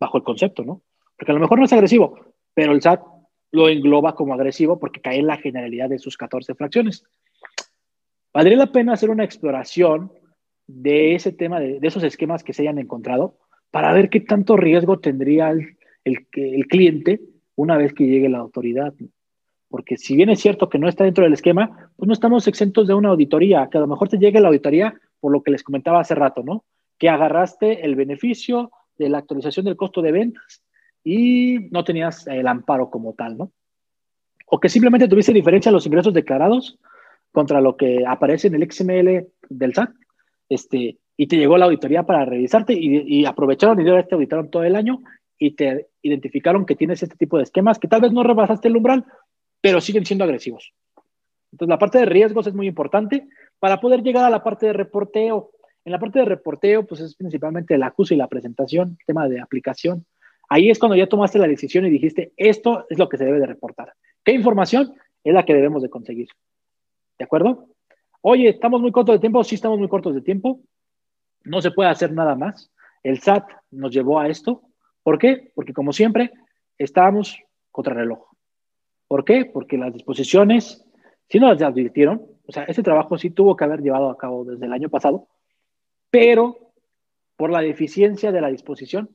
bajo 0.00 0.18
el 0.18 0.24
concepto, 0.24 0.64
¿no? 0.64 0.82
Porque 1.16 1.30
a 1.30 1.34
lo 1.34 1.40
mejor 1.40 1.58
no 1.58 1.64
es 1.64 1.72
agresivo, 1.72 2.18
pero 2.54 2.72
el 2.72 2.82
SAT 2.82 3.02
lo 3.52 3.68
engloba 3.68 4.16
como 4.16 4.34
agresivo 4.34 4.80
porque 4.80 5.00
cae 5.00 5.18
en 5.18 5.28
la 5.28 5.36
generalidad 5.36 5.88
de 5.88 6.00
sus 6.00 6.16
14 6.16 6.54
fracciones. 6.54 7.04
Valdría 8.32 8.56
la 8.56 8.72
pena 8.72 8.94
hacer 8.94 9.10
una 9.10 9.24
exploración 9.24 10.12
de 10.66 11.14
ese 11.14 11.30
tema, 11.30 11.60
de, 11.60 11.78
esos 11.82 12.02
esquemas 12.02 12.42
que 12.42 12.52
se 12.52 12.62
hayan 12.62 12.78
encontrado, 12.78 13.38
para 13.70 13.92
ver 13.92 14.10
qué 14.10 14.20
tanto 14.20 14.56
riesgo 14.56 14.98
tendría 14.98 15.50
el 16.04 16.66
cliente 16.68 17.20
una 17.56 17.76
vez 17.76 17.92
que 17.92 18.06
llegue 18.06 18.28
la 18.28 18.38
autoridad 18.38 18.94
porque 19.74 19.96
si 19.96 20.14
bien 20.14 20.30
es 20.30 20.38
cierto 20.38 20.68
que 20.68 20.78
no 20.78 20.88
está 20.88 21.02
dentro 21.02 21.24
del 21.24 21.32
esquema, 21.32 21.90
pues 21.96 22.06
no 22.06 22.12
estamos 22.12 22.46
exentos 22.46 22.86
de 22.86 22.94
una 22.94 23.08
auditoría, 23.08 23.68
que 23.68 23.78
a 23.78 23.80
lo 23.80 23.88
mejor 23.88 24.08
te 24.08 24.18
llegue 24.18 24.40
la 24.40 24.46
auditoría 24.46 24.94
por 25.18 25.32
lo 25.32 25.42
que 25.42 25.50
les 25.50 25.64
comentaba 25.64 25.98
hace 25.98 26.14
rato, 26.14 26.44
¿no? 26.44 26.64
Que 26.96 27.08
agarraste 27.08 27.84
el 27.84 27.96
beneficio 27.96 28.70
de 28.96 29.08
la 29.08 29.18
actualización 29.18 29.64
del 29.64 29.76
costo 29.76 30.00
de 30.00 30.12
ventas 30.12 30.62
y 31.02 31.58
no 31.72 31.82
tenías 31.82 32.24
el 32.28 32.46
amparo 32.46 32.88
como 32.88 33.14
tal, 33.14 33.36
¿no? 33.36 33.50
O 34.46 34.60
que 34.60 34.68
simplemente 34.68 35.08
tuviste 35.08 35.32
diferencia 35.32 35.70
en 35.70 35.74
los 35.74 35.86
ingresos 35.86 36.14
declarados 36.14 36.78
contra 37.32 37.60
lo 37.60 37.76
que 37.76 38.04
aparece 38.06 38.46
en 38.46 38.54
el 38.54 38.70
XML 38.70 39.26
del 39.48 39.74
SAT, 39.74 39.90
este, 40.48 40.98
y 41.16 41.26
te 41.26 41.36
llegó 41.36 41.58
la 41.58 41.64
auditoría 41.64 42.04
para 42.04 42.24
revisarte 42.24 42.74
y, 42.78 43.26
aprovecharon 43.26 43.80
y 43.80 43.84
te 43.84 44.14
auditaron 44.14 44.50
todo 44.50 44.62
el 44.62 44.76
año 44.76 45.00
y 45.38 45.56
te 45.56 45.88
identificaron 46.02 46.66
que 46.66 46.76
tienes 46.76 47.02
este 47.02 47.16
tipo 47.16 47.36
de 47.36 47.44
esquemas 47.44 47.78
que 47.78 47.88
tal 47.88 48.00
vez 48.00 48.12
no 48.12 48.22
rebasaste 48.22 48.68
el 48.68 48.76
umbral, 48.76 49.04
pero 49.60 49.80
siguen 49.80 50.04
siendo 50.04 50.24
agresivos. 50.24 50.72
Entonces, 51.52 51.70
la 51.70 51.78
parte 51.78 51.98
de 51.98 52.06
riesgos 52.06 52.46
es 52.46 52.54
muy 52.54 52.66
importante 52.66 53.28
para 53.58 53.80
poder 53.80 54.02
llegar 54.02 54.24
a 54.24 54.30
la 54.30 54.42
parte 54.42 54.66
de 54.66 54.72
reporteo. 54.72 55.52
En 55.84 55.92
la 55.92 55.98
parte 55.98 56.18
de 56.18 56.24
reporteo, 56.24 56.86
pues 56.86 57.00
es 57.00 57.14
principalmente 57.14 57.74
el 57.74 57.82
acuse 57.82 58.14
y 58.14 58.18
la 58.18 58.28
presentación, 58.28 58.98
tema 59.06 59.28
de 59.28 59.40
aplicación. 59.40 60.04
Ahí 60.48 60.70
es 60.70 60.78
cuando 60.78 60.96
ya 60.96 61.06
tomaste 61.06 61.38
la 61.38 61.46
decisión 61.46 61.86
y 61.86 61.90
dijiste, 61.90 62.32
esto 62.36 62.86
es 62.90 62.98
lo 62.98 63.08
que 63.08 63.16
se 63.16 63.24
debe 63.24 63.40
de 63.40 63.46
reportar. 63.46 63.94
¿Qué 64.24 64.32
información 64.32 64.94
es 65.22 65.32
la 65.34 65.44
que 65.44 65.54
debemos 65.54 65.82
de 65.82 65.90
conseguir? 65.90 66.28
¿De 67.18 67.24
acuerdo? 67.24 67.68
Oye, 68.20 68.48
¿estamos 68.48 68.80
muy 68.80 68.90
cortos 68.90 69.14
de 69.14 69.20
tiempo? 69.20 69.44
Sí, 69.44 69.54
estamos 69.54 69.78
muy 69.78 69.88
cortos 69.88 70.14
de 70.14 70.22
tiempo. 70.22 70.60
No 71.44 71.60
se 71.60 71.70
puede 71.70 71.90
hacer 71.90 72.12
nada 72.12 72.34
más. 72.34 72.72
El 73.02 73.20
SAT 73.20 73.48
nos 73.70 73.92
llevó 73.92 74.18
a 74.18 74.28
esto. 74.28 74.62
¿Por 75.04 75.18
qué? 75.18 75.52
Porque 75.54 75.72
como 75.72 75.92
siempre, 75.92 76.32
estábamos 76.76 77.38
contra 77.70 77.94
reloj. 77.94 78.26
¿Por 79.06 79.24
qué? 79.24 79.44
Porque 79.44 79.78
las 79.78 79.92
disposiciones, 79.92 80.84
si 81.28 81.38
no 81.38 81.52
las 81.52 81.62
advirtieron, 81.62 82.26
o 82.46 82.52
sea, 82.52 82.64
ese 82.64 82.82
trabajo 82.82 83.16
sí 83.16 83.30
tuvo 83.30 83.54
que 83.54 83.64
haber 83.64 83.80
llevado 83.80 84.10
a 84.10 84.18
cabo 84.18 84.44
desde 84.44 84.66
el 84.66 84.72
año 84.72 84.88
pasado, 84.88 85.28
pero 86.10 86.72
por 87.36 87.50
la 87.50 87.60
deficiencia 87.60 88.32
de 88.32 88.40
la 88.40 88.48
disposición, 88.48 89.10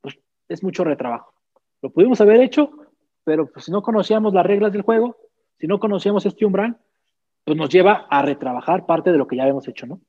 pues 0.00 0.18
es 0.48 0.62
mucho 0.62 0.84
retrabajo. 0.84 1.32
Lo 1.80 1.90
pudimos 1.90 2.20
haber 2.20 2.40
hecho, 2.40 2.70
pero 3.24 3.50
pues, 3.50 3.64
si 3.64 3.72
no 3.72 3.82
conocíamos 3.82 4.34
las 4.34 4.46
reglas 4.46 4.72
del 4.72 4.82
juego, 4.82 5.16
si 5.58 5.66
no 5.66 5.78
conocíamos 5.78 6.26
este 6.26 6.44
umbral, 6.44 6.78
pues 7.44 7.56
nos 7.56 7.70
lleva 7.70 8.06
a 8.10 8.22
retrabajar 8.22 8.84
parte 8.84 9.12
de 9.12 9.18
lo 9.18 9.26
que 9.26 9.36
ya 9.36 9.42
habíamos 9.42 9.66
hecho, 9.66 9.86
¿no? 9.86 10.00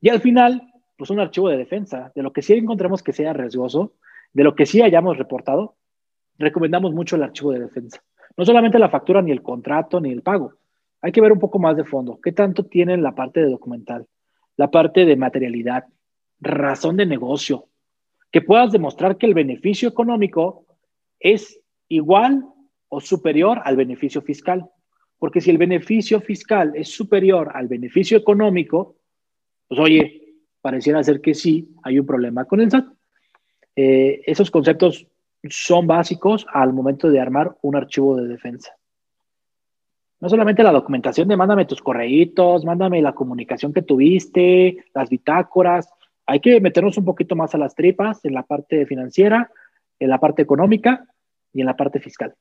Y 0.00 0.08
al 0.08 0.20
final, 0.20 0.72
pues 0.96 1.10
un 1.10 1.20
archivo 1.20 1.48
de 1.48 1.56
defensa, 1.56 2.10
de 2.14 2.22
lo 2.22 2.32
que 2.32 2.42
sí 2.42 2.54
encontremos 2.54 3.02
que 3.02 3.12
sea 3.12 3.32
riesgoso, 3.32 3.94
de 4.32 4.44
lo 4.44 4.54
que 4.54 4.66
sí 4.66 4.82
hayamos 4.82 5.18
reportado, 5.18 5.76
recomendamos 6.38 6.92
mucho 6.92 7.16
el 7.16 7.22
archivo 7.22 7.52
de 7.52 7.60
defensa. 7.60 8.02
No 8.36 8.44
solamente 8.44 8.78
la 8.78 8.88
factura, 8.88 9.22
ni 9.22 9.30
el 9.30 9.42
contrato, 9.42 10.00
ni 10.00 10.10
el 10.10 10.22
pago. 10.22 10.54
Hay 11.02 11.12
que 11.12 11.20
ver 11.20 11.32
un 11.32 11.38
poco 11.38 11.58
más 11.58 11.76
de 11.76 11.84
fondo. 11.84 12.20
¿Qué 12.22 12.32
tanto 12.32 12.64
tiene 12.64 12.96
la 12.96 13.14
parte 13.14 13.40
de 13.40 13.50
documental? 13.50 14.06
La 14.56 14.70
parte 14.70 15.04
de 15.04 15.16
materialidad, 15.16 15.84
razón 16.40 16.96
de 16.96 17.06
negocio. 17.06 17.66
Que 18.30 18.42
puedas 18.42 18.72
demostrar 18.72 19.16
que 19.16 19.26
el 19.26 19.34
beneficio 19.34 19.88
económico 19.88 20.66
es 21.18 21.60
igual 21.88 22.44
o 22.88 23.00
superior 23.00 23.60
al 23.64 23.76
beneficio 23.76 24.22
fiscal. 24.22 24.70
Porque 25.18 25.40
si 25.40 25.50
el 25.50 25.58
beneficio 25.58 26.20
fiscal 26.20 26.72
es 26.74 26.88
superior 26.88 27.50
al 27.54 27.68
beneficio 27.68 28.16
económico, 28.16 28.96
pues 29.68 29.80
oye, 29.80 30.34
pareciera 30.60 31.02
ser 31.02 31.20
que 31.20 31.34
sí, 31.34 31.74
hay 31.82 31.98
un 31.98 32.06
problema 32.06 32.44
con 32.44 32.60
el 32.60 32.70
SAT. 32.70 32.86
Eh, 33.82 34.20
esos 34.26 34.50
conceptos 34.50 35.06
son 35.48 35.86
básicos 35.86 36.46
al 36.52 36.74
momento 36.74 37.08
de 37.08 37.18
armar 37.18 37.56
un 37.62 37.76
archivo 37.76 38.14
de 38.14 38.28
defensa. 38.28 38.76
No 40.20 40.28
solamente 40.28 40.62
la 40.62 40.70
documentación 40.70 41.28
de 41.28 41.36
mándame 41.38 41.64
tus 41.64 41.80
correitos, 41.80 42.62
mándame 42.66 43.00
la 43.00 43.14
comunicación 43.14 43.72
que 43.72 43.80
tuviste, 43.80 44.84
las 44.94 45.08
bitácoras. 45.08 45.88
Hay 46.26 46.40
que 46.40 46.60
meternos 46.60 46.98
un 46.98 47.06
poquito 47.06 47.34
más 47.36 47.54
a 47.54 47.58
las 47.58 47.74
tripas 47.74 48.22
en 48.26 48.34
la 48.34 48.42
parte 48.42 48.84
financiera, 48.84 49.50
en 49.98 50.10
la 50.10 50.20
parte 50.20 50.42
económica 50.42 51.06
y 51.54 51.60
en 51.60 51.66
la 51.66 51.76
parte 51.76 52.00
fiscal. 52.00 52.34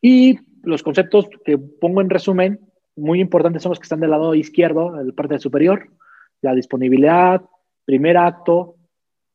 Y 0.00 0.38
los 0.62 0.84
conceptos 0.84 1.28
que 1.44 1.58
pongo 1.58 2.00
en 2.00 2.10
resumen, 2.10 2.60
muy 2.94 3.20
importantes 3.20 3.64
son 3.64 3.70
los 3.70 3.80
que 3.80 3.86
están 3.86 3.98
del 3.98 4.10
lado 4.10 4.36
izquierdo, 4.36 5.00
en 5.00 5.08
la 5.08 5.12
parte 5.14 5.40
superior, 5.40 5.88
la 6.42 6.54
disponibilidad, 6.54 7.42
primer 7.84 8.16
acto, 8.16 8.76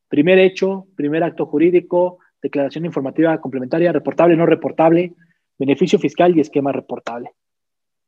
primer 0.10 0.40
hecho, 0.40 0.88
primer 0.96 1.24
acto 1.24 1.46
jurídico, 1.46 2.18
declaración 2.42 2.86
informativa 2.86 3.40
complementaria, 3.40 3.94
reportable, 3.94 4.36
no 4.36 4.46
reportable, 4.46 5.14
beneficio 5.58 6.00
fiscal 6.00 6.36
y 6.36 6.42
esquema 6.42 6.72
reportable. 6.72 7.32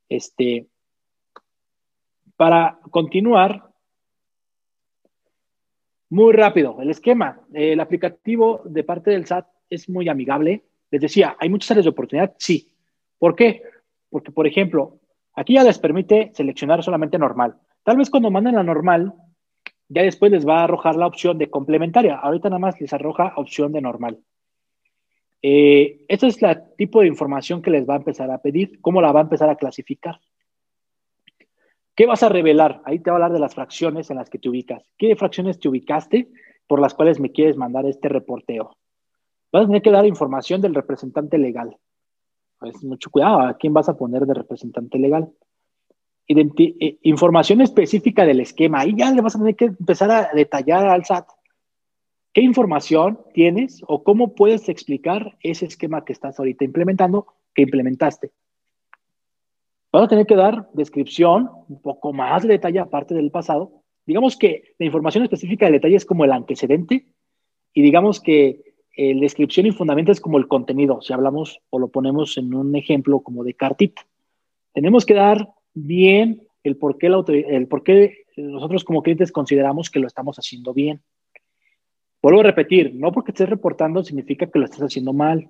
Este, 0.09 0.67
para 2.35 2.79
continuar, 2.89 3.69
muy 6.09 6.33
rápido, 6.33 6.81
el 6.81 6.89
esquema, 6.89 7.39
el 7.53 7.79
aplicativo 7.79 8.61
de 8.65 8.83
parte 8.83 9.11
del 9.11 9.25
SAT 9.25 9.47
es 9.69 9.87
muy 9.87 10.09
amigable. 10.09 10.65
Les 10.89 10.99
decía, 10.99 11.37
¿hay 11.39 11.49
muchas 11.49 11.71
áreas 11.71 11.85
de 11.85 11.91
oportunidad? 11.91 12.35
Sí. 12.37 12.73
¿Por 13.17 13.35
qué? 13.35 13.63
Porque, 14.09 14.31
por 14.31 14.45
ejemplo, 14.45 14.99
aquí 15.33 15.53
ya 15.53 15.63
les 15.63 15.79
permite 15.79 16.31
seleccionar 16.33 16.83
solamente 16.83 17.17
normal. 17.17 17.55
Tal 17.83 17.95
vez 17.95 18.09
cuando 18.09 18.29
mandan 18.29 18.55
la 18.55 18.63
normal, 18.63 19.13
ya 19.93 20.03
después 20.03 20.31
les 20.31 20.47
va 20.47 20.61
a 20.61 20.63
arrojar 20.63 20.95
la 20.95 21.05
opción 21.05 21.37
de 21.37 21.49
complementaria. 21.49 22.15
Ahorita 22.15 22.49
nada 22.49 22.59
más 22.59 22.79
les 22.79 22.93
arroja 22.93 23.33
opción 23.35 23.73
de 23.73 23.81
normal. 23.81 24.19
Eh, 25.41 26.05
es 26.07 26.23
el 26.23 26.63
tipo 26.77 27.01
de 27.01 27.07
información 27.07 27.61
que 27.61 27.71
les 27.71 27.87
va 27.87 27.95
a 27.95 27.97
empezar 27.97 28.31
a 28.31 28.37
pedir, 28.37 28.79
cómo 28.79 29.01
la 29.01 29.11
va 29.11 29.19
a 29.19 29.23
empezar 29.23 29.49
a 29.49 29.57
clasificar. 29.57 30.19
¿Qué 31.93 32.05
vas 32.05 32.23
a 32.23 32.29
revelar? 32.29 32.81
Ahí 32.85 32.99
te 32.99 33.09
va 33.09 33.15
a 33.15 33.17
hablar 33.17 33.33
de 33.33 33.39
las 33.39 33.53
fracciones 33.53 34.09
en 34.09 34.17
las 34.17 34.29
que 34.29 34.39
te 34.39 34.47
ubicas. 34.47 34.81
¿Qué 34.97 35.13
fracciones 35.17 35.59
te 35.59 35.67
ubicaste 35.67 36.29
por 36.67 36.79
las 36.79 36.93
cuales 36.93 37.19
me 37.19 37.33
quieres 37.33 37.57
mandar 37.57 37.85
este 37.85 38.07
reporteo? 38.07 38.77
Vas 39.51 39.63
a 39.63 39.65
tener 39.65 39.81
que 39.81 39.91
dar 39.91 40.05
información 40.05 40.61
del 40.61 40.73
representante 40.73 41.37
legal. 41.37 41.75
Pues 42.59 42.81
mucho 42.81 43.09
cuidado, 43.09 43.41
¿a 43.41 43.57
quién 43.57 43.73
vas 43.73 43.89
a 43.89 43.97
poner 43.97 44.25
de 44.25 44.35
representante 44.35 44.97
legal? 44.97 45.33
Eh, 46.31 46.97
información 47.03 47.61
específica 47.61 48.25
del 48.25 48.39
esquema. 48.39 48.81
Ahí 48.81 48.95
ya 48.95 49.11
le 49.11 49.21
vas 49.21 49.35
a 49.35 49.39
tener 49.39 49.55
que 49.55 49.65
empezar 49.65 50.11
a 50.11 50.29
detallar 50.33 50.87
al 50.87 51.05
SAT 51.05 51.27
qué 52.33 52.41
información 52.41 53.19
tienes 53.33 53.81
o 53.87 54.03
cómo 54.03 54.35
puedes 54.35 54.69
explicar 54.69 55.37
ese 55.41 55.65
esquema 55.65 56.05
que 56.05 56.13
estás 56.13 56.39
ahorita 56.39 56.63
implementando, 56.63 57.27
que 57.53 57.63
implementaste. 57.63 58.31
Vas 59.91 60.03
a 60.03 60.07
tener 60.07 60.25
que 60.25 60.35
dar 60.35 60.69
descripción, 60.73 61.49
un 61.67 61.81
poco 61.81 62.13
más 62.13 62.43
de 62.43 62.49
detalle 62.49 62.79
aparte 62.79 63.13
del 63.13 63.31
pasado. 63.31 63.83
Digamos 64.05 64.37
que 64.37 64.75
la 64.79 64.85
información 64.85 65.23
específica 65.23 65.65
de 65.65 65.73
detalle 65.73 65.97
es 65.97 66.05
como 66.05 66.23
el 66.23 66.31
antecedente 66.31 67.07
y 67.73 67.81
digamos 67.81 68.21
que 68.21 68.61
la 68.97 69.21
descripción 69.21 69.65
y 69.65 69.71
fundamento 69.71 70.11
es 70.11 70.21
como 70.21 70.37
el 70.37 70.47
contenido, 70.47 71.01
si 71.01 71.11
hablamos 71.11 71.59
o 71.69 71.79
lo 71.79 71.89
ponemos 71.89 72.37
en 72.37 72.53
un 72.53 72.75
ejemplo 72.75 73.21
como 73.21 73.43
de 73.43 73.53
cartita. 73.53 74.05
Tenemos 74.73 75.05
que 75.05 75.13
dar 75.13 75.49
bien 75.73 76.47
el 76.63 76.77
por 76.77 76.97
qué, 76.97 77.07
el 77.07 77.67
por 77.67 77.83
qué 77.83 78.25
nosotros 78.37 78.83
como 78.83 79.01
clientes 79.01 79.31
consideramos 79.31 79.89
que 79.89 79.99
lo 79.99 80.07
estamos 80.07 80.37
haciendo 80.37 80.73
bien. 80.73 81.01
Vuelvo 82.21 82.41
a 82.41 82.43
repetir, 82.43 82.93
no 82.95 83.11
porque 83.11 83.31
estés 83.31 83.49
reportando 83.49 84.03
significa 84.03 84.47
que 84.47 84.59
lo 84.59 84.65
estás 84.65 84.81
haciendo 84.81 85.11
mal. 85.11 85.49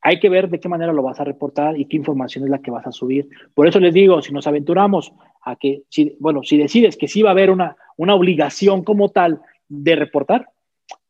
Hay 0.00 0.20
que 0.20 0.28
ver 0.28 0.48
de 0.48 0.60
qué 0.60 0.68
manera 0.68 0.92
lo 0.92 1.02
vas 1.02 1.18
a 1.18 1.24
reportar 1.24 1.78
y 1.78 1.86
qué 1.86 1.96
información 1.96 2.44
es 2.44 2.50
la 2.50 2.60
que 2.60 2.70
vas 2.70 2.86
a 2.86 2.92
subir. 2.92 3.28
Por 3.54 3.66
eso 3.66 3.80
les 3.80 3.92
digo, 3.92 4.22
si 4.22 4.32
nos 4.32 4.46
aventuramos 4.46 5.12
a 5.42 5.56
que, 5.56 5.82
si, 5.88 6.16
bueno, 6.20 6.44
si 6.44 6.56
decides 6.56 6.96
que 6.96 7.08
sí 7.08 7.22
va 7.22 7.30
a 7.30 7.32
haber 7.32 7.50
una, 7.50 7.76
una 7.96 8.14
obligación 8.14 8.84
como 8.84 9.10
tal 9.10 9.40
de 9.68 9.96
reportar, 9.96 10.48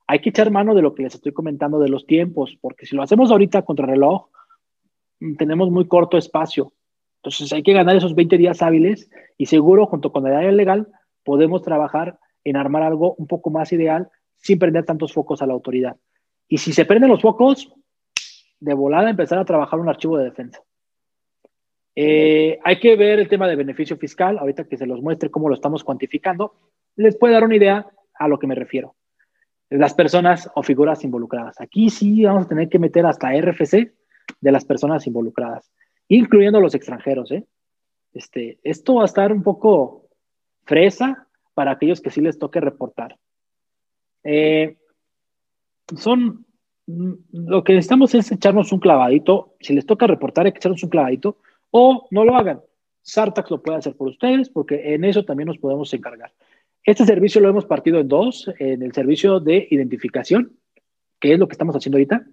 hay 0.07 0.20
que 0.20 0.31
echar 0.31 0.51
mano 0.51 0.74
de 0.74 0.81
lo 0.81 0.95
que 0.95 1.03
les 1.03 1.14
estoy 1.14 1.33
comentando 1.33 1.79
de 1.79 1.91
los 1.91 2.07
tiempos, 2.07 2.57
porque 2.61 2.87
si 2.87 2.97
lo 2.97 3.03
hacemos 3.03 3.31
ahorita 3.31 3.62
contra 3.62 3.87
reloj, 3.87 4.29
tenemos 5.37 5.70
muy 5.70 5.87
corto 5.87 6.16
espacio. 6.16 6.72
Entonces 7.27 7.53
hay 7.53 7.64
que 7.64 7.72
ganar 7.72 7.97
esos 7.97 8.14
20 8.14 8.39
días 8.39 8.62
hábiles 8.62 9.11
y 9.37 9.47
seguro, 9.47 9.87
junto 9.87 10.12
con 10.12 10.24
el 10.29 10.35
área 10.35 10.53
legal, 10.53 10.87
podemos 11.24 11.61
trabajar 11.61 12.20
en 12.45 12.57
armar 12.57 12.85
algo 12.85 13.16
un 13.16 13.27
poco 13.27 13.51
más 13.51 13.72
ideal 13.72 14.09
sin 14.37 14.61
prender 14.61 14.85
tantos 14.85 15.12
focos 15.12 15.43
a 15.43 15.47
la 15.47 15.53
autoridad. 15.53 15.97
Y 16.47 16.59
si 16.59 16.72
se 16.72 16.85
prenden 16.85 17.11
los 17.11 17.20
focos, 17.20 17.74
de 18.61 18.74
volada 18.74 19.11
empezar 19.11 19.41
a 19.41 19.45
trabajar 19.45 19.81
un 19.81 19.89
archivo 19.89 20.16
de 20.16 20.24
defensa. 20.24 20.62
Eh, 21.96 22.61
hay 22.63 22.79
que 22.79 22.95
ver 22.95 23.18
el 23.18 23.29
tema 23.29 23.49
de 23.49 23.57
beneficio 23.57 23.96
fiscal, 23.96 24.38
ahorita 24.38 24.68
que 24.68 24.76
se 24.76 24.87
los 24.87 25.03
muestre 25.03 25.29
cómo 25.29 25.49
lo 25.49 25.57
estamos 25.57 25.83
cuantificando, 25.83 26.55
les 26.95 27.17
puede 27.17 27.34
dar 27.34 27.42
una 27.42 27.57
idea 27.57 27.88
a 28.14 28.29
lo 28.29 28.38
que 28.38 28.46
me 28.46 28.55
refiero. 28.55 28.95
Las 29.68 29.95
personas 29.95 30.49
o 30.55 30.63
figuras 30.63 31.03
involucradas. 31.03 31.61
Aquí 31.61 31.91
sí 31.91 32.22
vamos 32.22 32.45
a 32.45 32.49
tener 32.49 32.68
que 32.68 32.79
meter 32.79 33.05
hasta 33.05 33.33
RFC 33.33 33.92
de 34.41 34.53
las 34.53 34.64
personas 34.64 35.09
involucradas 35.09 35.72
incluyendo 36.08 36.61
los 36.61 36.74
extranjeros. 36.74 37.30
¿eh? 37.33 37.45
Este, 38.12 38.58
esto 38.62 38.96
va 38.96 39.03
a 39.03 39.07
estar 39.07 39.33
un 39.33 39.42
poco 39.42 40.08
fresa 40.64 41.28
para 41.54 41.72
aquellos 41.72 42.00
que 42.00 42.11
sí 42.11 42.20
les 42.20 42.38
toque 42.38 42.61
reportar. 42.61 43.16
Eh, 44.24 44.76
son 45.96 46.46
lo 46.87 47.64
que 47.64 47.74
necesitamos 47.74 48.14
es 48.14 48.30
echarnos 48.30 48.72
un 48.72 48.78
clavadito. 48.78 49.57
Si 49.61 49.74
les 49.74 49.87
toca 49.87 50.07
reportar, 50.07 50.46
hay 50.46 50.53
que 50.53 50.58
echarnos 50.58 50.83
un 50.83 50.91
clavadito 50.91 51.38
o 51.70 52.07
no 52.11 52.24
lo 52.24 52.37
hagan. 52.37 52.61
Sartax 53.03 53.50
lo 53.50 53.62
puede 53.62 53.78
hacer 53.78 53.96
por 53.96 54.08
ustedes 54.08 54.49
porque 54.50 54.95
en 54.95 55.04
eso 55.04 55.24
también 55.24 55.49
nos 55.49 55.58
podemos 55.58 55.92
encargar. 55.95 56.33
Este 56.84 57.04
servicio 57.04 57.41
lo 57.41 57.49
hemos 57.49 57.66
partido 57.66 57.99
en 57.99 58.08
dos, 58.08 58.49
en 58.58 58.83
el 58.83 58.92
servicio 58.92 59.41
de 59.41 59.66
identificación, 59.70 60.57
que 61.18 61.33
es 61.33 61.38
lo 61.38 61.49
que 61.49 61.53
estamos 61.53 61.74
haciendo 61.74 61.96
ahorita, 61.96 62.24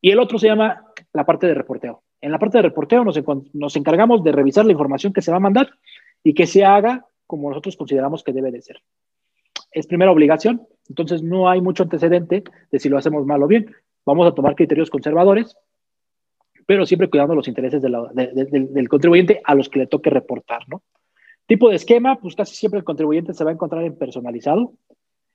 y 0.00 0.10
el 0.10 0.20
otro 0.20 0.38
se 0.38 0.46
llama 0.46 0.84
la 1.12 1.26
parte 1.26 1.48
de 1.48 1.54
reporteo. 1.54 2.02
En 2.26 2.32
la 2.32 2.40
parte 2.40 2.58
de 2.58 2.62
reporteo 2.62 3.04
nos, 3.04 3.76
encargamos 3.76 4.24
de 4.24 4.32
revisar 4.32 4.66
la 4.66 4.72
información 4.72 5.12
que 5.12 5.22
se 5.22 5.30
va 5.30 5.36
a 5.36 5.40
mandar 5.40 5.70
y 6.24 6.34
que 6.34 6.48
se 6.48 6.64
haga 6.64 7.06
como 7.24 7.48
nosotros 7.48 7.76
consideramos 7.76 8.24
que 8.24 8.32
debe 8.32 8.50
de 8.50 8.62
ser. 8.62 8.82
Es 9.70 9.86
primera 9.86 10.10
obligación, 10.10 10.66
entonces 10.88 11.22
no 11.22 11.48
hay 11.48 11.60
mucho 11.60 11.84
antecedente 11.84 12.42
de 12.72 12.80
si 12.80 12.88
lo 12.88 12.98
hacemos 12.98 13.24
mal 13.26 13.44
o 13.44 13.46
bien. 13.46 13.72
Vamos 14.04 14.26
a 14.26 14.34
tomar 14.34 14.56
criterios 14.56 14.90
conservadores, 14.90 15.56
pero 16.66 16.84
siempre 16.84 17.08
cuidando 17.08 17.36
los 17.36 17.46
intereses 17.46 17.80
del 17.80 18.88
contribuyente 18.88 19.40
a 19.44 19.54
los 19.54 19.68
que 19.68 19.78
le 19.78 19.86
toque 19.86 20.10
reportar, 20.10 20.68
¿no? 20.68 20.82
Tipo 21.46 21.68
de 21.68 21.76
esquema, 21.76 22.18
pues 22.18 22.34
casi 22.34 22.56
siempre 22.56 22.78
el 22.78 22.84
contribuyente 22.84 23.34
se 23.34 23.44
va 23.44 23.50
a 23.50 23.54
encontrar 23.54 23.84
en 23.84 23.96
personalizado. 23.96 24.72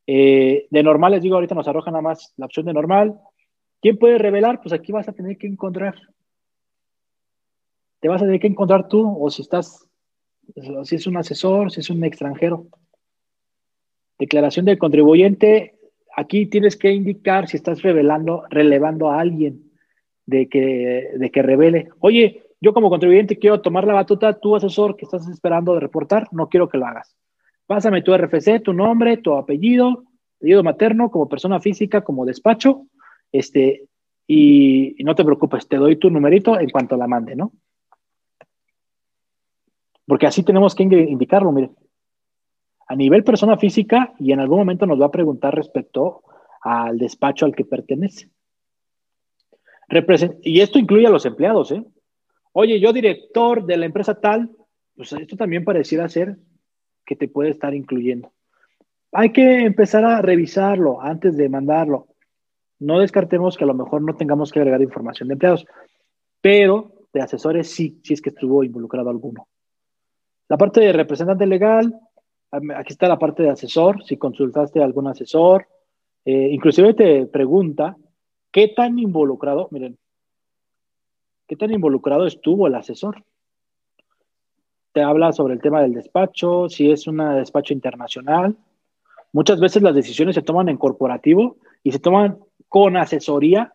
Eh, 0.08 0.68
de 0.70 0.84
normal, 0.84 1.14
les 1.14 1.22
digo, 1.22 1.36
ahorita 1.36 1.56
nos 1.56 1.70
arroja 1.70 1.90
nada 1.90 2.02
más 2.02 2.34
la 2.36 2.48
opción 2.48 2.66
de 2.66 2.74
normal. 2.74 3.18
¿Quién 3.82 3.98
puede 3.98 4.18
revelar? 4.18 4.60
Pues 4.62 4.74
aquí 4.74 4.92
vas 4.92 5.08
a 5.08 5.14
tener 5.14 5.38
que 5.38 5.48
encontrar 5.48 5.96
te 8.02 8.10
vas 8.10 8.22
a 8.22 8.26
tener 8.26 8.42
que 8.42 8.48
encontrar 8.48 8.88
tú 8.88 9.16
o 9.18 9.30
si 9.30 9.44
estás, 9.44 9.88
si 10.84 10.96
es 10.96 11.08
un 11.08 11.18
asesor, 11.18 11.72
si 11.72 11.80
es 11.80 11.90
un 11.90 12.04
extranjero. 12.04 12.66
Declaración 14.18 14.66
del 14.66 14.80
contribuyente, 14.80 15.76
aquí 16.16 16.48
tienes 16.48 16.76
que 16.76 16.92
indicar 16.92 17.48
si 17.48 17.58
estás 17.58 17.84
revelando, 17.84 18.44
relevando 18.50 19.12
a 19.12 19.20
alguien 19.20 19.72
de 20.26 20.50
que, 20.50 21.12
de 21.16 21.32
que 21.32 21.42
revele. 21.44 21.90
Oye, 22.00 22.44
yo 22.60 22.74
como 22.74 22.90
contribuyente 22.90 23.38
quiero 23.38 23.62
tomar 23.62 23.86
la 23.86 23.94
batuta, 23.94 24.40
tú 24.40 24.56
asesor 24.56 24.96
que 24.96 25.06
estás 25.06 25.28
esperando 25.28 25.76
de 25.76 25.80
reportar, 25.80 26.28
no 26.32 26.50
quiero 26.50 26.70
que 26.70 26.80
lo 26.80 26.88
hagas. 26.88 27.16
Pásame 27.68 28.02
tu 28.02 28.16
RFC, 28.16 28.64
tu 28.64 28.74
nombre, 28.74 29.18
tu 29.18 29.36
apellido, 29.36 30.06
apellido 30.38 30.64
materno, 30.64 31.12
como 31.12 31.30
persona 31.30 31.60
física, 31.60 32.02
como 32.02 32.26
despacho, 32.26 32.88
este, 33.32 33.86
y 34.26 34.96
no 35.04 35.14
te 35.14 35.24
preocupes, 35.24 35.68
te 35.68 35.78
doy 35.78 35.98
tu 35.98 36.10
numerito 36.10 36.60
en 36.60 36.70
cuanto 36.70 36.98
la 36.98 37.08
mande, 37.08 37.36
¿no? 37.36 37.52
Porque 40.12 40.28
así 40.28 40.44
tenemos 40.44 40.76
que 40.76 40.84
indicarlo, 40.84 41.54
mire. 41.54 41.70
A 42.86 42.98
nivel 42.98 43.24
persona 43.24 43.56
física 43.56 44.14
y 44.20 44.34
en 44.34 44.42
algún 44.42 44.58
momento 44.58 44.86
nos 44.86 45.00
va 45.00 45.06
a 45.06 45.12
preguntar 45.12 45.56
respecto 45.56 46.24
al 46.60 46.98
despacho 46.98 47.46
al 47.46 47.56
que 47.56 47.64
pertenece. 47.64 48.30
y 50.44 50.60
esto 50.60 50.80
incluye 50.80 51.08
a 51.08 51.10
los 51.10 51.26
empleados, 51.26 51.72
¿eh? 51.72 51.86
Oye, 52.52 52.78
yo 52.82 52.92
director 52.92 53.66
de 53.66 53.78
la 53.78 53.86
empresa 53.86 54.20
tal, 54.20 54.52
pues 54.98 55.14
esto 55.14 55.38
también 55.38 55.64
pareciera 55.64 56.10
ser 56.10 56.36
que 57.06 57.16
te 57.16 57.30
puede 57.30 57.52
estar 57.52 57.74
incluyendo. 57.74 58.34
Hay 59.14 59.32
que 59.32 59.62
empezar 59.62 60.04
a 60.04 60.22
revisarlo 60.22 61.02
antes 61.02 61.38
de 61.38 61.48
mandarlo. 61.48 62.08
No 62.80 63.00
descartemos 63.00 63.56
que 63.56 63.64
a 63.64 63.68
lo 63.68 63.76
mejor 63.76 64.02
no 64.02 64.18
tengamos 64.18 64.52
que 64.52 64.60
agregar 64.60 64.82
información 64.82 65.30
de 65.30 65.36
empleados, 65.36 65.66
pero 66.42 67.08
de 67.14 67.22
asesores 67.22 67.70
sí, 67.70 68.02
si 68.04 68.14
es 68.14 68.22
que 68.22 68.32
estuvo 68.32 68.66
involucrado 68.66 69.10
alguno. 69.10 69.48
La 70.52 70.58
parte 70.58 70.82
de 70.82 70.92
representante 70.92 71.46
legal, 71.46 71.98
aquí 72.76 72.92
está 72.92 73.08
la 73.08 73.18
parte 73.18 73.42
de 73.42 73.52
asesor, 73.52 74.04
si 74.04 74.18
consultaste 74.18 74.82
a 74.82 74.84
algún 74.84 75.08
asesor, 75.08 75.66
eh, 76.26 76.50
inclusive 76.52 76.94
te 76.94 77.26
pregunta 77.26 77.96
qué 78.52 78.68
tan 78.68 79.00
involucrado, 79.00 79.70
miren, 79.72 79.98
qué 81.48 81.56
tan 81.56 81.72
involucrado 81.72 82.28
estuvo 82.28 82.68
el 82.68 82.76
asesor. 82.76 83.24
Te 84.92 85.02
habla 85.02 85.32
sobre 85.32 85.54
el 85.54 85.62
tema 85.62 85.82
del 85.84 85.94
despacho, 85.94 86.68
si 86.68 86.92
es 86.92 87.08
un 87.08 87.20
despacho 87.38 87.74
internacional. 87.74 88.58
Muchas 89.32 89.62
veces 89.62 89.82
las 89.82 89.96
decisiones 89.96 90.36
se 90.36 90.42
toman 90.42 90.68
en 90.68 90.76
corporativo 90.76 91.56
y 91.82 91.94
se 91.94 92.00
toman 92.00 92.40
con 92.68 92.98
asesoría 92.98 93.74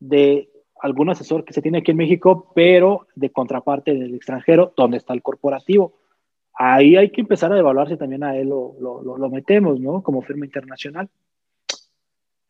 de 0.00 0.48
algún 0.82 1.10
asesor 1.10 1.44
que 1.44 1.52
se 1.52 1.62
tiene 1.62 1.78
aquí 1.78 1.92
en 1.92 1.96
México, 1.96 2.50
pero 2.56 3.06
de 3.14 3.30
contraparte 3.30 3.94
del 3.94 4.16
extranjero, 4.16 4.74
donde 4.76 4.96
está 4.96 5.14
el 5.14 5.22
corporativo. 5.22 5.94
Ahí 6.54 6.96
hay 6.96 7.10
que 7.10 7.20
empezar 7.20 7.52
a 7.52 7.58
evaluar 7.58 7.88
si 7.88 7.96
también 7.96 8.24
a 8.24 8.36
él 8.36 8.48
lo, 8.48 8.74
lo, 8.80 9.30
metemos, 9.30 9.78
¿no? 9.78 10.02
Como 10.02 10.22
firma 10.22 10.44
internacional. 10.44 11.08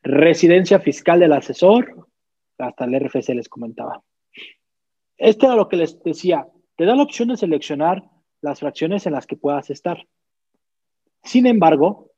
Residencia 0.02 0.80
fiscal 0.80 1.20
del 1.20 1.34
asesor, 1.34 2.08
hasta 2.56 2.86
el 2.86 2.98
RFC 2.98 3.28
les 3.34 3.50
comentaba. 3.50 4.02
Esto 5.18 5.46
era 5.46 5.54
lo 5.54 5.68
que 5.68 5.76
les 5.76 6.02
decía, 6.02 6.48
te 6.76 6.86
da 6.86 6.96
la 6.96 7.02
opción 7.02 7.28
de 7.28 7.36
seleccionar 7.36 8.02
las 8.40 8.60
fracciones 8.60 9.06
en 9.06 9.12
las 9.12 9.26
que 9.26 9.36
puedas 9.36 9.68
estar. 9.68 10.06
Sin 11.22 11.46
embargo, 11.46 12.10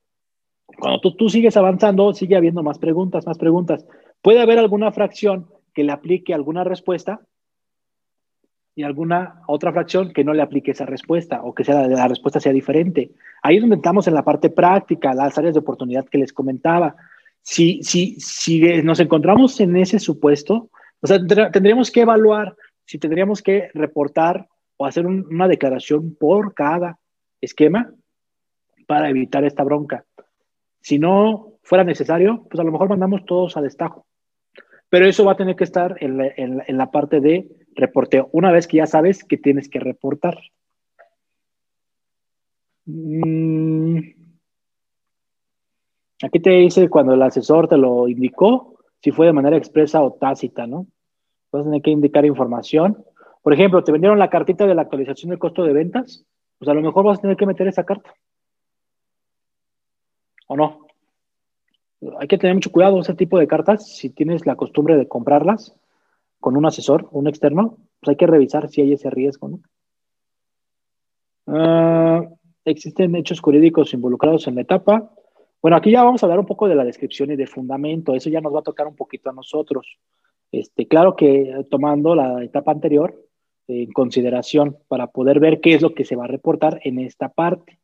cuando 0.79 1.01
tú, 1.01 1.15
tú 1.15 1.29
sigues 1.29 1.57
avanzando, 1.57 2.13
sigue 2.13 2.37
habiendo 2.37 2.63
más 2.63 2.79
preguntas, 2.79 3.27
más 3.27 3.37
preguntas. 3.37 3.85
Puede 4.21 4.41
haber 4.41 4.57
alguna 4.57 4.91
fracción 4.93 5.49
que 5.75 5.83
le 5.83 5.91
aplique 5.91 6.33
alguna 6.33 6.63
respuesta 6.63 7.19
y 8.73 8.83
alguna 8.83 9.41
otra 9.47 9.71
fracción 9.71 10.11
que 10.11 10.23
no 10.23 10.33
le 10.33 10.41
aplique 10.41 10.71
esa 10.71 10.85
respuesta 10.85 11.41
o 11.43 11.53
que 11.53 11.63
sea, 11.63 11.87
la 11.87 12.07
respuesta 12.07 12.39
sea 12.39 12.51
diferente. 12.51 13.11
Ahí 13.43 13.57
es 13.57 13.61
donde 13.61 13.75
estamos 13.75 14.07
en 14.07 14.15
la 14.15 14.23
parte 14.23 14.49
práctica, 14.49 15.13
las 15.13 15.37
áreas 15.37 15.53
de 15.53 15.59
oportunidad 15.59 16.05
que 16.05 16.17
les 16.17 16.33
comentaba. 16.33 16.95
Si, 17.41 17.83
si, 17.83 18.19
si 18.19 18.59
nos 18.81 18.99
encontramos 18.99 19.59
en 19.59 19.75
ese 19.75 19.99
supuesto, 19.99 20.69
o 21.01 21.07
sea, 21.07 21.19
tendríamos 21.51 21.91
que 21.91 22.01
evaluar 22.01 22.55
si 22.85 22.97
tendríamos 22.97 23.41
que 23.41 23.69
reportar 23.73 24.47
o 24.77 24.85
hacer 24.85 25.05
una 25.05 25.47
declaración 25.47 26.15
por 26.15 26.53
cada 26.53 26.99
esquema 27.41 27.93
para 28.87 29.09
evitar 29.09 29.43
esta 29.43 29.63
bronca. 29.63 30.05
Si 30.81 30.99
no 30.99 31.53
fuera 31.63 31.83
necesario, 31.83 32.45
pues 32.49 32.59
a 32.59 32.63
lo 32.63 32.71
mejor 32.71 32.89
mandamos 32.89 33.25
todos 33.25 33.57
a 33.57 33.61
destajo. 33.61 34.04
Pero 34.89 35.07
eso 35.07 35.25
va 35.25 35.33
a 35.33 35.37
tener 35.37 35.55
que 35.55 35.63
estar 35.63 35.97
en 35.99 36.77
la, 36.77 36.91
parte 36.91 37.19
de 37.19 37.49
reporteo, 37.73 38.29
una 38.31 38.51
vez 38.51 38.67
que 38.67 38.77
ya 38.77 38.85
sabes 38.85 39.23
que 39.23 39.37
tienes 39.37 39.67
que 39.69 39.79
reportar. 39.79 40.37
Mm. 42.85 43.99
Aquí 46.23 46.39
te 46.39 46.51
dice 46.51 46.89
cuando 46.89 47.13
el 47.13 47.21
asesor 47.21 47.67
te 47.67 47.77
lo 47.77 48.07
indicó, 48.07 48.79
si 49.01 49.11
fue 49.11 49.25
de 49.25 49.33
manera 49.33 49.57
expresa 49.57 50.01
o 50.01 50.13
tácita, 50.13 50.65
¿no? 50.65 50.87
Vas 51.51 51.61
a 51.61 51.65
tener 51.65 51.81
que 51.81 51.91
indicar 51.91 52.25
información. 52.25 53.03
Por 53.41 53.53
ejemplo, 53.53 53.83
te 53.83 53.91
vendieron 53.91 54.17
la 54.17 54.29
cartita 54.29 54.65
de 54.65 54.75
la 54.75 54.83
actualización 54.83 55.31
del 55.31 55.39
costo 55.39 55.63
de 55.63 55.73
ventas, 55.73 56.25
pues 56.57 56.69
a 56.69 56.73
lo 56.73 56.81
mejor 56.81 57.05
vas 57.05 57.19
a 57.19 57.21
tener 57.21 57.37
que 57.37 57.45
meter 57.45 57.67
esa 57.67 57.83
carta. 57.83 58.13
¿O 60.47 60.55
no? 60.55 60.84
Hay 62.19 62.27
que 62.27 62.37
tener 62.37 62.55
mucho 62.55 62.71
cuidado 62.71 62.99
ese 62.99 63.13
tipo 63.13 63.39
de 63.39 63.47
cartas. 63.47 63.87
Si 63.95 64.09
tienes 64.09 64.45
la 64.45 64.55
costumbre 64.55 64.97
de 64.97 65.07
comprarlas 65.07 65.75
con 66.39 66.57
un 66.57 66.65
asesor, 66.65 67.07
un 67.11 67.27
externo, 67.27 67.77
pues 67.99 68.09
hay 68.09 68.15
que 68.15 68.27
revisar 68.27 68.69
si 68.69 68.81
hay 68.81 68.93
ese 68.93 69.09
riesgo. 69.09 69.59
Ah, 71.47 72.23
existen 72.63 73.15
hechos 73.15 73.39
jurídicos 73.39 73.93
involucrados 73.93 74.47
en 74.47 74.55
la 74.55 74.61
etapa. 74.61 75.11
Bueno, 75.61 75.77
aquí 75.77 75.91
ya 75.91 76.03
vamos 76.03 76.21
a 76.21 76.25
hablar 76.25 76.39
un 76.39 76.45
poco 76.45 76.67
de 76.67 76.75
la 76.75 76.83
descripción 76.83 77.31
y 77.31 77.35
de 77.35 77.47
fundamento. 77.47 78.13
Eso 78.13 78.29
ya 78.29 78.41
nos 78.41 78.53
va 78.53 78.59
a 78.59 78.63
tocar 78.63 78.87
un 78.87 78.95
poquito 78.95 79.29
a 79.29 79.33
nosotros. 79.33 79.97
Este, 80.51 80.87
claro 80.87 81.15
que 81.15 81.65
tomando 81.69 82.15
la 82.15 82.43
etapa 82.43 82.71
anterior 82.71 83.19
en 83.67 83.91
consideración 83.91 84.77
para 84.87 85.07
poder 85.07 85.39
ver 85.39 85.59
qué 85.59 85.73
es 85.73 85.81
lo 85.81 85.93
que 85.93 86.05
se 86.05 86.15
va 86.15 86.25
a 86.25 86.27
reportar 86.27 86.79
en 86.83 86.99
esta 86.99 87.29
parte. 87.29 87.79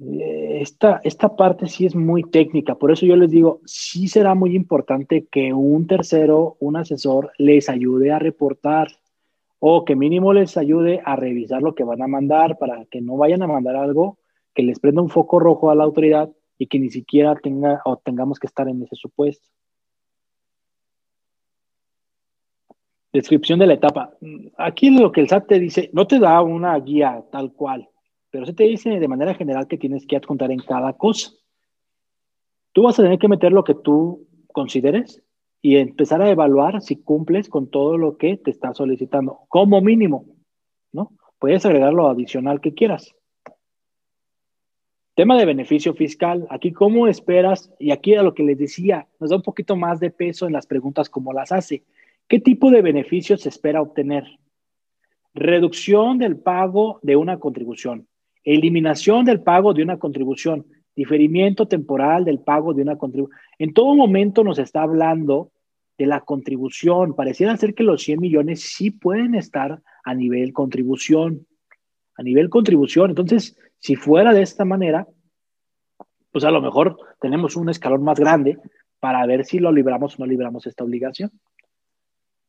Eh, 0.00 0.58
esta, 0.60 1.00
esta 1.04 1.36
parte 1.36 1.68
sí 1.68 1.86
es 1.86 1.94
muy 1.94 2.24
técnica, 2.24 2.74
por 2.74 2.90
eso 2.90 3.06
yo 3.06 3.14
les 3.16 3.30
digo, 3.30 3.60
sí 3.64 4.08
será 4.08 4.34
muy 4.34 4.56
importante 4.56 5.26
que 5.30 5.52
un 5.52 5.86
tercero, 5.86 6.56
un 6.58 6.76
asesor, 6.76 7.30
les 7.38 7.68
ayude 7.68 8.10
a 8.10 8.18
reportar 8.18 8.88
o 9.60 9.84
que 9.84 9.94
mínimo 9.94 10.32
les 10.32 10.56
ayude 10.56 11.00
a 11.04 11.14
revisar 11.16 11.62
lo 11.62 11.74
que 11.74 11.84
van 11.84 12.02
a 12.02 12.08
mandar 12.08 12.58
para 12.58 12.84
que 12.86 13.00
no 13.00 13.16
vayan 13.16 13.42
a 13.42 13.46
mandar 13.46 13.76
algo 13.76 14.18
que 14.52 14.62
les 14.62 14.80
prenda 14.80 15.02
un 15.02 15.10
foco 15.10 15.38
rojo 15.38 15.70
a 15.70 15.74
la 15.74 15.84
autoridad 15.84 16.30
y 16.58 16.66
que 16.66 16.78
ni 16.78 16.90
siquiera 16.90 17.34
tenga 17.36 17.80
o 17.84 17.96
tengamos 17.96 18.38
que 18.38 18.46
estar 18.46 18.68
en 18.68 18.82
ese 18.82 18.96
supuesto. 18.96 19.48
Descripción 23.12 23.60
de 23.60 23.68
la 23.68 23.74
etapa. 23.74 24.12
Aquí 24.56 24.90
lo 24.90 25.12
que 25.12 25.20
el 25.20 25.28
SAT 25.28 25.46
te 25.46 25.60
dice, 25.60 25.90
no 25.92 26.06
te 26.06 26.18
da 26.18 26.42
una 26.42 26.76
guía 26.80 27.24
tal 27.30 27.52
cual 27.52 27.88
pero 28.34 28.46
se 28.46 28.52
te 28.52 28.64
dice 28.64 28.90
de 28.90 29.06
manera 29.06 29.32
general 29.34 29.68
que 29.68 29.78
tienes 29.78 30.08
que 30.08 30.16
adjuntar 30.16 30.50
en 30.50 30.58
cada 30.58 30.94
cosa. 30.94 31.30
Tú 32.72 32.82
vas 32.82 32.98
a 32.98 33.04
tener 33.04 33.20
que 33.20 33.28
meter 33.28 33.52
lo 33.52 33.62
que 33.62 33.76
tú 33.76 34.26
consideres 34.52 35.22
y 35.62 35.76
empezar 35.76 36.20
a 36.20 36.28
evaluar 36.28 36.82
si 36.82 36.96
cumples 36.96 37.48
con 37.48 37.70
todo 37.70 37.96
lo 37.96 38.16
que 38.16 38.36
te 38.36 38.50
está 38.50 38.74
solicitando, 38.74 39.42
como 39.46 39.80
mínimo, 39.80 40.26
¿no? 40.90 41.12
Puedes 41.38 41.64
agregar 41.64 41.94
lo 41.94 42.08
adicional 42.08 42.60
que 42.60 42.74
quieras. 42.74 43.14
Tema 45.14 45.38
de 45.38 45.44
beneficio 45.44 45.94
fiscal. 45.94 46.44
Aquí, 46.50 46.72
¿cómo 46.72 47.06
esperas? 47.06 47.72
Y 47.78 47.92
aquí 47.92 48.16
a 48.16 48.24
lo 48.24 48.34
que 48.34 48.42
les 48.42 48.58
decía, 48.58 49.06
nos 49.20 49.30
da 49.30 49.36
un 49.36 49.42
poquito 49.42 49.76
más 49.76 50.00
de 50.00 50.10
peso 50.10 50.48
en 50.48 50.54
las 50.54 50.66
preguntas 50.66 51.08
como 51.08 51.32
las 51.32 51.52
hace. 51.52 51.84
¿Qué 52.26 52.40
tipo 52.40 52.72
de 52.72 52.82
beneficios 52.82 53.42
se 53.42 53.48
espera 53.48 53.80
obtener? 53.80 54.24
Reducción 55.34 56.18
del 56.18 56.36
pago 56.36 56.98
de 57.02 57.14
una 57.14 57.38
contribución. 57.38 58.08
Eliminación 58.44 59.24
del 59.24 59.40
pago 59.40 59.72
de 59.72 59.82
una 59.82 59.98
contribución, 59.98 60.66
diferimiento 60.94 61.66
temporal 61.66 62.24
del 62.24 62.40
pago 62.40 62.74
de 62.74 62.82
una 62.82 62.96
contribución. 62.96 63.38
En 63.58 63.72
todo 63.72 63.94
momento 63.94 64.44
nos 64.44 64.58
está 64.58 64.82
hablando 64.82 65.50
de 65.98 66.06
la 66.06 66.20
contribución. 66.20 67.14
Pareciera 67.14 67.56
ser 67.56 67.74
que 67.74 67.82
los 67.82 68.02
100 68.02 68.20
millones 68.20 68.62
sí 68.62 68.90
pueden 68.90 69.34
estar 69.34 69.80
a 70.04 70.14
nivel 70.14 70.52
contribución. 70.52 71.46
A 72.16 72.22
nivel 72.22 72.48
contribución. 72.50 73.10
Entonces, 73.10 73.56
si 73.78 73.96
fuera 73.96 74.32
de 74.32 74.42
esta 74.42 74.64
manera, 74.64 75.06
pues 76.30 76.44
a 76.44 76.50
lo 76.50 76.60
mejor 76.60 76.96
tenemos 77.20 77.56
un 77.56 77.68
escalón 77.68 78.02
más 78.02 78.18
grande 78.18 78.58
para 79.00 79.24
ver 79.26 79.44
si 79.44 79.58
lo 79.58 79.72
libramos 79.72 80.14
o 80.14 80.22
no 80.22 80.26
libramos 80.26 80.66
esta 80.66 80.84
obligación. 80.84 81.30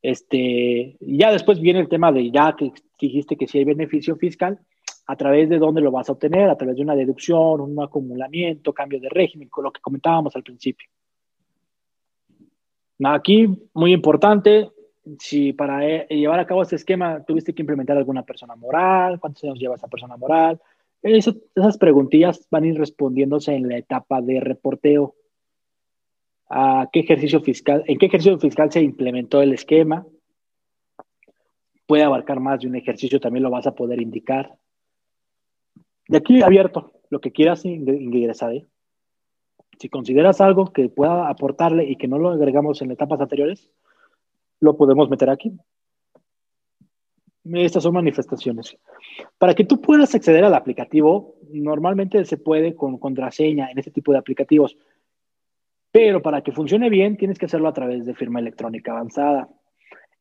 Este, 0.02 0.96
ya 1.00 1.32
después 1.32 1.60
viene 1.60 1.80
el 1.80 1.88
tema 1.88 2.12
de 2.12 2.30
ya 2.30 2.54
que 2.56 2.72
dijiste 3.00 3.36
que 3.36 3.46
si 3.46 3.58
hay 3.58 3.64
beneficio 3.64 4.16
fiscal, 4.16 4.58
a 5.06 5.16
través 5.16 5.48
de 5.48 5.58
dónde 5.58 5.80
lo 5.80 5.90
vas 5.90 6.08
a 6.08 6.12
obtener, 6.12 6.50
a 6.50 6.56
través 6.56 6.76
de 6.76 6.82
una 6.82 6.96
deducción, 6.96 7.60
un 7.60 7.80
acumulamiento, 7.82 8.72
cambio 8.72 9.00
de 9.00 9.08
régimen, 9.08 9.48
con 9.48 9.64
lo 9.64 9.72
que 9.72 9.80
comentábamos 9.80 10.34
al 10.34 10.42
principio. 10.42 10.88
Aquí, 13.04 13.46
muy 13.74 13.92
importante, 13.92 14.70
si 15.18 15.52
para 15.52 15.86
eh, 15.86 16.06
llevar 16.10 16.40
a 16.40 16.46
cabo 16.46 16.62
este 16.62 16.76
esquema 16.76 17.22
tuviste 17.24 17.54
que 17.54 17.62
implementar 17.62 17.96
alguna 17.96 18.24
persona 18.24 18.56
moral, 18.56 19.20
cuántos 19.20 19.44
años 19.44 19.58
lleva 19.58 19.76
esa 19.76 19.88
persona 19.88 20.16
moral, 20.16 20.60
esas 21.02 21.78
preguntillas 21.78 22.46
van 22.50 22.64
a 22.64 22.66
ir 22.66 22.78
respondiéndose 22.78 23.54
en 23.54 23.68
la 23.68 23.76
etapa 23.76 24.20
de 24.20 24.40
reporteo. 24.40 25.14
¿A 26.48 26.88
qué 26.92 27.00
ejercicio 27.00 27.40
fiscal, 27.40 27.84
¿En 27.86 27.98
qué 27.98 28.06
ejercicio 28.06 28.38
fiscal 28.38 28.72
se 28.72 28.80
implementó 28.80 29.42
el 29.42 29.52
esquema? 29.52 30.06
Puede 31.86 32.02
abarcar 32.02 32.40
más 32.40 32.60
de 32.60 32.68
un 32.68 32.76
ejercicio, 32.76 33.20
también 33.20 33.44
lo 33.44 33.50
vas 33.50 33.66
a 33.66 33.74
poder 33.74 34.00
indicar. 34.00 34.56
De 36.08 36.18
aquí 36.18 36.42
abierto, 36.42 36.92
lo 37.10 37.20
que 37.20 37.32
quieras 37.32 37.64
ingresar. 37.64 38.52
¿eh? 38.54 38.66
Si 39.78 39.88
consideras 39.88 40.40
algo 40.40 40.72
que 40.72 40.88
pueda 40.88 41.28
aportarle 41.28 41.84
y 41.84 41.96
que 41.96 42.08
no 42.08 42.18
lo 42.18 42.30
agregamos 42.30 42.80
en 42.82 42.90
etapas 42.90 43.20
anteriores, 43.20 43.70
lo 44.60 44.76
podemos 44.76 45.10
meter 45.10 45.30
aquí. 45.30 45.52
Estas 47.44 47.84
son 47.84 47.94
manifestaciones. 47.94 48.76
Para 49.38 49.54
que 49.54 49.64
tú 49.64 49.80
puedas 49.80 50.14
acceder 50.14 50.44
al 50.44 50.54
aplicativo, 50.54 51.36
normalmente 51.52 52.24
se 52.24 52.38
puede 52.38 52.74
con 52.74 52.98
contraseña 52.98 53.70
en 53.70 53.78
este 53.78 53.92
tipo 53.92 54.12
de 54.12 54.18
aplicativos. 54.18 54.76
Pero 55.92 56.20
para 56.22 56.42
que 56.42 56.52
funcione 56.52 56.90
bien, 56.90 57.16
tienes 57.16 57.38
que 57.38 57.46
hacerlo 57.46 57.68
a 57.68 57.72
través 57.72 58.04
de 58.04 58.14
firma 58.14 58.40
electrónica 58.40 58.92
avanzada. 58.92 59.48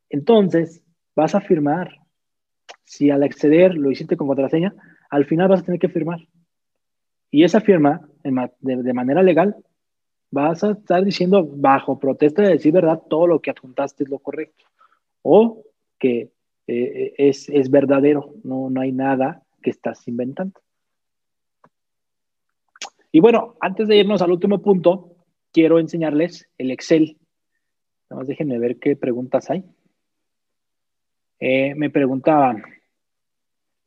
Entonces, 0.10 0.84
vas 1.16 1.34
a 1.34 1.42
firmar. 1.42 2.00
Si 2.84 3.10
al 3.10 3.24
acceder 3.24 3.74
lo 3.74 3.90
hiciste 3.90 4.16
con 4.16 4.28
contraseña, 4.28 4.76
al 5.10 5.26
final 5.26 5.48
vas 5.48 5.62
a 5.62 5.66
tener 5.66 5.80
que 5.80 5.90
firmar. 5.90 6.20
Y 7.32 7.44
esa 7.44 7.60
firma, 7.60 8.08
de, 8.24 8.94
manera 8.94 9.22
legal, 9.22 9.56
vas 10.32 10.64
a 10.64 10.72
estar 10.72 11.04
diciendo 11.04 11.46
bajo 11.46 12.00
protesta 12.00 12.42
de 12.42 12.50
decir 12.50 12.72
verdad 12.72 13.02
todo 13.10 13.28
lo 13.28 13.42
que 13.42 13.52
adjuntaste 13.52 14.04
es 14.04 14.10
lo 14.10 14.20
correcto. 14.20 14.66
O 15.22 15.64
que 16.00 16.32
eh, 16.68 17.14
es, 17.18 17.50
es, 17.50 17.70
verdadero, 17.70 18.34
no, 18.44 18.70
no 18.70 18.82
hay 18.82 18.92
nada 18.92 19.44
que 19.62 19.70
estás 19.70 20.08
inventando. 20.08 20.60
Y 23.12 23.20
bueno, 23.20 23.56
antes 23.62 23.88
de 23.88 23.98
irnos 23.98 24.22
al 24.22 24.32
último 24.32 24.62
punto, 24.62 25.16
quiero 25.52 25.80
enseñarles 25.80 26.50
el 26.58 26.72
Excel. 26.72 27.18
Nada 28.10 28.20
más 28.20 28.28
déjenme 28.28 28.60
ver 28.60 28.78
qué 28.78 28.98
preguntas 28.98 29.50
hay. 29.50 29.64
Eh, 31.40 31.76
me 31.76 31.90
preguntaban, 31.90 32.64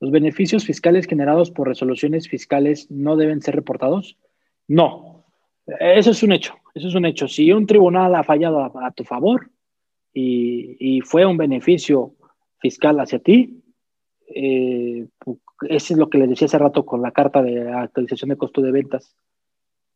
¿los 0.00 0.10
beneficios 0.10 0.64
fiscales 0.64 1.06
generados 1.06 1.50
por 1.50 1.68
resoluciones 1.68 2.28
fiscales 2.28 2.90
no 2.90 3.16
deben 3.16 3.42
ser 3.42 3.54
reportados? 3.54 4.16
No, 4.66 5.24
eso 5.80 6.10
es 6.10 6.22
un 6.22 6.32
hecho, 6.32 6.54
eso 6.74 6.88
es 6.88 6.94
un 6.94 7.04
hecho. 7.04 7.28
Si 7.28 7.52
un 7.52 7.66
tribunal 7.66 8.14
ha 8.14 8.24
fallado 8.24 8.62
a, 8.62 8.90
tu 8.92 9.04
favor 9.04 9.50
y, 10.12 11.00
fue 11.04 11.26
un 11.26 11.36
beneficio 11.36 12.14
fiscal 12.58 12.98
hacia 13.00 13.18
ti, 13.18 13.62
eh, 14.34 15.06
eso 15.68 15.94
es 15.94 15.98
lo 15.98 16.08
que 16.08 16.18
les 16.18 16.30
decía 16.30 16.46
hace 16.46 16.58
rato 16.58 16.84
con 16.84 17.02
la 17.02 17.12
carta 17.12 17.42
de 17.42 17.70
actualización 17.70 18.30
de 18.30 18.36
costo 18.36 18.60
de 18.60 18.72
ventas. 18.72 19.16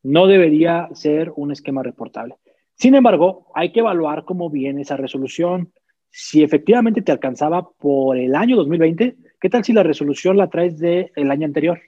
No 0.01 0.27
debería 0.27 0.89
ser 0.93 1.31
un 1.35 1.51
esquema 1.51 1.83
reportable. 1.83 2.35
Sin 2.75 2.95
embargo, 2.95 3.47
hay 3.53 3.71
que 3.71 3.79
evaluar 3.79 4.25
cómo 4.25 4.49
viene 4.49 4.81
esa 4.81 4.97
resolución 4.97 5.71
si 6.09 6.43
efectivamente 6.43 7.01
te 7.01 7.11
alcanzaba 7.11 7.71
por 7.71 8.17
el 8.17 8.35
año 8.35 8.55
2020, 8.55 9.15
¿qué 9.43 9.49
tal 9.49 9.65
si 9.65 9.73
la 9.73 9.83
resolución 9.83 10.37
la 10.37 10.49
traes 10.49 10.79
del 10.79 11.29
año 11.29 11.45
anterior? 11.45 11.81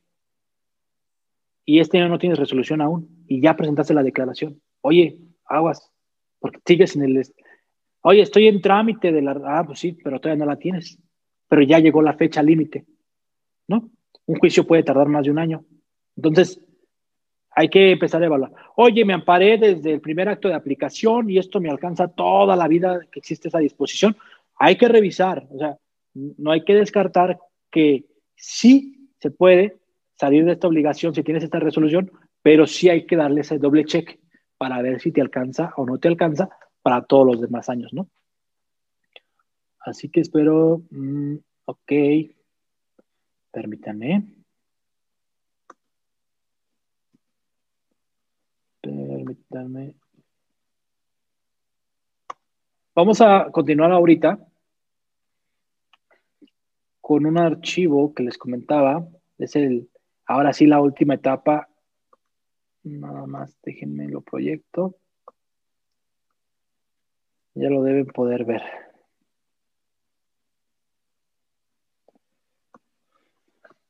Y 1.64 1.80
este 1.80 1.98
año 1.98 2.10
no 2.10 2.20
tienes 2.20 2.38
resolución 2.38 2.82
aún 2.82 3.24
y 3.30 3.40
ya 3.40 3.56
presentaste 3.56 3.94
la 3.94 4.04
declaración. 4.04 4.62
Oye, 4.82 5.18
aguas, 5.46 5.90
porque 6.40 6.60
sigues 6.66 6.98
en 6.98 7.04
el... 7.04 7.24
Oye, 8.02 8.24
estoy 8.24 8.50
en 8.50 8.62
trámite 8.62 9.14
de 9.14 9.22
la... 9.22 9.40
Ah, 9.46 9.64
pues 9.66 9.80
sí, 9.80 9.98
pero 10.04 10.20
todavía 10.20 10.44
no 10.44 10.52
la 10.52 10.60
tienes. 10.60 11.00
Pero 11.48 11.62
ya 11.62 11.80
llegó 11.80 12.02
la 12.02 12.16
fecha 12.16 12.44
límite, 12.44 12.86
¿no? 13.70 13.90
Un 14.26 14.36
juicio 14.36 14.68
puede 14.68 14.84
tardar 14.84 15.08
más 15.08 15.24
de 15.24 15.32
un 15.32 15.40
año. 15.40 15.64
Entonces, 16.18 16.62
hay 17.52 17.70
que 17.70 17.92
empezar 17.92 18.22
a 18.22 18.26
evaluar. 18.26 18.52
Oye, 18.76 19.06
me 19.06 19.14
amparé 19.14 19.58
desde 19.58 19.94
el 19.94 20.02
primer 20.02 20.28
acto 20.28 20.50
de 20.50 20.56
aplicación 20.56 21.30
y 21.30 21.38
esto 21.38 21.62
me 21.62 21.70
alcanza 21.70 22.10
toda 22.10 22.58
la 22.58 22.68
vida 22.68 23.00
que 23.10 23.20
existe 23.20 23.48
esa 23.48 23.60
disposición. 23.60 24.18
Hay 24.58 24.78
que 24.78 24.90
revisar, 24.90 25.48
o 25.50 25.58
sea, 25.58 25.78
no 26.16 26.52
hay 26.52 26.64
que 26.64 26.74
descartar 26.74 27.38
que 27.76 28.06
sí 28.38 29.12
se 29.20 29.32
puede 29.32 29.82
salir 30.16 30.46
de 30.46 30.54
esta 30.54 30.70
obligación 30.70 31.14
si 31.14 31.24
tienes 31.24 31.44
esta 31.44 31.60
resolución, 31.60 32.10
pero 32.42 32.66
sí 32.66 32.88
hay 32.88 33.06
que 33.06 33.18
darle 33.18 33.42
ese 33.42 33.60
doble 33.60 33.84
check 33.84 34.18
para 34.58 34.82
ver 34.82 35.02
si 35.02 35.12
te 35.12 35.20
alcanza 35.20 35.74
o 35.76 35.86
no 35.86 35.98
te 35.98 36.08
alcanza 36.08 36.48
para 36.82 37.04
todos 37.04 37.28
los 37.28 37.42
demás 37.42 37.68
años, 37.68 37.92
¿no? 37.92 38.08
Así 39.82 40.08
que 40.08 40.22
espero, 40.22 40.84
mm, 40.90 41.36
ok, 41.66 41.92
permítanme. 43.52 44.24
Vamos 52.96 53.20
a 53.20 53.50
continuar 53.52 53.92
ahorita 53.92 54.40
con 57.08 57.28
un 57.28 57.38
archivo 57.38 58.16
que 58.16 58.24
les 58.24 58.36
comentaba. 58.36 59.08
Es 59.38 59.56
el, 59.56 59.88
ahora 60.26 60.54
sí, 60.54 60.66
la 60.66 60.82
última 60.82 61.14
etapa. 61.14 61.70
Nada 62.82 63.28
más, 63.28 63.56
déjenme 63.62 64.08
lo 64.08 64.22
proyecto. 64.22 64.96
Ya 67.54 67.70
lo 67.70 67.84
deben 67.84 68.08
poder 68.08 68.46
ver. 68.46 68.64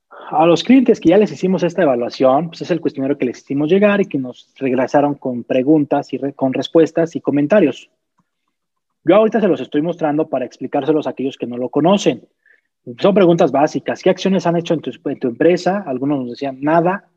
A 0.10 0.46
los 0.46 0.66
clientes 0.66 1.00
que 1.00 1.08
ya 1.08 1.18
les 1.18 1.32
hicimos 1.32 1.64
esta 1.64 1.84
evaluación, 1.84 2.50
pues 2.50 2.64
es 2.64 2.72
el 2.72 2.82
cuestionario 2.82 3.18
que 3.18 3.28
les 3.28 3.38
hicimos 3.38 3.70
llegar 3.70 4.02
y 4.02 4.08
que 4.08 4.18
nos 4.18 4.54
regresaron 4.58 5.16
con 5.16 5.46
preguntas 5.46 6.12
y 6.12 6.20
con 6.34 6.52
respuestas 6.52 7.16
y 7.16 7.22
comentarios. 7.22 7.90
Yo 9.06 9.16
ahorita 9.16 9.40
se 9.40 9.48
los 9.48 9.62
estoy 9.62 9.82
mostrando 9.82 10.28
para 10.28 10.44
explicárselos 10.44 11.08
a 11.08 11.12
aquellos 11.12 11.38
que 11.38 11.48
no 11.48 11.56
lo 11.56 11.70
conocen. 11.70 12.28
Son 13.00 13.14
preguntas 13.14 13.52
básicas. 13.52 14.02
¿Qué 14.02 14.10
acciones 14.10 14.46
han 14.46 14.58
hecho 14.58 14.74
en 14.74 14.82
tu, 14.82 15.28
empresa? 15.28 15.84
Algunos 15.86 16.20
nos 16.20 16.30
decían 16.32 16.60
nada 16.62 17.10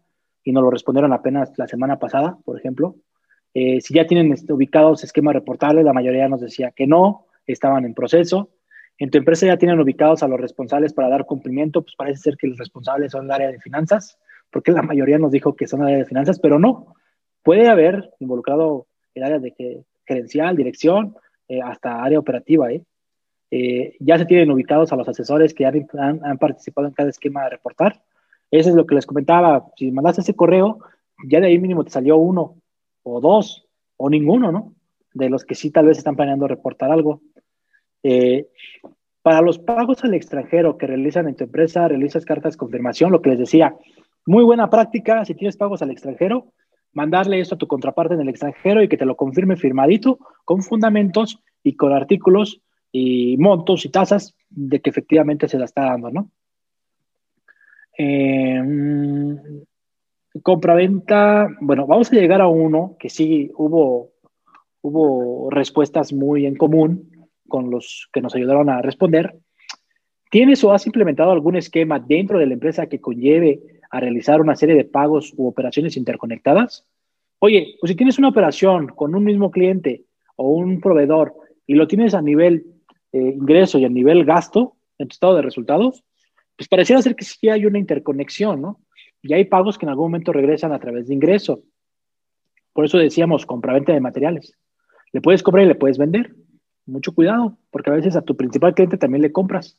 y 0.43 0.53
nos 0.53 0.63
lo 0.63 0.71
respondieron 0.71 1.13
apenas 1.13 1.53
la 1.57 1.67
semana 1.67 1.99
pasada, 1.99 2.39
por 2.45 2.59
ejemplo. 2.59 2.97
Eh, 3.55 3.81
si 3.81 3.95
ya 3.95 4.07
tienen 4.07 4.33
este, 4.33 4.53
ubicados 4.53 5.05
esquemas 5.05 5.35
reportables, 5.35 5.85
la 5.85 5.93
mayoría 5.93 6.29
nos 6.29 6.41
decía 6.41 6.71
que 6.71 6.87
no, 6.87 7.27
estaban 7.47 7.85
en 7.85 7.95
proceso 7.95 8.51
en 8.99 9.11
tu 9.11 9.19
empresa 9.19 9.47
ya 9.47 9.57
tienen 9.57 9.81
ubicados 9.81 10.23
a 10.23 10.29
los 10.29 10.41
responsables 10.41 10.93
para 10.93 11.09
dar 11.09 11.25
cumplimiento, 11.25 11.83
pues 11.83 11.95
parece 11.97 12.21
ser 12.21 12.37
que 12.37 12.49
los 12.49 12.59
responsables 12.59 13.13
son 13.13 13.27
el 13.27 13.31
área 13.31 13.53
de 13.53 13.61
finanzas, 13.61 14.19
porque 14.51 14.73
la 14.73 14.83
mayoría 14.83 15.19
nos 15.19 15.31
dijo 15.31 15.55
que 15.55 15.69
son 15.69 15.81
el 15.81 15.87
área 15.87 15.99
de 15.99 16.05
finanzas, 16.05 16.41
pero 16.41 16.59
no. 16.59 16.97
Puede 17.45 17.69
haber 17.69 18.11
involucrado 18.19 18.89
el 19.15 19.23
área 19.23 19.39
de 19.39 19.85
gerencial, 20.05 20.57
dirección, 20.57 21.17
eh, 21.47 21.61
hasta 21.63 22.03
área 22.03 22.19
operativa. 22.19 22.73
¿eh? 22.73 22.83
¿Eh? 23.51 23.97
ya 24.01 24.19
se 24.19 24.27
tienen 24.27 24.51
ubicados 24.51 24.93
a 24.93 24.97
los 24.97 25.09
asesores 25.09 25.55
que 25.55 25.67
han, 25.67 25.87
han, 26.25 26.39
participado 26.39 26.87
en 26.89 26.95
cada 26.95 27.11
esquema 27.11 27.45
de 27.45 27.51
reportar. 27.51 28.03
Eso 28.51 28.71
es 28.71 28.75
lo 28.75 28.87
que 28.87 28.95
les 28.95 29.07
comentaba. 29.07 29.67
Si 29.77 29.91
mandaste 29.91 30.23
ese 30.23 30.35
correo, 30.35 30.79
ya 31.27 31.41
de 31.41 31.49
ahí 31.49 31.59
mínimo 31.59 31.85
te 31.85 31.91
salió 31.91 32.17
uno 32.17 32.57
o 33.03 33.21
dos 33.21 33.67
o 33.97 34.09
ninguno, 34.09 34.53
¿no? 34.53 34.75
De 35.13 35.29
los 35.29 35.45
que 35.45 35.55
sí 35.55 35.71
tal 35.71 35.87
vez 35.87 35.99
están 35.99 36.17
planeando 36.17 36.49
reportar 36.49 36.91
algo. 36.91 37.21
Eh, 38.03 38.49
para 39.23 39.43
los 39.43 39.59
pagos 39.59 40.05
al 40.05 40.15
extranjero 40.15 40.79
que 40.79 40.87
realizan 40.87 41.29
en 41.29 41.37
tu 41.37 41.45
empresa, 41.45 41.89
realizas 41.89 42.25
cartas 42.25 42.55
de 42.55 42.59
confirmación, 42.59 43.13
lo 43.13 43.21
que 43.21 43.31
les 43.31 43.39
decía, 43.39 43.77
muy 44.25 44.45
buena 44.45 44.71
práctica, 44.71 45.25
si 45.25 45.35
tienes 45.35 45.57
pagos 45.57 45.83
al 45.83 45.91
extranjero, 45.91 46.53
mandarle 46.93 47.41
esto 47.41 47.55
a 47.55 47.59
tu 47.59 47.67
contraparte 47.67 48.15
en 48.15 48.21
el 48.21 48.29
extranjero 48.29 48.83
y 48.83 48.89
que 48.89 48.97
te 48.97 49.05
lo 49.05 49.17
confirme 49.17 49.57
firmadito, 49.57 50.19
con 50.45 50.63
fundamentos 50.63 51.43
y 51.63 51.77
con 51.77 51.93
artículos 51.93 52.63
y 52.93 53.37
montos 53.37 53.85
y 53.85 53.91
tasas 53.91 54.35
de 54.49 54.81
que 54.81 54.91
efectivamente 54.91 55.49
se 55.49 55.59
la 55.59 55.67
está 55.67 55.85
dando, 55.85 56.11
¿no? 56.11 56.31
Eh, 57.97 58.63
compra-venta, 60.43 61.49
bueno, 61.61 61.87
vamos 61.87 62.13
a 62.13 62.17
llegar 62.17 62.41
a 62.41 62.49
uno 62.49 62.97
que 62.99 63.11
sí 63.11 63.51
hubo, 63.57 64.13
hubo 64.83 65.51
respuestas 65.51 66.13
muy 66.13 66.47
en 66.47 66.57
común, 66.57 67.11
con 67.49 67.71
los 67.71 68.09
que 68.13 68.21
nos 68.21 68.35
ayudaron 68.35 68.69
a 68.71 68.83
responder. 68.83 69.37
¿Tienes 70.31 70.63
o 70.63 70.73
has 70.73 70.87
implementado 70.87 71.31
algún 71.31 71.57
esquema 71.57 71.99
dentro 71.99 72.39
de 72.39 72.47
la 72.47 72.53
empresa 72.53 72.87
que 72.87 73.01
conlleve 73.01 73.61
a 73.91 74.01
realizar 74.01 74.41
una 74.41 74.55
serie 74.55 74.77
de 74.77 74.85
pagos 74.85 75.33
u 75.37 75.49
operaciones 75.49 75.97
interconectadas? 75.97 76.87
Oye, 77.41 77.77
pues 77.81 77.91
si 77.91 77.97
tienes 77.97 78.19
una 78.19 78.29
operación 78.29 78.89
con 78.89 79.15
un 79.15 79.25
mismo 79.25 79.51
cliente 79.51 80.05
o 80.37 80.51
un 80.51 80.81
proveedor 80.81 81.35
y 81.67 81.75
lo 81.75 81.89
tienes 81.89 82.15
a 82.15 82.21
nivel 82.21 82.67
eh, 83.13 83.35
ingreso 83.37 83.79
y 83.79 83.85
a 83.85 83.89
nivel 83.89 84.25
gasto 84.25 84.77
en 84.99 85.09
tu 85.09 85.15
estado 85.15 85.37
de 85.37 85.43
resultados, 85.43 86.05
pues 86.57 86.69
pareciera 86.69 87.03
ser 87.03 87.15
que 87.15 87.25
sí 87.25 87.49
hay 87.49 87.67
una 87.67 87.79
interconexión, 87.79 88.61
¿no? 88.61 88.81
Y 89.23 89.33
hay 89.33 89.45
pagos 89.45 89.79
que 89.79 89.87
en 89.87 89.91
algún 89.91 90.07
momento 90.07 90.33
regresan 90.33 90.73
a 90.73 90.79
través 90.79 91.09
de 91.09 91.15
ingreso. 91.15 91.63
Por 92.73 92.85
eso 92.85 92.99
decíamos 92.99 93.47
compraventa 93.47 93.93
de 93.93 94.01
materiales. 94.01 94.57
Le 95.13 95.21
puedes 95.21 95.43
comprar 95.43 95.65
y 95.65 95.69
le 95.69 95.75
puedes 95.75 95.99
vender 95.99 96.35
mucho 96.89 97.15
cuidado, 97.15 97.59
porque 97.71 97.91
a 97.91 97.95
veces 97.95 98.17
a 98.17 98.23
tu 98.23 98.37
principal 98.37 98.75
cliente 98.75 98.97
también 98.97 99.23
le 99.23 99.33
compras. 99.33 99.79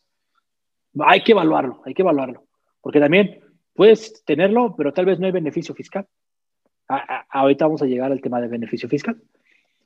Hay 1.00 1.24
que 1.24 1.34
evaluarlo, 1.34 1.82
hay 1.86 1.94
que 1.94 2.02
evaluarlo, 2.02 2.46
porque 2.82 3.00
también 3.00 3.40
puedes 3.74 4.24
tenerlo, 4.26 4.76
pero 4.78 4.94
tal 4.94 5.06
vez 5.06 5.20
no 5.20 5.26
hay 5.26 5.32
beneficio 5.32 5.76
fiscal. 5.76 6.08
ahorita 7.30 7.66
vamos 7.66 7.82
a 7.82 7.86
llegar 7.86 8.12
al 8.12 8.22
tema 8.22 8.42
de 8.42 8.48
beneficio 8.48 8.88
fiscal. 8.88 9.22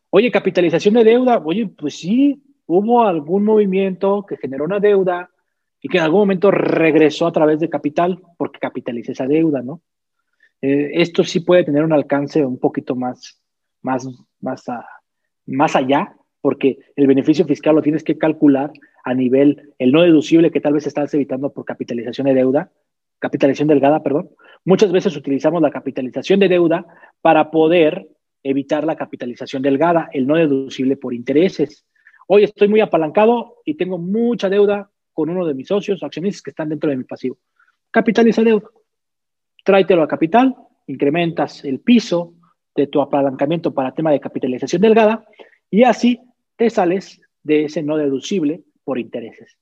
Oye, 0.10 0.32
capitalización 0.32 0.94
de 0.94 1.04
deuda, 1.04 1.42
oye, 1.44 1.68
pues 1.68 1.96
sí, 1.96 2.42
hubo 2.66 3.04
algún 3.04 3.44
movimiento 3.44 4.26
que 4.28 4.38
generó 4.38 4.66
una 4.66 4.80
deuda 4.80 5.30
y 5.82 5.90
que 5.90 5.98
en 5.98 6.04
algún 6.04 6.22
momento 6.22 6.52
regresó 6.52 7.28
a 7.28 7.32
través 7.32 7.60
de 7.60 7.70
capital 7.70 8.22
porque 8.38 8.60
capitaliza 8.60 9.12
esa 9.12 9.28
deuda, 9.28 9.62
¿no? 9.62 9.82
Eh, 10.62 10.92
esto 11.02 11.24
sí 11.24 11.42
puede 11.42 11.66
tener 11.66 11.84
un 11.84 11.92
alcance 11.92 12.46
un 12.46 12.58
poquito 12.58 12.96
más, 12.96 13.42
más, 13.82 14.08
más, 14.40 14.64
más 15.46 15.76
allá 15.76 16.16
porque 16.44 16.78
el 16.98 17.08
beneficio 17.08 17.46
fiscal 17.46 17.76
lo 17.76 17.82
tienes 17.82 18.04
que 18.04 18.18
calcular 18.18 18.72
a 19.04 19.14
nivel, 19.14 19.74
el 19.80 19.92
no 19.92 20.02
deducible 20.02 20.52
que 20.52 20.60
tal 20.60 20.74
vez 20.74 20.86
estás 20.86 21.14
evitando 21.14 21.54
por 21.54 21.64
capitalización 21.64 22.28
de 22.28 22.34
deuda, 22.34 22.72
capitalización 23.20 23.70
delgada, 23.70 24.04
perdón. 24.04 24.30
Muchas 24.66 24.92
veces 24.92 25.16
utilizamos 25.16 25.62
la 25.62 25.72
capitalización 25.72 26.42
de 26.42 26.50
deuda 26.50 26.86
para 27.22 27.50
poder 27.50 28.10
evitar 28.44 28.84
la 28.84 28.98
capitalización 28.98 29.62
delgada, 29.62 30.10
el 30.12 30.28
no 30.28 30.36
deducible 30.36 30.98
por 30.98 31.14
intereses. 31.14 31.86
Hoy 32.36 32.46
estoy 32.46 32.68
muy 32.68 32.82
apalancado 32.82 33.58
y 33.64 33.76
tengo 33.76 34.00
mucha 34.00 34.50
deuda 34.50 34.90
con 35.14 35.30
uno 35.30 35.46
de 35.46 35.54
mis 35.54 35.68
socios, 35.68 36.02
accionistas 36.02 36.42
que 36.42 36.50
están 36.50 36.68
dentro 36.68 36.90
de 36.90 36.98
mi 36.98 37.04
pasivo. 37.04 37.38
Capitaliza 37.92 38.42
deuda. 38.42 38.68
Tráetelo 39.64 40.02
a 40.02 40.08
capital, 40.08 40.56
incrementas 40.88 41.64
el 41.64 41.80
piso 41.82 42.34
de 42.76 42.88
tu 42.88 43.02
apalancamiento 43.02 43.72
para 43.72 43.94
tema 43.94 44.10
de 44.10 44.20
capitalización 44.20 44.82
delgada 44.82 45.28
y 45.70 45.84
así 45.84 46.22
te 46.56 46.72
sales 46.72 47.22
de 47.44 47.66
ese 47.66 47.84
no 47.84 47.98
deducible 47.98 48.64
por 48.84 48.98
intereses. 48.98 49.56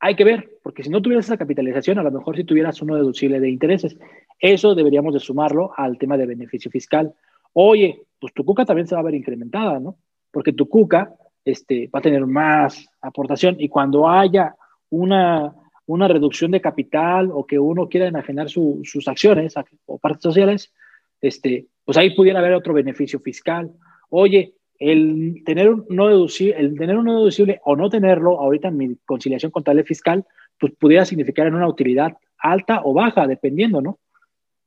Hay 0.00 0.16
que 0.16 0.24
ver, 0.24 0.58
porque 0.64 0.82
si 0.82 0.90
no 0.90 1.00
tuvieras 1.00 1.26
esa 1.26 1.36
capitalización, 1.36 2.00
a 2.00 2.02
lo 2.02 2.10
mejor 2.10 2.34
si 2.34 2.42
tuvieras 2.42 2.82
uno 2.82 2.96
deducible 2.96 3.38
de 3.38 3.48
intereses. 3.48 3.96
Eso 4.40 4.74
deberíamos 4.74 5.14
de 5.14 5.20
sumarlo 5.20 5.70
al 5.76 5.98
tema 5.98 6.16
de 6.16 6.26
beneficio 6.26 6.68
fiscal. 6.68 7.14
Oye, 7.52 8.02
pues 8.18 8.34
tu 8.34 8.44
cuca 8.44 8.64
también 8.64 8.88
se 8.88 8.96
va 8.96 9.02
a 9.02 9.04
ver 9.04 9.14
incrementada, 9.14 9.78
¿no? 9.78 9.98
Porque 10.32 10.52
tu 10.52 10.68
cuca 10.68 11.14
este, 11.46 11.88
va 11.94 12.00
a 12.00 12.02
tener 12.02 12.26
más 12.26 12.88
aportación 13.00 13.56
y 13.58 13.68
cuando 13.68 14.08
haya 14.08 14.56
una, 14.90 15.54
una 15.86 16.08
reducción 16.08 16.50
de 16.50 16.60
capital 16.60 17.30
o 17.32 17.46
que 17.46 17.56
uno 17.56 17.88
quiera 17.88 18.08
enajenar 18.08 18.50
sus 18.50 19.08
acciones 19.08 19.54
o 19.86 19.98
partes 19.98 20.22
sociales, 20.22 20.72
este, 21.20 21.66
pues 21.84 21.96
ahí 21.96 22.14
pudiera 22.16 22.40
haber 22.40 22.52
otro 22.52 22.74
beneficio 22.74 23.20
fiscal. 23.20 23.70
Oye, 24.10 24.54
el 24.80 25.42
tener 25.46 25.70
un 25.70 25.86
no 25.88 26.08
deducible, 26.08 26.56
el 26.58 26.76
tener 26.76 26.98
un 26.98 27.04
no 27.04 27.18
deducible 27.20 27.60
o 27.64 27.76
no 27.76 27.88
tenerlo 27.88 28.40
ahorita 28.40 28.68
en 28.68 28.76
mi 28.76 28.96
conciliación 29.06 29.52
contable 29.52 29.84
fiscal, 29.84 30.26
pues 30.58 30.72
pudiera 30.74 31.04
significar 31.04 31.46
en 31.46 31.54
una 31.54 31.68
utilidad 31.68 32.16
alta 32.38 32.80
o 32.82 32.92
baja, 32.92 33.26
dependiendo, 33.28 33.80
¿no? 33.80 34.00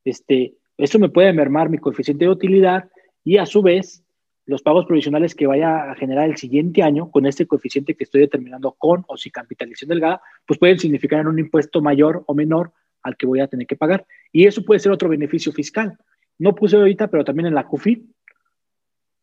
Este, 0.05 0.53
esto 0.77 0.97
me 0.97 1.09
puede 1.09 1.33
mermar 1.33 1.69
mi 1.69 1.77
coeficiente 1.77 2.23
de 2.23 2.31
utilidad 2.31 2.89
y 3.25 3.35
a 3.35 3.45
su 3.45 3.61
vez 3.61 4.01
los 4.49 4.61
pagos 4.61 4.85
provisionales 4.85 5.35
que 5.35 5.47
vaya 5.47 5.91
a 5.91 5.95
generar 5.95 6.29
el 6.29 6.37
siguiente 6.37 6.83
año 6.83 7.11
con 7.11 7.25
este 7.25 7.45
coeficiente 7.45 7.95
que 7.95 8.03
estoy 8.03 8.21
determinando 8.21 8.73
con 8.73 9.05
o 9.07 9.15
sin 9.15 9.31
capitalización 9.31 9.89
delgada, 9.89 10.21
pues 10.45 10.59
pueden 10.59 10.79
significar 10.79 11.27
un 11.27 11.39
impuesto 11.39 11.81
mayor 11.81 12.23
o 12.27 12.33
menor 12.33 12.71
al 13.03 13.15
que 13.15 13.25
voy 13.25 13.39
a 13.39 13.47
tener 13.47 13.67
que 13.67 13.75
pagar. 13.75 14.05
Y 14.31 14.45
eso 14.45 14.63
puede 14.63 14.79
ser 14.79 14.91
otro 14.91 15.09
beneficio 15.09 15.51
fiscal. 15.51 15.97
No 16.37 16.55
puse 16.55 16.75
ahorita, 16.75 17.07
pero 17.07 17.23
también 17.23 17.47
en 17.47 17.55
la 17.55 17.65
CUFIN 17.65 18.13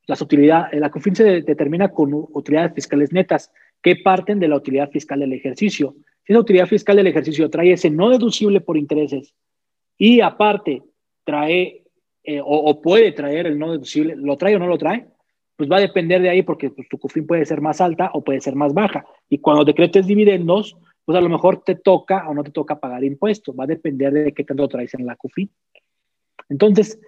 las 0.06 0.20
utilidades, 0.22 0.78
la 0.80 0.90
COFIN 0.90 1.16
se 1.16 1.24
determina 1.42 1.88
con 1.88 2.10
utilidades 2.12 2.74
fiscales 2.74 3.12
netas 3.12 3.52
que 3.82 3.96
parten 3.96 4.38
de 4.38 4.48
la 4.48 4.56
utilidad 4.56 4.90
fiscal 4.90 5.20
del 5.20 5.32
ejercicio. 5.32 5.96
Si 6.24 6.32
esa 6.32 6.40
utilidad 6.40 6.66
fiscal 6.66 6.96
del 6.96 7.08
ejercicio 7.08 7.50
trae 7.50 7.72
ese 7.72 7.90
no 7.90 8.10
deducible 8.10 8.60
por 8.60 8.76
intereses 8.76 9.34
y 9.98 10.20
aparte 10.20 10.82
trae 11.24 11.84
eh, 12.22 12.40
o, 12.42 12.80
puede 12.82 13.12
traer 13.12 13.46
el 13.46 13.58
no 13.58 13.72
deducible, 13.72 14.16
¿lo 14.16 14.36
trae 14.36 14.56
o 14.56 14.58
no 14.58 14.66
lo 14.66 14.78
trae? 14.78 15.06
Pues 15.56 15.70
va 15.70 15.78
a 15.78 15.80
depender 15.80 16.20
de 16.20 16.28
ahí 16.28 16.42
porque 16.42 16.70
pues, 16.70 16.88
tu 16.88 16.98
COFIN 16.98 17.26
puede 17.26 17.46
ser 17.46 17.60
más 17.60 17.80
alta 17.80 18.10
o 18.12 18.22
puede 18.22 18.40
ser 18.40 18.54
más 18.54 18.74
baja. 18.74 19.06
Y 19.28 19.38
cuando 19.38 19.64
decretes 19.64 20.06
dividendos, 20.06 20.76
pues 21.04 21.16
a 21.16 21.20
lo 21.20 21.28
mejor 21.28 21.62
te 21.64 21.76
toca 21.76 22.28
o 22.28 22.34
no 22.34 22.44
te 22.44 22.50
toca 22.50 22.78
pagar 22.78 23.04
impuestos. 23.04 23.56
Va 23.58 23.64
a 23.64 23.68
depender 23.68 24.12
de 24.12 24.32
qué 24.32 24.44
tanto 24.44 24.68
traes 24.68 24.92
en 24.94 25.06
la 25.06 25.16
COFIN. 25.16 25.50
Entonces, 26.48 27.00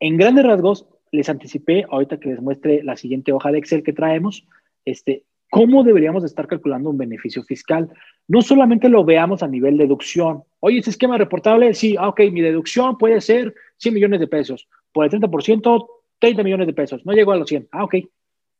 en 0.00 0.16
grandes 0.16 0.44
rasgos, 0.44 0.86
les 1.12 1.28
anticipé, 1.28 1.84
ahorita 1.90 2.18
que 2.18 2.30
les 2.30 2.40
muestre 2.40 2.82
la 2.82 2.96
siguiente 2.96 3.32
hoja 3.32 3.52
de 3.52 3.58
Excel 3.58 3.82
que 3.82 3.92
traemos, 3.92 4.46
este, 4.84 5.24
cómo 5.50 5.84
deberíamos 5.84 6.24
estar 6.24 6.48
calculando 6.48 6.88
un 6.88 6.96
beneficio 6.96 7.42
fiscal. 7.42 7.90
No 8.26 8.40
solamente 8.40 8.88
lo 8.88 9.04
veamos 9.04 9.42
a 9.42 9.48
nivel 9.48 9.76
deducción. 9.76 10.44
Oye, 10.60 10.78
ese 10.78 10.90
esquema 10.90 11.18
reportable, 11.18 11.74
sí, 11.74 11.94
ah, 11.98 12.08
ok, 12.08 12.20
mi 12.32 12.40
deducción 12.40 12.96
puede 12.96 13.20
ser 13.20 13.54
100 13.76 13.94
millones 13.94 14.20
de 14.20 14.28
pesos. 14.28 14.66
Por 14.92 15.04
el 15.04 15.10
30%, 15.10 15.86
30 16.22 16.44
millones 16.44 16.68
de 16.68 16.72
pesos. 16.72 17.04
No 17.04 17.12
llegó 17.12 17.32
a 17.32 17.36
los 17.36 17.48
100. 17.48 17.68
Ah, 17.72 17.82
ok. 17.82 17.96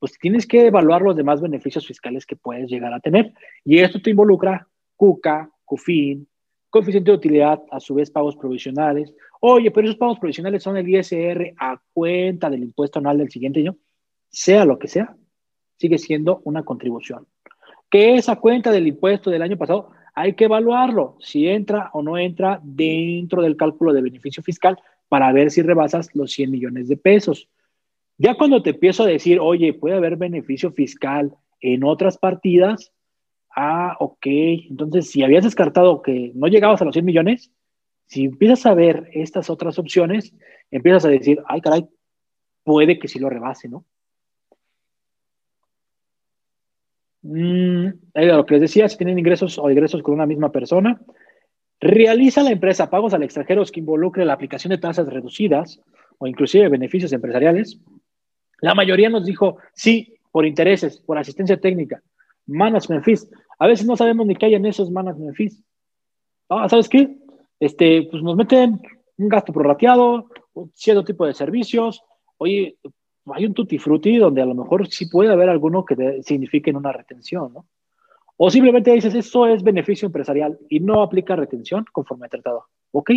Pues 0.01 0.19
tienes 0.19 0.49
que 0.49 0.67
evaluar 0.67 1.01
los 1.01 1.15
demás 1.15 1.41
beneficios 1.41 1.87
fiscales 1.87 2.27
que 2.27 2.35
puedes 2.35 2.69
llegar 2.69 2.93
a 2.93 2.99
tener. 2.99 3.33
Y 3.65 3.79
esto 3.79 4.03
te 4.03 4.11
involucra 4.11 4.67
CUCA, 4.97 5.49
CUFIN, 5.65 6.27
coeficiente 6.69 7.13
de 7.13 7.17
utilidad, 7.17 7.63
a 7.71 7.79
su 7.79 7.95
vez 7.95 8.11
pagos 8.11 8.35
provisionales. 8.35 9.15
Oye, 9.39 9.71
pero 9.71 9.87
esos 9.87 9.97
pagos 9.97 10.19
provisionales 10.19 10.61
son 10.61 10.77
el 10.77 10.89
ISR 10.89 11.55
a 11.57 11.81
cuenta 11.93 12.51
del 12.51 12.65
impuesto 12.65 12.99
anual 12.99 13.19
del 13.19 13.31
siguiente 13.31 13.61
año. 13.61 13.77
Sea 14.29 14.65
lo 14.65 14.77
que 14.77 14.89
sea, 14.89 15.15
sigue 15.77 15.99
siendo 15.99 16.41
una 16.43 16.65
contribución. 16.65 17.29
Que 17.89 18.17
esa 18.17 18.41
cuenta 18.41 18.73
del 18.73 18.89
impuesto 18.89 19.31
del 19.31 19.43
año 19.43 19.57
pasado 19.57 19.91
hay 20.17 20.33
que 20.35 20.47
evaluarlo, 20.47 21.17
si 21.21 21.47
entra 21.47 21.91
o 21.93 22.03
no 22.03 22.19
entra 22.19 22.59
dentro 22.65 23.41
del 23.41 23.57
cálculo 23.57 23.93
de 23.93 24.03
beneficio 24.03 24.43
fiscal 24.43 24.77
para 25.13 25.31
ver 25.31 25.51
si 25.51 25.61
rebasas 25.61 26.09
los 26.15 26.33
100 26.33 26.51
millones 26.51 26.89
de 26.89 26.97
pesos. 26.97 27.51
Ya 28.17 28.35
cuando 28.35 28.63
te 28.63 28.71
empiezo 28.71 29.03
a 29.03 29.07
decir, 29.07 29.41
oye, 29.41 29.75
puede 29.75 29.95
haber 29.95 30.17
beneficio 30.17 30.73
fiscal 30.73 31.37
en 31.61 31.85
otras 31.85 32.17
partidas, 32.17 32.95
ah, 33.55 33.95
ok, 34.01 34.27
entonces 34.71 35.11
si 35.11 35.23
habías 35.23 35.45
descartado 35.45 36.01
que 36.01 36.33
no 36.35 36.47
llegabas 36.47 36.81
a 36.81 36.87
los 36.87 36.95
100 36.95 37.05
millones, 37.05 37.53
si 38.07 38.25
empiezas 38.25 38.65
a 38.65 38.73
ver 38.73 39.11
estas 39.13 39.51
otras 39.51 39.79
opciones, 39.79 40.35
empiezas 40.71 41.05
a 41.05 41.11
decir, 41.11 41.43
ay, 41.47 41.61
caray, 41.61 41.87
puede 42.65 42.99
que 42.99 43.07
sí 43.07 43.19
lo 43.19 43.29
rebase, 43.29 43.69
¿no? 43.69 43.85
Mm, 47.21 47.89
lo 48.15 48.47
que 48.47 48.55
les 48.55 48.63
decía, 48.63 48.89
si 48.89 48.97
tienen 48.97 49.19
ingresos 49.19 49.59
o 49.59 49.71
ingresos 49.71 50.03
con 50.03 50.15
una 50.15 50.25
misma 50.25 50.51
persona, 50.51 50.99
realiza 51.83 52.45
la 52.45 52.53
empresa 52.53 52.89
pagos 52.89 53.13
al 53.13 53.25
extranjero 53.25 53.65
que 53.65 53.81
involucre 53.81 54.25
la 54.25 54.35
aplicación 54.35 54.71
de 54.71 54.79
tasas 54.79 55.07
reducidas 55.07 55.81
o 56.19 56.29
inclusive 56.29 56.69
beneficios 56.69 57.13
empresariales. 57.13 57.81
La 58.61 58.75
mayoría 58.75 59.11
nos 59.11 59.27
dijo 59.27 59.59
sí, 59.75 60.15
por 60.31 60.47
intereses, 60.47 61.01
por 61.01 61.19
asistencia 61.19 61.61
técnica, 61.61 62.01
management 62.47 63.05
fees. 63.05 63.29
A 63.59 63.67
veces 63.67 63.85
no 63.85 63.97
sabemos 63.97 64.27
ni 64.27 64.37
qué 64.37 64.47
hay 64.47 64.55
en 64.55 64.65
esos 64.65 64.93
management 64.93 65.35
fees. 65.35 65.61
Ah, 66.49 66.69
¿Sabes 66.69 66.89
qué? 66.89 67.17
Este, 67.59 68.07
pues 68.09 68.23
nos 68.23 68.37
meten 68.37 68.81
un 69.19 69.29
gasto 69.29 69.53
prorrateado, 69.53 70.29
cierto 70.75 71.05
tipo 71.05 71.27
de 71.27 71.35
servicios. 71.35 72.03
Oye, 72.39 72.77
hay 73.27 73.45
un 73.45 73.55
tutti 73.55 73.79
frutti 73.79 74.19
donde 74.19 74.41
a 74.41 74.47
lo 74.47 74.55
mejor 74.55 74.87
sí 74.87 75.07
puede 75.07 75.33
haber 75.33 75.49
alguno 75.49 75.85
que 75.85 76.23
signifique 76.23 76.71
una 76.71 76.93
retención, 76.93 77.53
¿no? 77.53 77.67
O 78.45 78.51
simplemente 78.51 78.91
dices, 78.91 79.15
esto 79.15 79.47
es 79.47 79.63
beneficio 79.63 80.07
empresarial 80.07 80.59
y 80.69 80.81
no 80.81 81.01
aplica 81.01 81.37
retención 81.37 81.85
conforme 81.93 82.25
al 82.25 82.31
tratado. 82.31 82.65
¿Ok? 82.91 83.13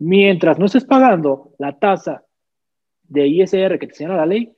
Mientras 0.00 0.58
no 0.58 0.66
estés 0.66 0.84
pagando 0.84 1.52
la 1.58 1.78
tasa 1.78 2.24
de 3.04 3.28
ISR 3.28 3.78
que 3.78 3.86
te 3.86 3.94
señala 3.94 4.16
la 4.16 4.26
ley, 4.26 4.52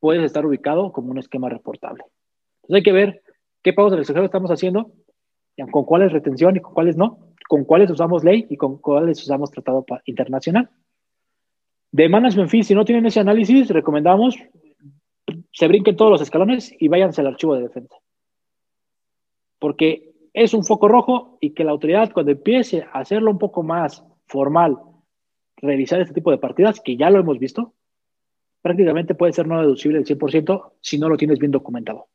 puedes 0.00 0.24
estar 0.24 0.46
ubicado 0.46 0.90
como 0.90 1.10
un 1.10 1.18
esquema 1.18 1.50
reportable. 1.50 2.04
Entonces 2.62 2.76
hay 2.76 2.82
que 2.82 2.92
ver 2.92 3.22
qué 3.62 3.74
pagos 3.74 3.90
del 3.90 4.00
extranjero 4.00 4.24
estamos 4.24 4.50
haciendo, 4.50 4.90
con 5.70 5.84
cuáles 5.84 6.10
retención 6.10 6.56
y 6.56 6.60
con 6.60 6.72
cuáles 6.72 6.96
no, 6.96 7.34
con 7.46 7.66
cuáles 7.66 7.90
usamos 7.90 8.24
ley 8.24 8.46
y 8.48 8.56
con 8.56 8.78
cuáles 8.78 9.20
usamos 9.20 9.50
tratado 9.50 9.84
internacional. 10.06 10.70
De 11.90 12.08
management 12.08 12.48
fees, 12.48 12.68
si 12.68 12.74
no 12.74 12.86
tienen 12.86 13.04
ese 13.04 13.20
análisis, 13.20 13.68
recomendamos 13.68 14.34
se 15.52 15.68
brinquen 15.68 15.94
todos 15.94 16.10
los 16.10 16.22
escalones 16.22 16.74
y 16.78 16.88
váyanse 16.88 17.20
al 17.20 17.26
archivo 17.26 17.54
de 17.54 17.64
defensa. 17.64 17.96
Porque 19.62 20.12
es 20.34 20.54
un 20.54 20.64
foco 20.64 20.88
rojo 20.88 21.38
y 21.40 21.50
que 21.50 21.62
la 21.62 21.70
autoridad 21.70 22.10
cuando 22.12 22.32
empiece 22.32 22.82
a 22.82 22.98
hacerlo 22.98 23.30
un 23.30 23.38
poco 23.38 23.62
más 23.62 24.04
formal, 24.26 24.76
revisar 25.58 26.00
este 26.00 26.14
tipo 26.14 26.32
de 26.32 26.38
partidas, 26.38 26.80
que 26.80 26.96
ya 26.96 27.10
lo 27.10 27.20
hemos 27.20 27.38
visto, 27.38 27.72
prácticamente 28.60 29.14
puede 29.14 29.32
ser 29.32 29.46
no 29.46 29.60
deducible 29.60 29.98
el 29.98 30.04
100% 30.04 30.72
si 30.80 30.98
no 30.98 31.08
lo 31.08 31.16
tienes 31.16 31.38
bien 31.38 31.52
documentado. 31.52 32.08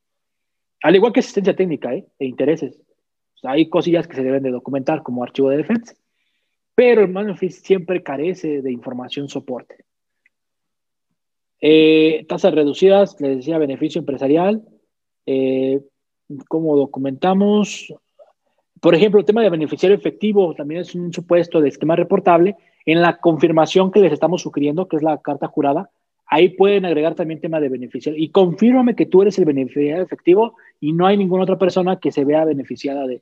Al 0.84 0.98
igual 0.98 1.14
que 1.14 1.22
asistencia 1.22 1.56
técnica 1.56 1.95
¿eh? 1.95 2.06
e 2.19 2.26
intereses. 2.26 2.82
hay 3.44 3.69
cosillas 3.69 4.10
que 4.10 4.18
se 4.18 4.24
deben 4.24 4.44
de 4.44 4.52
documentar 4.52 5.02
como 5.02 5.24
archivo 5.24 5.49
de 5.49 5.57
defensa. 5.57 5.95
Pero 6.76 6.99
el 7.02 7.07
management 7.07 7.53
siempre 7.53 8.03
carece 8.03 8.61
de 8.61 8.74
información 8.74 9.30
soporte. 9.30 9.86
Eh, 11.61 12.26
tasas 12.28 12.53
reducidas, 12.53 13.22
les 13.22 13.38
decía, 13.38 13.57
beneficio 13.57 13.99
empresarial. 13.99 14.68
Eh, 15.26 15.80
¿Cómo 16.47 16.75
documentamos? 16.75 17.93
Por 18.81 18.95
ejemplo, 18.95 19.19
el 19.19 19.25
tema 19.25 19.41
de 19.41 19.49
beneficiario 19.49 19.97
efectivo 19.97 20.53
también 20.53 20.81
es 20.81 20.93
un 20.93 21.11
supuesto 21.13 21.61
de 21.61 21.69
esquema 21.69 21.95
reportable. 21.95 22.55
En 22.85 23.01
la 23.01 23.17
confirmación 23.17 23.91
que 23.91 23.99
les 23.99 24.13
estamos 24.13 24.41
sugiriendo, 24.41 24.87
que 24.87 24.97
es 24.97 25.03
la 25.03 25.17
carta 25.21 25.47
jurada, 25.47 25.89
ahí 26.27 26.49
pueden 26.49 26.85
agregar 26.85 27.15
también 27.15 27.41
tema 27.41 27.59
de 27.59 27.69
beneficiario. 27.69 28.21
Y 28.21 28.29
confírmame 28.29 28.95
que 28.95 29.05
tú 29.05 29.21
eres 29.21 29.37
el 29.39 29.45
beneficiario 29.45 30.03
efectivo 30.03 30.55
y 30.79 30.93
no 30.93 31.07
hay 31.07 31.17
ninguna 31.17 31.43
otra 31.43 31.57
persona 31.57 31.99
que 31.99 32.11
se 32.11 32.25
vea 32.25 32.45
beneficiada 32.45 33.07
de. 33.07 33.21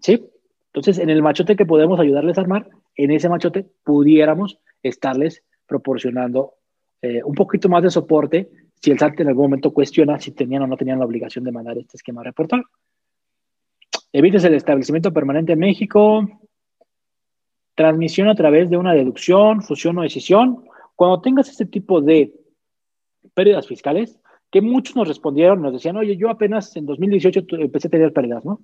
¿Sí? 0.00 0.24
Entonces, 0.66 0.98
en 0.98 1.10
el 1.10 1.22
machote 1.22 1.56
que 1.56 1.66
podemos 1.66 1.98
ayudarles 1.98 2.38
a 2.38 2.42
armar, 2.42 2.68
en 2.96 3.10
ese 3.10 3.28
machote 3.28 3.66
pudiéramos 3.84 4.58
estarles 4.82 5.42
proporcionando 5.66 6.54
eh, 7.02 7.22
un 7.24 7.34
poquito 7.34 7.68
más 7.68 7.82
de 7.82 7.90
soporte 7.90 8.48
si 8.80 8.90
el 8.90 8.98
SAT 8.98 9.20
en 9.20 9.28
algún 9.28 9.44
momento 9.44 9.72
cuestiona 9.72 10.18
si 10.18 10.32
tenían 10.32 10.62
o 10.62 10.66
no 10.66 10.76
tenían 10.76 10.98
la 10.98 11.04
obligación 11.04 11.44
de 11.44 11.52
mandar 11.52 11.78
este 11.78 11.96
esquema 11.96 12.22
reportar. 12.22 12.62
Evites 14.12 14.44
el 14.44 14.54
establecimiento 14.54 15.12
permanente 15.12 15.52
en 15.52 15.58
México. 15.58 16.28
Transmisión 17.74 18.28
a 18.28 18.34
través 18.34 18.70
de 18.70 18.76
una 18.76 18.94
deducción, 18.94 19.62
fusión 19.62 19.98
o 19.98 20.02
decisión. 20.02 20.64
Cuando 20.96 21.20
tengas 21.20 21.48
este 21.48 21.66
tipo 21.66 22.00
de 22.00 22.32
pérdidas 23.34 23.66
fiscales, 23.66 24.18
que 24.50 24.60
muchos 24.60 24.96
nos 24.96 25.06
respondieron, 25.06 25.60
nos 25.60 25.74
decían, 25.74 25.96
oye, 25.96 26.16
yo 26.16 26.30
apenas 26.30 26.74
en 26.76 26.86
2018 26.86 27.44
empecé 27.50 27.88
a 27.88 27.90
tener 27.90 28.12
pérdidas, 28.12 28.44
¿no? 28.44 28.62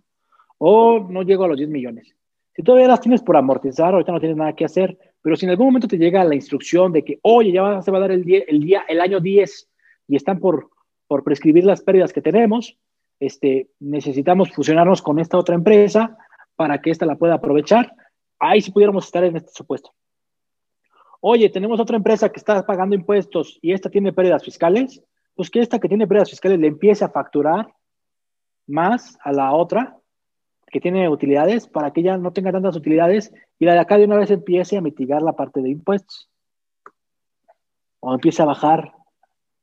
O 0.58 1.06
no 1.10 1.22
llego 1.22 1.44
a 1.44 1.48
los 1.48 1.58
10 1.58 1.68
millones. 1.68 2.16
Si 2.54 2.62
todavía 2.62 2.88
las 2.88 3.00
tienes 3.00 3.22
por 3.22 3.36
amortizar, 3.36 3.92
ahorita 3.92 4.12
no 4.12 4.20
tienes 4.20 4.36
nada 4.36 4.54
que 4.54 4.64
hacer, 4.64 4.96
pero 5.20 5.36
si 5.36 5.44
en 5.44 5.50
algún 5.50 5.66
momento 5.66 5.88
te 5.88 5.98
llega 5.98 6.24
la 6.24 6.34
instrucción 6.34 6.92
de 6.92 7.04
que, 7.04 7.18
oye, 7.22 7.52
ya 7.52 7.82
se 7.82 7.90
va 7.90 7.98
a 7.98 8.00
dar 8.00 8.12
el, 8.12 8.24
día, 8.24 8.84
el 8.88 9.00
año 9.00 9.20
10 9.20 9.68
y 10.08 10.16
están 10.16 10.40
por, 10.40 10.70
por 11.06 11.24
prescribir 11.24 11.64
las 11.64 11.82
pérdidas 11.82 12.12
que 12.12 12.22
tenemos, 12.22 12.78
este, 13.20 13.70
necesitamos 13.80 14.52
fusionarnos 14.52 15.02
con 15.02 15.18
esta 15.18 15.38
otra 15.38 15.54
empresa 15.54 16.16
para 16.56 16.80
que 16.80 16.90
ésta 16.90 17.06
la 17.06 17.16
pueda 17.16 17.34
aprovechar. 17.34 17.94
Ahí 18.38 18.60
sí 18.60 18.70
pudiéramos 18.70 19.06
estar 19.06 19.24
en 19.24 19.36
este 19.36 19.52
supuesto. 19.52 19.92
Oye, 21.20 21.48
tenemos 21.48 21.80
otra 21.80 21.96
empresa 21.96 22.28
que 22.28 22.38
está 22.38 22.66
pagando 22.66 22.94
impuestos 22.94 23.58
y 23.62 23.72
esta 23.72 23.88
tiene 23.88 24.12
pérdidas 24.12 24.44
fiscales, 24.44 25.02
pues 25.34 25.48
que 25.50 25.60
esta 25.60 25.78
que 25.78 25.88
tiene 25.88 26.06
pérdidas 26.06 26.30
fiscales 26.30 26.58
le 26.58 26.66
empiece 26.66 27.04
a 27.04 27.08
facturar 27.08 27.72
más 28.66 29.18
a 29.22 29.32
la 29.32 29.52
otra 29.52 29.96
que 30.66 30.80
tiene 30.80 31.08
utilidades 31.08 31.66
para 31.68 31.92
que 31.92 32.00
ella 32.00 32.16
no 32.18 32.32
tenga 32.32 32.52
tantas 32.52 32.76
utilidades 32.76 33.32
y 33.58 33.64
la 33.64 33.74
de 33.74 33.78
acá 33.78 33.96
de 33.96 34.04
una 34.04 34.16
vez 34.18 34.30
empiece 34.30 34.76
a 34.76 34.80
mitigar 34.80 35.22
la 35.22 35.34
parte 35.34 35.62
de 35.62 35.70
impuestos. 35.70 36.28
O 38.00 38.12
empiece 38.12 38.42
a 38.42 38.46
bajar, 38.46 38.92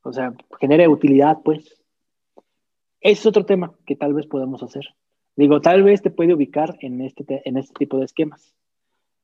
o 0.02 0.12
sea, 0.12 0.34
genere 0.60 0.88
utilidad, 0.88 1.38
pues. 1.44 1.82
Es 3.00 3.26
otro 3.26 3.44
tema 3.44 3.74
que 3.86 3.96
tal 3.96 4.14
vez 4.14 4.26
podemos 4.26 4.62
hacer. 4.62 4.84
Digo, 5.34 5.60
tal 5.60 5.82
vez 5.82 6.02
te 6.02 6.10
puede 6.10 6.34
ubicar 6.34 6.76
en 6.80 7.00
este, 7.00 7.42
en 7.48 7.56
este 7.56 7.74
tipo 7.74 7.98
de 7.98 8.04
esquemas. 8.04 8.54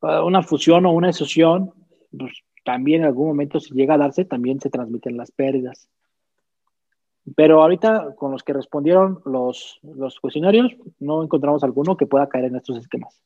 Una 0.01 0.43
fusión 0.43 0.87
o 0.87 0.93
una 0.93 1.09
asociación, 1.09 1.73
pues, 2.17 2.43
también 2.65 3.03
en 3.03 3.09
algún 3.09 3.29
momento, 3.29 3.61
si 3.61 3.75
llega 3.75 3.95
a 3.95 3.99
darse, 3.99 4.25
también 4.25 4.61
se 4.61 4.71
transmiten 4.71 5.17
las 5.17 5.31
pérdidas. 5.31 5.89
Pero 7.37 7.63
ahorita, 7.63 8.15
con 8.17 8.33
los 8.33 8.43
que 8.43 8.53
respondieron 8.53 9.21
los, 9.25 9.81
los 9.83 10.19
cuestionarios, 10.21 10.75
no 10.99 11.23
encontramos 11.23 11.63
alguno 11.63 11.97
que 11.97 12.07
pueda 12.07 12.29
caer 12.29 12.47
en 12.47 12.57
estos 12.57 12.79
esquemas. 12.79 13.23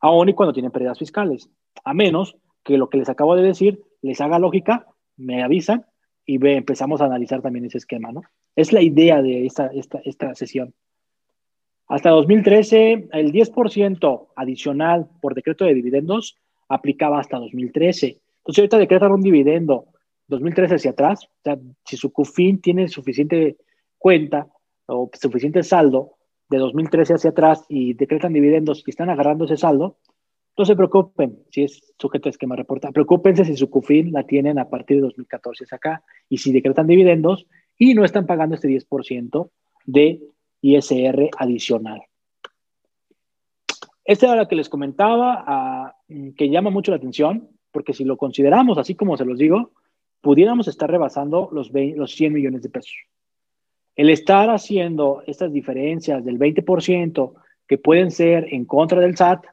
Aún 0.00 0.28
y 0.28 0.34
cuando 0.34 0.52
tienen 0.52 0.72
pérdidas 0.72 0.98
fiscales. 0.98 1.50
A 1.84 1.94
menos 1.94 2.36
que 2.62 2.78
lo 2.78 2.88
que 2.88 2.98
les 2.98 3.08
acabo 3.08 3.36
de 3.36 3.42
decir 3.42 3.82
les 4.02 4.20
haga 4.20 4.38
lógica, 4.38 4.86
me 5.16 5.42
avisan 5.42 5.86
y 6.26 6.44
empezamos 6.46 7.00
a 7.00 7.06
analizar 7.06 7.40
también 7.40 7.64
ese 7.64 7.78
esquema, 7.78 8.10
¿no? 8.12 8.22
Es 8.56 8.72
la 8.72 8.82
idea 8.82 9.22
de 9.22 9.46
esta, 9.46 9.68
esta, 9.68 10.00
esta 10.04 10.34
sesión. 10.34 10.74
Hasta 11.88 12.10
2013, 12.10 13.08
el 13.12 13.32
10% 13.32 14.28
adicional 14.34 15.08
por 15.20 15.34
decreto 15.34 15.64
de 15.64 15.74
dividendos 15.74 16.36
aplicaba 16.68 17.20
hasta 17.20 17.38
2013. 17.38 18.20
Entonces, 18.38 18.58
ahorita 18.58 18.78
decretan 18.78 19.12
un 19.12 19.20
dividendo 19.20 19.86
2013 20.26 20.74
hacia 20.74 20.90
atrás, 20.90 21.24
o 21.24 21.42
sea, 21.44 21.58
si 21.84 21.96
su 21.96 22.12
CUFIN 22.12 22.60
tiene 22.60 22.88
suficiente 22.88 23.56
cuenta 23.98 24.48
o 24.86 25.08
suficiente 25.12 25.62
saldo 25.62 26.16
de 26.48 26.58
2013 26.58 27.14
hacia 27.14 27.30
atrás 27.30 27.64
y 27.68 27.94
decretan 27.94 28.32
dividendos 28.32 28.82
y 28.84 28.90
están 28.90 29.10
agarrando 29.10 29.44
ese 29.44 29.56
saldo, 29.56 29.98
no 30.56 30.64
se 30.64 30.76
preocupen 30.76 31.38
si 31.50 31.64
es 31.64 31.94
sujeto 31.98 32.28
a 32.28 32.30
esquema 32.30 32.56
reporta. 32.56 32.90
Preocúpense 32.90 33.44
si 33.44 33.56
su 33.56 33.68
CUFIN 33.68 34.12
la 34.12 34.24
tienen 34.24 34.58
a 34.58 34.68
partir 34.68 34.98
de 34.98 35.02
2014 35.02 35.64
hacia 35.64 35.76
acá 35.76 36.04
y 36.28 36.38
si 36.38 36.52
decretan 36.52 36.86
dividendos 36.86 37.46
y 37.78 37.94
no 37.94 38.04
están 38.04 38.26
pagando 38.26 38.54
este 38.54 38.68
10% 38.68 39.50
de 39.84 40.20
ISR 40.62 41.30
adicional. 41.38 42.02
Esta 44.04 44.26
era 44.26 44.36
la 44.36 44.48
que 44.48 44.56
les 44.56 44.68
comentaba, 44.68 45.44
ah, 45.46 45.96
que 46.36 46.48
llama 46.48 46.70
mucho 46.70 46.92
la 46.92 46.96
atención, 46.96 47.48
porque 47.72 47.92
si 47.92 48.04
lo 48.04 48.16
consideramos 48.16 48.78
así 48.78 48.94
como 48.94 49.16
se 49.16 49.24
los 49.24 49.38
digo, 49.38 49.72
pudiéramos 50.20 50.68
estar 50.68 50.90
rebasando 50.90 51.50
los, 51.52 51.70
los 51.72 52.14
100 52.14 52.32
millones 52.32 52.62
de 52.62 52.70
pesos. 52.70 52.96
El 53.94 54.10
estar 54.10 54.48
haciendo 54.50 55.22
estas 55.26 55.52
diferencias 55.52 56.24
del 56.24 56.38
20% 56.38 57.32
que 57.66 57.78
pueden 57.78 58.10
ser 58.10 58.46
en 58.52 58.64
contra 58.64 59.00
del 59.00 59.16
SAT, 59.16 59.44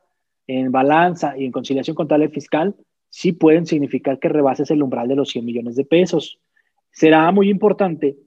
en 0.48 0.72
balanza 0.72 1.38
y 1.38 1.46
en 1.46 1.52
conciliación 1.52 1.96
contable 1.96 2.30
fiscal, 2.30 2.76
sí 3.10 3.32
pueden 3.32 3.66
significar 3.66 4.20
que 4.20 4.30
rebases 4.30 4.72
el 4.72 4.84
umbral 4.84 5.08
de 5.08 5.16
los 5.16 5.30
100 5.30 5.46
millones 5.46 5.76
de 5.76 5.86
pesos. 5.86 6.40
Será 6.92 7.32
muy 7.32 7.50
importante 7.50 8.18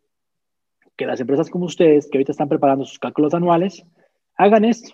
que 0.97 1.07
las 1.07 1.21
empresas 1.21 1.51
como 1.51 1.67
ustedes, 1.67 2.09
que 2.09 2.19
ahorita 2.19 2.33
están 2.33 2.49
preparando 2.49 2.85
sus 2.85 2.99
cálculos 2.99 3.35
anuales, 3.35 3.85
hagan 4.37 4.65
esto. 4.65 4.93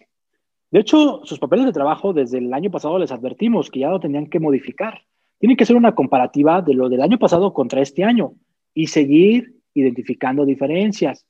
De 0.70 0.80
hecho, 0.80 1.20
sus 1.24 1.38
papeles 1.38 1.66
de 1.66 1.72
trabajo 1.72 2.12
desde 2.12 2.38
el 2.38 2.52
año 2.52 2.70
pasado 2.70 2.98
les 2.98 3.12
advertimos 3.12 3.70
que 3.70 3.80
ya 3.80 3.90
lo 3.90 4.00
tenían 4.00 4.26
que 4.26 4.40
modificar. 4.40 5.02
Tiene 5.38 5.56
que 5.56 5.66
ser 5.66 5.76
una 5.76 5.94
comparativa 5.94 6.62
de 6.62 6.74
lo 6.74 6.88
del 6.88 7.02
año 7.02 7.18
pasado 7.18 7.52
contra 7.52 7.82
este 7.82 8.04
año 8.04 8.34
y 8.72 8.86
seguir 8.86 9.56
identificando 9.74 10.46
diferencias. 10.46 11.26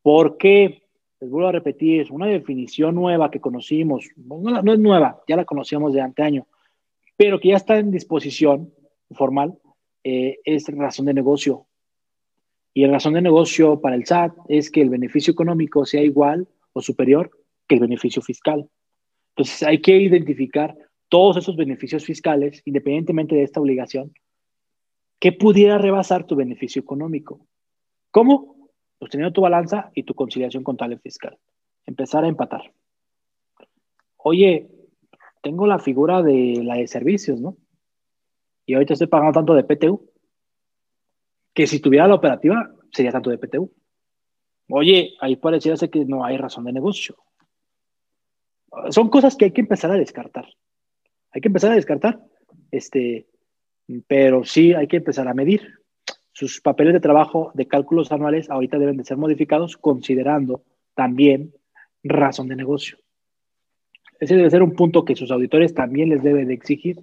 Porque, 0.00 0.81
les 1.22 1.30
vuelvo 1.30 1.50
a 1.50 1.52
repetir, 1.52 2.10
una 2.10 2.26
definición 2.26 2.96
nueva 2.96 3.30
que 3.30 3.38
conocimos, 3.38 4.10
no, 4.16 4.72
es 4.72 4.78
nueva, 4.80 5.22
ya 5.28 5.36
la 5.36 5.44
conocíamos 5.44 5.94
de 5.94 6.00
anteaño, 6.00 6.48
pero 7.16 7.38
que 7.38 7.50
ya 7.50 7.56
está 7.56 7.78
en 7.78 7.92
disposición 7.92 8.74
formal, 9.12 9.56
eh, 10.02 10.40
es 10.44 10.66
razón 10.76 11.06
de 11.06 11.14
negocio. 11.14 11.66
Y 12.74 12.84
la 12.84 12.94
razón 12.94 13.14
de 13.14 13.22
negocio 13.22 13.80
para 13.80 13.94
el 13.94 14.04
SAT 14.04 14.34
es 14.48 14.68
que 14.68 14.80
el 14.80 14.90
beneficio 14.90 15.30
económico 15.30 15.86
sea 15.86 16.02
igual 16.02 16.48
o 16.72 16.80
superior 16.80 17.30
que 17.68 17.76
el 17.76 17.80
beneficio 17.82 18.20
fiscal. 18.20 18.68
Entonces 19.36 19.62
hay 19.62 19.80
que 19.80 19.96
identificar 19.96 20.76
todos 21.08 21.36
esos 21.36 21.54
beneficios 21.54 22.04
fiscales, 22.04 22.62
independientemente 22.64 23.36
de 23.36 23.44
esta 23.44 23.60
obligación, 23.60 24.12
que 25.20 25.30
pudiera 25.30 25.78
rebasar 25.78 26.26
tu 26.26 26.34
beneficio 26.34 26.82
económico. 26.82 27.46
¿Cómo? 28.10 28.51
Pues 29.02 29.10
teniendo 29.10 29.32
tu 29.32 29.40
balanza 29.40 29.90
y 29.96 30.04
tu 30.04 30.14
conciliación 30.14 30.62
contable 30.62 30.96
fiscal. 30.96 31.36
Empezar 31.84 32.22
a 32.22 32.28
empatar. 32.28 32.72
Oye, 34.18 34.70
tengo 35.42 35.66
la 35.66 35.80
figura 35.80 36.22
de 36.22 36.60
la 36.62 36.76
de 36.76 36.86
servicios, 36.86 37.40
¿no? 37.40 37.56
Y 38.64 38.74
ahorita 38.74 38.92
estoy 38.92 39.08
pagando 39.08 39.32
tanto 39.32 39.54
de 39.54 39.64
PTU, 39.64 40.08
que 41.52 41.66
si 41.66 41.80
tuviera 41.80 42.06
la 42.06 42.14
operativa, 42.14 42.70
sería 42.92 43.10
tanto 43.10 43.30
de 43.30 43.38
PTU. 43.38 43.72
Oye, 44.68 45.14
ahí 45.18 45.34
pareciera 45.34 45.76
ser 45.76 45.90
que 45.90 46.04
no 46.04 46.24
hay 46.24 46.36
razón 46.36 46.62
de 46.62 46.72
negocio. 46.72 47.16
Son 48.90 49.08
cosas 49.08 49.34
que 49.34 49.46
hay 49.46 49.50
que 49.50 49.62
empezar 49.62 49.90
a 49.90 49.94
descartar. 49.94 50.46
Hay 51.32 51.40
que 51.40 51.48
empezar 51.48 51.72
a 51.72 51.74
descartar, 51.74 52.20
este, 52.70 53.26
pero 54.06 54.44
sí 54.44 54.74
hay 54.74 54.86
que 54.86 54.98
empezar 54.98 55.26
a 55.26 55.34
medir. 55.34 55.81
Sus 56.32 56.60
papeles 56.60 56.94
de 56.94 57.00
trabajo 57.00 57.52
de 57.54 57.68
cálculos 57.68 58.10
anuales 58.10 58.50
ahorita 58.50 58.78
deben 58.78 58.96
de 58.96 59.04
ser 59.04 59.16
modificados 59.16 59.76
considerando 59.76 60.64
también 60.94 61.54
razón 62.02 62.48
de 62.48 62.56
negocio. 62.56 62.98
Ese 64.18 64.36
debe 64.36 64.50
ser 64.50 64.62
un 64.62 64.74
punto 64.74 65.04
que 65.04 65.16
sus 65.16 65.30
auditores 65.30 65.74
también 65.74 66.08
les 66.08 66.22
deben 66.22 66.48
de 66.48 66.54
exigir. 66.54 66.98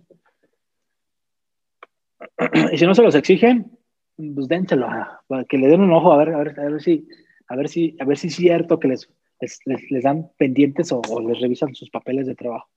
Y 2.74 2.78
si 2.78 2.86
no 2.86 2.96
se 2.96 3.04
los 3.04 3.16
exigen, 3.16 3.78
pues 4.16 4.48
dénselo, 4.48 4.88
para 5.28 5.44
que 5.46 5.58
le 5.58 5.68
den 5.68 5.82
un 5.82 5.92
ojo 5.92 6.12
a 6.12 6.18
ver, 6.18 6.34
a 6.34 6.38
ver, 6.40 6.60
a 6.60 6.64
ver 6.64 6.82
si, 6.82 7.08
a 7.48 7.56
ver 7.56 7.70
si, 7.70 7.96
a 8.00 8.06
ver 8.06 8.18
si 8.18 8.28
es 8.28 8.36
cierto 8.36 8.80
que 8.80 8.88
les, 8.90 9.10
les, 9.66 10.04
dan 10.04 10.30
pendientes 10.38 10.92
o 10.92 11.02
les 11.22 11.40
revisan 11.40 11.74
sus 11.76 11.90
papeles 11.90 12.28
de 12.28 12.36
trabajo. 12.36 12.70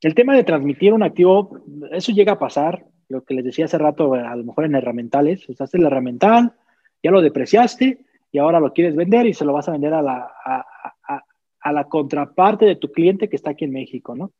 El 0.00 0.14
tema 0.14 0.36
de 0.36 0.44
transmitir 0.44 0.92
un 0.92 1.02
activo, 1.02 1.60
eso 1.90 2.12
llega 2.12 2.32
a 2.32 2.38
pasar, 2.38 2.84
lo 3.08 3.24
que 3.24 3.34
les 3.34 3.44
decía 3.44 3.64
hace 3.64 3.78
rato, 3.78 4.14
a 4.14 4.36
lo 4.36 4.44
mejor 4.44 4.64
en 4.64 4.74
herramientales, 4.74 5.48
usaste 5.48 5.78
el 5.78 5.86
herramental, 5.86 6.54
ya 7.02 7.10
lo 7.10 7.20
depreciaste 7.20 8.04
y 8.30 8.38
ahora 8.38 8.60
lo 8.60 8.72
quieres 8.72 8.94
vender 8.94 9.26
y 9.26 9.34
se 9.34 9.44
lo 9.44 9.52
vas 9.52 9.68
a 9.68 9.72
vender 9.72 9.94
a 9.94 10.02
la, 10.02 10.30
a, 10.44 11.72
la 11.72 11.84
contraparte 11.84 12.64
de 12.64 12.76
tu 12.76 12.90
cliente 12.90 13.28
que 13.28 13.36
está 13.36 13.50
aquí 13.50 13.64
en 13.64 13.72
México, 13.72 14.14
¿no? 14.14 14.32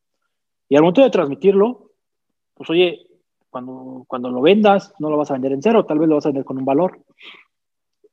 Y 0.68 0.76
al 0.76 0.82
momento 0.82 1.02
de 1.02 1.10
transmitirlo, 1.10 1.92
pues 2.54 2.70
oye, 2.70 3.06
cuando, 3.50 4.04
cuando 4.06 4.30
lo 4.30 4.40
vendas, 4.40 4.94
no 4.98 5.10
lo 5.10 5.16
vas 5.16 5.30
a 5.30 5.34
vender 5.34 5.52
en 5.52 5.62
cero, 5.62 5.84
tal 5.84 5.98
vez 5.98 6.08
lo 6.08 6.16
vas 6.16 6.26
a 6.26 6.30
vender 6.30 6.44
con 6.44 6.58
un 6.58 6.64
valor. 6.64 7.00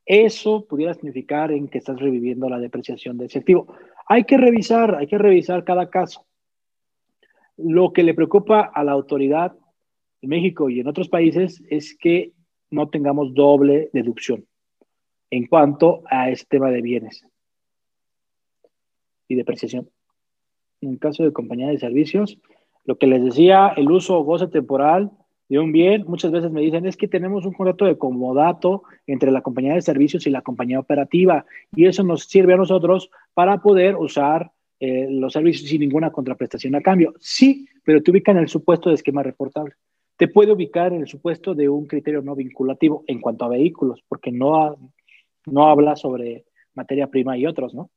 Eso 0.06 0.66
pudiera 0.66 0.94
significar 0.94 1.52
en 1.52 1.68
que 1.68 1.80
estás 1.80 2.00
reviviendo 2.00 2.48
la 2.50 2.60
depreciación 2.60 3.18
de 3.18 3.26
ese 3.26 3.40
activo. 3.40 3.74
Hay 4.08 4.26
que 4.26 4.38
revisar, 4.38 4.96
hay 4.96 5.08
que 5.08 5.18
revisar 5.18 5.64
cada 5.64 5.90
caso. 5.90 6.26
Lo 7.58 7.92
que 7.92 8.04
le 8.04 8.14
preocupa 8.14 8.62
a 8.62 8.84
la 8.84 8.92
autoridad 8.92 9.56
México 10.28 10.70
y 10.70 10.80
en 10.80 10.88
otros 10.88 11.10
países 11.10 11.64
es 11.70 11.96
que 11.98 12.34
no 12.72 12.90
tengamos 12.90 13.34
doble 13.34 13.90
deducción 13.94 14.46
en 15.32 15.48
cuanto 15.48 16.04
a 16.10 16.30
este 16.30 16.58
tema 16.58 16.70
de 16.70 16.82
bienes 16.82 17.26
y 19.28 19.36
depreciación. 19.36 19.90
En 20.82 20.98
caso 20.98 21.24
de 21.24 21.34
compañía 21.34 21.68
de 21.68 21.80
servicios, 21.80 22.38
lo 22.86 22.98
que 22.98 23.08
les 23.08 23.24
decía, 23.24 23.74
el 23.76 23.90
uso 23.90 24.18
o 24.18 24.24
goce 24.24 24.48
temporal 24.48 25.12
de 25.50 25.60
un 25.60 25.72
bien, 25.72 26.06
muchas 26.08 26.32
veces 26.32 26.52
me 26.52 26.62
dicen, 26.62 26.86
es 26.86 26.98
que 26.98 27.08
tenemos 27.08 27.46
un 27.46 27.54
contrato 27.54 27.86
de 27.86 27.98
comodato 27.98 28.84
entre 29.06 29.32
la 29.32 29.42
compañía 29.42 29.74
de 29.74 29.82
servicios 29.82 30.26
y 30.26 30.32
la 30.32 30.42
compañía 30.42 30.80
operativa, 30.80 31.46
y 31.76 31.86
eso 31.86 32.04
nos 32.04 32.24
sirve 32.24 32.54
a 32.54 32.58
nosotros 32.58 33.10
para 33.34 33.62
poder 33.62 33.96
usar 33.96 34.52
eh, 34.80 35.08
los 35.10 35.34
servicios 35.34 35.70
sin 35.70 35.82
ninguna 35.82 36.12
contraprestación 36.12 36.76
a 36.76 36.82
cambio. 36.82 37.14
Sí, 37.20 37.68
pero 37.84 38.02
te 38.02 38.12
ubica 38.12 38.32
en 38.32 38.40
el 38.40 38.48
supuesto 38.48 38.90
de 38.90 38.96
esquema 38.96 39.24
reportable. 39.24 39.76
Te 40.18 40.28
puede 40.28 40.52
ubicar 40.52 40.94
en 40.94 41.02
el 41.02 41.08
supuesto 41.08 41.54
de 41.54 41.68
un 41.70 41.88
criterio 41.88 42.22
no 42.22 42.36
vinculativo 42.36 43.04
en 43.08 43.20
cuanto 43.20 43.46
a 43.46 43.50
vehículos, 43.50 44.04
porque 44.08 44.32
no, 44.32 44.78
no 45.46 45.68
habla 45.68 45.96
sobre 45.96 46.46
materia 46.74 47.08
prima 47.08 47.38
y 47.38 47.46
otros, 47.46 47.74
¿no? 47.74 47.90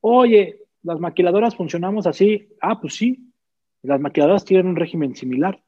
Oye, 0.00 0.62
las 0.82 1.00
maquiladoras 1.00 1.56
funcionamos 1.56 2.06
así. 2.06 2.48
Ah, 2.60 2.80
pues 2.80 2.94
sí, 2.94 3.32
las 3.82 4.00
maquiladoras 4.00 4.44
tienen 4.44 4.66
un 4.66 4.76
régimen 4.76 5.14
similar 5.14 5.60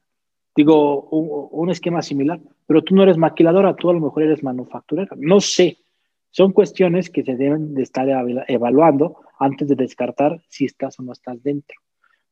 digo, 0.55 1.03
un, 1.09 1.69
esquema 1.69 2.01
similar, 2.01 2.39
pero 2.67 2.83
tú 2.83 2.95
no 2.95 3.03
eres 3.03 3.17
maquiladora, 3.17 3.75
tú 3.75 3.89
a 3.89 3.93
lo 3.93 3.99
mejor 3.99 4.23
eres 4.23 4.43
manufacturera. 4.43 5.15
No 5.17 5.39
sé, 5.39 5.77
son 6.31 6.51
cuestiones 6.51 7.09
que 7.09 7.23
se 7.23 7.35
deben 7.35 7.73
de 7.73 7.83
estar 7.83 8.07
evaluando 8.47 9.17
antes 9.39 9.67
de 9.67 9.75
descartar 9.75 10.41
si 10.47 10.65
estás 10.65 10.99
o 10.99 11.03
no 11.03 11.13
estás 11.13 11.41
dentro. 11.43 11.79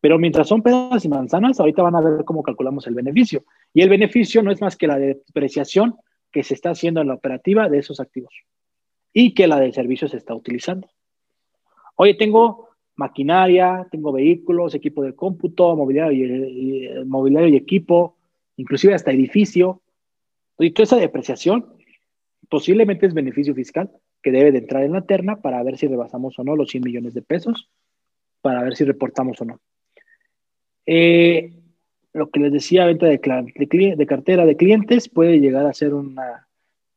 Pero 0.02 0.18
mientras 0.18 0.48
son 0.48 0.64
pedas 0.64 1.06
y 1.06 1.10
manzanas, 1.10 1.60
ahorita 1.60 1.84
van 1.84 1.96
a 1.96 2.02
ver 2.02 2.26
cómo 2.26 2.42
calculamos 2.42 2.88
el 2.88 2.96
beneficio. 2.96 3.46
Y 3.74 3.82
el 3.82 3.90
beneficio 3.90 4.42
no 4.42 4.52
es 4.52 4.60
más 4.60 4.76
que 4.76 4.88
la 4.88 4.98
depreciación 4.98 5.96
que 6.32 6.44
se 6.44 6.56
está 6.56 6.72
haciendo 6.72 7.02
en 7.02 7.08
la 7.08 7.14
operativa 7.14 7.70
de 7.70 7.78
esos 7.78 8.00
activos 8.00 8.34
y 9.14 9.34
que 9.34 9.48
la 9.48 9.60
de 9.60 9.72
servicio 9.72 10.08
se 10.08 10.18
está 10.18 10.34
utilizando. 10.34 10.90
Oye, 11.96 12.16
tengo 12.16 12.70
maquinaria, 12.96 13.88
tengo 13.92 14.12
vehículos, 14.12 14.74
equipo 14.74 15.04
de 15.04 15.14
cómputo, 15.14 15.76
mobiliario 15.76 16.48
y, 16.48 16.88
y 16.88 17.56
equipo, 17.56 18.18
inclusive 18.58 18.96
hasta 18.96 19.12
edificio. 19.12 19.82
Y 20.58 20.72
toda 20.72 20.84
esa 20.84 20.98
depreciación 20.98 21.78
posiblemente 22.50 23.06
es 23.06 23.14
beneficio 23.14 23.54
fiscal 23.54 23.92
que 24.22 24.32
debe 24.32 24.52
de 24.52 24.60
entrar 24.60 24.84
en 24.84 24.94
la 24.94 25.02
terna 25.02 25.42
para 25.42 25.62
ver 25.64 25.78
si 25.78 25.88
rebasamos 25.88 26.38
o 26.38 26.44
no 26.44 26.56
los 26.56 26.70
100 26.70 26.84
millones 26.84 27.14
de 27.14 27.22
pesos, 27.22 27.70
para 28.42 28.64
ver 28.64 28.76
si 28.76 28.84
reportamos 28.84 29.42
o 29.42 29.46
no. 29.46 29.60
Eh, 30.86 31.54
lo 32.14 32.30
que 32.30 32.40
les 32.40 32.52
decía, 32.52 32.86
venta 32.86 33.06
de, 33.06 33.20
de, 33.98 34.06
cartera 34.06 34.46
de 34.46 34.58
clientes 34.58 35.08
puede 35.08 35.40
llegar 35.40 35.66
a 35.66 35.74
ser 35.74 35.94
una 35.94 36.48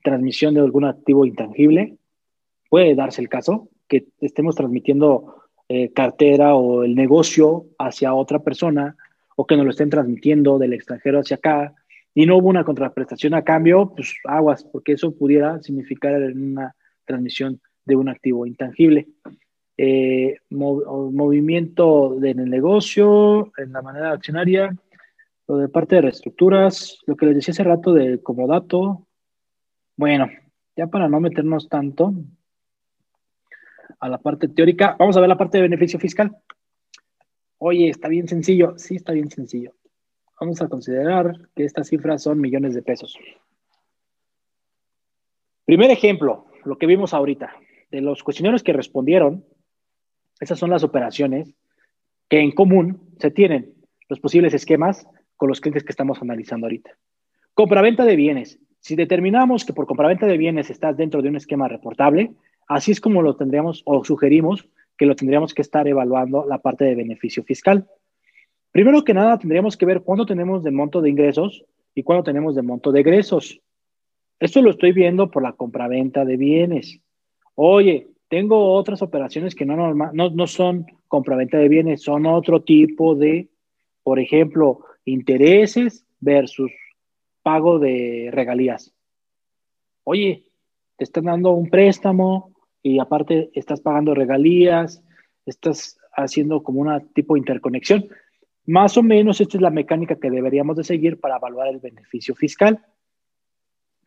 transmisión 0.03 0.55
de 0.55 0.61
algún 0.61 0.85
activo 0.85 1.25
intangible. 1.25 1.97
Puede 2.69 2.95
darse 2.95 3.23
el 3.23 3.29
caso 3.29 3.69
que 3.89 4.07
estemos 4.21 4.57
transmitiendo 4.57 5.43
eh, 5.69 5.93
cartera 5.93 6.55
o 6.55 6.85
el 6.85 6.95
negocio 6.95 7.67
hacia 7.79 8.15
otra 8.15 8.41
persona 8.41 8.97
o 9.37 9.47
que 9.47 9.57
nos 9.57 9.65
lo 9.65 9.71
estén 9.71 9.91
transmitiendo 9.91 10.59
del 10.59 10.73
extranjero 10.73 11.21
hacia 11.21 11.37
acá 11.37 11.75
y 12.15 12.27
no 12.27 12.37
hubo 12.37 12.49
una 12.49 12.65
contraprestación 12.65 13.35
a 13.35 13.43
cambio, 13.43 13.93
pues 13.95 14.15
aguas, 14.25 14.65
porque 14.65 14.93
eso 14.93 15.17
pudiera 15.17 15.61
significar 15.63 16.21
una 16.33 16.75
transmisión 17.05 17.61
de 17.85 17.97
un 17.97 18.09
activo 18.09 18.47
intangible. 18.47 19.09
Eh, 19.77 20.39
movimiento 20.51 22.17
en 22.23 22.39
el 22.39 22.51
negocio, 22.51 23.53
en 23.57 23.73
la 23.73 23.83
manera 23.83 24.13
accionaria, 24.13 24.77
lo 25.49 25.57
de 25.59 25.69
parte 25.69 25.97
de 25.97 26.03
reestructuras, 26.03 26.99
lo 27.07 27.17
que 27.17 27.27
les 27.27 27.37
decía 27.37 27.53
hace 27.53 27.65
rato 27.65 27.93
de 27.93 28.23
como 28.23 28.47
dato. 28.47 29.07
Bueno, 29.97 30.29
ya 30.77 30.87
para 30.87 31.09
no 31.09 31.21
meternos 31.21 31.69
tanto, 31.69 32.15
a 34.01 34.09
la 34.09 34.19
parte 34.19 34.49
teórica. 34.49 34.97
Vamos 34.99 35.17
a 35.17 35.21
ver 35.21 35.29
la 35.29 35.39
parte 35.39 35.59
de 35.59 35.63
beneficio 35.63 35.99
fiscal. 35.99 36.37
Oye, 37.59 37.89
está 37.89 38.09
bien 38.09 38.29
sencillo. 38.29 38.75
Sí, 38.77 38.97
está 38.97 39.13
bien 39.13 39.31
sencillo. 39.31 39.73
Vamos 40.41 40.61
a 40.61 40.69
considerar 40.69 41.33
que 41.55 41.65
estas 41.65 41.89
cifras 41.89 42.23
son 42.23 42.41
millones 42.41 42.75
de 42.75 42.83
pesos. 42.83 43.17
Primer 45.65 45.91
ejemplo, 45.91 46.47
lo 46.65 46.77
que 46.77 46.87
vimos 46.87 47.15
ahorita. 47.15 47.57
De 47.91 48.01
los 48.01 48.23
cuestionarios 48.23 48.63
que 48.63 48.73
respondieron, 48.73 49.45
esas 50.41 50.59
son 50.59 50.71
las 50.71 50.85
operaciones 50.85 51.55
que 52.29 52.41
en 52.41 52.53
común 52.53 53.15
se 53.19 53.31
tienen, 53.31 53.75
los 54.09 54.21
posibles 54.21 54.55
esquemas 54.55 55.07
con 55.37 55.49
los 55.49 55.61
clientes 55.61 55.85
que 55.85 55.93
estamos 55.93 56.21
analizando 56.21 56.67
ahorita. 56.67 56.91
Compraventa 57.55 58.05
de 58.05 58.17
bienes. 58.17 58.59
Si 58.81 58.97
determinamos 58.97 59.65
que 59.65 59.73
por 59.73 59.87
compraventa 59.87 60.27
de 60.27 60.37
bienes 60.37 60.71
estás 60.71 60.97
dentro 60.97 61.23
de 61.23 61.29
un 61.29 61.37
esquema 61.37 61.69
reportable, 61.69 62.35
Así 62.67 62.93
es 62.93 63.01
como 63.01 63.23
lo 63.23 63.37
tendríamos 63.37 63.83
o 63.85 64.05
sugerimos 64.05 64.69
que 64.97 65.07
lo 65.07 65.17
tendríamos 65.17 65.55
que 65.55 65.63
estar 65.63 65.87
evaluando 65.89 66.47
la 66.47 66.59
parte 66.59 66.85
de 66.85 66.95
beneficio 66.95 67.43
fiscal. 67.43 67.87
Primero 68.71 69.05
que 69.05 69.15
nada, 69.15 69.39
tendríamos 69.39 69.77
que 69.77 69.87
ver 69.87 70.03
cuándo 70.03 70.27
tenemos 70.27 70.63
de 70.63 70.71
monto 70.71 71.01
de 71.01 71.11
ingresos 71.11 71.65
y 71.95 72.03
cuándo 72.03 72.25
tenemos 72.25 72.55
de 72.55 72.63
monto 72.63 72.93
de 72.93 73.01
egresos. 73.01 73.61
Esto 74.41 74.63
lo 74.63 74.71
estoy 74.71 74.93
viendo 74.93 75.31
por 75.31 75.43
la 75.43 75.53
compraventa 75.53 76.25
de 76.25 76.37
bienes. 76.37 77.01
Oye, 77.55 78.09
tengo 78.29 78.73
otras 78.73 79.03
operaciones 79.03 79.55
que 79.55 79.67
no, 79.67 79.77
normal, 79.77 80.11
no, 80.13 80.31
no 80.31 80.47
son 80.47 80.87
compraventa 81.09 81.59
de 81.59 81.69
bienes, 81.69 82.03
son 82.03 82.27
otro 82.27 82.63
tipo 82.63 83.15
de, 83.15 83.49
por 84.03 84.19
ejemplo, 84.19 84.81
intereses 85.05 86.05
versus 86.21 86.73
pago 87.43 87.79
de 87.79 88.31
regalías. 88.33 88.93
Oye, 90.05 90.45
te 90.97 91.05
están 91.05 91.25
dando 91.25 91.53
un 91.53 91.69
préstamo, 91.69 92.55
y 92.85 92.99
aparte 93.01 93.51
estás 93.55 93.81
pagando 93.81 94.15
regalías, 94.15 95.03
estás 95.47 95.99
haciendo 96.13 96.63
como 96.63 96.81
una 96.81 97.01
tipo 97.01 97.35
de 97.35 97.41
interconexión. 97.41 98.07
Más 98.67 98.99
o 98.99 99.03
menos 99.03 99.41
esta 99.41 99.57
es 99.57 99.63
la 99.63 99.71
mecánica 99.71 100.17
que 100.17 100.31
deberíamos 100.31 100.77
de 100.77 100.85
seguir 100.85 101.19
para 101.19 101.37
evaluar 101.37 101.69
el 101.69 101.81
beneficio 101.81 102.35
fiscal, 102.35 102.85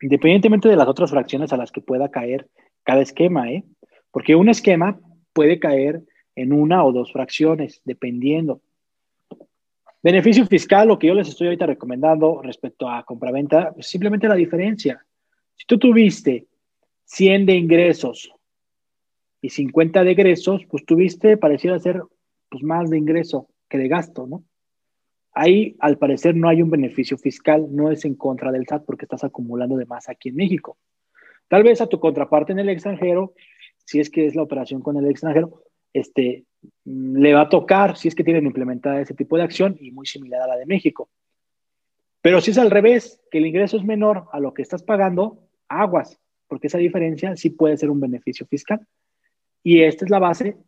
independientemente 0.00 0.68
de 0.68 0.76
las 0.76 0.86
otras 0.86 1.10
fracciones 1.10 1.52
a 1.52 1.56
las 1.56 1.72
que 1.72 1.80
pueda 1.80 2.08
caer 2.08 2.48
cada 2.84 3.02
esquema, 3.02 3.50
¿eh? 3.50 3.64
Porque 4.10 4.34
un 4.34 4.48
esquema 4.48 5.00
puede 5.32 5.58
caer 5.58 6.02
en 6.34 6.52
una 6.52 6.84
o 6.84 6.92
dos 6.92 7.12
fracciones, 7.12 7.82
dependiendo. 7.84 8.60
Beneficio 10.02 10.46
fiscal, 10.46 10.88
lo 10.88 10.98
que 10.98 11.08
yo 11.08 11.14
les 11.14 11.28
estoy 11.28 11.48
ahorita 11.48 11.66
recomendando 11.66 12.40
respecto 12.42 12.88
a 12.88 13.04
compraventa, 13.04 13.74
es 13.76 13.88
simplemente 13.88 14.28
la 14.28 14.36
diferencia. 14.36 15.04
Si 15.56 15.66
tú 15.66 15.78
tuviste 15.78 16.46
100 17.04 17.46
de 17.46 17.54
ingresos 17.54 18.32
y 19.40 19.48
50 19.48 20.04
de 20.04 20.10
egresos, 20.12 20.64
pues 20.70 20.84
tuviste, 20.84 21.36
pareciera 21.36 21.78
ser, 21.78 22.02
pues 22.48 22.62
más 22.62 22.88
de 22.90 22.98
ingreso 22.98 23.48
que 23.68 23.78
de 23.78 23.88
gasto, 23.88 24.26
¿no? 24.26 24.44
Ahí, 25.32 25.76
al 25.80 25.98
parecer, 25.98 26.34
no 26.36 26.48
hay 26.48 26.62
un 26.62 26.70
beneficio 26.70 27.18
fiscal, 27.18 27.66
no 27.70 27.90
es 27.90 28.04
en 28.04 28.14
contra 28.14 28.50
del 28.50 28.66
SAT 28.66 28.84
porque 28.84 29.04
estás 29.04 29.24
acumulando 29.24 29.76
de 29.76 29.86
más 29.86 30.08
aquí 30.08 30.30
en 30.30 30.36
México. 30.36 30.78
Tal 31.48 31.62
vez 31.62 31.80
a 31.80 31.86
tu 31.86 31.98
contraparte 31.98 32.52
en 32.52 32.58
el 32.58 32.68
extranjero, 32.68 33.34
si 33.88 34.00
es 34.00 34.10
que 34.10 34.26
es 34.26 34.34
la 34.34 34.42
operación 34.42 34.82
con 34.82 34.98
el 34.98 35.08
extranjero, 35.08 35.62
este, 35.94 36.44
mm, 36.84 37.16
le 37.16 37.32
va 37.32 37.42
a 37.42 37.48
tocar 37.48 37.96
si 37.96 38.08
es 38.08 38.14
que 38.14 38.22
tienen 38.22 38.44
implementada 38.44 39.00
ese 39.00 39.14
tipo 39.14 39.38
de 39.38 39.44
acción 39.44 39.78
y 39.80 39.92
muy 39.92 40.04
similar 40.04 40.42
a 40.42 40.46
la 40.46 40.56
de 40.58 40.66
México. 40.66 41.08
Pero 42.20 42.42
si 42.42 42.50
es 42.50 42.58
al 42.58 42.70
revés, 42.70 43.18
que 43.30 43.38
el 43.38 43.46
ingreso 43.46 43.78
es 43.78 43.84
menor 43.84 44.26
a 44.30 44.40
lo 44.40 44.52
que 44.52 44.60
estás 44.60 44.82
pagando, 44.82 45.48
aguas, 45.68 46.20
porque 46.48 46.66
esa 46.66 46.76
diferencia 46.76 47.34
sí 47.36 47.48
puede 47.48 47.78
ser 47.78 47.88
un 47.88 47.98
beneficio 47.98 48.46
fiscal. 48.46 48.86
Y 49.62 49.80
esta 49.80 50.04
es 50.04 50.10
la 50.10 50.18
base 50.18 50.58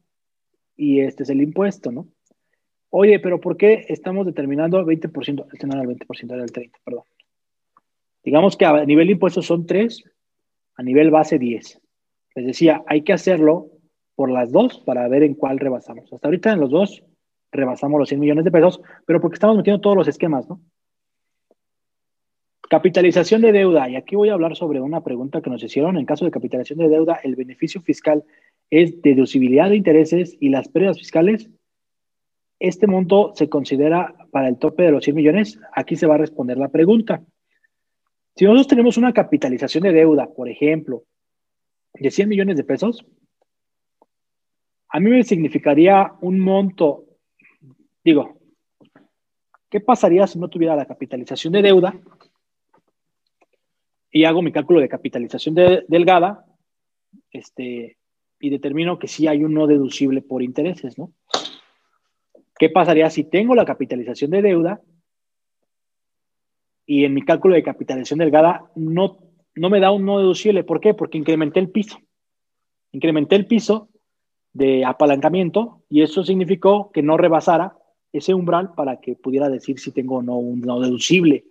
y 0.74 1.00
este 1.00 1.24
es 1.24 1.28
el 1.28 1.42
impuesto, 1.42 1.92
¿no? 1.92 2.08
Oye, 2.88 3.20
pero 3.20 3.38
¿por 3.38 3.58
qué 3.58 3.84
estamos 3.90 4.24
determinando 4.24 4.82
20%? 4.82 5.46
Este 5.52 5.66
no 5.66 5.74
era 5.74 5.82
el 5.82 5.88
20%, 5.94 6.32
era 6.32 6.42
el 6.42 6.52
30%, 6.52 6.72
perdón. 6.82 7.04
Digamos 8.24 8.56
que 8.56 8.64
a 8.64 8.82
nivel 8.86 9.08
de 9.08 9.12
impuestos 9.12 9.44
son 9.44 9.66
3, 9.66 10.04
a 10.76 10.82
nivel 10.82 11.10
base 11.10 11.38
10. 11.38 11.82
Les 12.34 12.46
decía, 12.46 12.82
hay 12.86 13.02
que 13.02 13.12
hacerlo 13.12 13.68
por 14.14 14.30
las 14.30 14.52
dos 14.52 14.78
para 14.80 15.08
ver 15.08 15.22
en 15.22 15.34
cuál 15.34 15.58
rebasamos. 15.58 16.12
Hasta 16.12 16.28
ahorita 16.28 16.52
en 16.52 16.60
los 16.60 16.70
dos 16.70 17.02
rebasamos 17.52 17.98
los 17.98 18.08
100 18.08 18.20
millones 18.20 18.44
de 18.44 18.50
pesos, 18.50 18.80
pero 19.06 19.20
porque 19.20 19.34
estamos 19.34 19.56
metiendo 19.56 19.80
todos 19.80 19.96
los 19.96 20.08
esquemas, 20.08 20.48
¿no? 20.48 20.60
Capitalización 22.68 23.40
de 23.40 23.50
deuda. 23.50 23.88
Y 23.88 23.96
aquí 23.96 24.14
voy 24.14 24.28
a 24.28 24.34
hablar 24.34 24.54
sobre 24.54 24.80
una 24.80 25.02
pregunta 25.02 25.40
que 25.40 25.50
nos 25.50 25.62
hicieron. 25.62 25.96
En 25.96 26.06
caso 26.06 26.24
de 26.24 26.30
capitalización 26.30 26.78
de 26.78 26.88
deuda, 26.88 27.18
el 27.24 27.34
beneficio 27.34 27.80
fiscal 27.80 28.22
es 28.70 29.02
deducibilidad 29.02 29.70
de 29.70 29.76
intereses 29.76 30.36
y 30.38 30.50
las 30.50 30.68
pérdidas 30.68 30.98
fiscales. 30.98 31.50
Este 32.60 32.86
monto 32.86 33.32
se 33.34 33.48
considera 33.48 34.14
para 34.30 34.46
el 34.46 34.58
tope 34.58 34.84
de 34.84 34.92
los 34.92 35.02
100 35.02 35.16
millones. 35.16 35.58
Aquí 35.74 35.96
se 35.96 36.06
va 36.06 36.14
a 36.14 36.18
responder 36.18 36.58
la 36.58 36.68
pregunta. 36.68 37.24
Si 38.36 38.44
nosotros 38.44 38.68
tenemos 38.68 38.96
una 38.96 39.12
capitalización 39.12 39.82
de 39.82 39.92
deuda, 39.92 40.28
por 40.28 40.48
ejemplo, 40.48 41.02
de 42.00 42.10
100 42.10 42.28
millones 42.28 42.56
de 42.56 42.64
pesos, 42.64 43.04
a 44.88 44.98
mí 44.98 45.10
me 45.10 45.22
significaría 45.22 46.14
un 46.20 46.40
monto, 46.40 47.04
digo, 48.02 48.40
¿qué 49.68 49.80
pasaría 49.80 50.26
si 50.26 50.38
no 50.38 50.48
tuviera 50.48 50.74
la 50.74 50.86
capitalización 50.86 51.52
de 51.52 51.62
deuda? 51.62 51.94
Y 54.10 54.24
hago 54.24 54.42
mi 54.42 54.50
cálculo 54.50 54.80
de 54.80 54.88
capitalización 54.88 55.54
delgada, 55.54 56.44
este, 57.30 57.98
y 58.40 58.50
determino 58.50 58.98
que 58.98 59.06
sí 59.06 59.28
hay 59.28 59.44
un 59.44 59.54
no 59.54 59.66
deducible 59.66 60.22
por 60.22 60.42
intereses, 60.42 60.98
¿no? 60.98 61.12
¿Qué 62.58 62.68
pasaría 62.68 63.08
si 63.10 63.24
tengo 63.24 63.54
la 63.54 63.64
capitalización 63.64 64.32
de 64.32 64.42
deuda 64.42 64.80
y 66.84 67.04
en 67.04 67.14
mi 67.14 67.22
cálculo 67.22 67.54
de 67.54 67.62
capitalización 67.62 68.18
delgada 68.18 68.70
no, 68.74 69.29
no 69.54 69.70
me 69.70 69.80
da 69.80 69.90
un 69.90 70.04
no 70.04 70.18
deducible. 70.18 70.64
¿Por 70.64 70.80
qué? 70.80 70.94
Porque 70.94 71.18
incrementé 71.18 71.60
el 71.60 71.70
piso. 71.70 71.98
Incrementé 72.92 73.36
el 73.36 73.46
piso 73.46 73.88
de 74.52 74.84
apalancamiento 74.84 75.82
y 75.88 76.02
eso 76.02 76.24
significó 76.24 76.90
que 76.92 77.02
no 77.02 77.16
rebasara 77.16 77.76
ese 78.12 78.34
umbral 78.34 78.74
para 78.74 79.00
que 79.00 79.14
pudiera 79.14 79.48
decir 79.48 79.78
si 79.78 79.92
tengo 79.92 80.16
o 80.16 80.22
no 80.22 80.36
un 80.36 80.60
no 80.60 80.80
deducible 80.80 81.44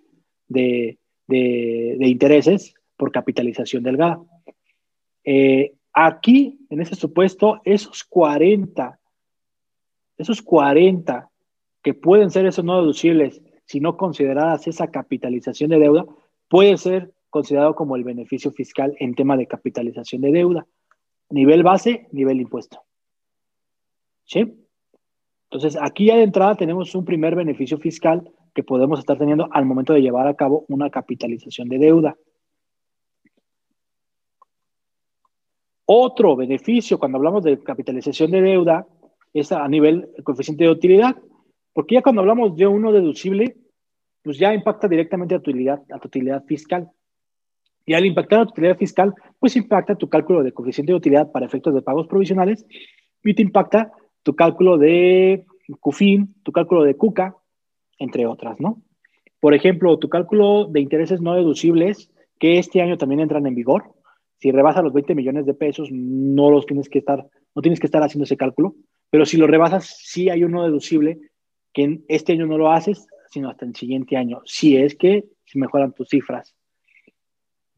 de, 0.48 0.98
intereses 1.28 2.74
por 2.98 3.12
capitalización 3.12 3.84
delgada. 3.84 4.20
Eh, 5.24 5.74
aquí, 5.94 6.60
en 6.70 6.82
ese 6.82 6.96
supuesto, 6.96 7.62
esos 7.64 8.04
40, 8.04 9.00
esos 10.18 10.42
40 10.42 11.30
que 11.82 11.94
pueden 11.94 12.30
ser 12.30 12.46
esos 12.46 12.66
no 12.66 12.82
deducibles 12.82 13.42
si 13.66 13.80
no 13.80 13.96
consideradas 13.96 14.68
esa 14.68 14.88
capitalización 14.88 15.70
de 15.70 15.80
deuda, 15.80 16.06
puede 16.48 16.76
ser 16.78 17.14
considerado 17.30 17.76
como 17.76 17.96
el 17.96 18.04
beneficio 18.04 18.52
fiscal 18.52 18.96
en 19.00 19.16
tema 19.16 19.38
de 19.38 19.48
capitalización 19.48 20.22
de 20.22 20.32
deuda. 20.32 20.68
Nivel 21.30 21.64
base, 21.64 22.08
nivel 22.12 22.42
impuesto. 22.42 22.82
¿Sí? 24.26 24.66
Entonces, 25.52 25.80
aquí 25.82 26.06
ya 26.06 26.16
de 26.16 26.24
entrada 26.24 26.56
tenemos 26.56 26.94
un 26.94 27.06
primer 27.06 27.36
beneficio 27.36 27.78
fiscal 27.80 28.32
que 28.54 28.64
podemos 28.64 29.00
estar 29.00 29.18
teniendo 29.18 29.48
al 29.52 29.66
momento 29.66 29.94
de 29.94 30.02
llevar 30.02 30.28
a 30.28 30.36
cabo 30.36 30.66
una 30.68 30.90
capitalización 30.90 31.70
de 31.70 31.80
deuda. 31.80 32.18
Otro 35.86 36.36
beneficio 36.36 37.00
cuando 37.00 37.18
hablamos 37.18 37.44
de 37.44 37.58
capitalización 37.64 38.30
de 38.30 38.42
deuda 38.42 38.86
es 39.34 39.52
a 39.52 39.68
nivel 39.68 40.10
coeficiente 40.24 40.66
de 40.66 40.70
utilidad, 40.70 41.16
porque 41.74 41.96
ya 41.96 42.02
cuando 42.02 42.22
hablamos 42.22 42.56
de 42.56 42.68
uno 42.68 42.92
deducible, 42.92 43.58
pues 44.24 44.38
ya 44.38 44.54
impacta 44.54 44.88
directamente 44.88 45.34
a 45.34 45.40
tu 45.40 45.50
utilidad, 45.50 45.82
a 45.92 46.00
tu 46.00 46.08
utilidad 46.08 46.44
fiscal. 46.46 46.92
Y 47.90 47.96
al 47.96 48.06
impactar 48.06 48.42
a 48.42 48.46
tu 48.46 48.52
utilidad 48.52 48.78
fiscal, 48.78 49.16
pues 49.40 49.56
impacta 49.56 49.96
tu 49.96 50.08
cálculo 50.10 50.44
de 50.44 50.52
coeficiente 50.52 50.92
de 50.92 50.98
utilidad 50.98 51.32
para 51.32 51.48
efectos 51.48 51.74
de 51.74 51.82
pagos 51.82 52.06
provisionales 52.06 52.64
y 53.24 53.34
te 53.34 53.42
impacta 53.42 53.92
tu 54.22 54.36
cálculo 54.36 54.78
de 54.78 55.44
CUFIN, 55.80 56.36
tu 56.44 56.52
cálculo 56.52 56.84
de 56.84 56.96
CUCA, 56.96 57.36
entre 57.98 58.28
otras, 58.28 58.60
¿no? 58.60 58.84
Por 59.40 59.56
ejemplo, 59.56 59.98
tu 59.98 60.08
cálculo 60.08 60.66
de 60.66 60.82
intereses 60.82 61.20
no 61.20 61.34
deducibles, 61.34 62.12
que 62.38 62.60
este 62.60 62.80
año 62.80 63.00
también 63.00 63.22
entran 63.22 63.48
en 63.48 63.56
vigor. 63.56 63.86
Si 64.38 64.52
rebasas 64.52 64.84
los 64.84 64.94
20 64.94 65.16
millones 65.16 65.48
de 65.48 65.56
pesos, 65.56 65.90
no 65.92 66.52
los 66.52 66.68
tienes 66.68 66.90
que 66.90 67.00
estar, 67.00 67.26
no 67.56 67.62
tienes 67.64 67.80
que 67.80 67.88
estar 67.88 68.04
haciendo 68.04 68.26
ese 68.26 68.38
cálculo, 68.38 68.76
pero 69.10 69.26
si 69.26 69.36
lo 69.36 69.48
rebasas, 69.48 69.98
sí 69.98 70.30
hay 70.30 70.44
uno 70.44 70.64
deducible 70.64 71.18
que 71.74 72.02
este 72.08 72.34
año 72.34 72.46
no 72.46 72.60
lo 72.60 72.72
haces, 72.72 73.08
sino 73.32 73.50
hasta 73.50 73.66
el 73.66 73.76
siguiente 73.76 74.16
año, 74.16 74.44
si 74.46 74.78
es 74.78 74.94
que 74.94 75.24
mejoran 75.56 75.94
tus 75.94 76.10
cifras. 76.10 76.54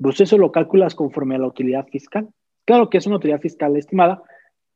Pues 0.01 0.19
eso 0.19 0.37
lo 0.37 0.51
calculas 0.51 0.95
conforme 0.95 1.35
a 1.35 1.39
la 1.39 1.47
utilidad 1.47 1.85
fiscal. 1.87 2.29
Claro 2.65 2.89
que 2.89 2.97
es 2.97 3.05
una 3.05 3.17
utilidad 3.17 3.41
fiscal 3.41 3.75
estimada 3.77 4.23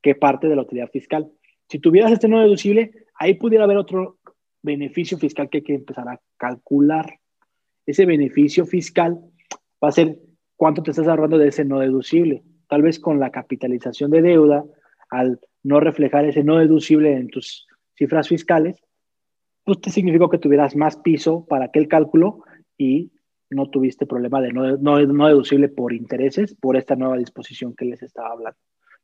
que 0.01 0.15
parte 0.15 0.47
de 0.47 0.55
la 0.55 0.61
utilidad 0.61 0.89
fiscal. 0.89 1.31
Si 1.67 1.79
tuvieras 1.79 2.11
este 2.11 2.27
no 2.27 2.39
deducible, 2.39 2.91
ahí 3.15 3.33
pudiera 3.35 3.63
haber 3.63 3.77
otro 3.77 4.19
beneficio 4.61 5.17
fiscal 5.17 5.49
que 5.49 5.59
hay 5.59 5.63
que 5.63 5.75
empezar 5.75 6.07
a 6.07 6.19
calcular. 6.37 7.19
Ese 7.85 8.05
beneficio 8.05 8.65
fiscal 8.65 9.19
va 9.83 9.89
a 9.89 9.91
ser 9.91 10.19
cuánto 10.55 10.83
te 10.83 10.91
estás 10.91 11.07
ahorrando 11.07 11.37
de 11.37 11.47
ese 11.47 11.65
no 11.65 11.79
deducible. 11.79 12.43
Tal 12.67 12.81
vez 12.81 12.99
con 12.99 13.19
la 13.19 13.31
capitalización 13.31 14.11
de 14.11 14.21
deuda, 14.21 14.63
al 15.09 15.39
no 15.63 15.79
reflejar 15.79 16.25
ese 16.25 16.43
no 16.43 16.57
deducible 16.57 17.13
en 17.13 17.29
tus 17.29 17.67
cifras 17.95 18.27
fiscales, 18.27 18.83
pues 19.63 19.81
te 19.81 19.89
significó 19.89 20.29
que 20.29 20.37
tuvieras 20.37 20.75
más 20.75 20.97
piso 20.97 21.45
para 21.47 21.65
aquel 21.65 21.87
cálculo 21.87 22.43
y 22.77 23.11
no 23.49 23.69
tuviste 23.69 24.05
problema 24.05 24.41
de 24.41 24.51
no, 24.51 24.77
no, 24.77 24.99
no 24.99 25.27
deducible 25.27 25.69
por 25.69 25.93
intereses 25.93 26.55
por 26.55 26.77
esta 26.77 26.95
nueva 26.95 27.17
disposición 27.17 27.75
que 27.75 27.85
les 27.85 28.01
estaba 28.01 28.31
hablando. 28.31 28.57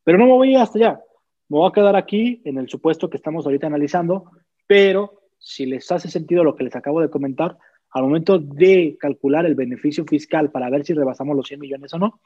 Pero 0.03 0.17
no 0.17 0.25
me 0.25 0.33
voy 0.33 0.55
hasta 0.55 0.79
allá. 0.79 1.01
Me 1.49 1.57
voy 1.57 1.69
a 1.69 1.73
quedar 1.73 1.95
aquí 1.95 2.41
en 2.45 2.57
el 2.57 2.69
supuesto 2.69 3.09
que 3.09 3.17
estamos 3.17 3.45
ahorita 3.45 3.67
analizando, 3.67 4.31
pero 4.67 5.21
si 5.37 5.65
les 5.65 5.91
hace 5.91 6.09
sentido 6.09 6.43
lo 6.43 6.55
que 6.55 6.63
les 6.63 6.75
acabo 6.75 7.01
de 7.01 7.09
comentar, 7.09 7.57
al 7.91 8.03
momento 8.03 8.39
de 8.39 8.95
calcular 8.99 9.45
el 9.45 9.55
beneficio 9.55 10.05
fiscal 10.05 10.49
para 10.49 10.69
ver 10.69 10.85
si 10.85 10.93
rebasamos 10.93 11.35
los 11.35 11.47
100 11.47 11.59
millones 11.59 11.93
o 11.93 11.99
no, 11.99 12.21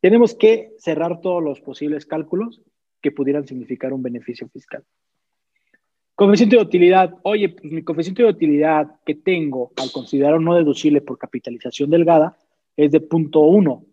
tenemos 0.00 0.34
que 0.34 0.74
cerrar 0.78 1.20
todos 1.20 1.42
los 1.42 1.60
posibles 1.60 2.04
cálculos 2.04 2.60
que 3.00 3.10
pudieran 3.10 3.46
significar 3.46 3.92
un 3.92 4.02
beneficio 4.02 4.48
fiscal. 4.48 4.84
Coeficiente 6.18 6.56
de 6.56 6.62
utilidad. 6.62 7.14
Oye, 7.22 7.48
pues 7.48 7.72
mi 7.72 7.84
coeficiente 7.84 8.24
de 8.24 8.28
utilidad 8.28 8.90
que 9.06 9.14
tengo 9.14 9.70
al 9.76 9.92
considerar 9.92 10.40
no 10.40 10.56
deducible 10.56 11.00
por 11.00 11.16
capitalización 11.16 11.90
delgada 11.90 12.36
es 12.76 12.90
de 12.90 13.00
0.1. 13.00 13.84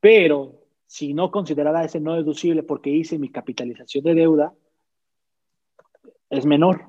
Pero 0.00 0.62
si 0.86 1.12
no 1.12 1.30
considerara 1.30 1.84
ese 1.84 2.00
no 2.00 2.14
deducible 2.14 2.62
porque 2.62 2.88
hice 2.88 3.18
mi 3.18 3.28
capitalización 3.28 4.02
de 4.04 4.14
deuda, 4.14 4.54
es 6.30 6.46
menor. 6.46 6.86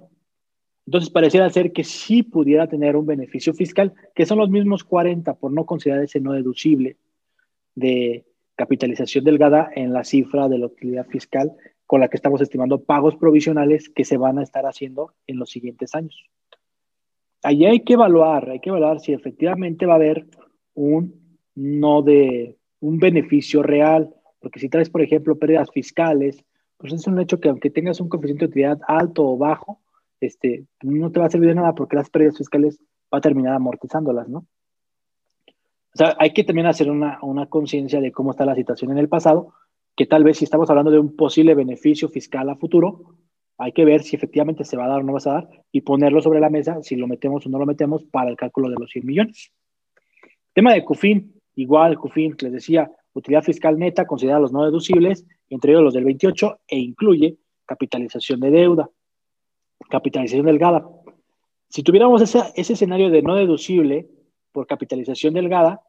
Entonces 0.86 1.10
pareciera 1.10 1.50
ser 1.50 1.74
que 1.74 1.84
sí 1.84 2.24
pudiera 2.24 2.68
tener 2.68 2.96
un 2.96 3.06
beneficio 3.06 3.54
fiscal, 3.54 3.94
que 4.16 4.26
son 4.26 4.38
los 4.38 4.50
mismos 4.50 4.86
40 4.86 5.34
por 5.34 5.52
no 5.52 5.66
considerar 5.66 6.06
ese 6.06 6.22
no 6.22 6.32
deducible 6.32 6.96
de 7.76 8.24
capitalización 8.56 9.26
delgada 9.26 9.70
en 9.76 9.92
la 9.92 10.06
cifra 10.06 10.48
de 10.48 10.58
la 10.58 10.68
utilidad 10.68 11.06
fiscal 11.06 11.52
con 11.88 12.02
la 12.02 12.10
que 12.10 12.18
estamos 12.18 12.42
estimando 12.42 12.84
pagos 12.84 13.16
provisionales 13.16 13.90
que 13.90 14.04
se 14.04 14.18
van 14.18 14.38
a 14.38 14.44
estar 14.44 14.66
haciendo 14.66 15.14
en 15.26 15.40
los 15.40 15.50
siguientes 15.50 15.96
años. 15.96 16.26
Allí 17.44 17.66
hay 17.66 17.80
que 17.80 17.94
evaluar, 17.94 18.50
hay 18.50 18.60
que 18.60 18.70
evaluar 18.70 19.00
si 19.00 19.14
efectivamente 19.14 19.86
va 19.86 19.94
a 19.94 19.96
haber 19.96 20.28
un 20.74 21.40
no 21.56 22.02
de 22.02 22.58
un 22.82 23.00
beneficio 23.00 23.64
real, 23.64 24.14
porque 24.40 24.60
si 24.60 24.70
traes, 24.70 24.90
por 24.90 25.02
ejemplo, 25.02 25.38
pérdidas 25.38 25.72
fiscales, 25.72 26.44
pues 26.78 26.94
es 26.94 27.08
un 27.08 27.20
hecho 27.20 27.40
que 27.40 27.50
aunque 27.50 27.70
tengas 27.70 28.00
un 28.02 28.10
coeficiente 28.10 28.46
de 28.46 28.50
utilidad 28.50 28.80
alto 28.88 29.26
o 29.26 29.38
bajo, 29.38 29.80
este, 30.20 30.66
no 30.84 31.12
te 31.12 31.20
va 31.20 31.28
a 31.28 31.30
servir 31.30 31.50
de 31.50 31.56
nada 31.56 31.74
porque 31.74 31.96
las 31.96 32.10
pérdidas 32.10 32.38
fiscales 32.38 32.80
va 33.14 33.20
a 33.20 33.22
terminar 33.22 33.56
amortizándolas, 33.56 34.28
¿no? 34.28 34.40
O 34.40 35.98
sea, 35.98 36.16
hay 36.20 36.32
que 36.32 36.44
también 36.44 36.68
hacer 36.68 36.92
una, 36.92 37.18
una 37.24 37.48
conciencia 37.48 38.00
de 38.00 38.12
cómo 38.12 38.32
está 38.32 38.46
la 38.46 38.54
situación 38.56 38.92
en 38.92 39.00
el 39.00 39.10
pasado, 39.10 39.54
que 39.98 40.06
tal 40.06 40.24
vez 40.24 40.38
si 40.38 40.46
estamos 40.46 40.70
hablando 40.70 40.92
de 40.92 41.00
un 41.00 41.16
posible 41.16 41.56
beneficio 41.56 42.08
fiscal 42.08 42.48
a 42.52 42.56
futuro, 42.56 43.16
hay 43.58 43.72
que 43.72 43.84
ver 43.84 44.04
si 44.04 44.16
efectivamente 44.16 44.64
se 44.64 44.78
va 44.78 44.86
a 44.86 44.90
dar 44.90 45.00
o 45.00 45.04
no 45.04 45.14
va 45.14 45.20
a 45.26 45.34
dar 45.34 45.50
y 45.72 45.82
ponerlo 45.82 46.22
sobre 46.22 46.40
la 46.40 46.52
mesa, 46.52 46.84
si 46.84 46.96
lo 46.96 47.08
metemos 47.08 47.48
o 47.48 47.50
no 47.50 47.58
lo 47.58 47.66
metemos 47.66 48.04
para 48.04 48.30
el 48.30 48.38
cálculo 48.38 48.70
de 48.70 48.76
los 48.80 48.92
100 48.92 49.06
millones. 49.06 49.52
Tema 50.54 50.74
de 50.74 50.86
CUFIN, 50.86 51.34
Igual, 51.56 51.98
CUFIN, 51.98 52.36
les 52.40 52.54
decía, 52.54 52.92
utilidad 53.14 53.42
fiscal 53.42 53.80
neta 53.80 54.06
considera 54.06 54.40
los 54.40 54.54
no 54.54 54.64
deducibles, 54.64 55.26
entre 55.50 55.72
ellos 55.72 55.84
los 55.84 55.94
del 55.96 56.06
28, 56.06 56.60
e 56.68 56.78
incluye 56.78 57.36
capitalización 57.66 58.40
de 58.40 58.52
deuda, 58.52 58.88
capitalización 59.90 60.46
delgada. 60.46 60.88
Si 61.70 61.82
tuviéramos 61.82 62.22
ese, 62.22 62.44
ese 62.56 62.74
escenario 62.74 63.10
de 63.10 63.24
no 63.24 63.34
deducible 63.34 64.08
por 64.52 64.68
capitalización 64.68 65.34
delgada, 65.34 65.82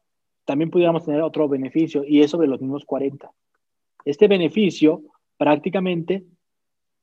también 0.46 0.70
pudiéramos 0.70 1.04
tener 1.04 1.20
otro 1.20 1.46
beneficio, 1.46 2.02
y 2.06 2.22
es 2.22 2.30
sobre 2.30 2.48
los 2.48 2.62
mismos 2.62 2.86
40. 2.86 3.30
Este 4.08 4.26
beneficio 4.26 5.02
prácticamente 5.36 6.24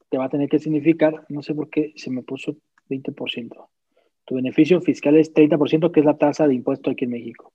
te 0.10 0.18
va 0.18 0.26
a 0.26 0.30
tener 0.30 0.50
que 0.50 0.58
significar, 0.58 1.24
no 1.30 1.44
sé 1.44 1.54
por 1.54 1.70
qué 1.70 1.94
se 1.96 2.10
me 2.10 2.24
puso 2.24 2.56
20%. 2.90 3.68
Tu 4.26 4.34
beneficio 4.34 4.82
fiscal 4.82 5.16
es 5.16 5.32
30%, 5.32 5.92
que 5.92 6.00
es 6.00 6.06
la 6.08 6.18
tasa 6.18 6.48
de 6.48 6.56
impuesto 6.56 6.90
aquí 6.90 7.06
en 7.06 7.12
México. 7.12 7.54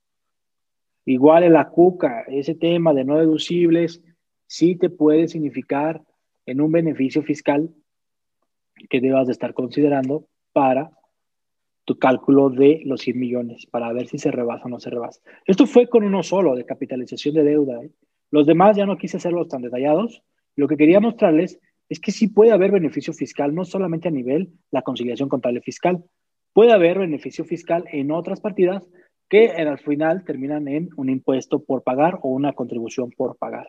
Igual 1.03 1.43
en 1.43 1.51
la 1.51 1.67
cuca, 1.67 2.21
ese 2.29 2.55
tema 2.55 2.93
de 2.93 3.03
no 3.03 3.19
deducibles 3.19 4.01
sí 4.47 4.77
te 4.77 4.89
puede 4.89 5.27
significar 5.27 6.01
en 6.45 6.61
un 6.61 6.71
beneficio 6.71 7.21
fiscal 7.21 7.71
que 8.89 9.01
debas 9.01 9.27
de 9.27 9.33
estar 9.33 9.53
considerando 9.53 10.27
para 10.53 10.91
tu 11.83 11.99
cálculo 11.99 12.49
de 12.49 12.83
los 12.85 13.01
100 13.01 13.19
millones, 13.19 13.65
para 13.65 13.91
ver 13.91 14.07
si 14.07 14.17
se 14.17 14.31
rebasa 14.31 14.67
o 14.67 14.69
no 14.69 14.79
se 14.79 14.89
rebasa. 14.89 15.19
Esto 15.45 15.65
fue 15.65 15.89
con 15.89 16.05
uno 16.05 16.23
solo 16.23 16.55
de 16.55 16.63
capitalización 16.63 17.35
de 17.35 17.43
deuda. 17.43 17.83
¿eh? 17.83 17.91
Los 18.31 18.47
demás 18.47 18.77
ya 18.77 18.85
no 18.85 18.97
quise 18.97 19.17
hacerlos 19.17 19.49
tan 19.49 19.61
detallados. 19.61 20.23
Lo 20.55 20.67
que 20.67 20.77
quería 20.77 20.99
mostrarles 20.99 21.59
es 21.89 21.99
que 21.99 22.11
sí 22.11 22.27
puede 22.27 22.51
haber 22.51 22.71
beneficio 22.71 23.13
fiscal, 23.13 23.53
no 23.53 23.65
solamente 23.65 24.07
a 24.07 24.11
nivel 24.11 24.53
la 24.71 24.81
conciliación 24.81 25.29
contable 25.29 25.61
fiscal, 25.61 26.03
puede 26.53 26.71
haber 26.71 26.99
beneficio 26.99 27.43
fiscal 27.45 27.83
en 27.91 28.11
otras 28.11 28.39
partidas 28.39 28.83
que 29.29 29.49
al 29.51 29.79
final 29.79 30.23
terminan 30.25 30.67
en 30.67 30.89
un 30.97 31.09
impuesto 31.09 31.63
por 31.63 31.83
pagar 31.83 32.19
o 32.21 32.29
una 32.29 32.53
contribución 32.53 33.11
por 33.11 33.37
pagar. 33.37 33.67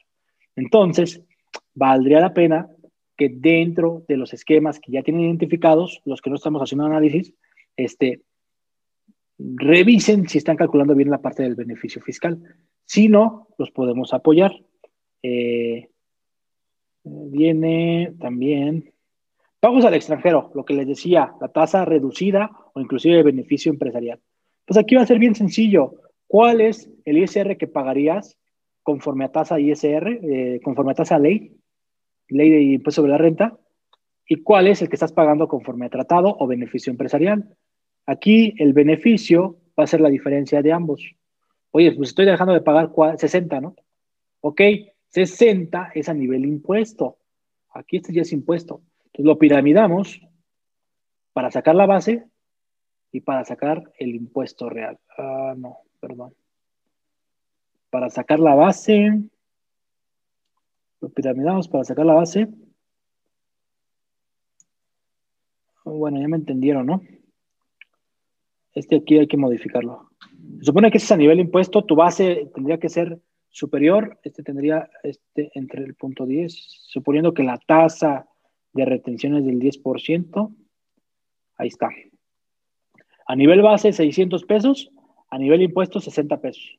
Entonces, 0.56 1.22
valdría 1.74 2.20
la 2.20 2.34
pena 2.34 2.68
que 3.16 3.28
dentro 3.28 4.04
de 4.08 4.16
los 4.16 4.32
esquemas 4.34 4.80
que 4.80 4.92
ya 4.92 5.02
tienen 5.02 5.22
identificados, 5.22 6.00
los 6.04 6.20
que 6.20 6.30
no 6.30 6.36
estamos 6.36 6.62
haciendo 6.62 6.86
análisis, 6.86 7.34
este, 7.76 8.22
revisen 9.38 10.28
si 10.28 10.38
están 10.38 10.56
calculando 10.56 10.94
bien 10.94 11.10
la 11.10 11.20
parte 11.20 11.42
del 11.42 11.54
beneficio 11.54 12.02
fiscal. 12.02 12.40
Si 12.84 13.08
no, 13.08 13.48
los 13.58 13.70
podemos 13.70 14.12
apoyar. 14.12 14.52
Eh, 15.22 15.88
viene 17.04 18.14
también 18.20 18.92
pagos 19.60 19.84
al 19.84 19.94
extranjero, 19.94 20.50
lo 20.54 20.64
que 20.64 20.74
les 20.74 20.86
decía, 20.86 21.34
la 21.40 21.48
tasa 21.48 21.84
reducida 21.84 22.50
o 22.74 22.80
inclusive 22.80 23.18
el 23.18 23.24
beneficio 23.24 23.70
empresarial. 23.70 24.20
Pues 24.66 24.78
aquí 24.78 24.94
va 24.94 25.02
a 25.02 25.06
ser 25.06 25.18
bien 25.18 25.34
sencillo. 25.34 25.94
¿Cuál 26.26 26.60
es 26.60 26.90
el 27.04 27.18
ISR 27.18 27.56
que 27.56 27.68
pagarías 27.68 28.38
conforme 28.82 29.24
a 29.24 29.32
tasa 29.32 29.60
ISR, 29.60 30.20
eh, 30.22 30.60
conforme 30.62 30.92
a 30.92 30.96
tasa 30.96 31.18
ley, 31.18 31.56
ley 32.28 32.50
de 32.50 32.62
impuesto 32.62 33.02
sobre 33.02 33.12
la 33.12 33.18
renta? 33.18 33.58
¿Y 34.26 34.42
cuál 34.42 34.66
es 34.66 34.80
el 34.82 34.88
que 34.88 34.96
estás 34.96 35.12
pagando 35.12 35.46
conforme 35.48 35.86
a 35.86 35.90
tratado 35.90 36.34
o 36.38 36.46
beneficio 36.46 36.90
empresarial? 36.90 37.54
Aquí 38.06 38.54
el 38.58 38.72
beneficio 38.72 39.58
va 39.78 39.84
a 39.84 39.86
ser 39.86 40.00
la 40.00 40.08
diferencia 40.08 40.62
de 40.62 40.72
ambos. 40.72 41.14
Oye, 41.72 41.92
pues 41.92 42.10
estoy 42.10 42.26
dejando 42.26 42.52
de 42.52 42.60
pagar 42.60 42.90
60, 43.16 43.60
¿no? 43.60 43.74
Ok, 44.40 44.60
60 45.08 45.92
es 45.94 46.08
a 46.08 46.14
nivel 46.14 46.44
impuesto. 46.44 47.16
Aquí 47.70 47.96
este 47.96 48.12
ya 48.12 48.22
es 48.22 48.32
impuesto. 48.32 48.82
Entonces 49.06 49.24
lo 49.24 49.38
piramidamos 49.38 50.20
para 51.32 51.50
sacar 51.50 51.74
la 51.74 51.86
base 51.86 52.26
y 53.10 53.20
para 53.20 53.44
sacar 53.44 53.82
el 53.98 54.14
impuesto 54.14 54.68
real. 54.68 54.98
Ah, 55.16 55.54
no, 55.56 55.78
perdón. 55.98 56.34
Para 57.90 58.10
sacar 58.10 58.38
la 58.38 58.54
base, 58.54 59.22
lo 61.00 61.08
piramidamos 61.08 61.68
para 61.68 61.84
sacar 61.84 62.04
la 62.04 62.14
base. 62.14 62.48
Bueno, 65.84 66.20
ya 66.20 66.28
me 66.28 66.36
entendieron, 66.36 66.86
¿no? 66.86 67.02
Este 68.74 68.96
aquí 68.96 69.18
hay 69.18 69.26
que 69.26 69.36
modificarlo. 69.36 70.11
Supone 70.62 70.92
que 70.92 70.98
es 70.98 71.10
a 71.10 71.16
nivel 71.16 71.40
impuesto, 71.40 71.84
tu 71.84 71.96
base 71.96 72.48
tendría 72.54 72.78
que 72.78 72.88
ser 72.88 73.18
superior, 73.50 74.20
este 74.22 74.44
tendría 74.44 74.88
este 75.02 75.50
entre 75.54 75.82
el 75.82 75.96
punto 75.96 76.24
10, 76.24 76.54
suponiendo 76.86 77.34
que 77.34 77.42
la 77.42 77.58
tasa 77.58 78.28
de 78.72 78.84
retención 78.84 79.36
es 79.36 79.44
del 79.44 79.58
10%, 79.58 80.54
ahí 81.56 81.66
está. 81.66 81.90
A 83.26 83.34
nivel 83.34 83.60
base, 83.60 83.92
600 83.92 84.44
pesos, 84.44 84.92
a 85.30 85.36
nivel 85.36 85.62
impuesto, 85.62 85.98
60 85.98 86.40
pesos. 86.40 86.78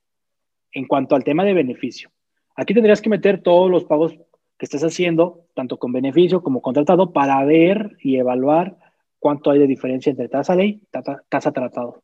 En 0.71 0.87
cuanto 0.87 1.17
al 1.17 1.25
tema 1.25 1.43
de 1.43 1.53
beneficio, 1.53 2.09
aquí 2.55 2.73
tendrías 2.73 3.01
que 3.01 3.09
meter 3.09 3.41
todos 3.41 3.69
los 3.69 3.83
pagos 3.83 4.13
que 4.57 4.65
estés 4.65 4.83
haciendo, 4.85 5.47
tanto 5.55 5.77
con 5.77 5.91
beneficio 5.91 6.41
como 6.41 6.61
contratado, 6.61 7.11
para 7.11 7.43
ver 7.43 7.97
y 7.99 8.15
evaluar 8.15 8.77
cuánto 9.19 9.51
hay 9.51 9.59
de 9.59 9.67
diferencia 9.67 10.09
entre 10.09 10.29
tasa 10.29 10.55
ley 10.55 10.81
y 10.81 10.87
tasa 11.29 11.51
tratado. 11.51 12.01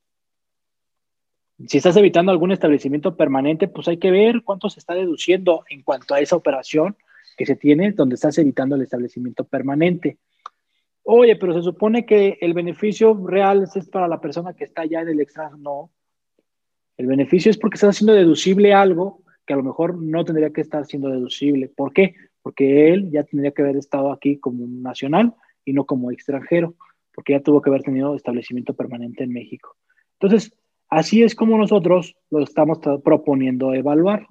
Si 1.68 1.78
estás 1.78 1.98
evitando 1.98 2.32
algún 2.32 2.52
establecimiento 2.52 3.18
permanente, 3.18 3.68
pues 3.68 3.88
hay 3.88 3.98
que 3.98 4.12
ver 4.12 4.44
cuánto 4.44 4.70
se 4.70 4.80
está 4.80 4.94
deduciendo 4.94 5.64
en 5.70 5.84
cuanto 5.84 6.14
a 6.14 6.22
esa 6.22 6.36
operación 6.36 6.96
que 7.36 7.46
se 7.46 7.56
tiene 7.56 7.92
donde 7.92 8.16
estás 8.16 8.38
evitando 8.38 8.76
el 8.76 8.82
establecimiento 8.82 9.44
permanente. 9.44 10.18
Oye, 11.04 11.36
pero 11.36 11.54
se 11.54 11.64
supone 11.64 12.06
que 12.06 12.38
el 12.42 12.54
beneficio 12.54 13.14
real 13.26 13.68
es 13.74 13.90
para 13.90 14.08
la 14.08 14.22
persona 14.22 14.54
que 14.54 14.64
está 14.64 14.86
ya 14.86 15.02
en 15.02 15.10
el 15.10 15.20
extranjero. 15.20 15.58
No. 15.58 15.92
El 16.98 17.08
beneficio 17.08 17.50
es 17.50 17.58
porque 17.58 17.76
estás 17.76 17.96
haciendo 17.96 18.14
deducible 18.14 18.74
algo 18.74 19.24
que 19.46 19.54
a 19.54 19.58
lo 19.58 19.64
mejor 19.64 20.02
no 20.02 20.24
tendría 20.24 20.52
que 20.52 20.62
estar 20.62 20.86
siendo 20.86 21.10
deducible. 21.10 21.68
¿Por 21.68 21.92
qué? 21.92 22.16
Porque 22.42 22.94
él 22.94 23.10
ya 23.12 23.24
tendría 23.24 23.52
que 23.52 23.64
haber 23.64 23.78
estado 23.78 24.12
aquí 24.12 24.38
como 24.38 24.68
nacional 24.68 25.34
y 25.66 25.74
no 25.74 25.86
como 25.86 26.12
extranjero, 26.12 26.76
porque 27.14 27.34
ya 27.34 27.42
tuvo 27.42 27.62
que 27.62 27.70
haber 27.70 27.84
tenido 27.84 28.16
establecimiento 28.16 28.76
permanente 28.76 29.24
en 29.24 29.34
México. 29.34 29.76
Entonces, 30.20 30.54
Así 30.90 31.24
es 31.24 31.36
como 31.36 31.58
nosotros 31.58 32.16
lo 32.32 32.44
estamos 32.44 32.80
proponiendo 33.04 33.74
evaluar. 33.74 34.28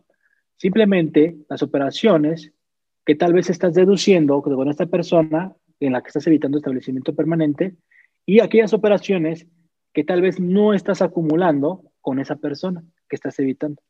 Simplemente 0.56 1.36
las 1.48 1.62
operaciones 1.62 2.52
que 3.06 3.14
tal 3.14 3.32
vez 3.32 3.48
estás 3.48 3.74
deduciendo 3.74 4.42
con 4.42 4.68
esta 4.68 4.86
persona 4.86 5.54
en 5.80 5.92
la 5.92 6.02
que 6.02 6.08
estás 6.08 6.26
evitando 6.26 6.58
establecimiento 6.58 7.14
permanente 7.14 7.76
y 8.26 8.40
aquellas 8.40 8.72
operaciones 8.72 9.46
que 9.92 10.04
tal 10.04 10.20
vez 10.20 10.40
no 10.40 10.74
estás 10.74 11.00
acumulando 11.00 11.84
con 12.00 12.18
esa 12.18 12.36
persona 12.36 12.82
que 13.08 13.16
estás 13.16 13.38
evitando. 13.38 13.80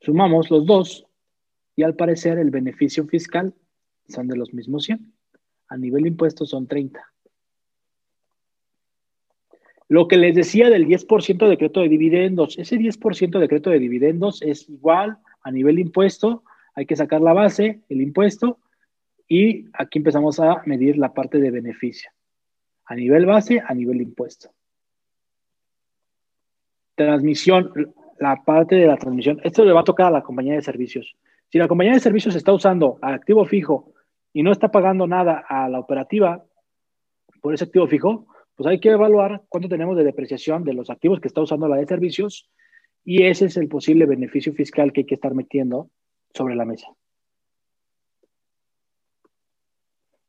Sumamos 0.00 0.50
los 0.50 0.66
dos 0.66 1.06
y 1.76 1.82
al 1.82 1.94
parecer 1.94 2.38
el 2.38 2.50
beneficio 2.50 3.06
fiscal 3.06 3.54
son 4.08 4.26
de 4.26 4.36
los 4.36 4.52
mismos 4.54 4.84
100. 4.84 5.14
A 5.68 5.76
nivel 5.76 6.02
de 6.02 6.08
impuestos 6.08 6.50
son 6.50 6.66
30. 6.66 7.13
Lo 9.88 10.08
que 10.08 10.16
les 10.16 10.34
decía 10.34 10.70
del 10.70 10.86
10% 10.86 11.38
de 11.38 11.48
decreto 11.48 11.80
de 11.80 11.88
dividendos, 11.88 12.58
ese 12.58 12.76
10% 12.76 13.30
de 13.32 13.40
decreto 13.40 13.70
de 13.70 13.78
dividendos 13.78 14.40
es 14.42 14.68
igual 14.68 15.18
a 15.42 15.50
nivel 15.50 15.78
impuesto, 15.78 16.42
hay 16.74 16.86
que 16.86 16.96
sacar 16.96 17.20
la 17.20 17.32
base, 17.32 17.80
el 17.88 18.00
impuesto, 18.00 18.58
y 19.28 19.66
aquí 19.74 19.98
empezamos 19.98 20.40
a 20.40 20.62
medir 20.64 20.96
la 20.96 21.12
parte 21.12 21.38
de 21.38 21.50
beneficio. 21.50 22.10
A 22.86 22.94
nivel 22.94 23.26
base, 23.26 23.62
a 23.64 23.74
nivel 23.74 24.00
impuesto. 24.00 24.50
Transmisión, 26.94 27.94
la 28.18 28.42
parte 28.44 28.76
de 28.76 28.86
la 28.86 28.96
transmisión. 28.96 29.40
Esto 29.42 29.64
le 29.64 29.72
va 29.72 29.80
a 29.80 29.84
tocar 29.84 30.06
a 30.06 30.10
la 30.10 30.22
compañía 30.22 30.54
de 30.54 30.62
servicios. 30.62 31.16
Si 31.50 31.58
la 31.58 31.68
compañía 31.68 31.92
de 31.94 32.00
servicios 32.00 32.34
está 32.34 32.52
usando 32.52 32.98
activo 33.02 33.44
fijo 33.44 33.92
y 34.32 34.42
no 34.42 34.52
está 34.52 34.70
pagando 34.70 35.06
nada 35.06 35.44
a 35.48 35.68
la 35.68 35.78
operativa 35.78 36.44
por 37.40 37.54
ese 37.54 37.64
activo 37.64 37.86
fijo, 37.86 38.26
pues 38.56 38.66
hay 38.66 38.80
que 38.80 38.90
evaluar 38.90 39.42
cuánto 39.48 39.68
tenemos 39.68 39.96
de 39.96 40.04
depreciación 40.04 40.64
de 40.64 40.74
los 40.74 40.90
activos 40.90 41.20
que 41.20 41.28
está 41.28 41.40
usando 41.40 41.68
la 41.68 41.76
de 41.76 41.86
servicios 41.86 42.48
y 43.04 43.24
ese 43.24 43.46
es 43.46 43.56
el 43.56 43.68
posible 43.68 44.06
beneficio 44.06 44.52
fiscal 44.54 44.92
que 44.92 45.00
hay 45.00 45.06
que 45.06 45.16
estar 45.16 45.34
metiendo 45.34 45.90
sobre 46.32 46.54
la 46.54 46.64
mesa. 46.64 46.88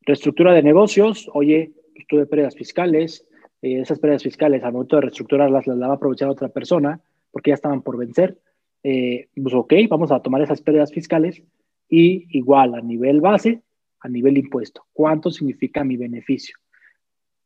Reestructura 0.02 0.54
de 0.54 0.62
negocios, 0.62 1.30
oye, 1.34 1.74
pues 1.94 2.06
tuve 2.08 2.26
pérdidas 2.26 2.56
fiscales, 2.56 3.26
eh, 3.62 3.80
esas 3.80 4.00
pérdidas 4.00 4.24
fiscales 4.24 4.64
al 4.64 4.74
momento 4.74 4.98
de 4.98 5.04
reestructurarlas 5.04 5.66
las 5.66 5.80
va 5.80 5.88
a 5.88 5.94
aprovechar 5.94 6.30
otra 6.30 6.50
persona 6.50 7.02
porque 7.32 7.52
ya 7.52 7.56
estaban 7.56 7.82
por 7.82 7.98
vencer. 7.98 8.38
Eh, 8.84 9.30
pues 9.42 9.54
ok, 9.56 9.74
vamos 9.90 10.12
a 10.12 10.20
tomar 10.20 10.42
esas 10.42 10.62
pérdidas 10.62 10.92
fiscales 10.92 11.42
y 11.90 12.28
igual 12.38 12.76
a 12.76 12.82
nivel 12.82 13.22
base, 13.22 13.62
a 14.00 14.10
nivel 14.10 14.38
impuesto, 14.38 14.86
¿cuánto 14.94 15.32
significa 15.32 15.84
mi 15.84 15.98
beneficio? 15.98 16.56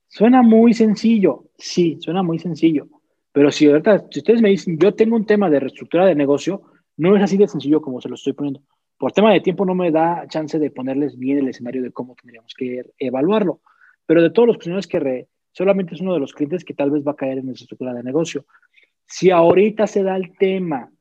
Suena 0.10 0.41
muy 0.41 0.73
sencillo, 0.73 1.45
sí, 1.57 1.98
suena 2.02 2.23
muy 2.23 2.40
sencillo. 2.40 2.88
Pero 3.31 3.52
si 3.52 3.68
ahorita, 3.68 4.07
si 4.10 4.19
ustedes 4.19 4.41
me 4.41 4.49
dicen, 4.49 4.77
yo 4.80 4.94
tengo 4.95 5.15
un 5.15 5.26
tema 5.26 5.49
de 5.52 5.60
reestructura 5.60 6.07
de 6.07 6.15
negocio, 6.15 6.64
no 6.98 7.15
es 7.15 7.23
así 7.23 7.38
de 7.38 7.48
sencillo 7.48 7.80
como 7.80 8.02
se 8.02 8.10
lo 8.10 8.15
estoy 8.15 8.34
poniendo. 8.34 8.61
Por 8.98 9.11
tema 9.11 9.31
de 9.31 9.40
tiempo 9.40 9.65
no 9.65 9.76
me 9.76 9.91
da 9.91 10.27
chance 10.27 10.57
de 10.57 10.72
ponerles 10.72 11.18
bien 11.18 11.38
el 11.38 11.48
escenario 11.48 11.84
de 11.84 11.91
cómo 11.91 12.15
tendríamos 12.15 12.53
que 12.57 12.84
evaluarlo. 12.98 13.61
Pero 14.07 14.23
de 14.23 14.31
todos 14.31 14.48
los 14.48 14.57
clientes 14.57 14.88
que 14.88 14.99
re, 14.99 15.27
solamente 15.52 15.94
es 15.94 16.02
uno 16.02 16.15
de 16.15 16.19
los 16.19 16.34
clientes 16.34 16.65
que 16.65 16.73
tal 16.73 16.90
vez 16.90 17.07
va 17.07 17.11
a 17.11 17.15
caer 17.15 17.38
en 17.38 17.45
la 17.45 17.52
estructura 17.53 17.94
de 17.94 18.03
negocio. 18.03 18.45
Si 19.06 19.30
ahorita 19.30 19.86
se 19.86 20.02
da 20.02 20.18
el 20.18 20.36
tema 20.38 20.91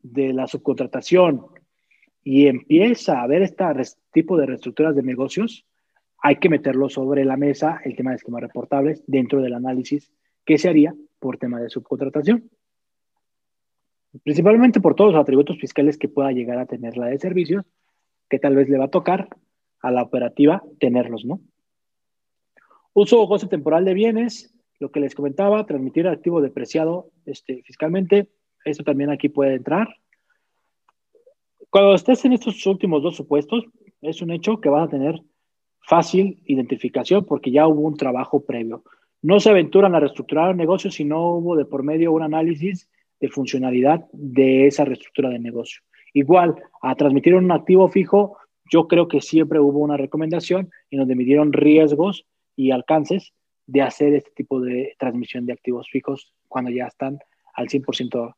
de 0.00 0.32
la 0.32 0.46
subcontratación 0.46 1.44
y 2.22 2.46
empieza 2.46 3.18
a 3.18 3.24
haber 3.24 3.42
este 3.42 3.64
tipo 4.12 4.36
de 4.36 4.46
reestructuras 4.46 4.94
de 4.94 5.02
negocios, 5.02 5.66
hay 6.22 6.36
que 6.36 6.48
meterlo 6.48 6.88
sobre 6.88 7.24
la 7.24 7.36
mesa 7.36 7.80
el 7.84 7.96
tema 7.96 8.10
de 8.10 8.16
esquemas 8.16 8.42
reportables 8.42 9.02
dentro 9.06 9.40
del 9.40 9.54
análisis 9.54 10.12
que 10.44 10.58
se 10.58 10.68
haría 10.68 10.94
por 11.18 11.38
tema 11.38 11.60
de 11.60 11.70
subcontratación. 11.70 12.50
Principalmente 14.22 14.80
por 14.80 14.94
todos 14.94 15.12
los 15.12 15.22
atributos 15.22 15.58
fiscales 15.58 15.96
que 15.96 16.08
pueda 16.08 16.32
llegar 16.32 16.58
a 16.58 16.66
tener 16.66 16.96
la 16.96 17.06
de 17.06 17.18
servicios, 17.18 17.64
que 18.28 18.38
tal 18.38 18.56
vez 18.56 18.68
le 18.68 18.78
va 18.78 18.86
a 18.86 18.90
tocar 18.90 19.28
a 19.80 19.90
la 19.90 20.02
operativa 20.02 20.62
tenerlos, 20.78 21.24
¿no? 21.24 21.40
Uso 22.92 23.20
o 23.20 23.26
goce 23.26 23.46
temporal 23.46 23.84
de 23.84 23.94
bienes, 23.94 24.52
lo 24.80 24.90
que 24.90 25.00
les 25.00 25.14
comentaba, 25.14 25.64
transmitir 25.64 26.08
activo 26.08 26.40
depreciado 26.40 27.10
este, 27.24 27.62
fiscalmente, 27.62 28.28
eso 28.64 28.82
también 28.82 29.10
aquí 29.10 29.28
puede 29.28 29.54
entrar. 29.54 29.88
Cuando 31.70 31.94
estés 31.94 32.24
en 32.24 32.32
estos 32.32 32.66
últimos 32.66 33.02
dos 33.02 33.16
supuestos, 33.16 33.64
es 34.00 34.22
un 34.22 34.32
hecho 34.32 34.60
que 34.60 34.68
vas 34.68 34.88
a 34.88 34.90
tener 34.90 35.22
fácil 35.90 36.40
identificación 36.46 37.24
porque 37.24 37.50
ya 37.50 37.66
hubo 37.66 37.80
un 37.80 37.96
trabajo 37.96 38.44
previo. 38.44 38.84
No 39.22 39.40
se 39.40 39.50
aventuran 39.50 39.92
a 39.96 39.98
reestructurar 39.98 40.52
el 40.52 40.56
negocio 40.56 40.88
si 40.88 41.04
no 41.04 41.34
hubo 41.34 41.56
de 41.56 41.64
por 41.64 41.82
medio 41.82 42.12
un 42.12 42.22
análisis 42.22 42.88
de 43.18 43.28
funcionalidad 43.28 44.06
de 44.12 44.68
esa 44.68 44.84
reestructura 44.84 45.30
de 45.30 45.40
negocio. 45.40 45.82
Igual, 46.14 46.54
a 46.80 46.94
transmitir 46.94 47.34
un 47.34 47.50
activo 47.50 47.88
fijo, 47.88 48.36
yo 48.70 48.86
creo 48.86 49.08
que 49.08 49.20
siempre 49.20 49.58
hubo 49.58 49.80
una 49.80 49.96
recomendación 49.96 50.70
en 50.92 51.00
donde 51.00 51.16
midieron 51.16 51.52
riesgos 51.52 52.24
y 52.54 52.70
alcances 52.70 53.32
de 53.66 53.82
hacer 53.82 54.14
este 54.14 54.30
tipo 54.30 54.60
de 54.60 54.94
transmisión 54.96 55.44
de 55.44 55.54
activos 55.54 55.88
fijos 55.90 56.32
cuando 56.46 56.70
ya 56.70 56.86
están 56.86 57.18
al 57.52 57.66
100% 57.66 58.36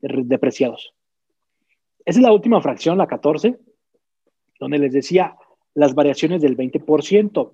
depreciados. 0.00 0.92
Esa 2.04 2.18
es 2.18 2.24
la 2.24 2.32
última 2.32 2.60
fracción, 2.60 2.98
la 2.98 3.06
14, 3.06 3.60
donde 4.58 4.78
les 4.78 4.92
decía, 4.92 5.36
las 5.74 5.94
variaciones 5.94 6.40
del 6.40 6.56
20%. 6.56 7.52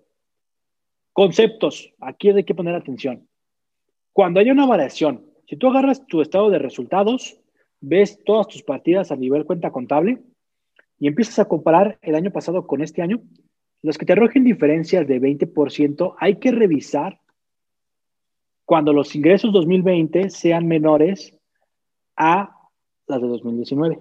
Conceptos, 1.13 1.93
aquí 2.01 2.31
hay 2.31 2.45
que 2.45 2.55
poner 2.55 2.75
atención. 2.75 3.29
Cuando 4.13 4.41
hay 4.41 4.51
una 4.51 4.67
variación, 4.67 5.27
si 5.47 5.57
tú 5.57 5.69
agarras 5.69 6.07
tu 6.07 6.21
estado 6.21 6.51
de 6.51 6.59
resultados, 6.59 7.39
ves 7.81 8.23
todas 8.25 8.47
tus 8.49 8.63
partidas 8.63 9.11
a 9.11 9.17
nivel 9.17 9.45
cuenta 9.45 9.71
contable 9.71 10.23
y 10.99 11.09
empiezas 11.09 11.39
a 11.39 11.49
comparar 11.49 11.99
el 12.03 12.15
año 12.15 12.31
pasado 12.31 12.67
con 12.67 12.83
este 12.83 13.03
año, 13.03 13.23
los 13.83 13.97
que 13.97 14.05
te 14.05 14.13
arrojen 14.13 14.45
diferencias 14.45 15.07
de 15.09 15.21
20%, 15.21 16.15
hay 16.19 16.37
que 16.37 16.53
revisar 16.53 17.21
cuando 18.67 18.93
los 18.93 19.17
ingresos 19.17 19.53
2020 19.53 20.31
sean 20.31 20.67
menores 20.69 21.35
a 22.17 22.57
las 23.07 23.21
de 23.21 23.27
2019. 23.27 24.01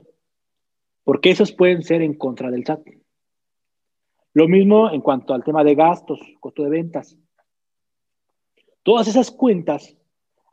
Porque 1.03 1.31
esos 1.31 1.51
pueden 1.53 1.81
ser 1.81 2.01
en 2.01 2.13
contra 2.13 2.51
del 2.51 2.65
SAT. 2.65 2.81
Lo 4.39 4.47
mismo 4.47 4.89
en 4.89 5.01
cuanto 5.01 5.33
al 5.33 5.43
tema 5.43 5.65
de 5.65 5.75
gastos, 5.75 6.17
costo 6.39 6.63
de 6.63 6.69
ventas. 6.69 7.17
Todas 8.83 9.09
esas 9.09 9.31
cuentas 9.31 9.97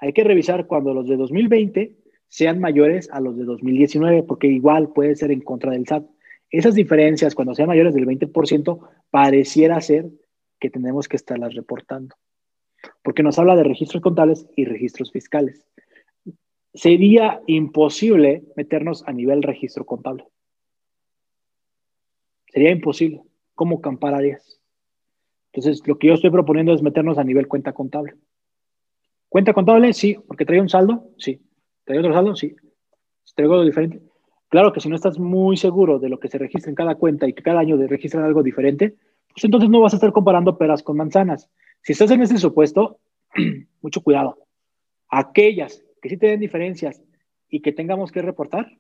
hay 0.01 0.13
que 0.13 0.25
revisar 0.25 0.67
cuando 0.67 0.93
los 0.93 1.07
de 1.07 1.17
2020 1.17 1.97
sean 2.27 2.59
mayores 2.59 3.09
a 3.13 3.21
los 3.21 3.37
de 3.39 3.45
2019, 3.45 4.25
porque 4.25 4.49
igual 4.49 4.93
puede 4.93 5.15
ser 5.15 5.31
en 5.31 5.41
contra 5.41 5.71
del 5.71 5.87
SAT. 5.87 6.05
Esas 6.51 6.75
diferencias, 6.75 7.37
cuando 7.37 7.55
sean 7.55 7.69
mayores 7.69 7.95
del 7.95 8.07
20%, 8.07 8.81
pareciera 9.09 9.81
ser 9.81 10.11
que 10.59 10.69
tenemos 10.69 11.07
que 11.07 11.15
estarlas 11.15 11.55
reportando, 11.55 12.17
porque 13.05 13.23
nos 13.23 13.39
habla 13.39 13.55
de 13.55 13.63
registros 13.63 14.03
contables 14.03 14.49
y 14.57 14.65
registros 14.65 15.13
fiscales. 15.13 15.65
Sería 16.75 17.41
imposible 17.47 18.43
meternos 18.57 19.05
a 19.07 19.13
nivel 19.13 19.45
registro 19.45 19.87
contable. 19.87 20.27
Sería 22.49 22.73
imposible. 22.73 23.23
¿Cómo 23.57 23.81
campararías? 23.81 24.61
Entonces, 25.53 25.83
lo 25.89 25.99
que 25.99 26.07
yo 26.07 26.15
estoy 26.15 26.31
proponiendo 26.31 26.73
es 26.73 26.83
meternos 26.83 27.19
a 27.19 27.25
nivel 27.25 27.49
cuenta 27.49 27.73
contable. 27.73 28.15
¿Cuenta 29.29 29.53
contable? 29.53 29.93
Sí, 29.93 30.17
porque 30.29 30.45
trae 30.45 30.61
un 30.61 30.69
saldo, 30.69 31.09
sí. 31.19 31.43
¿Trae 31.85 31.99
otro 31.99 32.13
saldo? 32.13 32.37
Sí. 32.37 32.55
¿Traigo 33.35 33.55
algo 33.55 33.65
diferente? 33.65 34.01
Claro 34.49 34.73
que 34.73 34.81
si 34.81 34.89
no 34.89 34.95
estás 34.95 35.19
muy 35.19 35.57
seguro 35.57 35.99
de 35.99 36.09
lo 36.09 36.21
que 36.21 36.29
se 36.29 36.39
registra 36.39 36.71
en 36.71 36.77
cada 36.77 36.95
cuenta 36.95 37.27
y 37.27 37.33
que 37.33 37.43
cada 37.43 37.61
año 37.61 37.77
registran 37.77 38.25
algo 38.25 38.43
diferente, 38.43 38.95
pues 39.33 39.45
entonces 39.45 39.69
no 39.69 39.81
vas 39.81 39.93
a 39.93 39.97
estar 39.97 40.13
comparando 40.13 40.57
peras 40.57 40.83
con 40.83 40.97
manzanas. 40.97 41.51
Si 41.83 41.93
estás 41.93 42.11
en 42.11 42.23
ese 42.23 42.39
supuesto, 42.39 43.01
mucho 43.83 44.03
cuidado. 44.03 44.39
Aquellas 45.09 45.83
que 46.01 46.09
sí 46.09 46.17
tienen 46.17 46.41
diferencias 46.41 47.03
y 47.49 47.61
que 47.61 47.73
tengamos 47.73 48.13
que 48.13 48.23
reportar, 48.23 48.71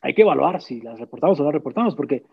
hay 0.00 0.14
que 0.14 0.22
evaluar 0.22 0.60
si 0.62 0.80
las 0.80 0.98
reportamos 0.98 1.40
o 1.40 1.44
no 1.44 1.50
reportamos, 1.50 1.96
porque, 1.96 2.24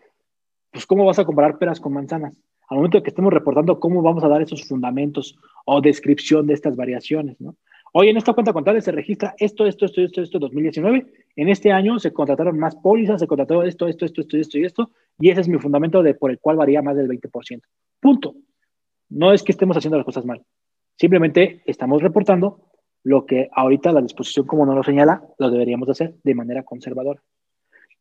pues, 0.76 0.84
¿cómo 0.84 1.06
vas 1.06 1.18
a 1.18 1.24
comparar 1.24 1.56
peras 1.56 1.80
con 1.80 1.94
manzanas? 1.94 2.36
Al 2.68 2.76
momento 2.76 2.98
de 2.98 3.02
que 3.02 3.08
estemos 3.08 3.32
reportando, 3.32 3.80
¿cómo 3.80 4.02
vamos 4.02 4.22
a 4.22 4.28
dar 4.28 4.42
esos 4.42 4.68
fundamentos 4.68 5.38
o 5.64 5.80
descripción 5.80 6.46
de 6.46 6.52
estas 6.52 6.76
variaciones, 6.76 7.40
¿no? 7.40 7.56
Hoy 7.94 8.10
en 8.10 8.18
esta 8.18 8.34
cuenta 8.34 8.52
contable 8.52 8.82
se 8.82 8.92
registra 8.92 9.34
esto, 9.38 9.64
esto, 9.64 9.86
esto, 9.86 10.02
esto, 10.02 10.20
esto, 10.20 10.38
2019. 10.38 11.06
En 11.36 11.48
este 11.48 11.72
año 11.72 11.98
se 11.98 12.12
contrataron 12.12 12.58
más 12.58 12.76
pólizas, 12.76 13.20
se 13.20 13.26
contrató 13.26 13.62
esto, 13.62 13.88
esto, 13.88 14.04
esto, 14.04 14.20
esto, 14.20 14.36
esto 14.36 14.58
y 14.58 14.64
esto. 14.66 14.90
Y 15.18 15.30
ese 15.30 15.40
es 15.40 15.48
mi 15.48 15.58
fundamento 15.58 16.02
de 16.02 16.12
por 16.12 16.30
el 16.30 16.38
cual 16.38 16.58
varía 16.58 16.82
más 16.82 16.94
del 16.94 17.08
20%. 17.08 17.62
Punto. 17.98 18.34
No 19.08 19.32
es 19.32 19.42
que 19.42 19.52
estemos 19.52 19.78
haciendo 19.78 19.96
las 19.96 20.04
cosas 20.04 20.26
mal. 20.26 20.42
Simplemente 20.98 21.62
estamos 21.64 22.02
reportando 22.02 22.68
lo 23.02 23.24
que 23.24 23.48
ahorita 23.50 23.92
la 23.92 24.02
disposición, 24.02 24.46
como 24.46 24.66
nos 24.66 24.74
lo 24.74 24.82
señala, 24.82 25.22
lo 25.38 25.48
deberíamos 25.48 25.88
hacer 25.88 26.16
de 26.22 26.34
manera 26.34 26.64
conservadora. 26.64 27.22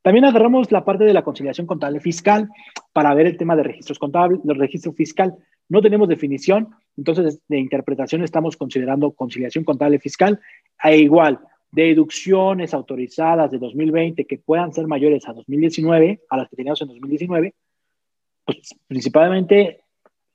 También 0.05 0.25
agarramos 0.25 0.71
la 0.71 0.85
parte 0.85 1.03
de 1.03 1.13
la 1.13 1.23
conciliación 1.23 1.65
contable 1.65 1.99
fiscal 1.99 2.47
para 2.93 3.11
ver 3.15 3.25
el 3.25 3.37
tema 3.37 3.55
de 3.55 3.63
registros 3.63 3.97
contables, 3.97 4.39
del 4.43 4.59
registro 4.59 4.93
fiscal. 4.93 5.33
No 5.67 5.81
tenemos 5.81 6.07
definición, 6.07 6.69
entonces 6.95 7.41
de 7.47 7.57
interpretación 7.57 8.23
estamos 8.23 8.55
considerando 8.55 9.13
conciliación 9.13 9.63
contable 9.63 9.97
fiscal 9.97 10.39
e 10.83 10.99
igual 10.99 11.39
deducciones 11.71 12.75
autorizadas 12.75 13.49
de 13.49 13.57
2020 13.57 14.25
que 14.25 14.37
puedan 14.37 14.71
ser 14.73 14.85
mayores 14.85 15.27
a 15.27 15.33
2019, 15.33 16.21
a 16.29 16.37
las 16.37 16.49
que 16.49 16.55
teníamos 16.55 16.83
en 16.83 16.89
2019, 16.89 17.55
pues 18.45 18.75
principalmente 18.85 19.81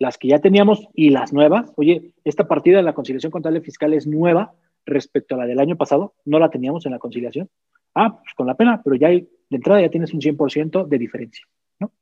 las 0.01 0.19
que 0.19 0.27
ya 0.27 0.41
teníamos 0.41 0.89
y 0.95 1.11
las 1.11 1.33
nuevas. 1.33 1.73
Oye, 1.77 2.11
esta 2.25 2.49
partida 2.49 2.79
de 2.79 2.83
la 2.83 2.95
conciliación 2.95 3.31
contable 3.31 3.61
fiscal 3.61 3.95
es 3.95 4.05
nueva 4.05 4.53
respecto 4.85 5.37
a 5.37 5.39
la 5.39 5.47
del 5.47 5.61
año 5.61 5.77
pasado, 5.77 6.15
no 6.25 6.41
la 6.41 6.51
teníamos 6.51 6.87
en 6.87 6.91
la 6.91 6.99
conciliación. 6.99 7.49
Ah, 7.95 8.21
pues 8.21 8.35
con 8.35 8.47
la 8.47 8.55
pena, 8.55 8.81
pero 8.83 8.97
ya 8.97 9.09
de 9.09 9.27
entrada 9.51 9.81
ya 9.81 9.91
tienes 9.91 10.15
un 10.15 10.21
100% 10.21 10.87
de 10.87 10.99
diferencia, 10.99 11.45
¿no? 11.79 11.93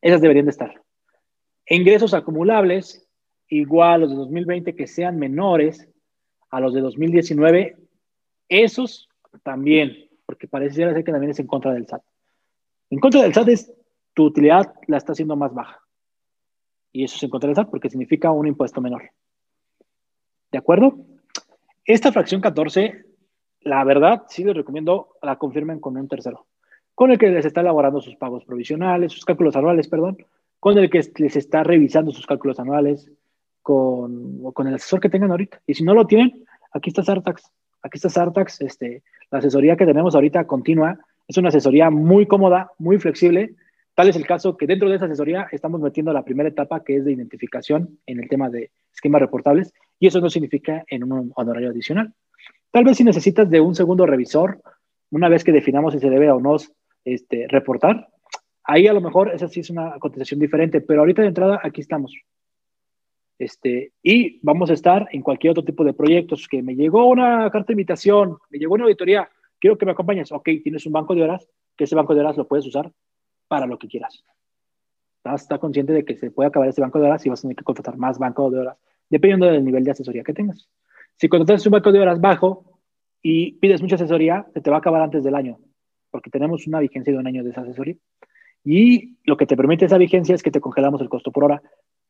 Esas 0.00 0.20
deberían 0.20 0.46
de 0.46 0.50
estar. 0.50 0.82
Ingresos 1.66 2.14
acumulables, 2.14 3.06
igual 3.48 4.02
los 4.02 4.10
de 4.10 4.16
2020 4.16 4.74
que 4.74 4.86
sean 4.86 5.18
menores 5.18 5.88
a 6.50 6.60
los 6.60 6.74
de 6.74 6.80
2019, 6.80 7.76
esos 8.48 9.08
también, 9.42 10.08
porque 10.26 10.48
parece 10.48 10.76
ser 10.76 11.04
que 11.04 11.12
también 11.12 11.30
es 11.30 11.40
en 11.40 11.46
contra 11.46 11.72
del 11.72 11.86
SAT. 11.86 12.02
En 12.90 12.98
contra 12.98 13.22
del 13.22 13.34
SAT 13.34 13.48
es 13.48 13.72
tu 14.14 14.24
utilidad 14.24 14.74
la 14.86 14.96
está 14.96 15.12
haciendo 15.12 15.36
más 15.36 15.52
baja. 15.52 15.80
Y 16.92 17.04
eso 17.04 17.16
es 17.16 17.22
en 17.22 17.30
contra 17.30 17.48
del 17.48 17.56
SAT 17.56 17.70
porque 17.70 17.90
significa 17.90 18.30
un 18.30 18.46
impuesto 18.46 18.80
menor. 18.80 19.10
¿De 20.50 20.58
acuerdo? 20.58 20.98
Esta 21.84 22.12
fracción 22.12 22.40
14, 22.40 23.04
la 23.68 23.84
verdad, 23.84 24.22
sí 24.28 24.44
les 24.44 24.56
recomiendo 24.56 25.16
la 25.22 25.36
confirmen 25.36 25.78
con 25.78 25.96
un 25.96 26.08
tercero, 26.08 26.46
con 26.94 27.10
el 27.10 27.18
que 27.18 27.28
les 27.28 27.44
está 27.44 27.60
elaborando 27.60 28.00
sus 28.00 28.16
pagos 28.16 28.44
provisionales, 28.44 29.12
sus 29.12 29.24
cálculos 29.24 29.54
anuales, 29.56 29.88
perdón, 29.88 30.18
con 30.58 30.78
el 30.78 30.90
que 30.90 31.00
les 31.18 31.36
está 31.36 31.62
revisando 31.62 32.10
sus 32.10 32.26
cálculos 32.26 32.58
anuales, 32.58 33.10
con, 33.62 34.52
con 34.52 34.66
el 34.66 34.74
asesor 34.74 35.00
que 35.00 35.10
tengan 35.10 35.30
ahorita. 35.30 35.60
Y 35.66 35.74
si 35.74 35.84
no 35.84 35.94
lo 35.94 36.06
tienen, 36.06 36.44
aquí 36.72 36.90
está 36.90 37.02
Sartax. 37.02 37.52
Aquí 37.82 37.98
está 37.98 38.08
Sartax. 38.08 38.62
Este, 38.62 39.02
la 39.30 39.38
asesoría 39.38 39.76
que 39.76 39.86
tenemos 39.86 40.14
ahorita 40.14 40.46
continua 40.46 40.98
es 41.28 41.36
una 41.36 41.50
asesoría 41.50 41.90
muy 41.90 42.26
cómoda, 42.26 42.72
muy 42.78 42.98
flexible. 42.98 43.54
Tal 43.94 44.08
es 44.08 44.16
el 44.16 44.26
caso 44.26 44.56
que 44.56 44.66
dentro 44.66 44.88
de 44.88 44.96
esa 44.96 45.04
asesoría 45.04 45.46
estamos 45.52 45.80
metiendo 45.80 46.12
la 46.12 46.24
primera 46.24 46.48
etapa 46.48 46.82
que 46.82 46.96
es 46.96 47.04
de 47.04 47.12
identificación 47.12 47.98
en 48.06 48.20
el 48.20 48.28
tema 48.28 48.48
de 48.48 48.70
esquemas 48.92 49.20
reportables 49.20 49.74
y 50.00 50.06
eso 50.06 50.20
no 50.20 50.30
significa 50.30 50.84
en 50.88 51.04
un 51.04 51.32
honorario 51.36 51.70
adicional. 51.70 52.14
Tal 52.70 52.84
vez 52.84 52.96
si 52.96 53.04
necesitas 53.04 53.48
de 53.48 53.60
un 53.60 53.74
segundo 53.74 54.06
revisor, 54.06 54.60
una 55.10 55.28
vez 55.28 55.44
que 55.44 55.52
definamos 55.52 55.94
si 55.94 56.00
se 56.00 56.10
debe 56.10 56.30
o 56.30 56.40
no 56.40 56.56
este, 57.04 57.46
reportar, 57.48 58.08
Ahí 58.70 58.86
a 58.86 58.92
lo 58.92 59.00
mejor 59.00 59.30
esa 59.34 59.48
sí 59.48 59.60
es 59.60 59.70
una 59.70 59.98
contestación 59.98 60.38
diferente, 60.38 60.82
pero 60.82 61.00
ahorita 61.00 61.22
de 61.22 61.28
entrada 61.28 61.58
aquí 61.62 61.80
estamos. 61.80 62.14
Este, 63.38 63.92
y 64.02 64.38
vamos 64.42 64.68
a 64.68 64.74
estar 64.74 65.08
en 65.10 65.22
cualquier 65.22 65.52
otro 65.52 65.64
tipo 65.64 65.84
de 65.84 65.94
proyectos, 65.94 66.46
que 66.46 66.62
me 66.62 66.76
llegó 66.76 67.06
una 67.06 67.50
carta 67.50 67.68
de 67.68 67.72
invitación, 67.72 68.36
me 68.50 68.58
llegó 68.58 68.74
una 68.74 68.84
auditoría, 68.84 69.26
quiero 69.58 69.78
que 69.78 69.86
me 69.86 69.92
acompañes. 69.92 70.30
Ok, 70.32 70.50
tienes 70.62 70.84
un 70.84 70.92
banco 70.92 71.14
de 71.14 71.22
horas, 71.22 71.48
que 71.78 71.84
ese 71.84 71.94
banco 71.94 72.14
de 72.14 72.20
horas 72.20 72.36
lo 72.36 72.46
puedes 72.46 72.66
usar 72.66 72.92
para 73.48 73.64
lo 73.64 73.78
que 73.78 73.88
quieras. 73.88 74.22
Estás, 75.24 75.58
consciente 75.58 75.94
de 75.94 76.04
que 76.04 76.16
se 76.18 76.30
puede 76.30 76.48
acabar 76.48 76.68
ese 76.68 76.82
banco 76.82 77.00
de 77.00 77.06
horas 77.06 77.24
y 77.24 77.30
vas 77.30 77.40
a 77.40 77.42
tener 77.42 77.56
que 77.56 77.64
contratar 77.64 77.96
más 77.96 78.18
banco 78.18 78.50
de 78.50 78.58
horas, 78.58 78.76
dependiendo 79.08 79.46
del 79.46 79.64
nivel 79.64 79.82
de 79.82 79.92
asesoría 79.92 80.22
que 80.22 80.34
tengas. 80.34 80.68
Si 81.18 81.28
contratas 81.28 81.66
un 81.66 81.72
banco 81.72 81.90
de 81.90 81.98
horas 81.98 82.20
bajo 82.20 82.80
y 83.20 83.52
pides 83.54 83.82
mucha 83.82 83.96
asesoría, 83.96 84.46
se 84.54 84.60
te 84.60 84.70
va 84.70 84.76
a 84.76 84.78
acabar 84.78 85.02
antes 85.02 85.24
del 85.24 85.34
año, 85.34 85.58
porque 86.12 86.30
tenemos 86.30 86.66
una 86.68 86.78
vigencia 86.78 87.12
de 87.12 87.18
un 87.18 87.26
año 87.26 87.42
de 87.42 87.50
esa 87.50 87.62
asesoría. 87.62 87.96
Y 88.64 89.18
lo 89.24 89.36
que 89.36 89.46
te 89.46 89.56
permite 89.56 89.86
esa 89.86 89.98
vigencia 89.98 90.36
es 90.36 90.44
que 90.44 90.52
te 90.52 90.60
congelamos 90.60 91.00
el 91.00 91.08
costo 91.08 91.32
por 91.32 91.44
hora. 91.44 91.62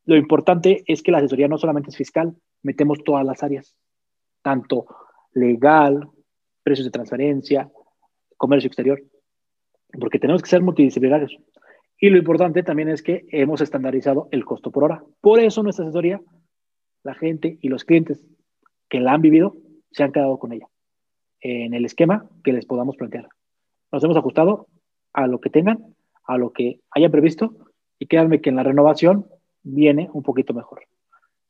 Lo 0.04 0.16
importante 0.16 0.84
es 0.86 1.02
que 1.02 1.10
la 1.10 1.18
asesoría 1.18 1.48
no 1.48 1.56
solamente 1.56 1.88
es 1.88 1.96
fiscal, 1.96 2.36
metemos 2.62 3.02
todas 3.02 3.24
las 3.24 3.42
áreas, 3.42 3.74
tanto 4.42 4.86
legal, 5.32 6.10
precios 6.62 6.84
de 6.84 6.90
transferencia, 6.90 7.70
comercio 8.36 8.68
exterior, 8.68 9.02
porque 9.98 10.18
tenemos 10.18 10.42
que 10.42 10.50
ser 10.50 10.60
multidisciplinarios. 10.60 11.38
Y 11.98 12.10
lo 12.10 12.18
importante 12.18 12.62
también 12.62 12.90
es 12.90 13.02
que 13.02 13.24
hemos 13.30 13.62
estandarizado 13.62 14.28
el 14.32 14.44
costo 14.44 14.70
por 14.70 14.84
hora. 14.84 15.02
Por 15.22 15.40
eso 15.40 15.62
nuestra 15.62 15.86
asesoría, 15.86 16.20
la 17.04 17.14
gente 17.14 17.56
y 17.62 17.68
los 17.68 17.84
clientes 17.84 18.22
que 18.88 19.00
la 19.00 19.12
han 19.12 19.22
vivido, 19.22 19.56
se 19.90 20.02
han 20.02 20.12
quedado 20.12 20.38
con 20.38 20.52
ella 20.52 20.68
en 21.40 21.74
el 21.74 21.84
esquema 21.84 22.28
que 22.42 22.52
les 22.52 22.66
podamos 22.66 22.96
plantear. 22.96 23.28
Nos 23.92 24.02
hemos 24.02 24.16
ajustado 24.16 24.66
a 25.12 25.26
lo 25.26 25.40
que 25.40 25.50
tengan 25.50 25.94
a 26.28 26.36
lo 26.36 26.52
que 26.52 26.80
hayan 26.90 27.10
previsto 27.10 27.56
y 27.98 28.06
créanme 28.06 28.40
que 28.40 28.50
en 28.50 28.56
la 28.56 28.62
renovación 28.62 29.26
viene 29.62 30.08
un 30.12 30.22
poquito 30.22 30.54
mejor. 30.54 30.82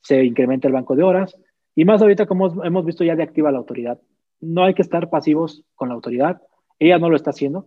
Se 0.01 0.25
incrementa 0.25 0.69
el 0.69 0.73
banco 0.73 0.97
de 0.97 1.03
horas 1.03 1.37
y 1.75 1.85
más 1.85 2.01
ahorita 2.01 2.27
como 2.27 2.65
hemos 2.65 2.87
visto 2.87 3.05
ya 3.05 3.17
de 3.17 3.25
activa 3.25 3.51
la 3.51 3.59
autoridad. 3.59 4.01
No 4.41 4.65
hay 4.65 4.75
que 4.75 4.83
estar 4.83 5.11
pasivos 5.11 5.65
con 5.75 5.89
la 5.89 5.97
autoridad, 5.97 6.41
ella 6.79 6.99
no 6.99 7.11
lo 7.11 7.17
está 7.17 7.31
haciendo. 7.31 7.67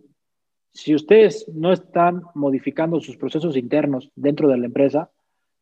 Si 0.72 0.94
ustedes 0.94 1.46
no 1.54 1.70
están 1.70 2.22
modificando 2.34 2.98
sus 3.00 3.18
procesos 3.18 3.58
internos 3.58 4.10
dentro 4.16 4.48
de 4.48 4.56
la 4.56 4.66
empresa 4.66 5.10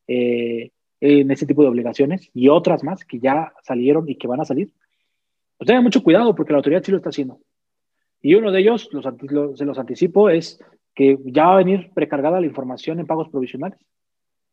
eh, 0.07 0.71
en 1.01 1.31
ese 1.31 1.47
tipo 1.47 1.63
de 1.63 1.69
obligaciones 1.69 2.31
y 2.35 2.49
otras 2.49 2.85
más 2.85 3.05
que 3.05 3.19
ya 3.19 3.53
salieron 3.63 4.09
y 4.09 4.17
que 4.17 4.29
van 4.29 4.41
a 4.41 4.45
salir, 4.45 4.73
pues 5.57 5.67
tengan 5.67 5.85
mucho 5.85 6.03
cuidado 6.03 6.35
porque 6.35 6.53
la 6.53 6.59
autoridad 6.59 6.83
sí 6.83 6.91
lo 6.91 6.99
está 6.99 7.11
haciendo. 7.11 7.41
Y 8.23 8.35
uno 8.35 8.53
de 8.53 8.61
ellos, 8.61 8.89
los, 8.93 9.05
se 9.59 9.65
los 9.65 9.79
anticipo, 9.79 10.29
es 10.29 10.63
que 10.95 11.19
ya 11.25 11.47
va 11.47 11.55
a 11.55 11.59
venir 11.59 11.91
precargada 11.95 12.41
la 12.41 12.47
información 12.47 13.01
en 13.01 13.07
pagos 13.07 13.29
provisionales. 13.31 13.79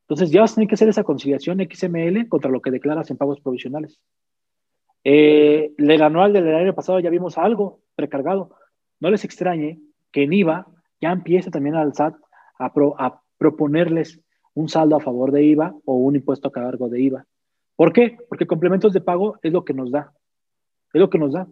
Entonces 0.03 0.31
ya 0.31 0.41
vas 0.41 0.53
a 0.53 0.55
tener 0.55 0.69
que 0.69 0.75
hacer 0.75 0.87
esa 0.87 1.03
conciliación 1.03 1.59
XML 1.59 2.29
contra 2.29 2.49
lo 2.49 2.61
que 2.61 2.71
declaras 2.71 3.11
en 3.11 3.17
pagos 3.17 3.41
provisionales. 3.41 3.99
Eh, 5.03 5.73
el 5.77 6.01
anual 6.01 6.31
del 6.31 6.55
año 6.55 6.73
pasado 6.73 6.99
ya 6.99 7.09
vimos 7.09 7.37
algo 7.37 7.81
precargado. 7.95 8.55
No 8.99 9.11
les 9.11 9.25
extrañe 9.25 9.79
que 10.11 10.23
en 10.23 10.33
IVA 10.33 10.67
ya 11.01 11.11
empiece 11.11 11.51
también 11.51 11.75
al 11.75 11.93
SAT 11.93 12.15
a, 12.57 12.71
a 12.97 13.21
proponerles 13.37 14.21
un 14.57 14.69
saldo 14.69 14.95
a 14.95 14.99
favor 14.99 15.31
de 15.31 15.43
IVA 15.43 15.75
o 15.85 15.97
un 15.97 16.15
impuesto 16.15 16.47
a 16.47 16.51
cargo 16.51 16.89
de 16.89 16.99
IVA. 16.99 17.27
¿Por 17.75 17.93
qué? 17.93 18.17
Porque 18.27 18.47
complementos 18.47 18.91
de 18.91 19.01
pago 19.01 19.37
es 19.43 19.53
lo 19.53 19.63
que 19.63 19.75
nos 19.75 19.91
da. 19.91 20.13
Es 20.93 20.99
lo 20.99 21.11
que 21.11 21.19
nos 21.19 21.33
da. 21.33 21.47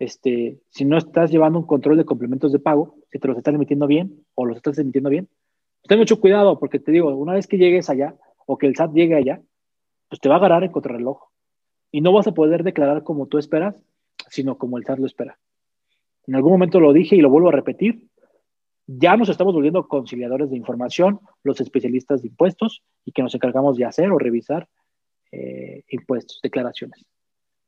Este, 0.00 0.58
si 0.70 0.84
no 0.84 0.98
estás 0.98 1.30
llevando 1.30 1.60
un 1.60 1.66
control 1.66 1.96
de 1.96 2.04
complementos 2.04 2.50
de 2.50 2.58
pago, 2.58 2.96
si 3.12 3.20
te 3.20 3.28
los 3.28 3.36
están 3.36 3.54
emitiendo 3.54 3.86
bien 3.86 4.24
o 4.34 4.46
los 4.46 4.56
estás 4.56 4.76
emitiendo 4.78 5.10
bien, 5.10 5.28
pues 5.80 5.88
ten 5.88 5.98
mucho 6.00 6.18
cuidado 6.18 6.58
porque 6.58 6.80
te 6.80 6.90
digo, 6.90 7.14
una 7.14 7.34
vez 7.34 7.46
que 7.46 7.56
llegues 7.56 7.88
allá 7.88 8.16
o 8.46 8.58
que 8.58 8.66
el 8.66 8.74
SAT 8.74 8.92
llegue 8.92 9.14
allá, 9.14 9.40
pues 10.08 10.20
te 10.20 10.28
va 10.28 10.34
a 10.34 10.38
agarrar 10.38 10.64
en 10.64 10.72
contrarreloj 10.72 11.28
y 11.92 12.00
no 12.00 12.12
vas 12.12 12.26
a 12.26 12.34
poder 12.34 12.64
declarar 12.64 13.04
como 13.04 13.28
tú 13.28 13.38
esperas, 13.38 13.76
sino 14.28 14.58
como 14.58 14.76
el 14.76 14.84
SAT 14.84 14.98
lo 14.98 15.06
espera. 15.06 15.38
En 16.26 16.34
algún 16.34 16.50
momento 16.50 16.80
lo 16.80 16.92
dije 16.92 17.14
y 17.14 17.20
lo 17.20 17.30
vuelvo 17.30 17.50
a 17.50 17.52
repetir, 17.52 18.08
ya 18.86 19.16
nos 19.16 19.28
estamos 19.28 19.54
volviendo 19.54 19.86
conciliadores 19.88 20.50
de 20.50 20.56
información, 20.56 21.20
los 21.42 21.60
especialistas 21.60 22.22
de 22.22 22.28
impuestos, 22.28 22.82
y 23.04 23.12
que 23.12 23.22
nos 23.22 23.34
encargamos 23.34 23.76
de 23.76 23.84
hacer 23.84 24.10
o 24.10 24.18
revisar 24.18 24.68
eh, 25.32 25.84
impuestos, 25.88 26.40
declaraciones. 26.42 27.04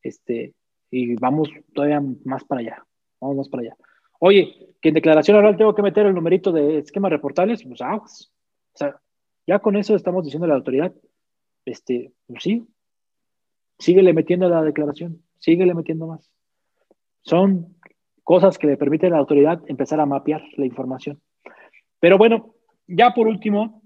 Este, 0.02 0.55
y 0.90 1.14
vamos 1.16 1.51
todavía 1.74 2.02
más 2.24 2.44
para 2.44 2.60
allá. 2.60 2.86
Vamos 3.20 3.36
más 3.36 3.48
para 3.48 3.62
allá. 3.62 3.76
Oye, 4.18 4.74
que 4.80 4.88
en 4.88 4.94
declaración 4.94 5.36
oral 5.36 5.56
tengo 5.56 5.74
que 5.74 5.82
meter 5.82 6.06
el 6.06 6.14
numerito 6.14 6.52
de 6.52 6.78
esquemas 6.78 7.10
reportables, 7.10 7.62
pues. 7.64 7.80
O 7.80 8.06
sea, 8.74 9.01
ya 9.47 9.59
con 9.59 9.76
eso 9.76 9.94
estamos 9.94 10.24
diciendo 10.24 10.44
a 10.44 10.48
la 10.48 10.55
autoridad, 10.55 10.94
este, 11.64 12.12
pues 12.26 12.43
sí, 12.43 12.66
síguele 13.78 14.12
metiendo 14.12 14.48
la 14.48 14.62
declaración, 14.62 15.22
síguele 15.38 15.74
metiendo 15.74 16.06
más. 16.06 16.30
Son 17.22 17.76
cosas 18.27 18.59
que 18.59 18.66
le 18.66 18.77
permiten 18.77 19.12
a 19.12 19.16
la 19.16 19.20
autoridad 19.20 19.62
empezar 19.69 20.01
a 20.01 20.05
mapear 20.05 20.43
la 20.57 20.66
información. 20.66 21.23
Pero 22.01 22.19
bueno, 22.19 22.57
ya 22.89 23.15
por 23.15 23.28
último, 23.28 23.82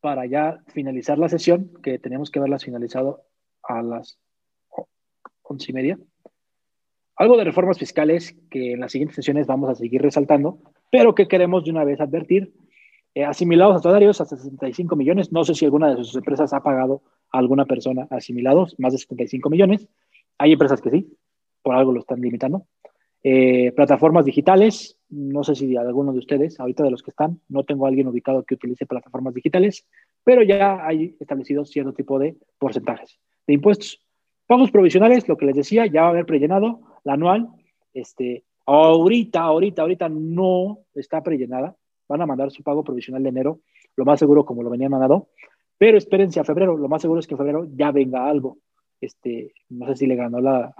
para 0.00 0.26
ya 0.26 0.58
finalizar 0.66 1.18
la 1.18 1.30
sesión, 1.30 1.72
que 1.82 1.98
tenemos 1.98 2.30
que 2.30 2.40
verla 2.40 2.58
finalizado 2.58 3.22
a 3.62 3.80
las 3.80 4.18
once 5.40 5.70
y 5.70 5.74
media, 5.74 5.98
algo 7.16 7.38
de 7.38 7.44
reformas 7.44 7.78
fiscales 7.78 8.36
que 8.50 8.74
en 8.74 8.80
las 8.80 8.92
siguientes 8.92 9.16
sesiones 9.16 9.46
vamos 9.46 9.70
a 9.70 9.74
seguir 9.74 10.02
resaltando, 10.02 10.58
pero 10.92 11.14
que 11.14 11.26
queremos 11.26 11.64
de 11.64 11.70
una 11.70 11.84
vez 11.84 12.02
advertir. 12.02 12.52
Eh, 13.14 13.24
asimilados 13.24 13.76
a 13.76 13.78
salarios 13.78 14.20
hasta 14.20 14.36
65 14.36 14.94
millones. 14.94 15.32
No 15.32 15.42
sé 15.42 15.54
si 15.54 15.64
alguna 15.64 15.94
de 15.94 16.04
sus 16.04 16.16
empresas 16.16 16.52
ha 16.52 16.62
pagado 16.62 17.00
a 17.32 17.38
alguna 17.38 17.64
persona 17.64 18.06
asimilados 18.10 18.78
más 18.78 18.92
de 18.92 18.98
75 18.98 19.48
millones. 19.48 19.88
Hay 20.36 20.52
empresas 20.52 20.82
que 20.82 20.90
sí, 20.90 21.16
por 21.62 21.74
algo 21.74 21.92
lo 21.92 22.00
están 22.00 22.20
limitando. 22.20 22.66
Eh, 23.24 23.72
plataformas 23.72 24.24
digitales, 24.24 24.96
no 25.08 25.42
sé 25.42 25.56
si 25.56 25.76
alguno 25.76 26.12
de 26.12 26.20
ustedes, 26.20 26.60
ahorita 26.60 26.84
de 26.84 26.90
los 26.90 27.02
que 27.02 27.10
están, 27.10 27.40
no 27.48 27.64
tengo 27.64 27.84
a 27.84 27.88
alguien 27.88 28.06
ubicado 28.06 28.44
que 28.44 28.54
utilice 28.54 28.86
plataformas 28.86 29.34
digitales, 29.34 29.86
pero 30.22 30.42
ya 30.42 30.86
hay 30.86 31.16
establecido 31.18 31.64
cierto 31.64 31.92
tipo 31.92 32.18
de 32.18 32.36
porcentajes 32.58 33.18
de 33.46 33.54
impuestos. 33.54 34.00
Pagos 34.46 34.70
provisionales, 34.70 35.28
lo 35.28 35.36
que 35.36 35.46
les 35.46 35.56
decía, 35.56 35.86
ya 35.86 36.02
va 36.02 36.06
a 36.08 36.10
haber 36.10 36.26
prellenado 36.26 36.80
la 37.04 37.14
anual. 37.14 37.48
Este, 37.92 38.44
ahorita, 38.66 39.40
ahorita, 39.40 39.82
ahorita 39.82 40.08
no 40.08 40.80
está 40.94 41.22
prellenada. 41.22 41.76
Van 42.08 42.22
a 42.22 42.26
mandar 42.26 42.50
su 42.50 42.62
pago 42.62 42.84
provisional 42.84 43.22
de 43.22 43.28
enero, 43.28 43.60
lo 43.96 44.04
más 44.04 44.18
seguro 44.18 44.44
como 44.44 44.62
lo 44.62 44.70
venían 44.70 44.90
mandado. 44.90 45.28
Pero 45.76 45.98
espérense 45.98 46.40
a 46.40 46.44
febrero, 46.44 46.76
lo 46.76 46.88
más 46.88 47.02
seguro 47.02 47.20
es 47.20 47.26
que 47.26 47.34
en 47.34 47.38
febrero 47.38 47.68
ya 47.74 47.90
venga 47.90 48.28
algo. 48.28 48.58
Este, 49.00 49.52
no 49.68 49.86
sé 49.88 49.96
si 49.96 50.06
le 50.06 50.16
ganó 50.16 50.40
la, 50.40 50.74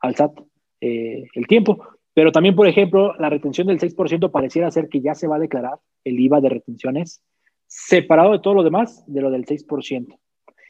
al 0.00 0.16
SAT 0.16 0.40
eh, 0.82 1.28
el 1.34 1.46
tiempo. 1.46 1.78
Pero 2.12 2.32
también, 2.32 2.56
por 2.56 2.66
ejemplo, 2.66 3.14
la 3.18 3.30
retención 3.30 3.68
del 3.68 3.78
6% 3.78 4.30
pareciera 4.30 4.70
ser 4.70 4.88
que 4.88 5.00
ya 5.00 5.14
se 5.14 5.28
va 5.28 5.36
a 5.36 5.38
declarar 5.38 5.78
el 6.04 6.18
IVA 6.18 6.40
de 6.40 6.48
retenciones 6.48 7.22
separado 7.68 8.32
de 8.32 8.40
todo 8.40 8.54
lo 8.54 8.64
demás 8.64 9.04
de 9.06 9.20
lo 9.22 9.30
del 9.30 9.46
6%. 9.46 10.18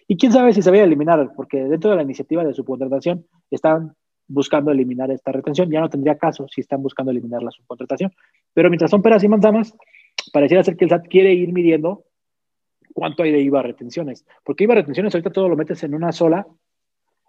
Y 0.06 0.16
quién 0.18 0.30
sabe 0.30 0.52
si 0.52 0.60
se 0.60 0.70
va 0.70 0.76
a 0.76 0.84
eliminar, 0.84 1.32
porque 1.34 1.64
dentro 1.64 1.90
de 1.90 1.97
la 1.97 2.02
iniciativa 2.02 2.44
de 2.44 2.52
subcontratación 2.52 3.26
están 3.51 3.94
buscando 4.28 4.70
eliminar 4.70 5.10
esta 5.10 5.32
retención. 5.32 5.70
Ya 5.70 5.80
no 5.80 5.89
tendría 5.89 6.18
caso 6.18 6.47
si 6.48 6.60
están 6.60 6.82
buscando 6.82 7.10
eliminar 7.10 7.43
la 7.43 7.51
subcontratación. 7.51 8.12
Pero 8.52 8.68
mientras 8.68 8.90
son 8.90 9.01
peras 9.01 9.24
y 9.24 9.28
manzanas, 9.28 9.74
pareciera 10.30 10.62
ser 10.62 10.76
que 10.76 10.84
el 10.84 10.90
SAT 10.90 11.09
quiere 11.09 11.32
ir 11.32 11.52
midiendo 11.52 12.05
cuánto 12.93 13.22
hay 13.22 13.32
de 13.32 13.40
IVA 13.40 13.62
retenciones. 13.62 14.26
Porque 14.44 14.64
IVA 14.64 14.74
retenciones 14.74 15.14
ahorita 15.14 15.30
todo 15.30 15.48
lo 15.48 15.56
metes 15.56 15.82
en 15.82 15.94
una 15.94 16.12
sola, 16.12 16.47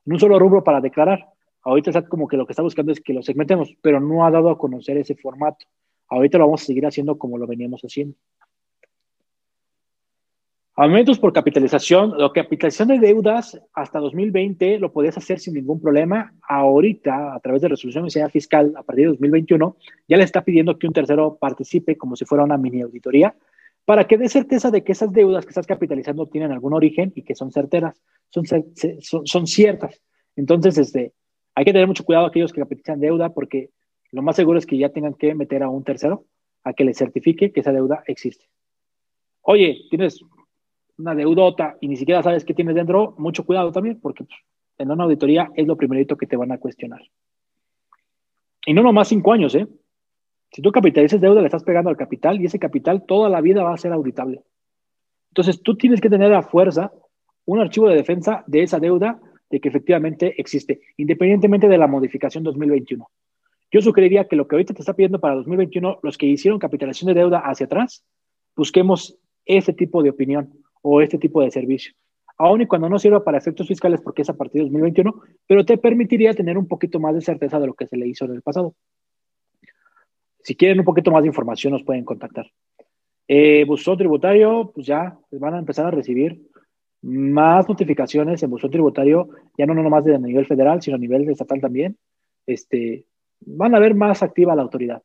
en 0.06 0.14
un 0.14 0.20
solo 0.20 0.38
rubro 0.38 0.64
para 0.64 0.82
declarar. 0.82 1.30
Ahorita 1.64 1.92
está 1.92 2.08
como 2.08 2.28
que 2.28 2.38
lo 2.38 2.46
que 2.46 2.52
está 2.52 2.62
buscando 2.62 2.92
es 2.92 3.00
que 3.00 3.14
lo 3.14 3.24
segmentemos, 3.24 3.76
pero 3.82 4.00
no 4.00 4.26
ha 4.26 4.32
dado 4.32 4.50
a 4.50 4.58
conocer 4.58 4.98
ese 4.98 5.16
formato. 5.16 5.66
Ahorita 6.10 6.38
lo 6.38 6.46
vamos 6.46 6.64
a 6.64 6.66
seguir 6.66 6.86
haciendo 6.86 7.18
como 7.18 7.38
lo 7.38 7.48
veníamos 7.48 7.82
haciendo. 7.82 8.16
Aumentos 10.76 11.20
por 11.20 11.32
capitalización. 11.32 12.18
La 12.18 12.32
capitalización 12.34 12.88
de 12.88 13.00
deudas 13.00 13.62
hasta 13.74 14.00
2020 14.00 14.80
lo 14.80 14.92
podías 14.92 15.16
hacer 15.18 15.40
sin 15.40 15.54
ningún 15.54 15.80
problema. 15.80 16.34
Ahorita, 16.50 17.36
a 17.36 17.40
través 17.40 17.62
de 17.62 17.68
resolución 17.68 18.08
de 18.08 18.30
fiscal, 18.30 18.74
a 18.76 18.82
partir 18.82 19.06
de 19.06 19.12
2021, 19.12 19.78
ya 20.08 20.18
le 20.18 20.24
está 20.24 20.44
pidiendo 20.44 20.80
que 20.80 20.88
un 20.88 20.94
tercero 20.94 21.38
participe 21.40 21.96
como 21.96 22.16
si 22.16 22.26
fuera 22.26 22.44
una 22.44 22.58
mini 22.58 22.82
auditoría 22.82 23.36
para 23.86 24.08
que 24.08 24.18
dé 24.18 24.30
certeza 24.30 24.72
de 24.72 24.84
que 24.84 24.94
esas 24.94 25.12
deudas 25.12 25.46
que 25.46 25.50
estás 25.50 25.68
capitalizando 25.68 26.26
tienen 26.26 26.52
algún 26.52 26.74
origen 26.74 27.12
y 27.16 27.22
que 27.22 27.36
son 27.36 27.52
certeras, 27.52 28.02
son, 28.30 28.46
son, 28.46 29.28
son 29.28 29.46
ciertas. 29.46 30.02
Entonces, 30.36 30.78
este, 30.78 31.14
hay 31.56 31.66
que 31.66 31.74
tener 31.74 31.88
mucho 31.88 32.04
cuidado 32.04 32.26
aquellos 32.26 32.52
que 32.52 32.62
capitalizan 32.62 33.00
deuda 33.00 33.30
porque 33.30 33.70
lo 34.12 34.22
más 34.22 34.36
seguro 34.36 34.58
es 34.58 34.66
que 34.66 34.78
ya 34.78 34.90
tengan 34.90 35.14
que 35.14 35.34
meter 35.36 35.64
a 35.64 35.70
un 35.70 35.84
tercero 35.84 36.26
a 36.64 36.74
que 36.74 36.84
le 36.84 36.94
certifique 36.94 37.52
que 37.52 37.60
esa 37.60 37.72
deuda 37.72 38.04
existe. 38.08 38.46
Oye, 39.42 39.82
tienes 39.90 40.22
una 40.98 41.16
deudota 41.16 41.78
y 41.82 41.88
ni 41.88 41.98
siquiera 41.98 42.24
sabes 42.24 42.46
qué 42.46 42.54
tienes 42.54 42.76
dentro, 42.76 43.16
mucho 43.18 43.46
cuidado 43.46 43.72
también 43.72 44.00
porque 44.00 44.24
pues, 44.24 44.40
en 44.78 44.92
una 44.92 45.04
auditoría 45.04 45.52
es 45.56 45.68
lo 45.68 45.76
primerito 45.76 46.18
que 46.18 46.28
te 46.28 46.38
van 46.38 46.52
a 46.52 46.60
cuestionar. 46.60 47.02
Y 48.66 48.74
no 48.74 48.82
nomás 48.82 49.10
cinco 49.10 49.34
años, 49.34 49.54
¿eh? 49.56 49.68
Si 50.52 50.62
tú 50.62 50.72
capitalizas 50.72 51.20
deuda, 51.20 51.42
le 51.42 51.48
estás 51.48 51.64
pegando 51.64 51.90
al 51.90 51.98
capital 51.98 52.40
y 52.40 52.46
ese 52.46 52.60
capital 52.60 53.06
toda 53.06 53.28
la 53.30 53.42
vida 53.42 53.64
va 53.64 53.74
a 53.74 53.78
ser 53.78 53.92
auditable. 53.92 54.44
Entonces 55.32 55.62
tú 55.62 55.76
tienes 55.76 56.00
que 56.00 56.10
tener 56.10 56.34
a 56.34 56.44
fuerza 56.44 56.94
un 57.46 57.60
archivo 57.60 57.90
de 57.90 57.96
defensa 57.96 58.44
de 58.48 58.64
esa 58.64 58.80
deuda 58.80 59.20
de 59.54 59.60
que 59.60 59.70
efectivamente 59.70 60.34
existe, 60.42 60.82
independientemente 60.98 61.68
de 61.68 61.78
la 61.78 61.86
modificación 61.86 62.44
2021. 62.44 63.08
Yo 63.72 63.82
sugeriría 63.82 64.28
que 64.28 64.36
lo 64.36 64.48
que 64.48 64.56
ahorita 64.56 64.74
te 64.74 64.80
está 64.80 64.96
pidiendo 64.96 65.20
para 65.20 65.36
2021, 65.36 66.00
los 66.02 66.18
que 66.18 66.26
hicieron 66.26 66.58
capitalización 66.58 67.14
de 67.14 67.20
deuda 67.20 67.38
hacia 67.38 67.68
atrás, 67.68 68.04
busquemos 68.56 69.16
ese 69.46 69.72
tipo 69.72 70.02
de 70.02 70.10
opinión 70.10 70.54
o 70.82 71.02
este 71.02 71.20
tipo 71.20 71.44
de 71.44 71.52
servicio. 71.52 71.94
Aún 72.40 72.62
y 72.62 72.66
cuando 72.66 72.90
no 72.90 72.98
sirva 72.98 73.24
para 73.24 73.38
efectos 73.38 73.68
fiscales 73.68 74.02
porque 74.02 74.24
es 74.24 74.30
a 74.32 74.34
partir 74.34 74.62
de 74.62 74.70
2021, 74.70 75.22
pero 75.46 75.64
te 75.64 75.78
permitiría 75.78 76.34
tener 76.34 76.58
un 76.58 76.68
poquito 76.68 77.00
más 77.00 77.14
de 77.14 77.22
certeza 77.22 77.60
de 77.60 77.68
lo 77.68 77.76
que 77.76 77.86
se 77.86 77.96
le 77.96 78.08
hizo 78.08 78.26
en 78.26 78.32
el 78.32 78.42
pasado. 78.42 78.74
Si 80.40 80.56
quieren 80.56 80.80
un 80.80 80.86
poquito 80.86 81.12
más 81.12 81.22
de 81.22 81.28
información, 81.28 81.74
nos 81.74 81.84
pueden 81.84 82.06
contactar. 82.06 82.48
Eh, 83.28 83.68
tributario, 83.98 84.72
pues 84.74 84.88
ya 84.88 85.16
van 85.32 85.54
a 85.54 85.60
empezar 85.60 85.86
a 85.86 85.92
recibir 85.92 86.42
más 87.04 87.68
notificaciones 87.68 88.42
en 88.42 88.50
buzón 88.50 88.72
tributario, 88.72 89.30
ya 89.58 89.66
no 89.66 89.74
nomás 89.74 90.06
de 90.06 90.18
nivel 90.18 90.46
federal, 90.46 90.82
sino 90.82 90.96
a 90.96 91.00
nivel 91.00 91.30
estatal 91.30 91.60
también, 91.60 91.98
este, 92.48 93.06
van 93.42 93.76
a 93.76 93.80
ver 93.80 93.94
más 93.94 94.24
activa 94.24 94.56
la 94.56 94.62
autoridad. 94.62 95.04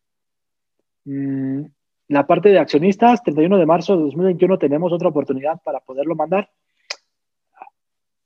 Mm, 1.04 1.64
la 2.08 2.26
parte 2.26 2.50
de 2.50 2.58
accionistas, 2.58 3.22
31 3.22 3.58
de 3.58 3.66
marzo 3.66 3.96
de 3.96 4.04
2021 4.04 4.58
tenemos 4.58 4.92
otra 4.92 5.08
oportunidad 5.08 5.60
para 5.62 5.80
poderlo 5.80 6.14
mandar. 6.14 6.50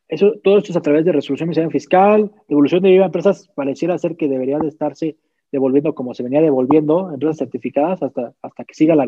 Eso, 0.06 0.34
todo 0.44 0.58
esto 0.58 0.72
es 0.72 0.76
a 0.76 0.82
través 0.82 1.06
de 1.06 1.12
resolución 1.12 1.50
fiscal, 1.70 2.30
devolución 2.48 2.82
de 2.82 2.90
IVA 2.90 3.04
a 3.04 3.06
empresas, 3.06 3.48
pareciera 3.54 3.96
ser 3.96 4.16
que 4.16 4.28
debería 4.28 4.58
de 4.58 4.68
estarse 4.68 5.16
devolviendo 5.50 5.94
como 5.94 6.12
se 6.14 6.22
venía 6.22 6.42
devolviendo 6.42 7.10
empresas 7.10 7.38
certificadas 7.38 8.02
hasta, 8.02 8.34
hasta, 8.42 8.64
que 8.64 8.74
siga 8.74 8.94
la 8.94 9.06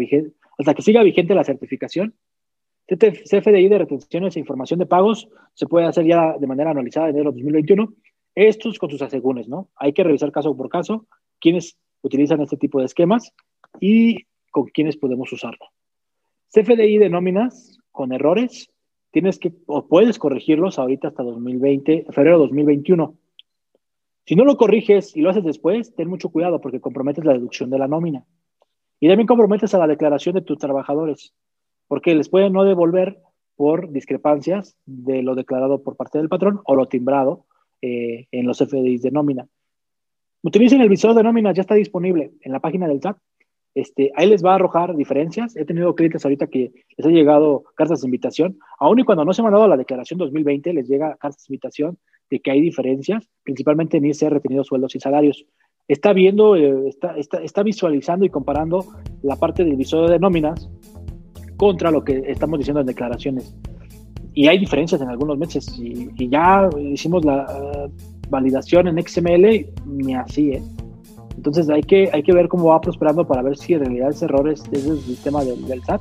hasta 0.58 0.74
que 0.74 0.82
siga 0.82 1.02
vigente 1.02 1.34
la 1.34 1.44
certificación. 1.44 2.14
CFDI 2.86 3.68
de 3.68 3.78
retenciones 3.78 4.36
e 4.36 4.40
información 4.40 4.78
de 4.78 4.86
pagos 4.86 5.28
se 5.54 5.66
puede 5.66 5.86
hacer 5.86 6.06
ya 6.06 6.36
de 6.38 6.46
manera 6.46 6.70
anualizada 6.70 7.08
en 7.08 7.16
enero 7.16 7.30
de 7.30 7.38
2021. 7.42 7.92
Estos 8.34 8.78
con 8.78 8.90
sus 8.90 9.00
asegúnes, 9.00 9.48
¿no? 9.48 9.70
Hay 9.76 9.92
que 9.92 10.04
revisar 10.04 10.32
caso 10.32 10.56
por 10.56 10.68
caso 10.68 11.06
quiénes 11.40 11.76
utilizan 12.02 12.40
este 12.40 12.56
tipo 12.56 12.80
de 12.80 12.86
esquemas 12.86 13.32
y 13.80 14.26
con 14.50 14.66
quiénes 14.66 14.96
podemos 14.96 15.32
usarlo. 15.32 15.66
CFDI 16.52 16.98
de 16.98 17.08
nóminas 17.08 17.78
con 17.90 18.12
errores, 18.12 18.70
tienes 19.10 19.38
que 19.38 19.52
o 19.66 19.86
puedes 19.86 20.18
corregirlos 20.18 20.78
ahorita 20.78 21.08
hasta 21.08 21.22
2020, 21.22 22.06
febrero 22.10 22.38
de 22.38 22.46
2021. 22.46 23.14
Si 24.26 24.36
no 24.36 24.44
lo 24.44 24.56
corriges 24.56 25.16
y 25.16 25.20
lo 25.20 25.30
haces 25.30 25.44
después, 25.44 25.94
ten 25.94 26.08
mucho 26.08 26.28
cuidado 26.28 26.60
porque 26.60 26.80
comprometes 26.80 27.24
la 27.24 27.32
deducción 27.32 27.70
de 27.70 27.78
la 27.78 27.88
nómina. 27.88 28.24
Y 29.00 29.08
también 29.08 29.26
comprometes 29.26 29.74
a 29.74 29.78
la 29.78 29.86
declaración 29.86 30.34
de 30.34 30.42
tus 30.42 30.58
trabajadores 30.58 31.34
porque 31.88 32.14
les 32.14 32.28
pueden 32.28 32.52
no 32.52 32.64
devolver 32.64 33.18
por 33.56 33.90
discrepancias 33.90 34.76
de 34.86 35.22
lo 35.22 35.34
declarado 35.34 35.82
por 35.82 35.96
parte 35.96 36.18
del 36.18 36.28
patrón 36.28 36.60
o 36.64 36.74
lo 36.74 36.86
timbrado 36.86 37.46
eh, 37.82 38.26
en 38.32 38.46
los 38.46 38.58
FDIs 38.58 39.02
de 39.02 39.10
nómina. 39.10 39.46
Utilicen 40.42 40.80
el 40.80 40.88
visor 40.88 41.14
de 41.14 41.22
nómina, 41.22 41.52
ya 41.52 41.62
está 41.62 41.74
disponible 41.74 42.32
en 42.42 42.52
la 42.52 42.60
página 42.60 42.86
del 42.86 43.00
SAT. 43.00 43.16
este, 43.74 44.12
ahí 44.14 44.28
les 44.28 44.44
va 44.44 44.52
a 44.52 44.54
arrojar 44.56 44.94
diferencias. 44.94 45.56
He 45.56 45.64
tenido 45.64 45.94
clientes 45.94 46.24
ahorita 46.24 46.48
que 46.48 46.72
les 46.96 47.06
ha 47.06 47.10
llegado 47.10 47.64
cartas 47.74 48.02
de 48.02 48.06
invitación, 48.06 48.58
aun 48.78 48.98
y 48.98 49.04
cuando 49.04 49.24
no 49.24 49.32
se 49.32 49.40
ha 49.40 49.44
mandado 49.44 49.66
la 49.66 49.76
declaración 49.76 50.18
2020, 50.18 50.72
les 50.74 50.88
llega 50.88 51.16
cartas 51.16 51.44
de 51.46 51.54
invitación 51.54 51.98
de 52.30 52.40
que 52.40 52.50
hay 52.50 52.60
diferencias, 52.60 53.28
principalmente 53.42 53.96
en 53.96 54.04
irse 54.04 54.28
retenidos 54.28 54.66
sueldos 54.66 54.94
y 54.94 55.00
salarios. 55.00 55.46
Está 55.88 56.12
viendo, 56.12 56.56
eh, 56.56 56.88
está, 56.88 57.16
está, 57.16 57.38
está, 57.42 57.62
visualizando 57.62 58.24
y 58.24 58.30
comparando 58.30 58.86
la 59.22 59.36
parte 59.36 59.64
del 59.64 59.76
visor 59.76 60.10
de 60.10 60.18
nóminas 60.18 60.70
contra 61.56 61.90
lo 61.90 62.04
que 62.04 62.24
estamos 62.26 62.58
diciendo 62.58 62.80
en 62.80 62.86
declaraciones. 62.86 63.54
Y 64.34 64.48
hay 64.48 64.58
diferencias 64.58 65.00
en 65.00 65.08
algunos 65.08 65.38
meses. 65.38 65.66
Y, 65.78 66.28
ya 66.28 66.68
hicimos 66.78 67.24
la 67.24 67.46
uh, 67.46 67.90
validación 68.28 68.88
en 68.88 69.00
XML, 69.00 69.66
ni 69.86 70.14
así, 70.14 70.52
¿eh? 70.52 70.62
Entonces 71.36 71.68
hay 71.68 71.82
que, 71.82 72.08
hay 72.12 72.22
que 72.22 72.32
ver 72.32 72.48
cómo 72.48 72.66
va 72.66 72.80
prosperando 72.80 73.26
para 73.26 73.42
ver 73.42 73.56
si 73.56 73.74
en 73.74 73.80
realidad 73.80 74.10
ese 74.10 74.24
error 74.24 74.48
es, 74.48 74.62
es 74.72 74.86
el 74.86 74.98
sistema 75.00 75.44
del, 75.44 75.66
del, 75.66 75.82
SAT 75.82 76.00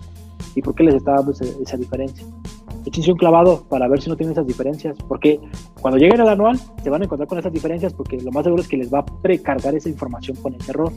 y 0.56 0.62
por 0.62 0.76
qué 0.76 0.84
les 0.84 0.96
está 0.96 1.14
dando 1.14 1.32
esa 1.32 1.78
diferencia. 1.78 2.26
Échense 2.86 3.12
un 3.12 3.18
clavado 3.18 3.64
para 3.70 3.88
ver 3.88 4.02
si 4.02 4.10
no 4.10 4.16
tienen 4.16 4.34
esas 4.34 4.46
diferencias, 4.46 4.96
porque 5.08 5.40
cuando 5.82 5.98
lleguen 5.98 6.22
al 6.22 6.30
anual 6.30 6.60
se 6.84 6.90
van 6.90 7.02
a 7.02 7.06
encontrar 7.06 7.28
con 7.28 7.40
esas 7.40 7.52
diferencias 7.52 7.94
porque 7.94 8.18
lo 8.22 8.32
más 8.32 8.44
seguro 8.44 8.62
es 8.62 8.68
que 8.68 8.78
les 8.78 8.94
va 8.94 9.00
a 9.00 9.06
precargar 9.06 9.74
esa 9.76 9.90
información 9.90 10.38
con 10.38 10.54
ese 10.54 10.72
error. 10.72 10.92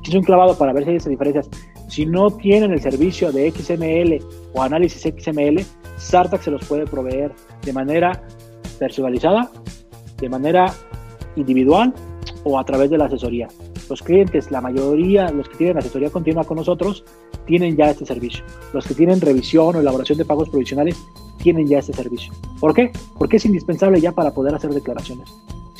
Échense 0.00 0.18
un 0.18 0.24
clavado 0.24 0.56
para 0.58 0.72
ver 0.72 0.84
si 0.84 0.90
hay 0.90 0.96
esas 0.96 1.10
diferencias. 1.10 1.48
Si 1.88 2.04
no 2.04 2.30
tienen 2.30 2.72
el 2.72 2.80
servicio 2.80 3.32
de 3.32 3.50
XML 3.50 4.24
o 4.54 4.62
análisis 4.62 5.02
XML, 5.02 5.64
Sartac 5.96 6.42
se 6.42 6.50
los 6.50 6.64
puede 6.66 6.84
proveer 6.84 7.32
de 7.62 7.72
manera 7.72 8.22
personalizada, 8.78 9.50
de 10.18 10.28
manera 10.28 10.72
individual 11.36 11.94
o 12.44 12.58
a 12.58 12.64
través 12.64 12.90
de 12.90 12.98
la 12.98 13.06
asesoría. 13.06 13.48
Los 13.88 14.02
clientes, 14.02 14.50
la 14.50 14.60
mayoría, 14.60 15.30
los 15.30 15.48
que 15.48 15.56
tienen 15.56 15.78
asesoría 15.78 16.10
continua 16.10 16.44
con 16.44 16.56
nosotros, 16.56 17.04
tienen 17.46 17.76
ya 17.76 17.90
este 17.90 18.04
servicio. 18.04 18.44
Los 18.72 18.86
que 18.86 18.94
tienen 18.94 19.20
revisión 19.20 19.76
o 19.76 19.80
elaboración 19.80 20.18
de 20.18 20.24
pagos 20.24 20.48
provisionales, 20.48 20.96
tienen 21.38 21.68
ya 21.68 21.78
este 21.78 21.92
servicio. 21.92 22.32
¿Por 22.60 22.74
qué? 22.74 22.90
Porque 23.16 23.36
es 23.36 23.44
indispensable 23.44 24.00
ya 24.00 24.10
para 24.12 24.32
poder 24.32 24.54
hacer 24.54 24.70
declaraciones. 24.70 25.28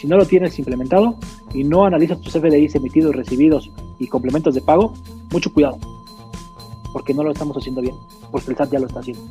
No 0.07 0.17
lo 0.17 0.25
tienes 0.25 0.59
implementado 0.59 1.17
y 1.53 1.65
no 1.65 1.85
analizas 1.85 2.21
tus 2.21 2.33
FDIs 2.33 2.75
emitidos, 2.75 3.15
recibidos 3.15 3.71
y 3.99 4.07
complementos 4.07 4.55
de 4.55 4.63
pago, 4.63 4.95
mucho 5.33 5.53
cuidado. 5.53 5.79
Porque 6.93 7.13
no 7.13 7.23
lo 7.23 7.33
estamos 7.33 7.57
haciendo 7.57 7.83
bien. 7.83 7.95
Porque 8.31 8.51
el 8.51 8.57
SAT 8.57 8.73
ya 8.73 8.79
lo 8.79 8.87
está 8.87 9.01
haciendo. 9.01 9.23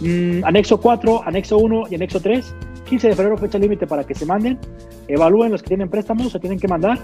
Mm, 0.00 0.44
anexo 0.44 0.78
4, 0.78 1.22
anexo 1.24 1.58
1 1.58 1.84
y 1.90 1.94
anexo 1.94 2.20
3 2.20 2.54
15 2.90 3.06
de 3.06 3.14
febrero 3.14 3.38
fecha 3.38 3.56
límite 3.56 3.86
para 3.86 4.04
que 4.04 4.16
se 4.16 4.26
manden. 4.26 4.58
Evalúen 5.06 5.52
los 5.52 5.62
que 5.62 5.68
tienen 5.68 5.88
préstamos, 5.88 6.32
se 6.32 6.40
tienen 6.40 6.58
que 6.58 6.66
mandar. 6.66 6.98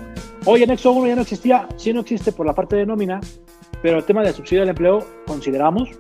Hoy 0.45 0.63
en 0.63 0.69
Nexo 0.69 0.91
1 0.91 1.07
ya 1.07 1.15
no 1.15 1.23
existía, 1.23 1.69
sí 1.77 1.93
no 1.93 2.01
existe 2.01 2.33
por 2.33 2.45
la 2.45 2.55
parte 2.55 2.75
de 2.75 2.85
nómina, 2.85 3.21
pero 3.83 3.99
el 3.99 4.05
tema 4.05 4.23
de 4.23 4.33
subsidio 4.33 4.63
del 4.63 4.71
empleo 4.71 5.07
consideramos 5.27 5.91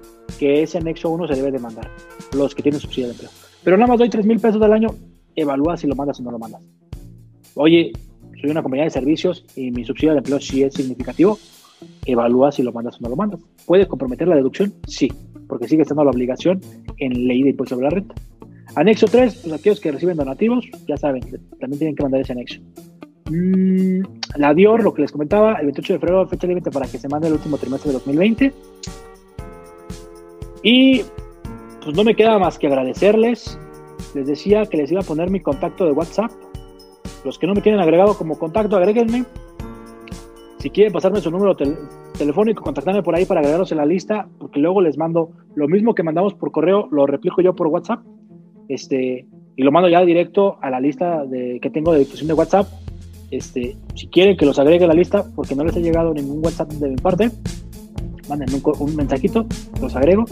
que 0.40 0.62
ese 0.62 0.78
anexo 0.78 1.08
1 1.10 1.28
se 1.28 1.34
debe 1.34 1.52
de 1.52 1.60
mandar, 1.60 1.88
los 2.32 2.52
que 2.54 2.62
tienen 2.62 2.80
subsidio 2.80 3.06
del 3.06 3.14
empleo. 3.14 3.30
Pero 3.62 3.76
nada 3.76 3.88
más 3.88 3.98
doy 3.98 4.10
3 4.10 4.26
mil 4.26 4.40
pesos 4.40 4.60
al 4.60 4.72
año, 4.72 4.88
evalúa 5.36 5.76
si 5.76 5.86
lo 5.86 5.94
mandas 5.94 6.18
o 6.20 6.22
no 6.22 6.32
lo 6.32 6.38
mandas. 6.38 6.62
Oye, 7.54 7.92
soy 8.40 8.50
una 8.50 8.62
compañía 8.62 8.84
de 8.84 8.90
servicios 8.90 9.44
y 9.54 9.70
mi 9.70 9.84
subsidio 9.84 10.10
del 10.10 10.18
empleo 10.18 10.40
sí 10.40 10.62
es 10.62 10.74
significativo, 10.74 11.38
evalúa 12.04 12.52
si 12.52 12.62
lo 12.62 12.72
mandas 12.72 12.96
o 12.96 13.02
no 13.02 13.10
lo 13.10 13.16
mandas. 13.16 13.40
¿Puede 13.66 13.86
comprometer 13.86 14.28
la 14.28 14.36
deducción? 14.36 14.74
Sí, 14.86 15.12
porque 15.48 15.68
sigue 15.68 15.82
estando 15.82 16.04
la 16.04 16.10
obligación 16.10 16.60
en 16.98 17.26
ley 17.26 17.42
de 17.42 17.50
impuesto 17.50 17.76
sobre 17.76 17.84
la 17.84 17.90
renta. 17.90 18.14
Anexo 18.74 19.06
3, 19.06 19.34
pues 19.42 19.54
aquellos 19.54 19.80
que 19.80 19.92
reciben 19.92 20.16
donativos, 20.16 20.66
ya 20.86 20.96
saben, 20.96 21.22
también 21.60 21.78
tienen 21.78 21.96
que 21.96 22.02
mandar 22.02 22.20
ese 22.20 22.32
anexo. 22.32 22.60
Mm, 23.30 24.02
la 24.36 24.54
Dior, 24.54 24.82
lo 24.82 24.92
que 24.92 25.02
les 25.02 25.12
comentaba, 25.12 25.54
el 25.54 25.66
28 25.66 25.94
de 25.94 25.98
febrero, 25.98 26.28
fecha 26.28 26.46
límite 26.46 26.70
para 26.70 26.86
que 26.86 26.98
se 26.98 27.08
mande 27.08 27.28
el 27.28 27.34
último 27.34 27.58
trimestre 27.58 27.90
de 27.90 27.94
2020. 27.94 28.52
Y 30.62 31.02
pues 31.82 31.96
no 31.96 32.04
me 32.04 32.14
queda 32.14 32.38
más 32.38 32.58
que 32.58 32.66
agradecerles. 32.66 33.58
Les 34.16 34.26
decía 34.26 34.64
que 34.64 34.78
les 34.78 34.90
iba 34.90 35.02
a 35.02 35.04
poner 35.04 35.30
mi 35.30 35.40
contacto 35.40 35.84
de 35.84 35.92
WhatsApp. 35.92 36.30
Los 37.22 37.38
que 37.38 37.46
no 37.46 37.52
me 37.52 37.60
tienen 37.60 37.82
agregado 37.82 38.16
como 38.16 38.38
contacto, 38.38 38.74
agréguenme. 38.74 39.24
Si 40.58 40.70
quieren 40.70 40.90
pasarme 40.90 41.20
su 41.20 41.30
número 41.30 41.54
telefónico, 42.16 42.62
contactarme 42.62 43.02
por 43.02 43.14
ahí 43.14 43.26
para 43.26 43.40
agregarlos 43.40 43.72
en 43.72 43.78
la 43.78 43.84
lista, 43.84 44.26
porque 44.38 44.58
luego 44.58 44.80
les 44.80 44.96
mando 44.96 45.32
lo 45.54 45.68
mismo 45.68 45.94
que 45.94 46.02
mandamos 46.02 46.32
por 46.32 46.50
correo, 46.50 46.88
lo 46.90 47.06
replico 47.06 47.42
yo 47.42 47.54
por 47.54 47.66
WhatsApp 47.66 48.00
este, 48.70 49.26
y 49.54 49.62
lo 49.62 49.70
mando 49.70 49.90
ya 49.90 50.02
directo 50.02 50.56
a 50.62 50.70
la 50.70 50.80
lista 50.80 51.26
de, 51.26 51.58
que 51.60 51.68
tengo 51.68 51.92
de 51.92 51.98
difusión 51.98 52.28
de 52.28 52.34
WhatsApp. 52.34 52.66
Este, 53.30 53.76
si 53.94 54.06
quieren 54.06 54.38
que 54.38 54.46
los 54.46 54.58
agregue 54.58 54.86
a 54.86 54.88
la 54.88 54.94
lista, 54.94 55.26
porque 55.36 55.54
no 55.54 55.62
les 55.62 55.76
ha 55.76 55.80
llegado 55.80 56.14
ningún 56.14 56.42
WhatsApp 56.42 56.70
de 56.72 56.88
mi 56.88 56.96
parte, 56.96 57.30
manden 58.30 58.48
un, 58.80 58.96
mensajito, 58.96 59.44
los 59.80 59.94
agrego. 59.94 60.24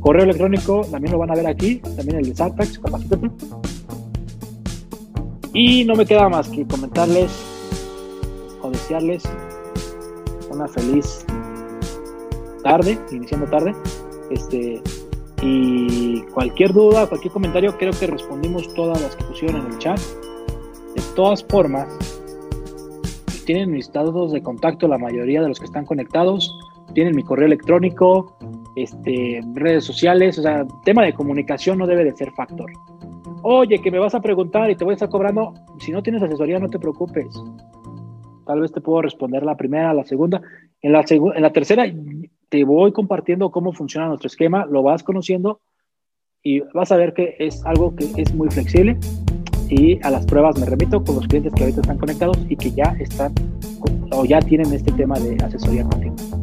Correo 0.00 0.24
electrónico 0.24 0.82
también 0.90 1.12
lo 1.12 1.18
van 1.18 1.30
a 1.30 1.34
ver 1.34 1.46
aquí, 1.46 1.76
también 1.76 2.18
el 2.18 2.28
de 2.28 2.34
Sartax, 2.34 2.80
Y 5.52 5.84
no 5.84 5.94
me 5.94 6.06
queda 6.06 6.28
más 6.28 6.48
que 6.48 6.66
comentarles 6.66 7.30
o 8.62 8.70
desearles 8.70 9.24
una 10.50 10.68
feliz 10.68 11.24
tarde, 12.62 12.98
iniciando 13.12 13.46
tarde. 13.46 13.74
Este, 14.30 14.80
y 15.42 16.22
cualquier 16.32 16.72
duda, 16.72 17.06
cualquier 17.06 17.32
comentario, 17.32 17.76
creo 17.76 17.92
que 17.92 18.06
respondimos 18.06 18.72
todas 18.74 19.00
las 19.00 19.16
que 19.16 19.24
pusieron 19.24 19.64
en 19.64 19.72
el 19.72 19.78
chat. 19.78 19.98
De 20.94 21.02
todas 21.14 21.44
formas, 21.44 21.88
tienen 23.46 23.70
mis 23.70 23.90
datos 23.92 24.32
de 24.32 24.42
contacto 24.42 24.88
la 24.88 24.98
mayoría 24.98 25.40
de 25.40 25.48
los 25.48 25.58
que 25.58 25.66
están 25.66 25.86
conectados. 25.86 26.54
Tienen 26.94 27.14
mi 27.14 27.22
correo 27.22 27.46
electrónico, 27.46 28.36
este, 28.82 29.40
redes 29.54 29.84
sociales, 29.84 30.38
o 30.38 30.42
sea, 30.42 30.66
tema 30.84 31.04
de 31.04 31.12
comunicación 31.12 31.78
no 31.78 31.86
debe 31.86 32.04
de 32.04 32.16
ser 32.16 32.30
factor. 32.32 32.70
Oye, 33.42 33.80
que 33.80 33.90
me 33.90 33.98
vas 33.98 34.14
a 34.14 34.20
preguntar 34.20 34.70
y 34.70 34.76
te 34.76 34.84
voy 34.84 34.92
a 34.92 34.94
estar 34.94 35.08
cobrando. 35.08 35.54
Si 35.80 35.92
no 35.92 36.02
tienes 36.02 36.22
asesoría, 36.22 36.58
no 36.58 36.68
te 36.68 36.78
preocupes. 36.78 37.26
Tal 38.46 38.60
vez 38.60 38.72
te 38.72 38.80
puedo 38.80 39.02
responder 39.02 39.42
la 39.42 39.56
primera, 39.56 39.94
la 39.94 40.04
segunda. 40.04 40.40
En 40.80 40.92
la, 40.92 41.04
en 41.08 41.42
la 41.42 41.52
tercera 41.52 41.84
te 42.48 42.64
voy 42.64 42.92
compartiendo 42.92 43.50
cómo 43.50 43.72
funciona 43.72 44.08
nuestro 44.08 44.26
esquema, 44.26 44.66
lo 44.66 44.82
vas 44.82 45.02
conociendo 45.02 45.60
y 46.42 46.60
vas 46.72 46.92
a 46.92 46.96
ver 46.96 47.12
que 47.14 47.36
es 47.38 47.64
algo 47.66 47.94
que 47.94 48.08
es 48.16 48.34
muy 48.34 48.48
flexible 48.48 48.98
y 49.68 50.02
a 50.02 50.10
las 50.10 50.24
pruebas 50.24 50.58
me 50.58 50.66
remito 50.66 51.02
con 51.04 51.16
los 51.16 51.26
clientes 51.26 51.52
que 51.52 51.62
ahorita 51.64 51.82
están 51.82 51.98
conectados 51.98 52.38
y 52.48 52.56
que 52.56 52.70
ya 52.70 52.96
están 52.98 53.34
o 54.10 54.24
ya 54.24 54.40
tienen 54.40 54.72
este 54.72 54.92
tema 54.92 55.18
de 55.18 55.36
asesoría 55.44 55.84
continua. 55.84 56.37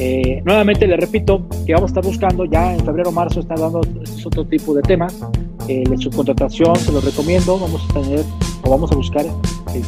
Eh, 0.00 0.40
nuevamente 0.44 0.86
le 0.86 0.96
repito 0.96 1.42
que 1.66 1.74
vamos 1.74 1.90
a 1.90 1.92
estar 1.92 2.04
buscando 2.04 2.44
ya 2.44 2.72
en 2.72 2.84
febrero 2.84 3.10
marzo 3.10 3.40
está 3.40 3.56
dando 3.56 3.80
otro 4.24 4.44
tipo 4.46 4.72
de 4.72 4.82
temas 4.82 5.18
eh, 5.66 5.82
de 5.88 5.98
subcontratación 5.98 6.76
se 6.76 6.92
los 6.92 7.04
recomiendo 7.04 7.58
vamos 7.58 7.84
a 7.90 7.94
tener 7.94 8.24
o 8.62 8.70
vamos 8.70 8.92
a 8.92 8.94
buscar 8.94 9.26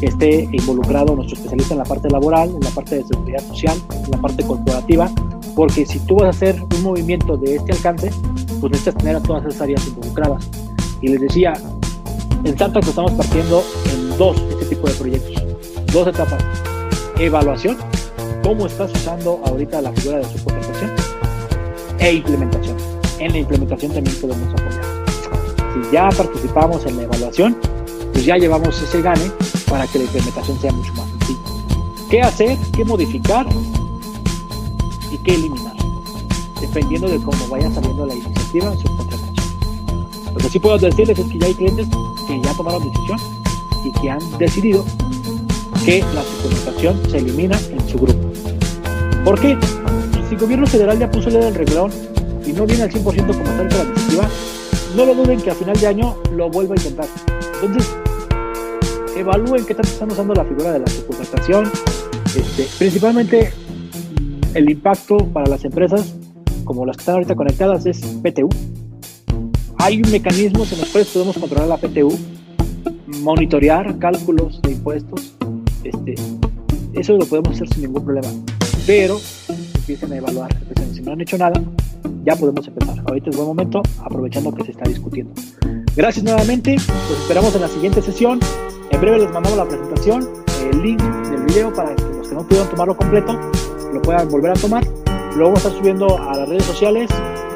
que 0.00 0.06
esté 0.06 0.48
involucrado 0.50 1.14
nuestro 1.14 1.36
especialista 1.36 1.74
en 1.74 1.78
la 1.78 1.84
parte 1.84 2.10
laboral 2.10 2.48
en 2.48 2.60
la 2.60 2.70
parte 2.70 2.96
de 2.96 3.04
seguridad 3.04 3.40
social 3.44 3.76
en 4.04 4.10
la 4.10 4.20
parte 4.20 4.42
corporativa 4.42 5.08
porque 5.54 5.84
si 5.84 5.98
tú 6.00 6.16
vas 6.16 6.24
a 6.24 6.30
hacer 6.30 6.56
un 6.76 6.82
movimiento 6.82 7.36
de 7.36 7.56
este 7.56 7.72
alcance, 7.72 8.10
pues 8.60 8.72
necesitas 8.72 8.96
tener 8.96 9.16
a 9.16 9.22
todas 9.22 9.44
esas 9.44 9.60
áreas 9.60 9.86
involucradas. 9.86 10.48
Y 11.02 11.08
les 11.08 11.20
decía, 11.20 11.52
en 12.44 12.56
Santa 12.56 12.80
estamos 12.80 13.12
partiendo 13.12 13.62
en 13.92 14.16
dos 14.16 14.36
este 14.50 14.74
tipo 14.74 14.88
de 14.88 14.94
proyectos, 14.94 15.44
dos 15.92 16.06
etapas. 16.08 16.42
Evaluación, 17.18 17.76
cómo 18.42 18.66
estás 18.66 18.90
usando 18.92 19.40
ahorita 19.44 19.80
la 19.82 19.92
figura 19.92 20.18
de 20.18 20.24
subcontratación 20.24 20.90
e 21.98 22.14
implementación. 22.14 22.76
En 23.18 23.32
la 23.32 23.38
implementación 23.38 23.92
también 23.92 24.16
podemos 24.20 24.48
apoyar. 24.54 24.84
Si 25.74 25.92
ya 25.92 26.08
participamos 26.08 26.86
en 26.86 26.96
la 26.96 27.02
evaluación, 27.02 27.56
pues 28.12 28.24
ya 28.24 28.36
llevamos 28.36 28.80
ese 28.82 29.02
gane 29.02 29.30
para 29.68 29.86
que 29.86 29.98
la 29.98 30.04
implementación 30.04 30.60
sea 30.60 30.72
mucho 30.72 30.92
más 30.94 31.08
sencilla. 31.10 31.40
¿Qué 32.10 32.22
hacer? 32.22 32.58
¿Qué 32.74 32.84
modificar? 32.84 33.46
y 35.10 35.18
qué 35.18 35.34
eliminar, 35.34 35.74
dependiendo 36.60 37.08
de 37.08 37.18
cómo 37.18 37.48
vaya 37.48 37.70
saliendo 37.72 38.06
la 38.06 38.14
iniciativa 38.14 38.76
su 38.76 38.96
contratación. 38.96 39.34
Lo 40.32 40.38
que 40.38 40.48
sí 40.48 40.58
puedo 40.58 40.78
decirles 40.78 41.18
es 41.18 41.26
que 41.26 41.38
ya 41.38 41.46
hay 41.46 41.54
clientes 41.54 41.88
que 42.26 42.40
ya 42.40 42.54
tomaron 42.54 42.84
decisión 42.84 43.18
y 43.84 43.92
que 44.00 44.10
han 44.10 44.38
decidido 44.38 44.84
que 45.84 46.00
la 46.14 46.22
subcontratación 46.22 47.10
se 47.10 47.18
elimina 47.18 47.58
en 47.70 47.88
su 47.88 47.98
grupo. 47.98 48.32
¿Por 49.24 49.40
qué? 49.40 49.56
Si 50.28 50.34
el 50.34 50.40
gobierno 50.40 50.66
federal 50.66 50.98
ya 50.98 51.10
puso 51.10 51.28
el 51.28 51.34
dedo 51.34 51.48
en 51.48 51.54
el 51.54 51.54
reglón 51.54 51.90
y 52.46 52.52
no 52.52 52.66
viene 52.66 52.84
al 52.84 52.90
100% 52.90 53.02
como 53.02 53.14
está 53.14 53.84
la 53.84 53.84
iniciativa, 53.84 54.28
no 54.96 55.04
lo 55.06 55.14
duden 55.14 55.40
que 55.40 55.50
a 55.50 55.54
final 55.54 55.78
de 55.78 55.86
año 55.86 56.16
lo 56.34 56.50
vuelva 56.50 56.74
a 56.74 56.78
intentar. 56.78 57.06
Entonces, 57.62 57.90
evalúen 59.16 59.64
qué 59.64 59.74
tanto 59.74 59.90
están 59.90 60.10
usando 60.10 60.34
la 60.34 60.44
figura 60.44 60.72
de 60.72 60.80
la 60.80 60.86
subcontratación. 60.86 61.70
Este, 62.36 62.66
principalmente 62.78 63.52
el 64.54 64.70
impacto 64.70 65.16
para 65.32 65.46
las 65.46 65.64
empresas 65.64 66.14
como 66.64 66.86
las 66.86 66.96
que 66.96 67.00
están 67.02 67.14
ahorita 67.16 67.34
conectadas 67.34 67.86
es 67.86 67.98
PTU. 67.98 68.48
Hay 69.78 69.98
mecanismos 70.02 70.72
en 70.72 70.80
los 70.80 70.88
cuales 70.90 71.08
podemos 71.08 71.38
controlar 71.38 71.68
la 71.68 71.76
PTU, 71.78 72.16
monitorear 73.22 73.98
cálculos 73.98 74.60
de 74.62 74.72
impuestos, 74.72 75.34
este, 75.84 76.14
eso 76.94 77.16
lo 77.16 77.26
podemos 77.26 77.54
hacer 77.54 77.68
sin 77.68 77.82
ningún 77.82 78.04
problema. 78.04 78.28
Pero 78.86 79.18
empiecen 79.74 80.12
a 80.12 80.16
evaluar, 80.16 80.56
si 80.92 81.00
no 81.02 81.12
han 81.12 81.20
hecho 81.20 81.38
nada, 81.38 81.60
ya 82.24 82.36
podemos 82.36 82.66
empezar. 82.66 83.02
Ahorita 83.06 83.30
es 83.30 83.36
buen 83.36 83.48
momento, 83.48 83.82
aprovechando 83.98 84.52
que 84.52 84.64
se 84.64 84.72
está 84.72 84.88
discutiendo. 84.88 85.32
Gracias 85.96 86.24
nuevamente, 86.24 86.74
los 86.74 87.20
esperamos 87.20 87.54
en 87.54 87.60
la 87.62 87.68
siguiente 87.68 88.02
sesión. 88.02 88.40
En 88.90 89.00
breve 89.00 89.18
les 89.18 89.32
mandamos 89.32 89.56
la 89.56 89.68
presentación, 89.68 90.28
el 90.70 90.82
link 90.82 91.02
del 91.02 91.42
video 91.44 91.72
para 91.72 91.94
que 91.94 92.02
los 92.02 92.28
que 92.28 92.34
no 92.34 92.46
pudieron 92.46 92.68
tomarlo 92.70 92.96
completo 92.96 93.38
lo 93.92 94.02
puedan 94.02 94.28
volver 94.28 94.52
a 94.52 94.54
tomar. 94.54 94.84
Lo 95.36 95.44
vamos 95.44 95.64
a 95.64 95.68
estar 95.68 95.80
subiendo 95.80 96.18
a 96.18 96.36
las 96.36 96.48
redes 96.48 96.64
sociales. 96.64 97.10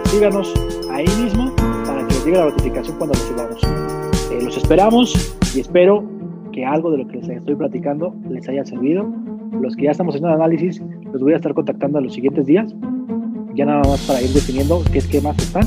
Síganos 0.06 0.52
ahí 0.92 1.06
mismo 1.22 1.54
para 1.86 2.06
que 2.06 2.14
les 2.14 2.24
llegue 2.24 2.38
la 2.38 2.44
notificación 2.46 2.96
cuando 2.98 3.18
lo 3.18 3.20
subamos. 3.20 3.62
Eh, 4.30 4.42
los 4.42 4.56
esperamos 4.56 5.36
y 5.54 5.60
espero 5.60 6.13
que 6.54 6.64
algo 6.64 6.92
de 6.92 6.98
lo 6.98 7.08
que 7.08 7.16
les 7.16 7.28
estoy 7.28 7.56
platicando 7.56 8.14
les 8.30 8.48
haya 8.48 8.64
servido. 8.64 9.12
Los 9.60 9.74
que 9.74 9.84
ya 9.84 9.90
estamos 9.90 10.14
haciendo 10.14 10.28
el 10.28 10.34
análisis, 10.34 10.80
los 11.12 11.20
voy 11.20 11.32
a 11.32 11.36
estar 11.36 11.52
contactando 11.52 11.98
en 11.98 12.04
los 12.04 12.14
siguientes 12.14 12.46
días. 12.46 12.72
Ya 13.54 13.66
nada 13.66 13.82
más 13.82 14.00
para 14.06 14.22
ir 14.22 14.30
definiendo 14.30 14.82
qué 14.92 14.98
esquemas 14.98 15.36
están. 15.38 15.66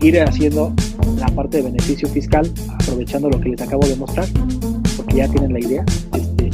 Ir 0.00 0.20
haciendo 0.20 0.72
la 1.18 1.26
parte 1.28 1.58
de 1.58 1.64
beneficio 1.64 2.08
fiscal, 2.08 2.48
aprovechando 2.80 3.28
lo 3.28 3.40
que 3.40 3.50
les 3.50 3.60
acabo 3.60 3.86
de 3.86 3.96
mostrar, 3.96 4.26
porque 4.96 5.16
ya 5.16 5.28
tienen 5.28 5.52
la 5.52 5.60
idea. 5.60 5.84
Este, 6.14 6.50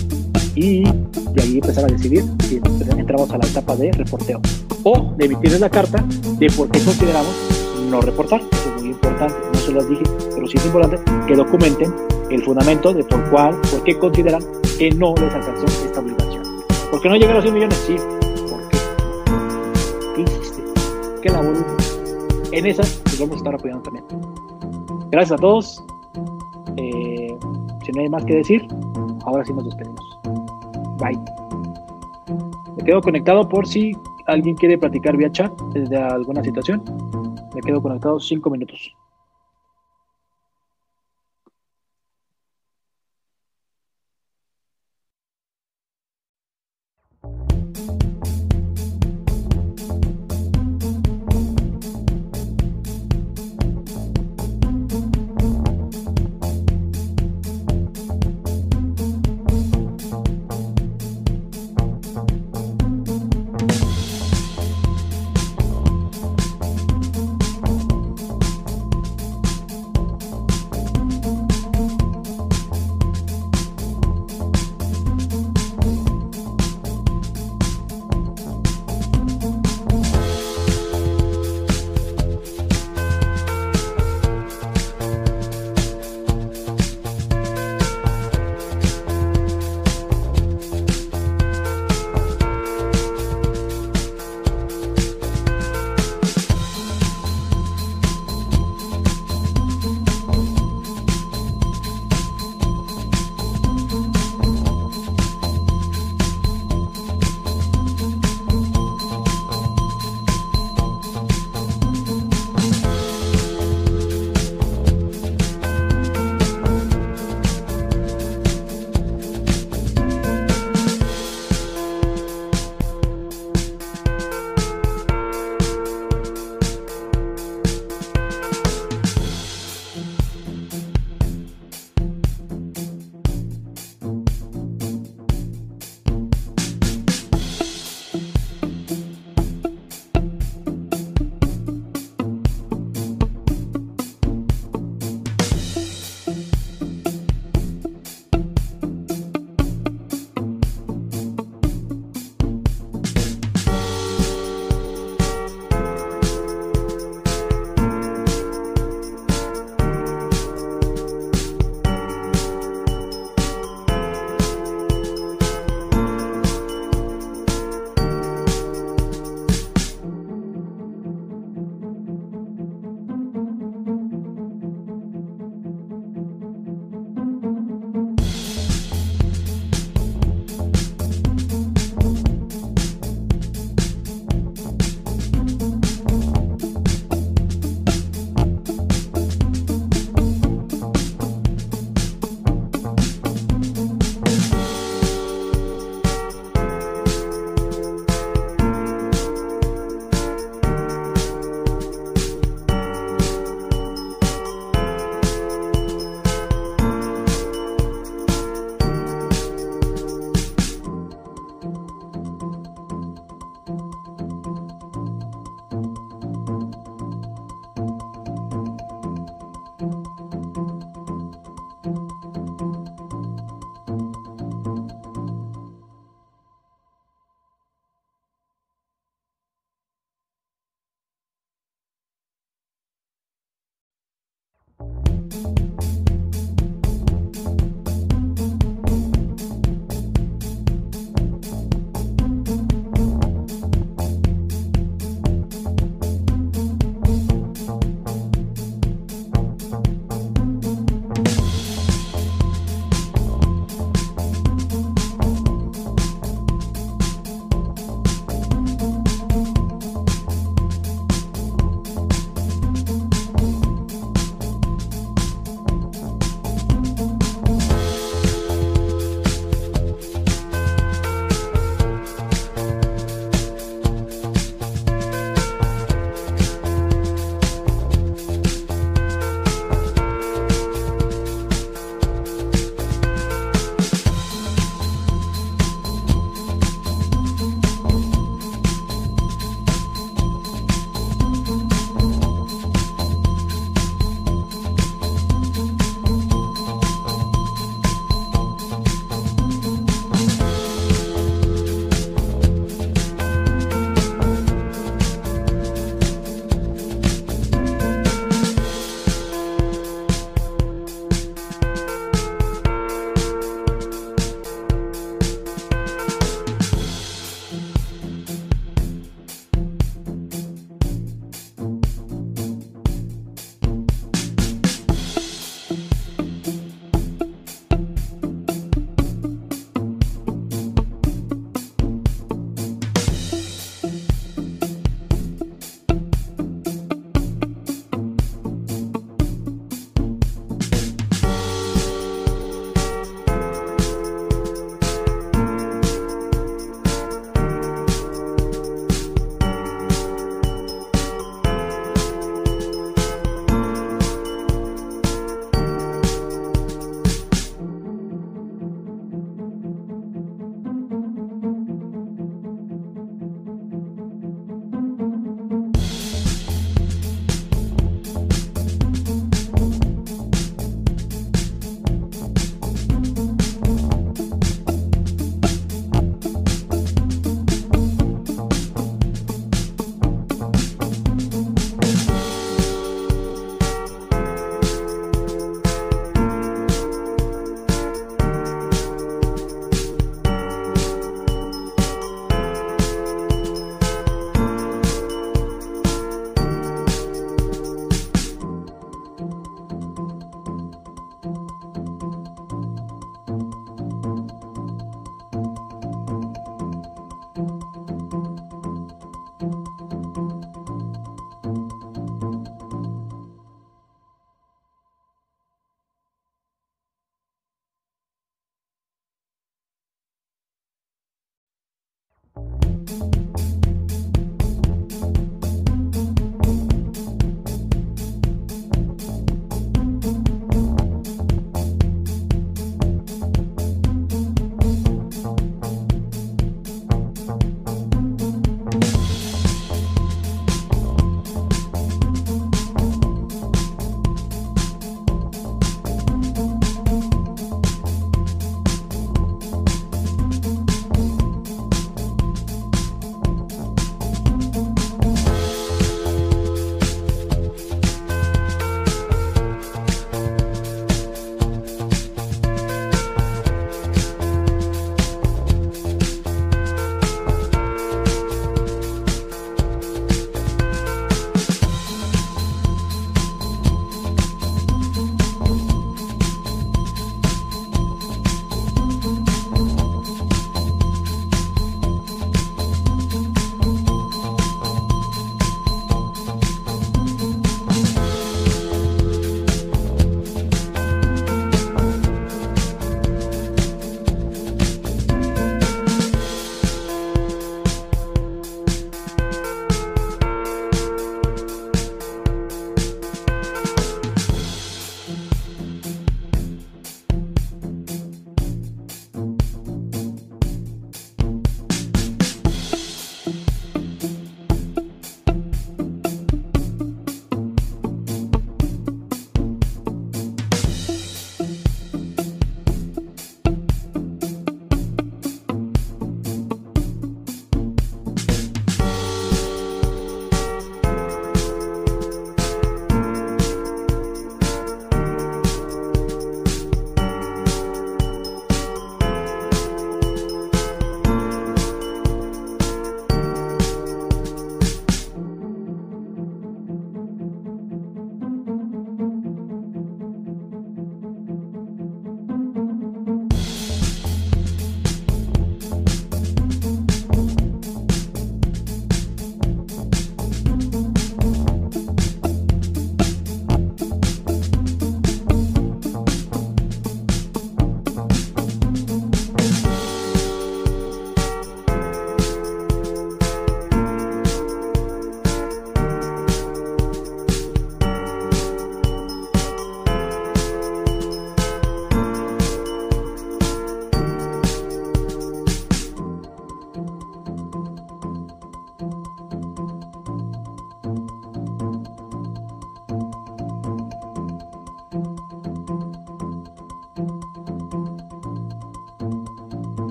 y 0.54 0.82
de 0.82 1.42
ahí 1.42 1.54
empezar 1.56 1.84
a 1.84 1.88
decidir 1.88 2.24
si 2.40 2.60
entramos 2.96 3.30
a 3.30 3.38
la 3.38 3.46
etapa 3.46 3.76
de 3.76 3.92
reporteo 3.92 4.40
o 4.82 5.14
de 5.16 5.26
emitirles 5.26 5.60
la 5.60 5.68
carta 5.68 6.02
de 6.38 6.50
por 6.50 6.70
qué 6.70 6.80
consideramos 6.80 7.34
no 7.90 8.00
reportar. 8.00 8.40
Eso 8.40 8.76
es 8.76 8.82
muy 8.82 8.92
importante, 8.92 9.34
no 9.52 9.58
se 9.58 9.72
los 9.72 9.88
dije, 9.88 10.02
pero 10.34 10.46
sí 10.46 10.56
es 10.56 10.66
importante 10.66 10.98
que 11.26 11.34
documenten 11.34 11.92
el 12.30 12.42
fundamento 12.42 12.92
de 12.92 13.04
por 13.04 13.30
cuál, 13.30 13.60
por 13.70 13.82
qué 13.84 13.98
consideran 13.98 14.42
que 14.78 14.90
no 14.90 15.14
les 15.14 15.32
alcanzó 15.34 15.66
esta 15.66 16.00
obligación. 16.00 16.42
¿Por 16.90 17.00
qué 17.00 17.08
no 17.08 17.16
llegaron 17.16 17.38
a 17.38 17.42
100 17.42 17.54
millones? 17.54 17.76
Sí. 17.86 17.96
¿Por 18.50 18.68
qué? 18.68 18.78
¿Qué 20.14 20.22
hiciste? 20.22 20.62
¿Qué 21.22 21.28
labor? 21.30 21.56
En 22.52 22.66
esa 22.66 22.82
les 22.82 23.20
vamos 23.20 23.34
a 23.34 23.38
estar 23.38 23.54
apoyando 23.54 23.82
también. 23.82 24.04
Gracias 25.10 25.38
a 25.38 25.40
todos. 25.40 25.84
Eh, 26.76 27.36
si 27.84 27.92
no 27.92 28.02
hay 28.02 28.08
más 28.08 28.24
que 28.24 28.36
decir, 28.36 28.66
ahora 29.24 29.44
sí 29.44 29.52
nos 29.52 29.64
despedimos. 29.64 30.00
Bye. 30.98 31.18
Me 32.76 32.84
quedo 32.84 33.00
conectado 33.00 33.48
por 33.48 33.66
si 33.66 33.92
alguien 34.26 34.56
quiere 34.56 34.76
platicar 34.76 35.16
vía 35.16 35.30
chat 35.30 35.52
desde 35.72 35.96
alguna 35.96 36.42
situación. 36.42 36.82
Me 37.54 37.60
quedo 37.60 37.80
conectado 37.80 38.18
cinco 38.20 38.50
minutos. 38.50 38.94